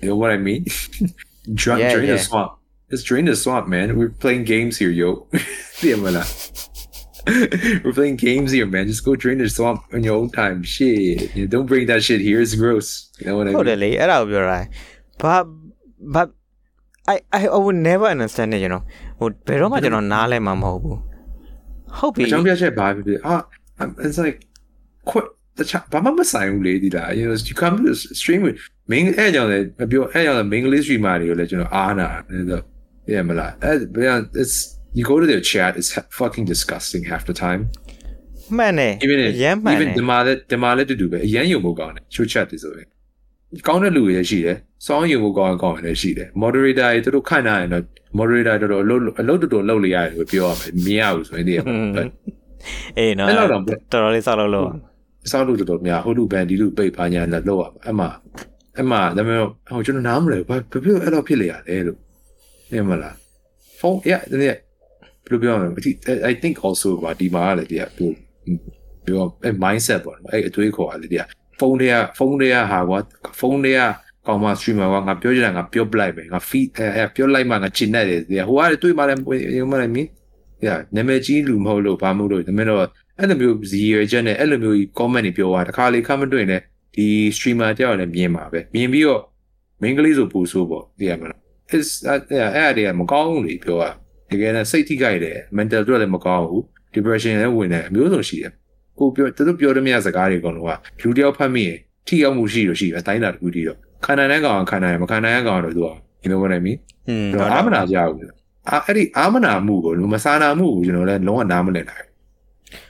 [0.00, 0.62] you know what i mean
[1.60, 2.26] Dra- Yeah, drain the yeah.
[2.28, 2.50] swamp
[2.92, 5.10] it's drain the swamp man we're playing games here yo
[5.80, 6.28] သ ိတယ်မလား
[7.84, 8.84] We're playing games here, man.
[8.90, 10.58] Just go drain the swamp on your own time.
[10.74, 11.18] Shit.
[11.38, 12.38] You don't bring that shit here.
[12.44, 12.88] It's gross.
[13.20, 13.74] You know what I ဟုတ်တ mean?
[13.74, 14.58] ယ်လေအဲ့ဒါကိုပြောတာ
[15.22, 15.36] ဘာ
[16.14, 16.22] ဘာ
[17.14, 18.82] I I I would never understand it you know
[19.18, 20.98] ဟိုဘယ်တော့မှကျွန်တော်နားလဲမှာမဟုတ်ဘူး
[21.98, 23.44] ဟုတ်ပြီ အကြောင်းပြချက်ဘာဖြစ်ဖြစ်အာ I'm-
[24.05, 24.39] it's like
[25.09, 25.25] quit
[25.57, 28.57] the chat ဘာမှမဆိုင်ဘူးလေဒီလား you know you come to the stream with
[28.91, 32.61] main အဲ့ကြောင့်လေမပြောအဲ့ကြောင့်လေ main list streamer တွေကိုလည်းကျွန်တော်အားနာတယ်ဆို
[33.13, 33.75] yeah မလားအဲ့
[34.07, 34.55] yeah, it's
[34.97, 35.89] you go to their chat it's
[36.19, 37.61] fucking disgusting half the time
[38.57, 42.87] မှန်တယ် even if ရမ်းမှန် even တယ်ဒီမှာလည်းဒီမှာလည်းတူတူပဲအရန်ယုံဖို့ကောင်းတယ် show chat တွေဆိုရင်
[43.67, 47.83] ကောင်းတဲ့လူတွေလည်းရှိတယ်စောင်းယုံဖို့ကောင်းရင်ကောင်းတယ်လည်းရှိတယ် moderator တွေတို့ခန့်ထားရင်တော့
[48.19, 51.59] moderator တော်တော်အလုပ်အလုပ်တော်တော်လုပ်လို့ရတယ်လို့ပြောရမယ်မြင်ရဘူးဆိုရင်ဒီက
[51.95, 52.07] but
[52.97, 54.67] အေးနော်အဲ့လောက်တော့တော်တော်လေးစောက်လို့လို့
[55.31, 58.05] စောင်းလို့တော်တော်များဟိုလူဘန်ဒီလူပိတ်ပါညာနဲ့လောက်ရမှာအမှ
[58.79, 61.99] အမှဒါပေမဲ့ဟိုကျွန်တော်နားမလဲဘာဘာဖြစ်အဲ့လိုဖြစ်လေရလဲလို့
[62.71, 63.15] နေမလား
[63.79, 64.59] ဖုန်း yeah ဒီနေ့ဘယ်
[65.29, 65.69] လိုပြောရမလဲ
[66.31, 68.11] I think also ပါဒီမှာလည်းဒီကပြော
[69.05, 71.23] ပြောအဲ့ mindset ပေါ့နော်အဲ့အတွေးခေါ်ရတယ်ဒီက
[71.59, 72.99] ဖုန်းတွေကဖုန်းတွေကဟာကွာ
[73.39, 73.81] ဖုန်းတွေက
[74.27, 76.67] ကောင်မ streamer ကငါပြောချင်တာငါပြောပလိုက်ပဲငါ feed
[76.97, 79.21] အဲပြောလိုက်မှငါချင်တတ်တယ်ဒီကဟိုကတွေးမှလည်း
[79.57, 80.09] ရုံမှလည်းမင်း
[80.65, 82.79] yeah နာမည်ကြီးလူမဟုတ်လို့ဘာမဟုတ်လို့ဒါပေမဲ့တော့
[83.19, 86.63] အဲ့လိုမျိုးဇီရွယ်ချက်နဲ့အဲ့လိုမျိုး comment တွေပြောတာတခါလေ comment တွေ့ရင်လည်း
[86.95, 89.21] ဒီ streamer တယောက်လည်းမြင်ပါပဲမြင်ပြီးတော့
[89.81, 91.39] main ကလေးဆိုပူဆိုးပေါ့သိရမလား
[91.77, 92.19] is အဲ့
[92.55, 93.89] အဲ့အဲ့ဒါမကောင်းဘူးလေပြောတာ
[94.31, 96.63] တကယ်တော့စိတ်ထိခိုက်တယ် mental အတွက်လည်းမကောင်းဘူး
[96.93, 98.51] depression လည်းဝင်တယ်အမျိုးစုံရှိတယ်
[98.99, 101.77] ကိုပြောသူတို့ပြောတဲ့မြတ်စကားတွေအကုန်လုံးကလူတယောက်ဖတ်မိရင်
[102.07, 105.89] ထိရောက်မှုရှိလို့ရှိတယ်အတိုင်းတာတစ်ခုတည်းတော့ခန္ဓာနဲ့ကောင်ခန္ဓာနဲ့မခန္ဓာနဲ့ကောင်တော့သူက
[106.23, 106.77] you know what i mean
[107.09, 108.19] อืมကျွန်တော်အာမနာကြဘူး
[108.69, 112.05] အာအဲ့ဒီအာမနာမှုကိုလူမစာနာမှုကိုကျွန်တော်လည်းလုံးဝနားမလည်နိုင်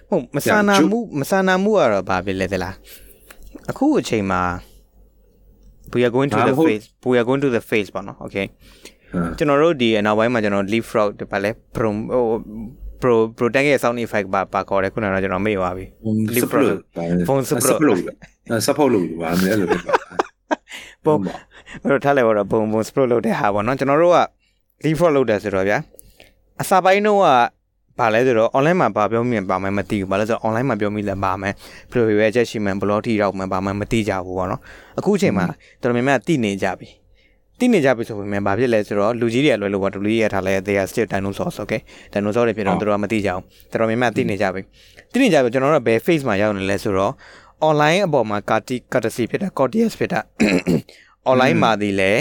[0.10, 2.76] ဟုတ်မဆာနာမှုမဆာနာမှုကတော့ဘာဖြစ်လဲသလား
[3.70, 4.42] အခုအချိန်မှာ
[5.94, 8.46] we are going to the face we are going to the face ပေါ့နော် okay
[9.14, 12.24] ဘူးကျွန်တော်တို့ဒီအနောက်ပိုင်းမှာကျွန်တော် leapfrog ဘာလဲ pro ဟို
[13.02, 15.86] pro pro tag ရဲ့ sound effect ဘာပါခေါ်တယ်ခုနကတော့ကျွန်တော်မေ့သွားပြီ
[16.44, 16.76] စပလို့
[17.28, 18.00] ဖုန်းစပလို့စပလို့
[18.66, 19.78] စပလို့ပါမယ်အဲ့လိုပဲ
[21.06, 21.16] ပုံ
[21.84, 24.20] အဲ့တော့ထားလိုက်တော့ဘုံဘုံ split လုပ်တဲ့ဟာပေါ့နော်ကျွန်တော်တို့က
[24.84, 25.78] leapfrog လုပ်တယ်ဆိုတော့ဗျာ
[26.62, 27.28] အစာပိုင်းတော့က
[28.00, 31.54] ဘာလဲဆိုတော့ online မှာဘာပြောမြင်ပါမယ်မသိဘူးဘာလဲဆိုတော့ online မှာပြောမိလဲပါမယ်
[31.92, 34.62] ဘယ်လိုရွယ်ချက်ရှိမှန်ဘလော့ထီရောက်မှန်ပါမှန်မသိကြဘူးပေါ့နော်
[35.00, 35.46] အခုအချိန်မှာ
[35.82, 36.88] တော်တော်များများသိနေကြပြီ
[37.60, 41.82] သိနေကြပြီဆိုပေမဲ့ဘာဖြစ်လဲဆိုတော့လူကြီးတွေကလွယ်လို့ပေါ့လူကြီးရထားလဲ they are still dinosaurs okay
[42.14, 43.42] dinosaur တွေဖြစ်တော့သူတို့ကမသိကြအောင်
[43.72, 44.62] တော်တော်များများသိနေကြပြီ
[45.12, 47.14] သိနေကြပြီကျွန်တော်တို့ကဘယ် face မှာရောက်နေလဲဆိုတော့
[47.68, 50.20] online အပေါ်မှာ courtesy courtesy ဖြစ်တာ courteous ဖြစ်တာ
[51.32, 52.12] online မှာဒီလဲ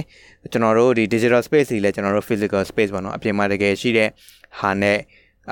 [0.52, 4.08] ကျွန်တော်တို့ဒီ digital space တွေလဲကျွန်တော်တို့ physical space ပေါ့နော်အပြင်မှာတကယ်ရှိတဲ့
[4.60, 4.98] ဟာနဲ့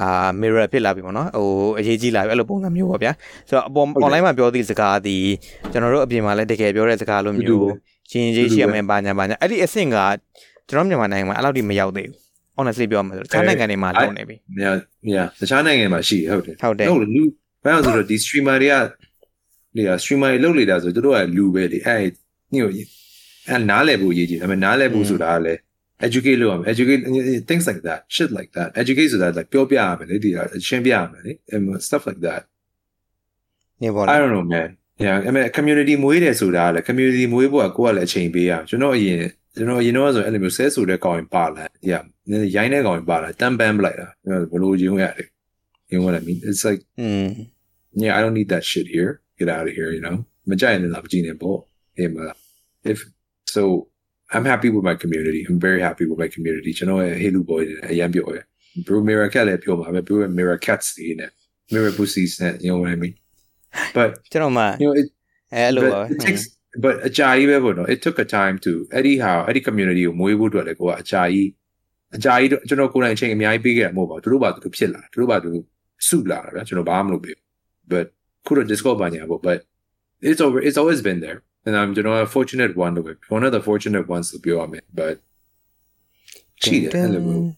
[0.00, 1.48] အာ mirror ဖြစ်လာပြီပေါ့နော်ဟို
[1.78, 3.12] အရေးကြီးလာပြီအဲ့လိုပုံစံမျိုးပေါ့ဗျာ
[3.48, 5.16] ဆိုတော့အပေါ် online မှာပြောသည့်စကားဒီ
[5.72, 7.68] ကျွန်တော်တို့အပြင်မှာလဲတကယ်ပြောတဲ့စကားလိုမျိုး
[8.10, 9.96] ရှင်ကြီးရှိရမယ်ဘာညာဘာညာအဲ့ဒီအဆင့်က
[10.68, 12.18] ကျွန်တော်မြန်မာနိုင်ငံမှာအဲ့လောက်ထိမရောက်သေးဘူး
[12.58, 14.76] honestly ပြောမှာဆိုတော့ခြားနိုင်ငံတွေမှာလုံးနေပြီ yeah
[15.14, 17.22] yeah တခြားနိုင်ငံမှာရှိဟုတ်တယ်ဟုတ်တယ်ဟုတ်လူ
[17.64, 18.76] ဘာလို့ဆိုတော့ဒီ streamer တွေက
[19.76, 22.02] ဒီ streamer တွေလုပ်နေတာဆိုသူတို့ကလူပဲလေအဲ့
[22.54, 22.72] ညို့
[23.49, 25.59] အဲ့နားလည်ဖို့အရေးကြီးတယ်ဒါပေမဲ့နားလည်ဖို့ဆိုတာကလည်း
[26.05, 27.01] educate လုပ်ရမယ် educate
[27.49, 30.29] things like that shit like that educate ဆိုတာ like ပြောပြရမယ်လေဒီ
[30.67, 31.31] ရှင်းပြရမယ်လေ
[31.87, 32.41] stuff like that
[33.81, 34.69] နေပေါ့ I don't know man
[35.05, 39.21] yeah အမေ community မွေးတယ်ဆိုတာကလည်း community မွေးဖို့ကကိုယ်ကလည်းအချိန်ပေးရအောင်ကျွန်တော်အရင်
[39.57, 42.03] ကျွန်တော်အရင်တော့ဆိုအဲ့လိုမျိုးဆဲဆိုတဲ့ကောင်ရင်ပါလာ yeah
[42.55, 44.07] ရိုင်းတဲ့ကောင်ရင်ပါလာတန်ပန်းပလိုက်တာ
[44.51, 45.27] ဘလို့ယုံရတယ်
[45.89, 47.27] you know what I mean it's like อืม
[48.03, 50.15] yeah I don't need that shit here get out of here you know
[50.49, 51.57] မကြိုက်ရင်လည်းမကြည့်နဲ့ပေါ့
[51.97, 52.27] hey man
[52.91, 52.99] if
[53.55, 53.61] so
[54.33, 58.39] I'm happy with my community I'm very happy with my community ကျွန်တော်ရဲ့ Halo boy တွေအရင်ပြောရ
[58.85, 61.31] bro mirror cat လည်းပြောမှာပဲ bro mirror cats တွေနဲ့
[61.73, 63.15] mirror pussies နဲ့ you know what I mean
[63.97, 65.07] but ကျွန်တော်မှ you know it
[65.53, 66.43] အဲ့လိုပါ but it takes
[66.83, 71.49] but အကြာကြီးပဲပေါ့နော် it took a time to အဲ့ဒီဟာအဲ့ဒီ community ကိုမွေးဖို့အတွက်လည်းကိုကအကြာကြီး
[72.15, 75.49] အကြာကြီးကျွန်တော်ကိုယ်တိုင်အချိန်အများကြီးပေးခဲ့ရမှာမဟုတ်ပါဘူးသူတို့ဘာသူတို့ဖြစ်လာသူတို့ဘာသူ
[76.07, 77.37] စုလာတာဗျာကျွန်တော်ဘာမှမလုပ်ဘူး
[77.91, 78.05] but
[78.45, 79.57] ခုတော့ discord ဘာညာပေါ့ but
[80.29, 83.12] it's over it's always been there and I'm you know a fortunate one to be
[83.28, 85.20] one of the fortunate ones to be on it, but
[86.60, 87.56] dun, dun,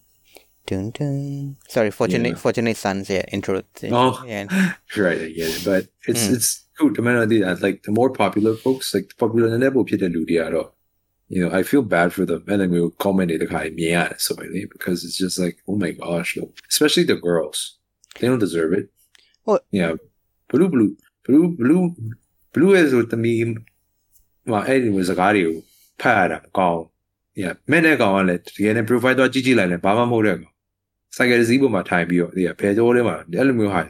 [0.67, 1.57] dun, dun.
[1.69, 2.35] Sorry, fortunate yeah.
[2.37, 3.63] fortunate sons, yeah, intro.
[3.85, 4.47] Oh, yeah.
[4.97, 5.63] right, I get it.
[5.65, 6.35] But it's mm.
[6.35, 6.93] it's cool.
[6.93, 10.09] The man that uh, like the more popular folks, like the popular and level people
[10.09, 10.25] do
[11.29, 12.45] you know, I feel bad for them.
[12.47, 16.57] And then we'll comment it so because it's just like, oh my gosh, look.
[16.69, 17.79] especially the girls.
[18.21, 18.91] They don't deserve it.
[19.45, 19.65] What?
[19.71, 19.95] Yeah.
[20.49, 21.97] Blue blue blue blue
[22.53, 23.65] blue is with the meme
[24.45, 25.57] ဟိုအဲ့ဒီစကားတွေကို
[26.01, 26.81] ဖတ်ရတာမကောင်း။
[27.43, 30.53] yeah မင်းနဲ့ကောင်ကလည်းတကယ်နဲ့ profile တော့ကြည့်ကြည့်လိုက်လဲဘာမှမဟုတ်တဲ့ကောင်။
[31.17, 33.83] cycle စီးပေါ်မှာထိုင်ပြီးတော့ဒီကဘယ်ကြောထဲမှာအဲ့လိုမျိုးဟာ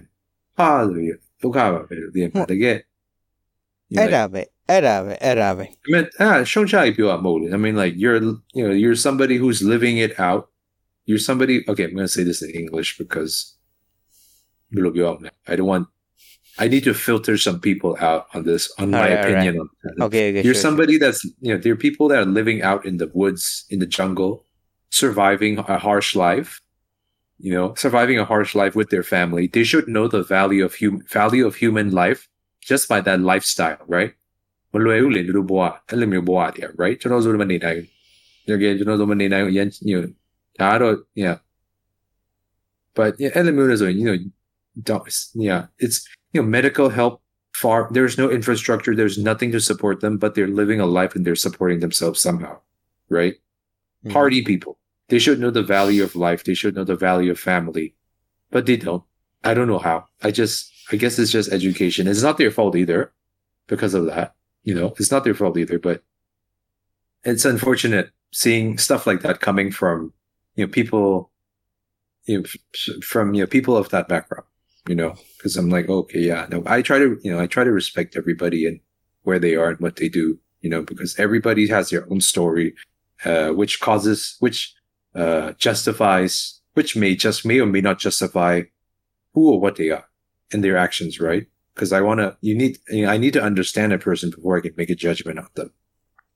[0.59, 2.78] ဟာဆိုပြီးဒုက္ခပါပဲဒီကတကယ်
[3.98, 8.20] အဲ့ဒါပဲအဲ့ဒါပဲအဲ့ဒါပဲ I mean, ah, ရှုံချပြောရမဟုတ်လေ I mean, like you're,
[8.56, 10.43] you know, you're somebody who's living it out.
[11.09, 11.55] You're somebody.
[11.70, 13.35] Okay, I'm gonna say this in English because
[15.52, 15.85] I don't want.
[16.64, 19.30] I need to filter some people out on this, on my Alright, alright.
[19.30, 19.94] opinion on that.
[20.07, 22.81] okay okay you're sure, somebody that's, you know, there are people that are living out
[22.90, 24.45] in the woods, in the jungle,
[24.90, 26.52] surviving a harsh life.
[27.48, 29.48] You know, surviving a harsh life with their family.
[29.48, 32.27] They should know the value of human value of human life
[32.60, 34.14] just by that lifestyle, right?
[34.73, 37.80] မလွယ်ဘူးလေသူတို့ဘဝအဲ့လိုမျိုးဘဝတည်း right ကျွန်တော်ဆိုမနေနိုင်
[38.45, 40.10] ဘူးတကယ်ကျွန်တော်ဆိုမနေနိုင်ဘူးအရင် you know
[40.60, 41.38] ဒါကတော့ yeah
[42.98, 44.18] but yeah အဲ့လိုမျိုးလဲဆိုရင် you know
[44.88, 45.06] don't
[45.49, 45.98] yeah it's
[46.35, 47.23] you know medical help
[47.55, 51.24] far there's no infrastructure there's nothing to support them but they're living a life and
[51.24, 52.59] they're supporting themselves somehow
[53.09, 53.36] right?
[54.05, 54.12] Mhm.
[54.12, 54.78] party people.
[55.09, 56.44] They should know the value of life.
[56.44, 57.94] They should know the value of family.
[58.51, 59.05] But they don't.
[59.44, 60.06] I don't know how.
[60.23, 62.09] I just i guess it's just education.
[62.09, 63.12] It's not their fault either
[63.69, 64.35] because of that
[64.65, 64.94] you know?
[64.98, 66.02] It's not their fault either but
[67.24, 70.12] it's unfortunate seeing stuff like that coming from
[70.56, 71.31] you know people
[72.27, 72.44] you know
[73.02, 74.47] from you know people of that background
[74.89, 77.65] you know because i'm like okay yeah no i try to you know i try
[77.65, 78.81] to respect everybody and
[79.23, 82.74] where they are and what they do you know because everybody has their own story
[83.24, 84.74] uh which causes which
[85.15, 88.62] uh justifies which may just may or may not justify
[89.32, 90.05] who or what they are
[90.52, 93.43] and their actions right because I want to, you need, you know, I need to
[93.43, 95.73] understand a person before I can make a judgment on them,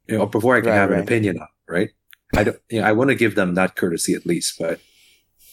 [0.07, 1.91] you know, before I can Right, have an opinion on, right?
[2.35, 4.81] I don't, you know, I want to give them that courtesy at least, but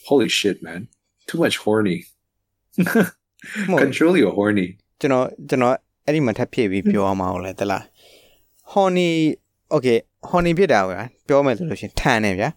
[0.05, 0.87] holy shit, man,
[1.27, 2.05] too much horny.
[3.69, 4.67] မဟုတ် Control your horny.
[5.01, 5.75] ကျွန်တော်ကျွန်တော်
[6.05, 7.83] အဲ့ဒီမှာထပ်ဖြည့်ပြီးပြောအောင်မအောင်လဲတလား
[8.73, 9.11] honey
[9.75, 9.97] okay
[10.29, 12.49] honey ဖြစ်တာကွာပြောမယ်ဆိုလို့ရှရင်ထန်တယ်ဗျာ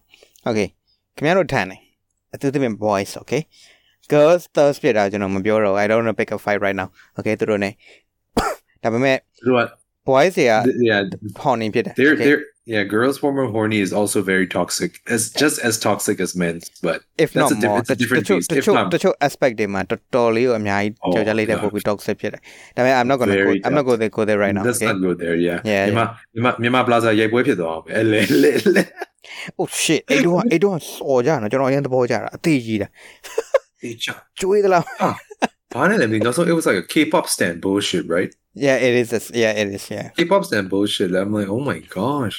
[0.49, 0.69] okay
[1.17, 1.81] ခင်ဗျားတို့ထန်တယ်
[2.33, 3.43] အတူတူပဲ boys okay
[4.13, 6.89] girls thirst ဖြစ်တာကျွန်တော်မပြောတော့ဘူး I don't want to pick a fight right now
[7.19, 7.69] okay သူတို့ ਨੇ
[8.83, 9.69] ဒါပေမဲ့ You know what?
[9.69, 9.78] boys တွေက
[10.68, 11.02] Th- Yeah,
[11.46, 12.26] honey ဖြစ်တယ် they're, okay?
[12.28, 12.42] they're,
[12.74, 16.56] yeah, girls form of horny is also very toxic, as just as toxic as men,
[16.88, 18.50] but if That's not a diff- more it's a different တချို့ beast.
[18.52, 21.62] တ If ချို့ not- တချို့ aspect တွေမှာတော်တော်လေးကိုအများကြီး Oh, ကြောက်ကြလိုက်တဲ့ God.
[21.64, 22.42] ပုံပြီး toxic ဖြစ်တယ်
[22.76, 24.80] ဒါပေမဲ့ I'm not going to go Very I'm not going to go there right now let's
[24.82, 25.36] okay not go there.
[25.48, 28.84] Yeah, Yeah, Myanmar, Myanmar, Myanmar Plaza, yeah, boy,ဖြစ်သွားအောင်ပဲအဲ့လေလေလေ
[29.60, 32.88] oh shit အဲ့တော့အဲ့တော့စော်ကြနော်ကျွန်တော်အရင်သဘောကျတာအသေးကြီးတာ
[33.82, 34.84] အေးချာ ကျွေးသလား
[35.75, 38.31] ဘာနဲ့လဲမင်းတော့ so it was like a K-pop stand bullshit right
[38.67, 39.09] yeah it is
[39.43, 42.37] yeah it is yeah K-pop stand bullshit I'm like oh my gosh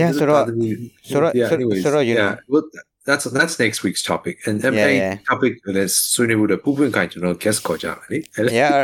[0.00, 2.52] Yeah, so do- so do- yeah so- anyways so do you yeah know.
[2.52, 2.64] well
[3.08, 5.14] that's that's next week's topic and Yeah, every yeah.
[5.30, 8.18] topic that's ဆွေးနွေးဖို့တော့ပူပွင့်ခိုင်ကျွန်တော် guest ခေါ်ကြမယ်လေ
[8.60, 8.76] yeah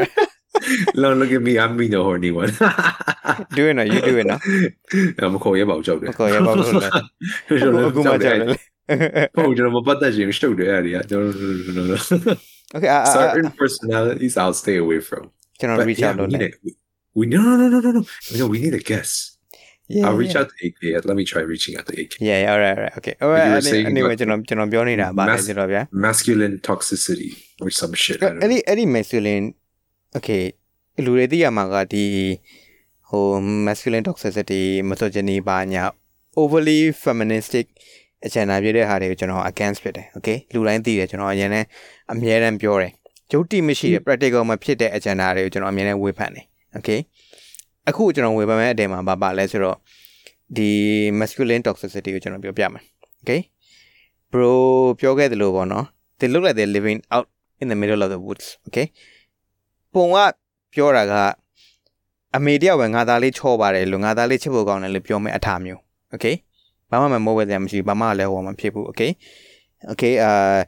[1.01, 2.51] Look, look at me I'm being the horny one
[3.57, 6.91] do it နော် you do it နော် မခေါ်ရပါဘူးကြောက်တယ် မခေါ်ရပါဘူးလား
[7.89, 8.45] အခုမှကြောက်တယ်လေ
[9.35, 11.99] ဟုတ်ကျွန်တော်မပတ်သက်ခြင်းရှုပ်တယ်အဲ့ဒီကကျွန်တော်
[12.75, 15.23] okay I, I, certain personalities I'll stay away from
[15.59, 16.71] ကျွန်တော် But reach yeah, out we လုပ်လို need က် a,
[17.19, 18.01] we no no no no no no
[18.39, 19.15] no we need a guest.
[19.95, 20.39] yeah I'll reach yeah.
[20.41, 20.81] out to AK.
[21.09, 22.11] Let me try reaching out to AK.
[22.29, 26.55] yeah yeah alright alright okay you were alright saying anyway about- ကျွန်တော်ကျွန်တော်ပြောနေတာဗာလဲ Mass- ဆိုတော့ဗျာ Masculine
[26.69, 27.29] toxicity
[27.63, 28.17] or some shit.
[28.21, 28.67] I don't အဲ့ဒီ know.
[28.69, 29.45] အဲ့ဒီ masculine
[30.16, 30.44] okay
[31.04, 32.04] လူတွေသိရမှာကဒီ
[33.08, 33.24] ဟို
[33.66, 35.82] masculine toxicity misogyny ဘာညာ
[36.40, 37.66] overly feministic
[38.24, 41.64] အချန်နာပြတဲ့ဟာတွေကိုကျွန်တော် against ဖြစ်တယ် okay လူတိုင်းသိတယ်ကျွန်တော်အရင်နဲ့
[42.12, 42.92] အမြဲတမ်းပြောတယ်
[43.30, 46.44] ကျုပ်တိမရှိတဲ့ practical မှာဖြစ်တဲ့အချန်နာတွေကိုကျွန်တော်အမြဲတမ်းဝေဖန်တယ်
[46.76, 47.00] okay
[47.88, 49.76] အခုကျွန်တော်ဝေဖန်မဲ့အတဲမှာဘာပါလဲဆိုတော့
[50.56, 50.70] ဒီ
[51.20, 52.84] masculine toxicity ကိုကျွန်တော်ပြောပြမယ်
[53.20, 53.40] okay
[54.32, 54.52] bro
[55.00, 55.84] ပြောခဲ့သလိုပေါ့နော်
[56.18, 57.26] they look like they're living out
[57.62, 58.86] in the middle of the woods okay
[59.94, 60.18] ပုံက
[60.74, 61.14] ပြောတာက
[62.36, 65.80] အမေတယောက်ပဲငါသားလေးချောပါတယ်လို့ငါသားလေးချစ်ဖို့ကောင်းတယ်လို့ပြောမဲ့အထာမျိုး
[66.14, 66.34] okay
[66.90, 69.10] ဘာမှမမိုးဝဲတယ်မရှိဘူးဘာမှလည်းဟောမှာဖြစ်ဘူး okay
[69.92, 70.58] okay uh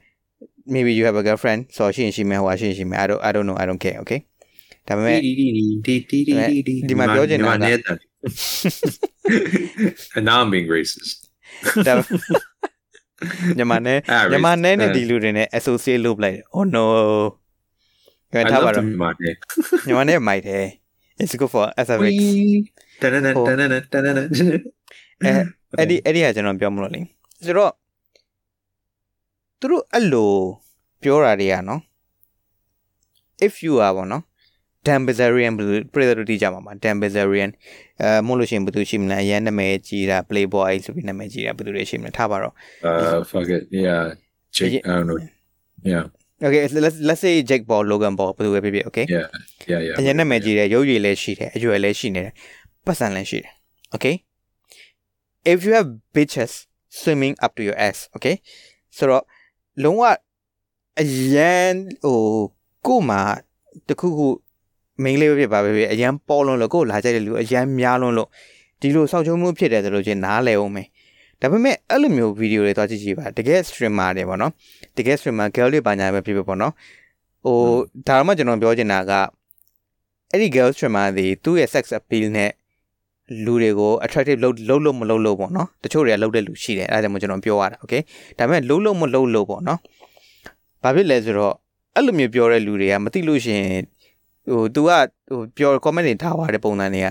[0.75, 4.21] maybe you have a girlfriend ဆိုရှိရင်ရှိမယ်ဟိုရှိရင်ရှိမယ် I don't I don't know I don't care okay
[4.87, 5.19] ဒါပေမဲ့
[6.89, 7.93] ဒီမှာပြောချင်တာကဒီမှာနေတာ
[10.17, 11.17] And now I'm being racist.
[11.87, 11.95] ဒါ
[13.59, 14.61] ညီမနဲ့ Ah, ညီမ racist.
[14.65, 16.85] နဲ့နဲ့ Uh, ဒီလူတွေနဲ့ associate လုပ်လိုက်တယ် oh no
[18.33, 19.35] ကဲ I ထားပါ love တော့ to be my day.
[19.87, 20.65] ညီမနဲ့မိုက်တယ်
[21.23, 22.73] it's good for as a mix Wee.
[23.03, 23.45] Da-da-da, Oh.
[23.49, 24.23] da-da-da, da-da-da.
[25.25, 25.33] အဲ
[25.79, 27.01] အဲ့ဒီအဲ့ဒီဟာကျွန်တော်ပြောမလို့လေ
[27.45, 27.73] ဆိုတော့
[29.61, 30.33] သူတို့အဲ့လို
[31.03, 31.81] ပြောတာတွေကနော်
[33.47, 34.25] if you are ပေါ့နော်
[34.87, 35.67] Dan Bilzerian ပြည်
[36.19, 37.51] သူတိကြမှာပါ Dan Bilzerian
[38.03, 42.55] အဲမို့လို့ရှိရင်ဘယ်သူရှိမလဲအရန်နာမည်ကြီးတာ Playboy ဆိုပြီးနာမည်ကြီးတာဘယ်သူတွေရှိမလဲထားပါတော့
[42.89, 43.63] Uh, fuck it.
[43.85, 44.05] Yeah.
[44.57, 45.19] Jake, I don't know.
[45.93, 46.05] Yeah.
[46.47, 49.27] Okay let's let's say Jake Paul Logan Paul ဘယ်လိုပဲဖြစ်ဖြစ် okay yeah
[49.71, 52.35] yeah yeah အရင်နာမည်ကြီးတယ်ရုပ်ရည်လည်းရှိတယ်အရွယ်လည်းရှိနေတယ်
[52.87, 53.53] ပတ်စံလည်းရှိတယ်
[53.95, 54.15] okay
[55.53, 56.53] if you have bitches
[57.01, 58.35] swimming up to your ass okay
[58.97, 59.25] ဆိုတော့
[59.85, 60.03] လုံးဝ
[61.01, 61.05] အ
[61.35, 61.75] ရန်
[62.05, 62.19] ဟို
[62.87, 63.21] ကို့မှာ
[63.89, 64.27] တခုခု
[65.03, 68.29] main လေးပဲဖြစ်ပါပဲဖြစ်အရန်ပေါ်လွန်းလို့ကို့လာကြတဲ့လူအရန်များလွန်းလို့
[68.81, 70.87] ဒီလိုစောက်ချုံမှုဖြစ်တယ်ဆိုလို့ချင်းနားလဲအောင်မယ်
[71.43, 74.53] ဒါပေမဲ့အဲ့လိုမျိုးဗီဒီယိုတွေသွားကြည့်ကြည့်ပါတကယ် streamer တွေပေါ့နော်
[74.97, 76.73] တကယ် streamer girl တွေပါညာပဲဖြစ်ဖြစ်ပေါ့နော်
[77.45, 77.59] ဟို
[78.09, 79.13] ဒါမှကျွန်တော်ပြောချင်တာက
[80.31, 82.51] အဲ့ဒီ girl streamer တွေသူ့ရဲ့ sex appeal နဲ့
[83.45, 88.03] လူတွေကို attractive လုပ်လုပ်လို့မလုပ်လို့ပေါ့နော်တချို့တွေကလုပ်တဲ့လူရှိတယ်အဲဒါကြောင့်မို့ကျွန်တော်ပြောရတာ okay
[88.39, 89.79] ဒါပေမဲ့လုပ်လို့မလုပ်လို့ပေါ့နော်
[90.83, 91.55] ဘာဖြစ်လဲဆိုတော့
[91.95, 93.83] အဲ့လိုမျိုးပြောတဲ့လူတွေကမသိလို့ရှိရင်
[94.51, 94.91] ဟို तू က
[95.31, 97.09] ဟိုပြော comment တွေထားသွားတဲ့ပုံစံတွေက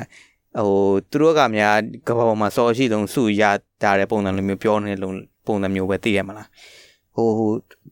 [0.58, 0.70] ဟို
[1.12, 1.76] သူတို့ကများ
[2.08, 3.44] ကဘာပေါ်မှာစော်ရှိဆုံးစုရ
[3.84, 5.16] တာတဲ့ပုံစံလိုမျိုးပြောနေလို့
[5.48, 6.48] ပုံစံမျိုးပဲသိရမလား
[7.16, 7.28] ဟို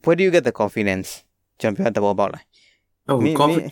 [0.04, 1.08] where do you get the confidence
[1.60, 2.42] ကျွန်တော်ပြောတဲ့ဘောပေါက်လား
[3.10, 3.66] oh မင်း confi-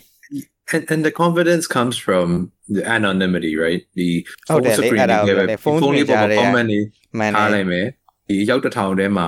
[0.73, 2.27] and, and the confidence comes from
[2.75, 4.09] the anonymity right the
[4.47, 6.79] ဟုတ်တယ်လေ screen အဲ့ဒါကိုတွေပြောတယ် phone လေးပေါ်မှာ screen ကြား comment တွေ
[7.17, 7.85] မှန်ထားတလိုယ်က်မယ်
[8.27, 9.27] ဒီရောက်တစ်ထောင်ထဲမှာ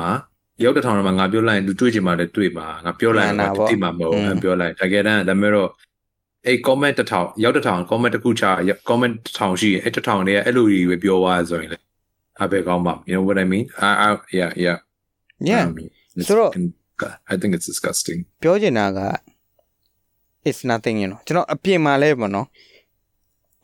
[0.63, 5.69] ရောက်တစ်ထောင်ထဲမှာငါပြောလိုက်ရင်သူတွေ့ချင်မှလည်းတွေ့မှာငါပြောလိုက်ရင်မှန်တာတော့ပေါ့တိမှာမဟုတ်อืมငါပြောလိုက်တကယ်တမ်းဒါပေမဲ့တော့
[6.47, 8.43] အဲ့ comment တစ်ထောင်ရောက်တစ်ထောင် comment တစ်ခုချ
[8.89, 11.77] comment တစ်ထောင်ရှိရင်အဲ့တစ်ထောင်တည်းကအဲ့လိုကြီးပဲပြောသွားဆိုရင်လေ
[12.43, 14.09] အဘယ်ကောင်းပါ you know what i mean i, I
[14.39, 14.77] yeah yeah
[15.49, 16.73] yeah I mean, it's So- fucking-
[17.33, 18.99] i think it's disgusting ပြောချင်တာက
[20.49, 22.47] it's nothing you know ကျွန်တော်အပြင်မှာလဲပေါ့နော်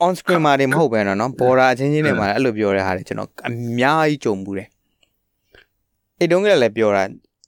[0.05, 4.67] on screen မှာတွေမဟုတ်ပဲနော်နော် border အချင်းချင်းတွေမှာအဲ့လိုပြောတဲ့ဟာတွေကျွန်တော်အများကြီးကြုံဘူးတယ်
[6.19, 7.03] အဲ့တုန်းကလည်းပြောတာ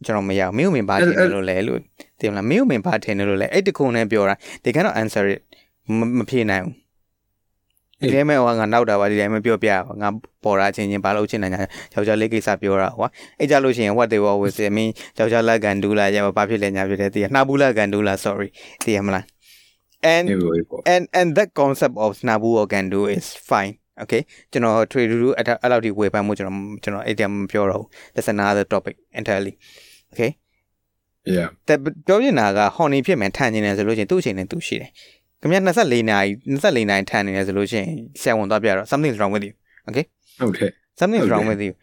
[0.06, 1.58] ကျွန်တော်မရဘူးမင်းတို့မင်းဘာထင်တယ်လို့လဲ
[2.22, 5.42] လို့သိမလားမင်းတို့မင်းဘာထင်တယ်လို့လဲအဲ့တခုနဲ့ပြောတာ they cannot answer it
[5.98, 6.90] မမဖြေနိုင်ဘူး
[8.02, 10.10] ဒီထဲမှာဟိုငါနောက်တာပါဒီထဲမှာပြောပြပါငါ
[10.44, 11.60] ပေါ်တာချင်းချင်းဘာလို့ချင်းနိုင်ညာ
[11.94, 13.08] ယောက်ျားလေးကိစ္စပြောတာဟွာ
[13.40, 18.50] အဲ့ကြလို့ရှိရင် what they will always say I mean ယောက်ျားလက်ကန်ဒူးလာရမဘာဖြစ်လဲညာဖြစ်တယ်တည်နှာဘူးလက်ကန်ဒူးလာ sorry
[18.84, 19.24] တည်ရမလား
[20.14, 23.74] and anyway well, and and that concept of snabu or can do is fine
[24.04, 24.22] okay
[24.52, 29.54] ကျွန်တော် trade တူတူအဲ့ဒါအဲ့လောက်ဒီဝယ်ပန်းမှုကျွန်တော်ကျွန်တော်အဲ့တည်းမပြောတော့ဘူး that's another topic entirely
[30.12, 30.32] okay
[31.38, 31.74] yeah แต่
[32.08, 34.90] ပြောပြနေတာက honey ဖြစ်မယ်ထန်နေတယ်ဆိုလို့ချင်းသူ့အချိန်နဲ့သူရှိတယ်
[35.42, 36.30] ခင်ဗျာ24နာရီ
[36.60, 37.88] 24နာရီထန်နေတယ်ဆိုလို့ချင်း
[38.22, 39.54] ဆရာဝန်သွားပြတော့ something is wrong with you
[39.90, 40.06] okay
[40.50, 40.70] okay
[41.00, 41.52] something is wrong Okay.
[41.54, 41.74] with you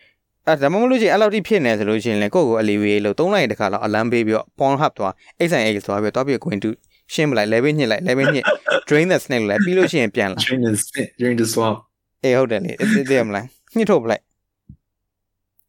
[0.47, 5.13] အဲ့ဒါမှမဟုတ်လို့ချင်းအဲ့လောက်ထိဖြစ်နေဆိုလို့ချင်းလေကိုယ့်ကိုအလီဝေးလို့3နိုင်တခါလောက်အလန်းပေးပြီးတော့ porn hub သွား
[5.49, 6.71] XNX သွားပြီးတော့သွားပြီး going to
[7.13, 8.45] ရှင်းမလိုက် level ညစ်လိုက် level ညစ်
[8.89, 10.73] drain the snake လိုက်ပြီးလို့ရှိရင်ပြန်လာ during the
[11.21, 11.77] during the swamp
[12.23, 13.45] အေးဟုတ်တယ်လေသိသိရမလား
[13.77, 14.23] ညှစ်ထုတ်ပလိုက်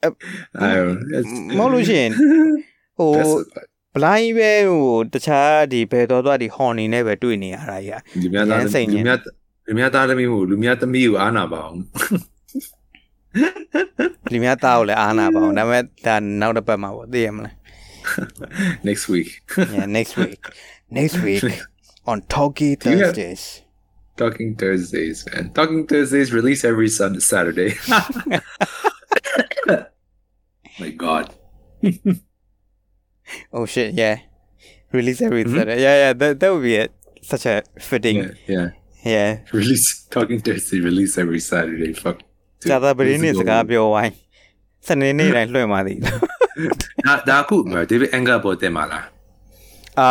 [0.04, 0.08] i
[0.78, 2.12] don't it's မဟုတ်လို့ရှိရင်
[2.99, 3.35] ဟို That's-
[3.95, 9.19] ဘလိုင်းပဲဟိုတခြားဒီဘယ်တော်သွားဒီ horny နဲ့ပဲတွေ့နေရတာကြီး လူများသား ရမ်းစိတ်ညစ် လူများ
[9.67, 11.79] လူများသားသမီးမို့လူများသမီးကိုအားနာပါအောင်
[14.33, 17.55] လူများသားကိုလည်းအားနာပါအောင်ဒါပေမဲ့ဒါနောက်တစ်ပတ်မှာပေါ့သိရမလား
[18.89, 19.29] next week
[19.75, 20.41] yeah next week
[20.99, 21.43] next week
[22.11, 23.45] on Talkie Do you have- Thursdays
[24.21, 27.71] talking Thursdays man talking Thursdays release every Sunday Saturday
[30.83, 31.25] my god
[33.56, 34.16] Oh shit yeah
[34.98, 36.90] release every Saturday yeah yeah that that would be it
[37.32, 37.56] such a
[37.90, 38.68] fitting yeah yeah
[39.14, 39.30] yeah
[39.60, 42.18] release talking Thursday release every Saturday fuck
[42.70, 44.14] ဇာတာပရင်းနေစကားပြောဝိုင်း
[44.88, 46.00] စနေနေ့တိုင်းလွှင့်ပါသည်
[47.06, 47.58] ဒါဒါခု
[47.92, 49.06] David Anger ပေါ်တင်ပါလား
[50.00, 50.10] အာ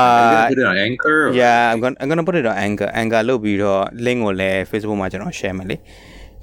[0.50, 2.56] put it on Anchor or- yeah i'm going to i'm going to put it on
[2.66, 5.76] anchor anchor လုပ်ပြီးတော့ link ကိုလည်း facebook မှာကျွန်တော် share မယ်လေ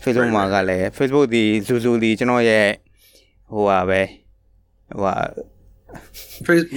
[0.04, 2.68] facebook မှာကလည်း facebook ဒီ zuzu ဒီကျွန်တော်ရဲ့
[3.52, 4.02] ဟိုဟာပဲ
[4.90, 5.53] ဟိုဟာ Face-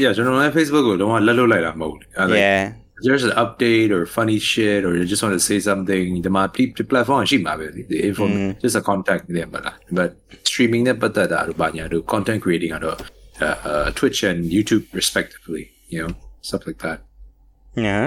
[0.03, 2.64] yeah ကျွန်တော်လည်း Facebook ကိုလုံးဝလက်လွတ်လိုက်တာမဟုတ်ဘူး I like yeah
[3.06, 6.45] there's an update or funny shit or you just want to say something the my
[6.91, 8.26] platform ရှိမှာပဲ the info
[8.64, 10.10] just a contact နေမှာလား but
[10.49, 12.98] streaming နဲ့ပတ်သက်တာတို့ဘာညာတို့ content creating ကတော့
[13.45, 15.64] uh, uh, Twitch and YouTube respectively
[15.94, 16.12] you know
[16.48, 16.99] stuff like that
[17.88, 18.06] yeah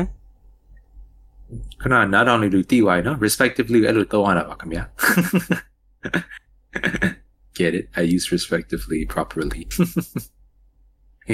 [1.82, 4.84] ခဏနားထောင်နေလို့တည်သွားရနော် respectively အဲ့လို သုံးရတာပါခင်ဗျာ
[7.59, 9.62] get it i use respectively properly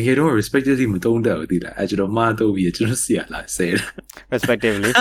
[0.04, 3.68] ဟေးတော့ respectively မသုံးတော့ဘူးဒီလားအဲ့ကျွန်တော်မှားတော့ပြီးကျွန်တော်စီရလာဆဲ
[4.34, 4.92] respectively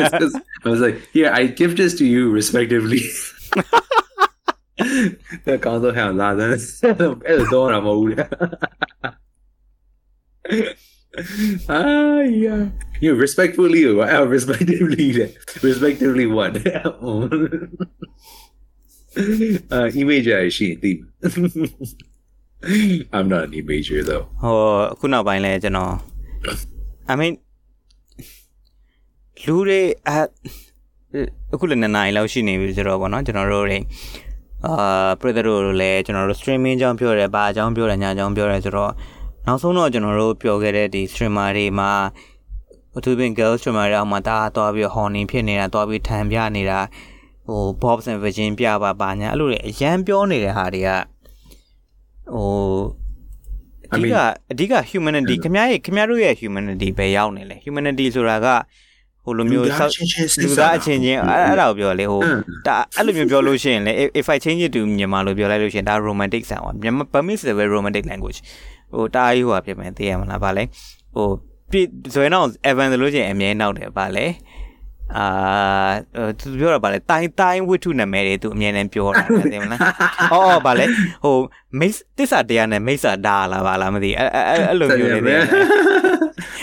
[0.00, 0.34] yes, 'cause
[0.64, 3.02] I was like, here, I give this to you respectively.
[5.44, 6.38] the console has that.
[6.54, 6.80] It's
[7.50, 8.28] don't know what.
[11.68, 12.68] Ah, yeah.
[13.00, 15.30] You respectfully or uh, respectively,
[15.62, 16.56] respectively what?
[16.56, 16.60] uh,
[20.02, 21.12] imager is she theme.
[23.12, 24.24] I'm not an imager though.
[24.42, 24.56] ဟို
[24.92, 25.92] အခုနောက်ပိုင်းလဲကျွန်တော်
[27.10, 27.32] I mean
[29.46, 30.10] လူတွေအ
[31.54, 33.78] အခုလည်းနှစ်နာရီလောက်ရှိနေပြီဆိုတော့ဗောနော်ကျွန်တော်တို့တွေ
[34.66, 34.74] အာ
[35.20, 38.92] ပြည်သူတို့လည်းကျွန်တော်တို့ streaming အကြောင်းပြောတယ်ဘာအကြောင်းပြောတယ်ညာအကြောင်းပြောတယ်ဆိုတော့
[39.46, 41.92] နောက်ဆုံးတော့ကျွန်တော်တို့ပြောခဲ့တဲ့ဒီ streamer တွေမှာ
[42.96, 46.80] အထူးဖြင့် girl streamer တွေအောက်မှာဒါသွားပြီး horning ဖြစ်နေတာသွားပြီးထန်ပြနေတာ
[47.46, 50.90] ဟို bobs and virgin ပြပါပါညာအဲ့လိုတွေအရန်ပြောနေတဲ့ဟာတွေက
[52.30, 52.46] ဟို
[53.94, 54.16] အဓိက
[54.52, 58.46] အဓိက humanity ခင်ဗျားရဲ့ခင်ဗျားတို့ရဲ့ humanity ပဲရောက်နေလေ humanity ဆိုတာက
[59.24, 62.20] ဟိုလိုမျိုးလူသားအချင်းချင်းအဲ့အဲ့ဒါကိုပြောလေဟို
[62.66, 68.38] ဒါအဲ့လိုမျိုးပြောလို့ရှိရင်လေ if i change it to မြန်မာလိုပြောလိုက်လို့ရှိရင်ဒါ romantic sound ပါမြန်မာ Burmese is a very romantic language
[68.92, 70.64] ဟိုတားကြီးဟိုဖြစ်မယ်သိရမလားဗာလဲ
[71.14, 71.26] ဟို
[71.70, 71.76] ပြ
[72.14, 74.26] ဇွဲနောက် Evan ဆိုလို့ရှိရင်အမြဲနောက်တယ်ဗာလဲ
[75.18, 75.26] အာ
[76.40, 79.80] သူပြောတာဗာလဲတိုင်းတိုင်းဝိထုနာမည်တွေသူအမြဲတမ်းပြောတာသိမလား
[80.32, 80.86] အော်အော်ဗာလဲ
[81.24, 81.36] ဟို
[81.78, 84.28] မိတ်တစ္ဆာတရားနဲ့မိတ်ဆာဒါလာဗာလားမသိအဲ့
[84.68, 85.32] အဲ့လိုမျိုးတွေသိ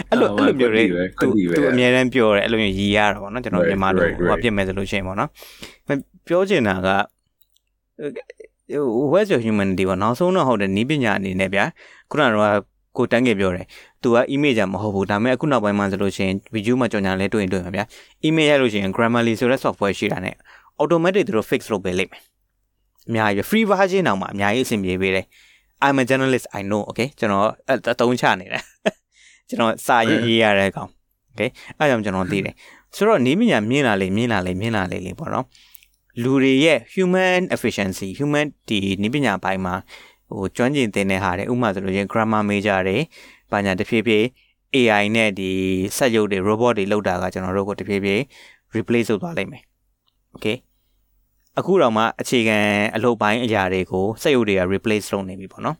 [0.09, 0.84] အဲ့လိုအဲ့လိုမျိုးတွေ
[1.21, 1.27] သူ
[1.57, 5.30] သူအမြဲတမ်းပြောတယ်အဲ့လိုမျိုးရည်ရတာပေါ့နော်ကျွန်တော်မြန်မာလိုဟိုပြစ်မယ်ဆိုလို့ရှိရင်ပေါ့နော်
[6.27, 6.89] ပြောချင်တာက
[9.11, 11.65] where's your humanity ပေါ့နောက်ဆုံးတော့ဟုတ်တယ်နီးပညာအနေနဲ့ဗျာ
[12.11, 12.53] ခုနကတော့
[12.99, 13.65] ကိုတန်းကေပြောတယ်
[14.01, 17.85] သူက image မဟုတ်ဘူးဒါပေမဲ့အခုနောက်ပိုင်းမှာဆိုလို့ရှိရင် video မှာကြော်ညာလဲတွေ့ရင်တွေ့မှာဗျာ
[18.27, 20.31] image ရလို့ရှိရင် grammarly ဆိုတဲ့ software ရှိတာ ਨੇ
[20.81, 22.23] automatic သူတို့ fix လုပ်ပေးလိမ့်မယ်
[23.09, 25.26] အများကြီး free version တောင်မှအများကြီးအဆင်ပြေပေးတယ်
[25.85, 27.47] I'm a journalist I know okay ကျွန်တော်
[27.93, 28.63] အတုံးချနေတယ်
[29.49, 30.89] ကျွန်တော်စာရင်ရေးရတဲ့ကောင်
[31.31, 32.55] okay အဲကြောင့်ကျွန်တော်သိတယ်
[32.95, 35.45] ဆိုတော့နီးပညာမြင်လာလေမြင်လာလေမြင်လာလေလေပေါ့နော်
[36.23, 39.76] လူတွေရဲ့ human efficiency human ဒီနိပညာပိုင်းမှာ
[40.30, 42.97] ဟိုကျွမ်းကျင်တဲ့ဟာတွေဥပမာဆိုလို့ချင်း grammar major တွေ
[43.51, 44.26] ဘာညာတဖြည်းဖြည်း
[44.76, 45.51] AI နဲ့ဒီ
[45.97, 48.22] စက်ရုပ်တွေ robot တွေလောက်တာကကျွန်တော်တို့ကိုတဖြည်းဖြည်း
[48.76, 49.64] replace လုပ်သွားလိမ့်မယ်
[50.35, 50.57] okay
[51.60, 52.57] အခုတော့မှအခြေခံ
[52.95, 55.77] အလုပ်ပိုင်းအရာတွေကိုစက်ရုပ်တွေက replace လုပ်နေပြီပေါ့နော်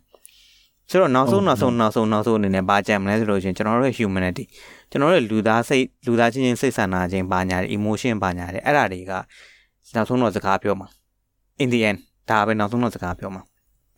[0.90, 4.44] ဆိုတော့နောက်ဆုံးနောက်ဆုံးနောက်ဆုံးနောက်ဆုံးအနေနဲ့ဘာကြံမလဲဆိုလို့ချင်းကျွန်တော်တို့ရဲ့ humanity
[4.90, 9.14] ကျွန်တော်တို့ရဲ့လူသားစိတ်လူသားချင်းချင်းစိတ်ဆန္ဒချင်းဘာညာတွေ emotion ဘာညာတွေအဲ့ဒါတွေက
[9.96, 10.88] နောက်ဆုံးတော့စကားပြောမှာ
[11.64, 12.00] in the end
[12.30, 13.44] ဒါပဲနောက်ဆုံးတော့စကားပြောမှာ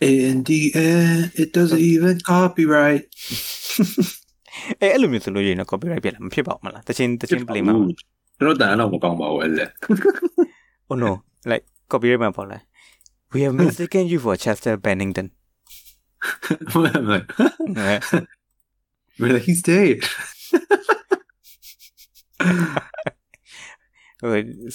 [0.00, 3.04] in the end it doesn't even copyright
[4.80, 7.74] အဲအဲ့လိုမျိုးဆိုလို့ရင်တော့ copyright ပြက်လာမဖြစ်ပါဘူးမလားတချင်းတချင်း play မှာ
[8.38, 9.64] ကျွန်တော်တန်တော့မကောင်းပါဘူးအဲ့လေ
[10.90, 11.10] oh no
[11.50, 12.58] like copyright မှာပေါ်လာ
[13.32, 15.26] we have mistaken you for Chester Bennington
[19.22, 20.00] really he's dead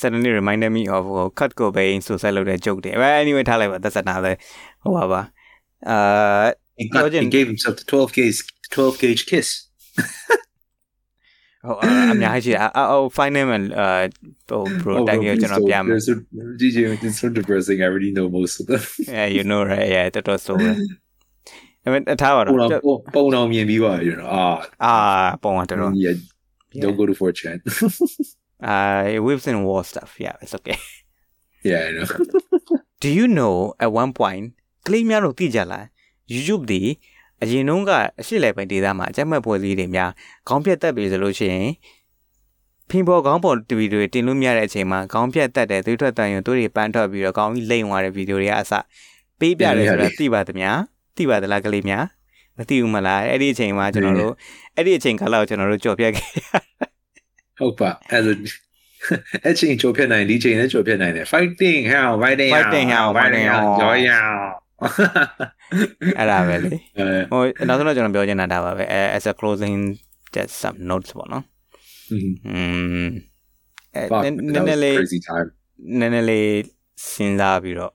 [0.02, 3.98] suddenly reminded me of uh, cut Cobain suicide လုပ်တဲ့ joke တွေ but anyway ထားလိုက်ပါ that's
[4.04, 4.34] another
[4.86, 5.22] ဟိုပါပါ
[5.90, 6.46] အာ
[6.80, 8.40] he, got, he gave himself the 12 gauge
[8.74, 9.48] 12 gauge kiss
[11.66, 11.76] ဟို
[12.12, 13.60] အများကြီးအအော် final မှာ
[14.50, 16.00] ဟို bro တိုင်းရကျွန်တော်ပြမယ်
[16.62, 18.84] DJ it's so depressing I already know most of them
[19.16, 20.70] yeah you know right yeah တော်တော်ဆိုပဲ
[21.84, 22.58] အဲ့မဲ့ထားပါတော့
[23.16, 24.46] ပုံတော်မြင်ပြီးပါရနော်အာ
[24.84, 24.96] အာ
[25.44, 26.16] ပုံတော်တော် yeah
[26.84, 27.58] don't go to 4chan
[28.72, 30.78] uh we've seen war stuff yeah it's okay
[31.70, 32.08] yeah I know
[33.04, 33.56] do you know
[33.86, 34.46] at one point
[34.87, 35.85] ကလေးများတို့သိကြလား
[36.33, 36.81] YouTube ဒီ
[37.43, 37.91] အရင်တုန်းက
[38.21, 40.11] အရှိလေပိုင်းဒေသမှာအကြက်မှတ်ပွဲစည်းတွေများ
[40.49, 41.69] ခေါင်းပြတ်တက်ပြီဆိုလို့ရှိရင်
[42.91, 48.73] ဖင်ပေါ်ခေါင်းပေါ်ဗီဒီယိုတင်လို့မရတဲ့အချိန်မှာခေါင်းပြတ်တက်တယ်သွေးထွက်တန်ရင်သူတွေပန်းထွက်ပြီးတော့ခေါင်းကြီးလိမ့်သွားတဲ့ဗီဒီယိုတွေကအစ
[49.41, 50.71] ပေးပြတယ်ဆိုတာသိပါသမျှ
[51.17, 52.05] သိပါသလားကလေးများ
[52.59, 54.33] မသိဘူးမလားအဲ့ဒီအချိန်မှာကျွန်တော်တို့
[54.77, 56.31] အဲ့ဒီအချိန်ခါလောက်ကျွန်တော်တို့ကြော်ပြတ်ခဲ့
[57.59, 58.35] ဟုတ်ပါအဲ့လို
[59.49, 64.66] အချိန်ကြော်ပြတ်နိုင်ဒီချိန်လည်းကြော်ပြတ်နိုင်တယ် fighting how fighting fighting how fighting how ကြော်ရအဲ့
[66.31, 66.77] ဒါပဲလေ
[67.31, 68.85] ဟိုနောက်ဆုံးတော့ကျွန်တော်ပြောချင်တာဒါပါပဲ
[69.17, 69.77] as a closing
[70.35, 71.45] just some notes ပေါ့နော်
[72.13, 72.59] อื
[73.07, 73.09] ม
[73.95, 74.35] အဲနည်း
[74.69, 75.49] နည်းလေး crazy time
[76.01, 76.49] နည်းနည်းလေး
[77.13, 77.93] စဉ်းစားပြီးတော့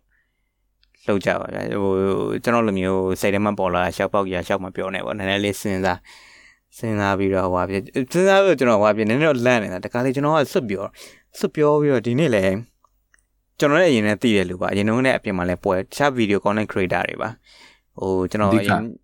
[1.06, 1.94] လှုပ်ကြပါဗျာဟို
[2.44, 6.00] ကျွန်တော်လိုမျိုးစိတ်ထဲမှာပေါ်လာရှောက်ပေါက်ရရှောက်မပြောနဲ့ပေါ့နည်းနည်းလေးစဉ်းစား
[6.78, 10.86] စဉ်းစားပြီးတော့ဟိုပါပြစဉ်းစားပြီးတော့ကျွန်တော်ဟိုပါပြနည်းနည်းတော့လန့်နေတာတခါလေကျွန်တော်ကစွတ်ပြော
[11.40, 12.58] စွတ်ပြောပြီးတော့ဒီနေ့လည်း
[13.60, 17.30] ကျွန်တော်လည်းအရင်နဲ့သိတယ်လို့ပါအရင်တုန်းကအပြင်မှာလည်းပွဲတခြား video content creator တွေပါ
[18.00, 18.52] ဟိုကျွန်တော်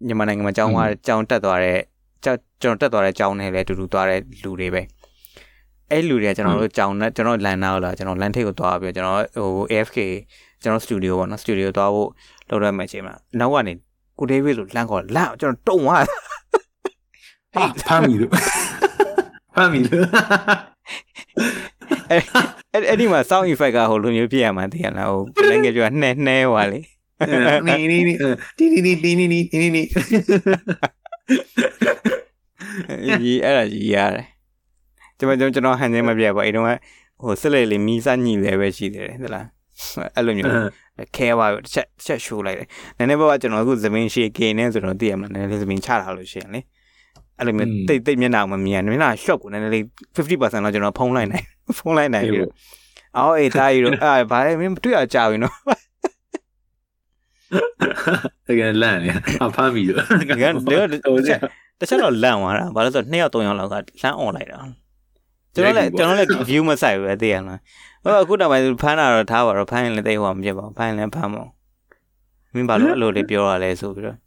[0.08, 1.78] မြန်မာနိုင်ငံမှာကြောင်းသွားကြောင်းတက်သွားတဲ့
[2.24, 4.82] ကျွန်တော်တက်သွားတဲ့ကြောင်းနဲ့လည်းအတူတူသွားတဲ့လူတွေပဲ
[5.92, 9.20] အဲ့လူတွေကကျွန်တော်တို့ကြောင်းနဲ့ကျွန်တော်လန်နာကိုလာကျွန်တော်လန်ထိတ်ကိုသွားပြီးကျွန်တော်
[9.56, 9.98] ဟို AFK
[10.62, 12.10] ကျွန်တော်စတူဒီယိုပေါ့နော်စတူဒီယိုသွားဖို့
[12.50, 13.74] လုပ်ရမယ့်အချိန်မှာနောက်ကနေ
[14.20, 16.04] ကိုဒေးဗစ်လို့လန့်ခေါ်လန့်ကျွန်တော်တုံသွား
[17.54, 18.32] ဟေးဖမ်းမိလို့
[19.56, 20.06] ဖမ်းမိလို့
[22.10, 22.22] အဲ့
[22.74, 26.80] အဲ့ဒီမှာ sound effect ကဟိုလိုမျိုးပြရမှန်းသိရလားဟို language ကနှဲနှဲဟွာလေ
[27.68, 28.14] နီနီနီ
[28.58, 29.82] တီနီနီတီနီနီတီနီနီ
[33.22, 34.26] ဒီအဲ့ဒါကြီးရတယ်
[35.18, 36.66] ကျွန်တော်ကျွန်တော်ဟန်နေမပြပါအဲ့တော့
[37.24, 39.46] ဟိုဆက်လေလေးမီးစညိလည်းပဲရှိသေးတယ်ဟုတ်လား
[40.16, 40.52] အဲ့လိုမျိုး
[41.16, 42.68] ခဲပါတစ်ချက်တစ်ချက်ရှိုးလိုက်တယ်
[42.98, 46.60] နည်းနည်းပါးကျွန်တော်အခုသမင်းရှေ့ကေနေဆိုတော့သိရမလားနည်းနည်းလေးသမင်းချတာလို့ရှိရင်လေ
[47.38, 49.84] အဲ့လိုမျိုးတိတ်တိတ်မျက်နှာမမြင်မျက်နှာ shot ကိုနည်းနည်းလေး
[50.16, 51.46] 50%တော့ကျွန်တော်ဖုံးလိုက်နိုင်
[51.78, 52.52] ဖုံးလိုက်နိုင်ပြီးတော့
[53.18, 55.56] အော်အေးတာကြီးတော့အာဘာလဲမင်းတွေ့ရကြပြီနော်
[58.48, 59.10] တကယ်လန့်နေ
[59.46, 61.40] အဖမ်းပြီလို့ဒီကလေတစ်ချက်
[61.80, 64.58] တစ်ချက်တော့လန့်သွားတာဘာလို့ဆိုတော့နှစ်ယောက်သုံးယောက်လောက်ကလမ်းអွန်လိုက်တာ
[65.54, 67.60] ကျွန်တော်လည်းကျွန်တော်လည်း view မဆိုင်ဘူးပဲသိရလား
[68.04, 71.44] ဟိုအခုတော့မှဖမ်းတာတော့ထားပါတော့ဖမ်းရင်လည်းတိတ်ဟောမဖြစ်ပါဘူးဖမ်းရင်လည်းဖမ်းပါ
[72.54, 74.18] မင်းဘာလို့အဲ့လိုလေးပြောရလဲဆိုပြီးတော့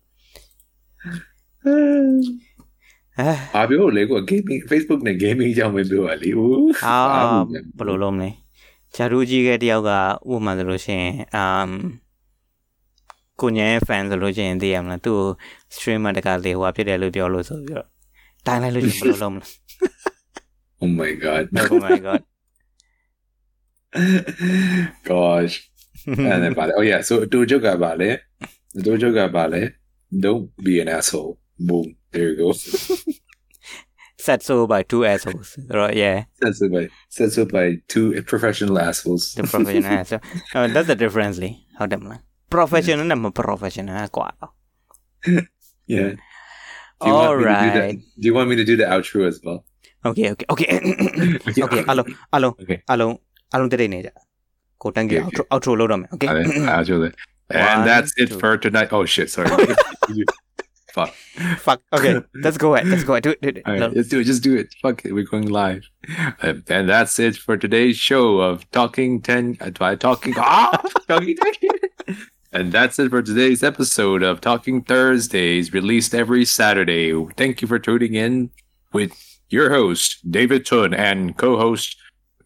[3.20, 6.98] အဲအာပြောလေကို gaming Facebook နဲ့ gaming ကြောင့်မပြောရလေဦးအာ
[7.78, 8.30] ဘယ်လိုလုပ်မလဲ
[8.94, 9.90] ဂျာဒူကြီးကတယောက်က
[10.32, 11.70] ဥပမာဆိုလို့ရှိရင်အမ်
[13.40, 15.18] ကိုညံ fan ဆိုလို့ရှိရင်သိရမလားသူ့
[15.74, 17.88] streamer တကလေးဟိုဖြစ်တယ်လို့ပြောလို့ဆိုပြီးတော့
[18.47, 19.47] တိုင်းလိုက်လို့ရှိရင်ဘယ်လိုလုပ်မလဲ
[20.82, 22.22] Oh my god Oh my god
[25.10, 25.55] gosh
[26.26, 28.10] အဲ့ဒါပါလေ Oh yeah so အတူချုပ်ကပါလေ
[28.78, 29.62] အတူချုပ်ကပါလေ
[30.24, 31.32] don't be an asshole
[31.68, 32.49] boom there you go
[34.27, 36.85] set so by two assholes so yeah censored by
[37.19, 40.16] censored by two professional assholes the professional so
[40.57, 42.20] uh, that's the difference လေဟုတ်တယ်မလား
[42.55, 44.28] professional နဲ့မ professional ကွာ
[45.95, 46.11] yeah
[47.03, 47.77] Do you, want me to do that?
[47.81, 47.99] Alright.
[48.20, 49.59] do you want me to do the outro as well?
[50.09, 50.66] okay okay okay
[51.66, 52.78] okay အလုံးအလုံး Okay.
[52.93, 53.15] အလုံး
[53.55, 54.11] အလုံးတိတ်နေကြ
[54.82, 56.28] ကိုတန်းကြီး Okay, outro outro လုပ်တော့မယ် okay
[56.77, 56.97] outro.
[57.03, 57.12] One,
[57.69, 58.39] And that's it two.
[58.43, 58.89] for tonight.
[58.97, 59.51] Oh shit, sorry.
[60.93, 61.15] Fuck.
[61.59, 63.62] fuck okay let's go ahead let's go ahead do it, do it.
[63.67, 64.25] All right, let's do it.
[64.25, 64.75] Just do it.
[64.83, 65.12] Fuck it.
[65.12, 65.89] We're going live.
[66.43, 71.37] Um, and that's it for today's show of Talking 10 uh, by Talking ah, Talking
[71.37, 72.17] 10.
[72.53, 77.15] And that's it for today's episode of Talking Thursdays, released every Saturday.
[77.37, 78.51] Thank you for tuning in
[78.93, 79.12] with
[79.51, 81.97] your host, David Tun, and co host,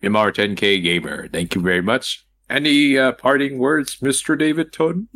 [0.03, 1.29] MR10K Gamer.
[1.29, 2.27] Thank you very much.
[2.51, 4.39] Any uh, parting words, Mr.
[4.39, 5.09] David Tun?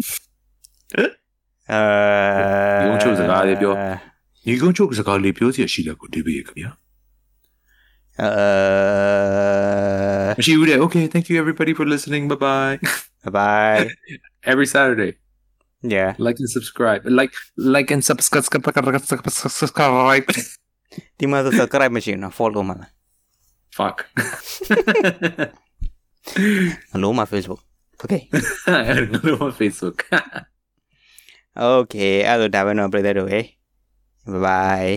[1.72, 1.80] အဲ
[2.80, 3.74] ဒီကုန်းချုပ်စကားလေးပြော
[4.48, 5.68] You going to talk about Lipio?
[5.68, 6.74] She like, David, come here.
[8.22, 11.04] အဲ She would okay.
[11.12, 12.22] Thank you everybody for listening.
[12.30, 12.76] Bye bye.
[13.36, 13.80] bye
[14.52, 15.12] Every Saturday,
[15.94, 17.02] yeah like and subscribe.
[17.18, 17.32] Like,
[17.74, 18.44] like and subscribe.
[19.52, 20.26] subscribe.
[21.18, 22.90] ဒီမှာ subscribe မရှိဘူးနော် follow မှာလား
[23.78, 23.96] Fuck.
[26.94, 27.60] အလုံးမှာ Facebook
[28.02, 28.22] okay
[28.92, 30.57] I don't
[31.57, 31.93] know on Facebook.
[31.93, 33.45] okay အဲ့တော့ဒါပဲတော့ပြည်သက်တို့ဟေး
[34.31, 34.93] bye bye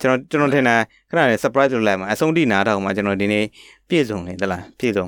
[0.00, 0.76] ကျွန်တော်ကျွန်တော်ထင်တာ
[1.08, 3.44] ခဏလေး surprise လုပ်လိုက်မှာအဆုံးထိနားထောင်မှာကျွန်တော်ဒီနေ့
[3.88, 5.06] ပြည့်စုံနေသလားပြည့်စုံ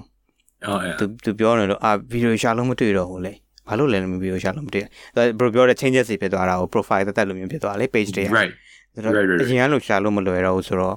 [0.70, 0.96] oh yeah.
[0.98, 3.32] သူသူပြောနေလို့အာဗီဒီယိုရှာလို့မတွေ့တော့ဘူးလေ
[3.68, 4.84] ဘာလို့လဲမဗီဒီယိုရှာလို့မတွေ့
[5.16, 8.52] ဘယ်ပြောတဲ့ changes တွေဖြစ်သွားတာကို profile တက်တက်လို့မျိုးဖြစ်သွားလေ page တွေ Right.
[8.94, 9.48] ဆိုတော့ Right, right, right.
[9.50, 10.96] အရင်ကလို့ရှာလို့မလွယ်တော့ဘူးဆိုတော့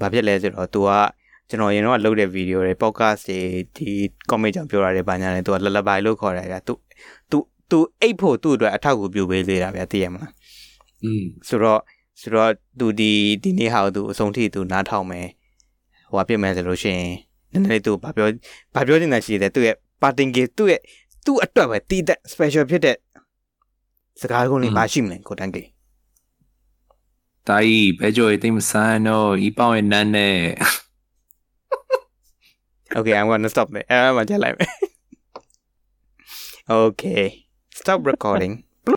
[0.00, 0.90] ဘာဖြစ်လဲဆိုတော့ तू က
[1.48, 3.40] ကျွန်တော်ရင်တော့လုပ်တဲ့ဗီဒီယိုတွေ podcast တွေ
[3.76, 3.90] ဒီ
[4.30, 6.72] comment ကြောင့်ပြောတာတွေဘာညာလဲ तू ကလလပိုင်လို့ခေါ်တယ်ဗျာ तू
[7.30, 7.38] तू
[7.71, 10.31] သူအိတ်ဖို့သူ့အတွက်အထောက်အကူပြုပေးသေးတာဗျာသိရမလား
[11.03, 11.81] อืมဆိုတော့
[12.21, 13.11] ဆိုတော့သူဒီ
[13.43, 15.27] ဒီနေ့ဟာသူအဆုံးထိသူနားထောင်မယ်
[16.09, 17.07] ဟိုပါပြမယ်ဆိုလို့ရှိရင်
[17.51, 18.27] နည်းနည်းလေးသူဘာပြော
[18.73, 20.81] ဘာပြောနေတာရှိတယ်သူ့ရဲ့ parting gift သူ့ရဲ့
[21.25, 22.95] သူ့အတွက်ပဲတီးတဲ့ special ဖြစ်တဲ့
[24.21, 25.63] စကားကုန်လေးမရှိမလဲကိုတန်ကေ
[27.47, 30.37] တာကြီးဘဲကြော်ရေးသိမဆန်းတော့ဤပေါင်းရဲ့နန်းနဲ့
[32.95, 33.85] Okay I'm going to stop there.
[33.91, 34.71] အဲ့မှာကြက်လိုက်မယ်
[36.81, 37.25] Okay
[37.79, 38.65] Stop recording.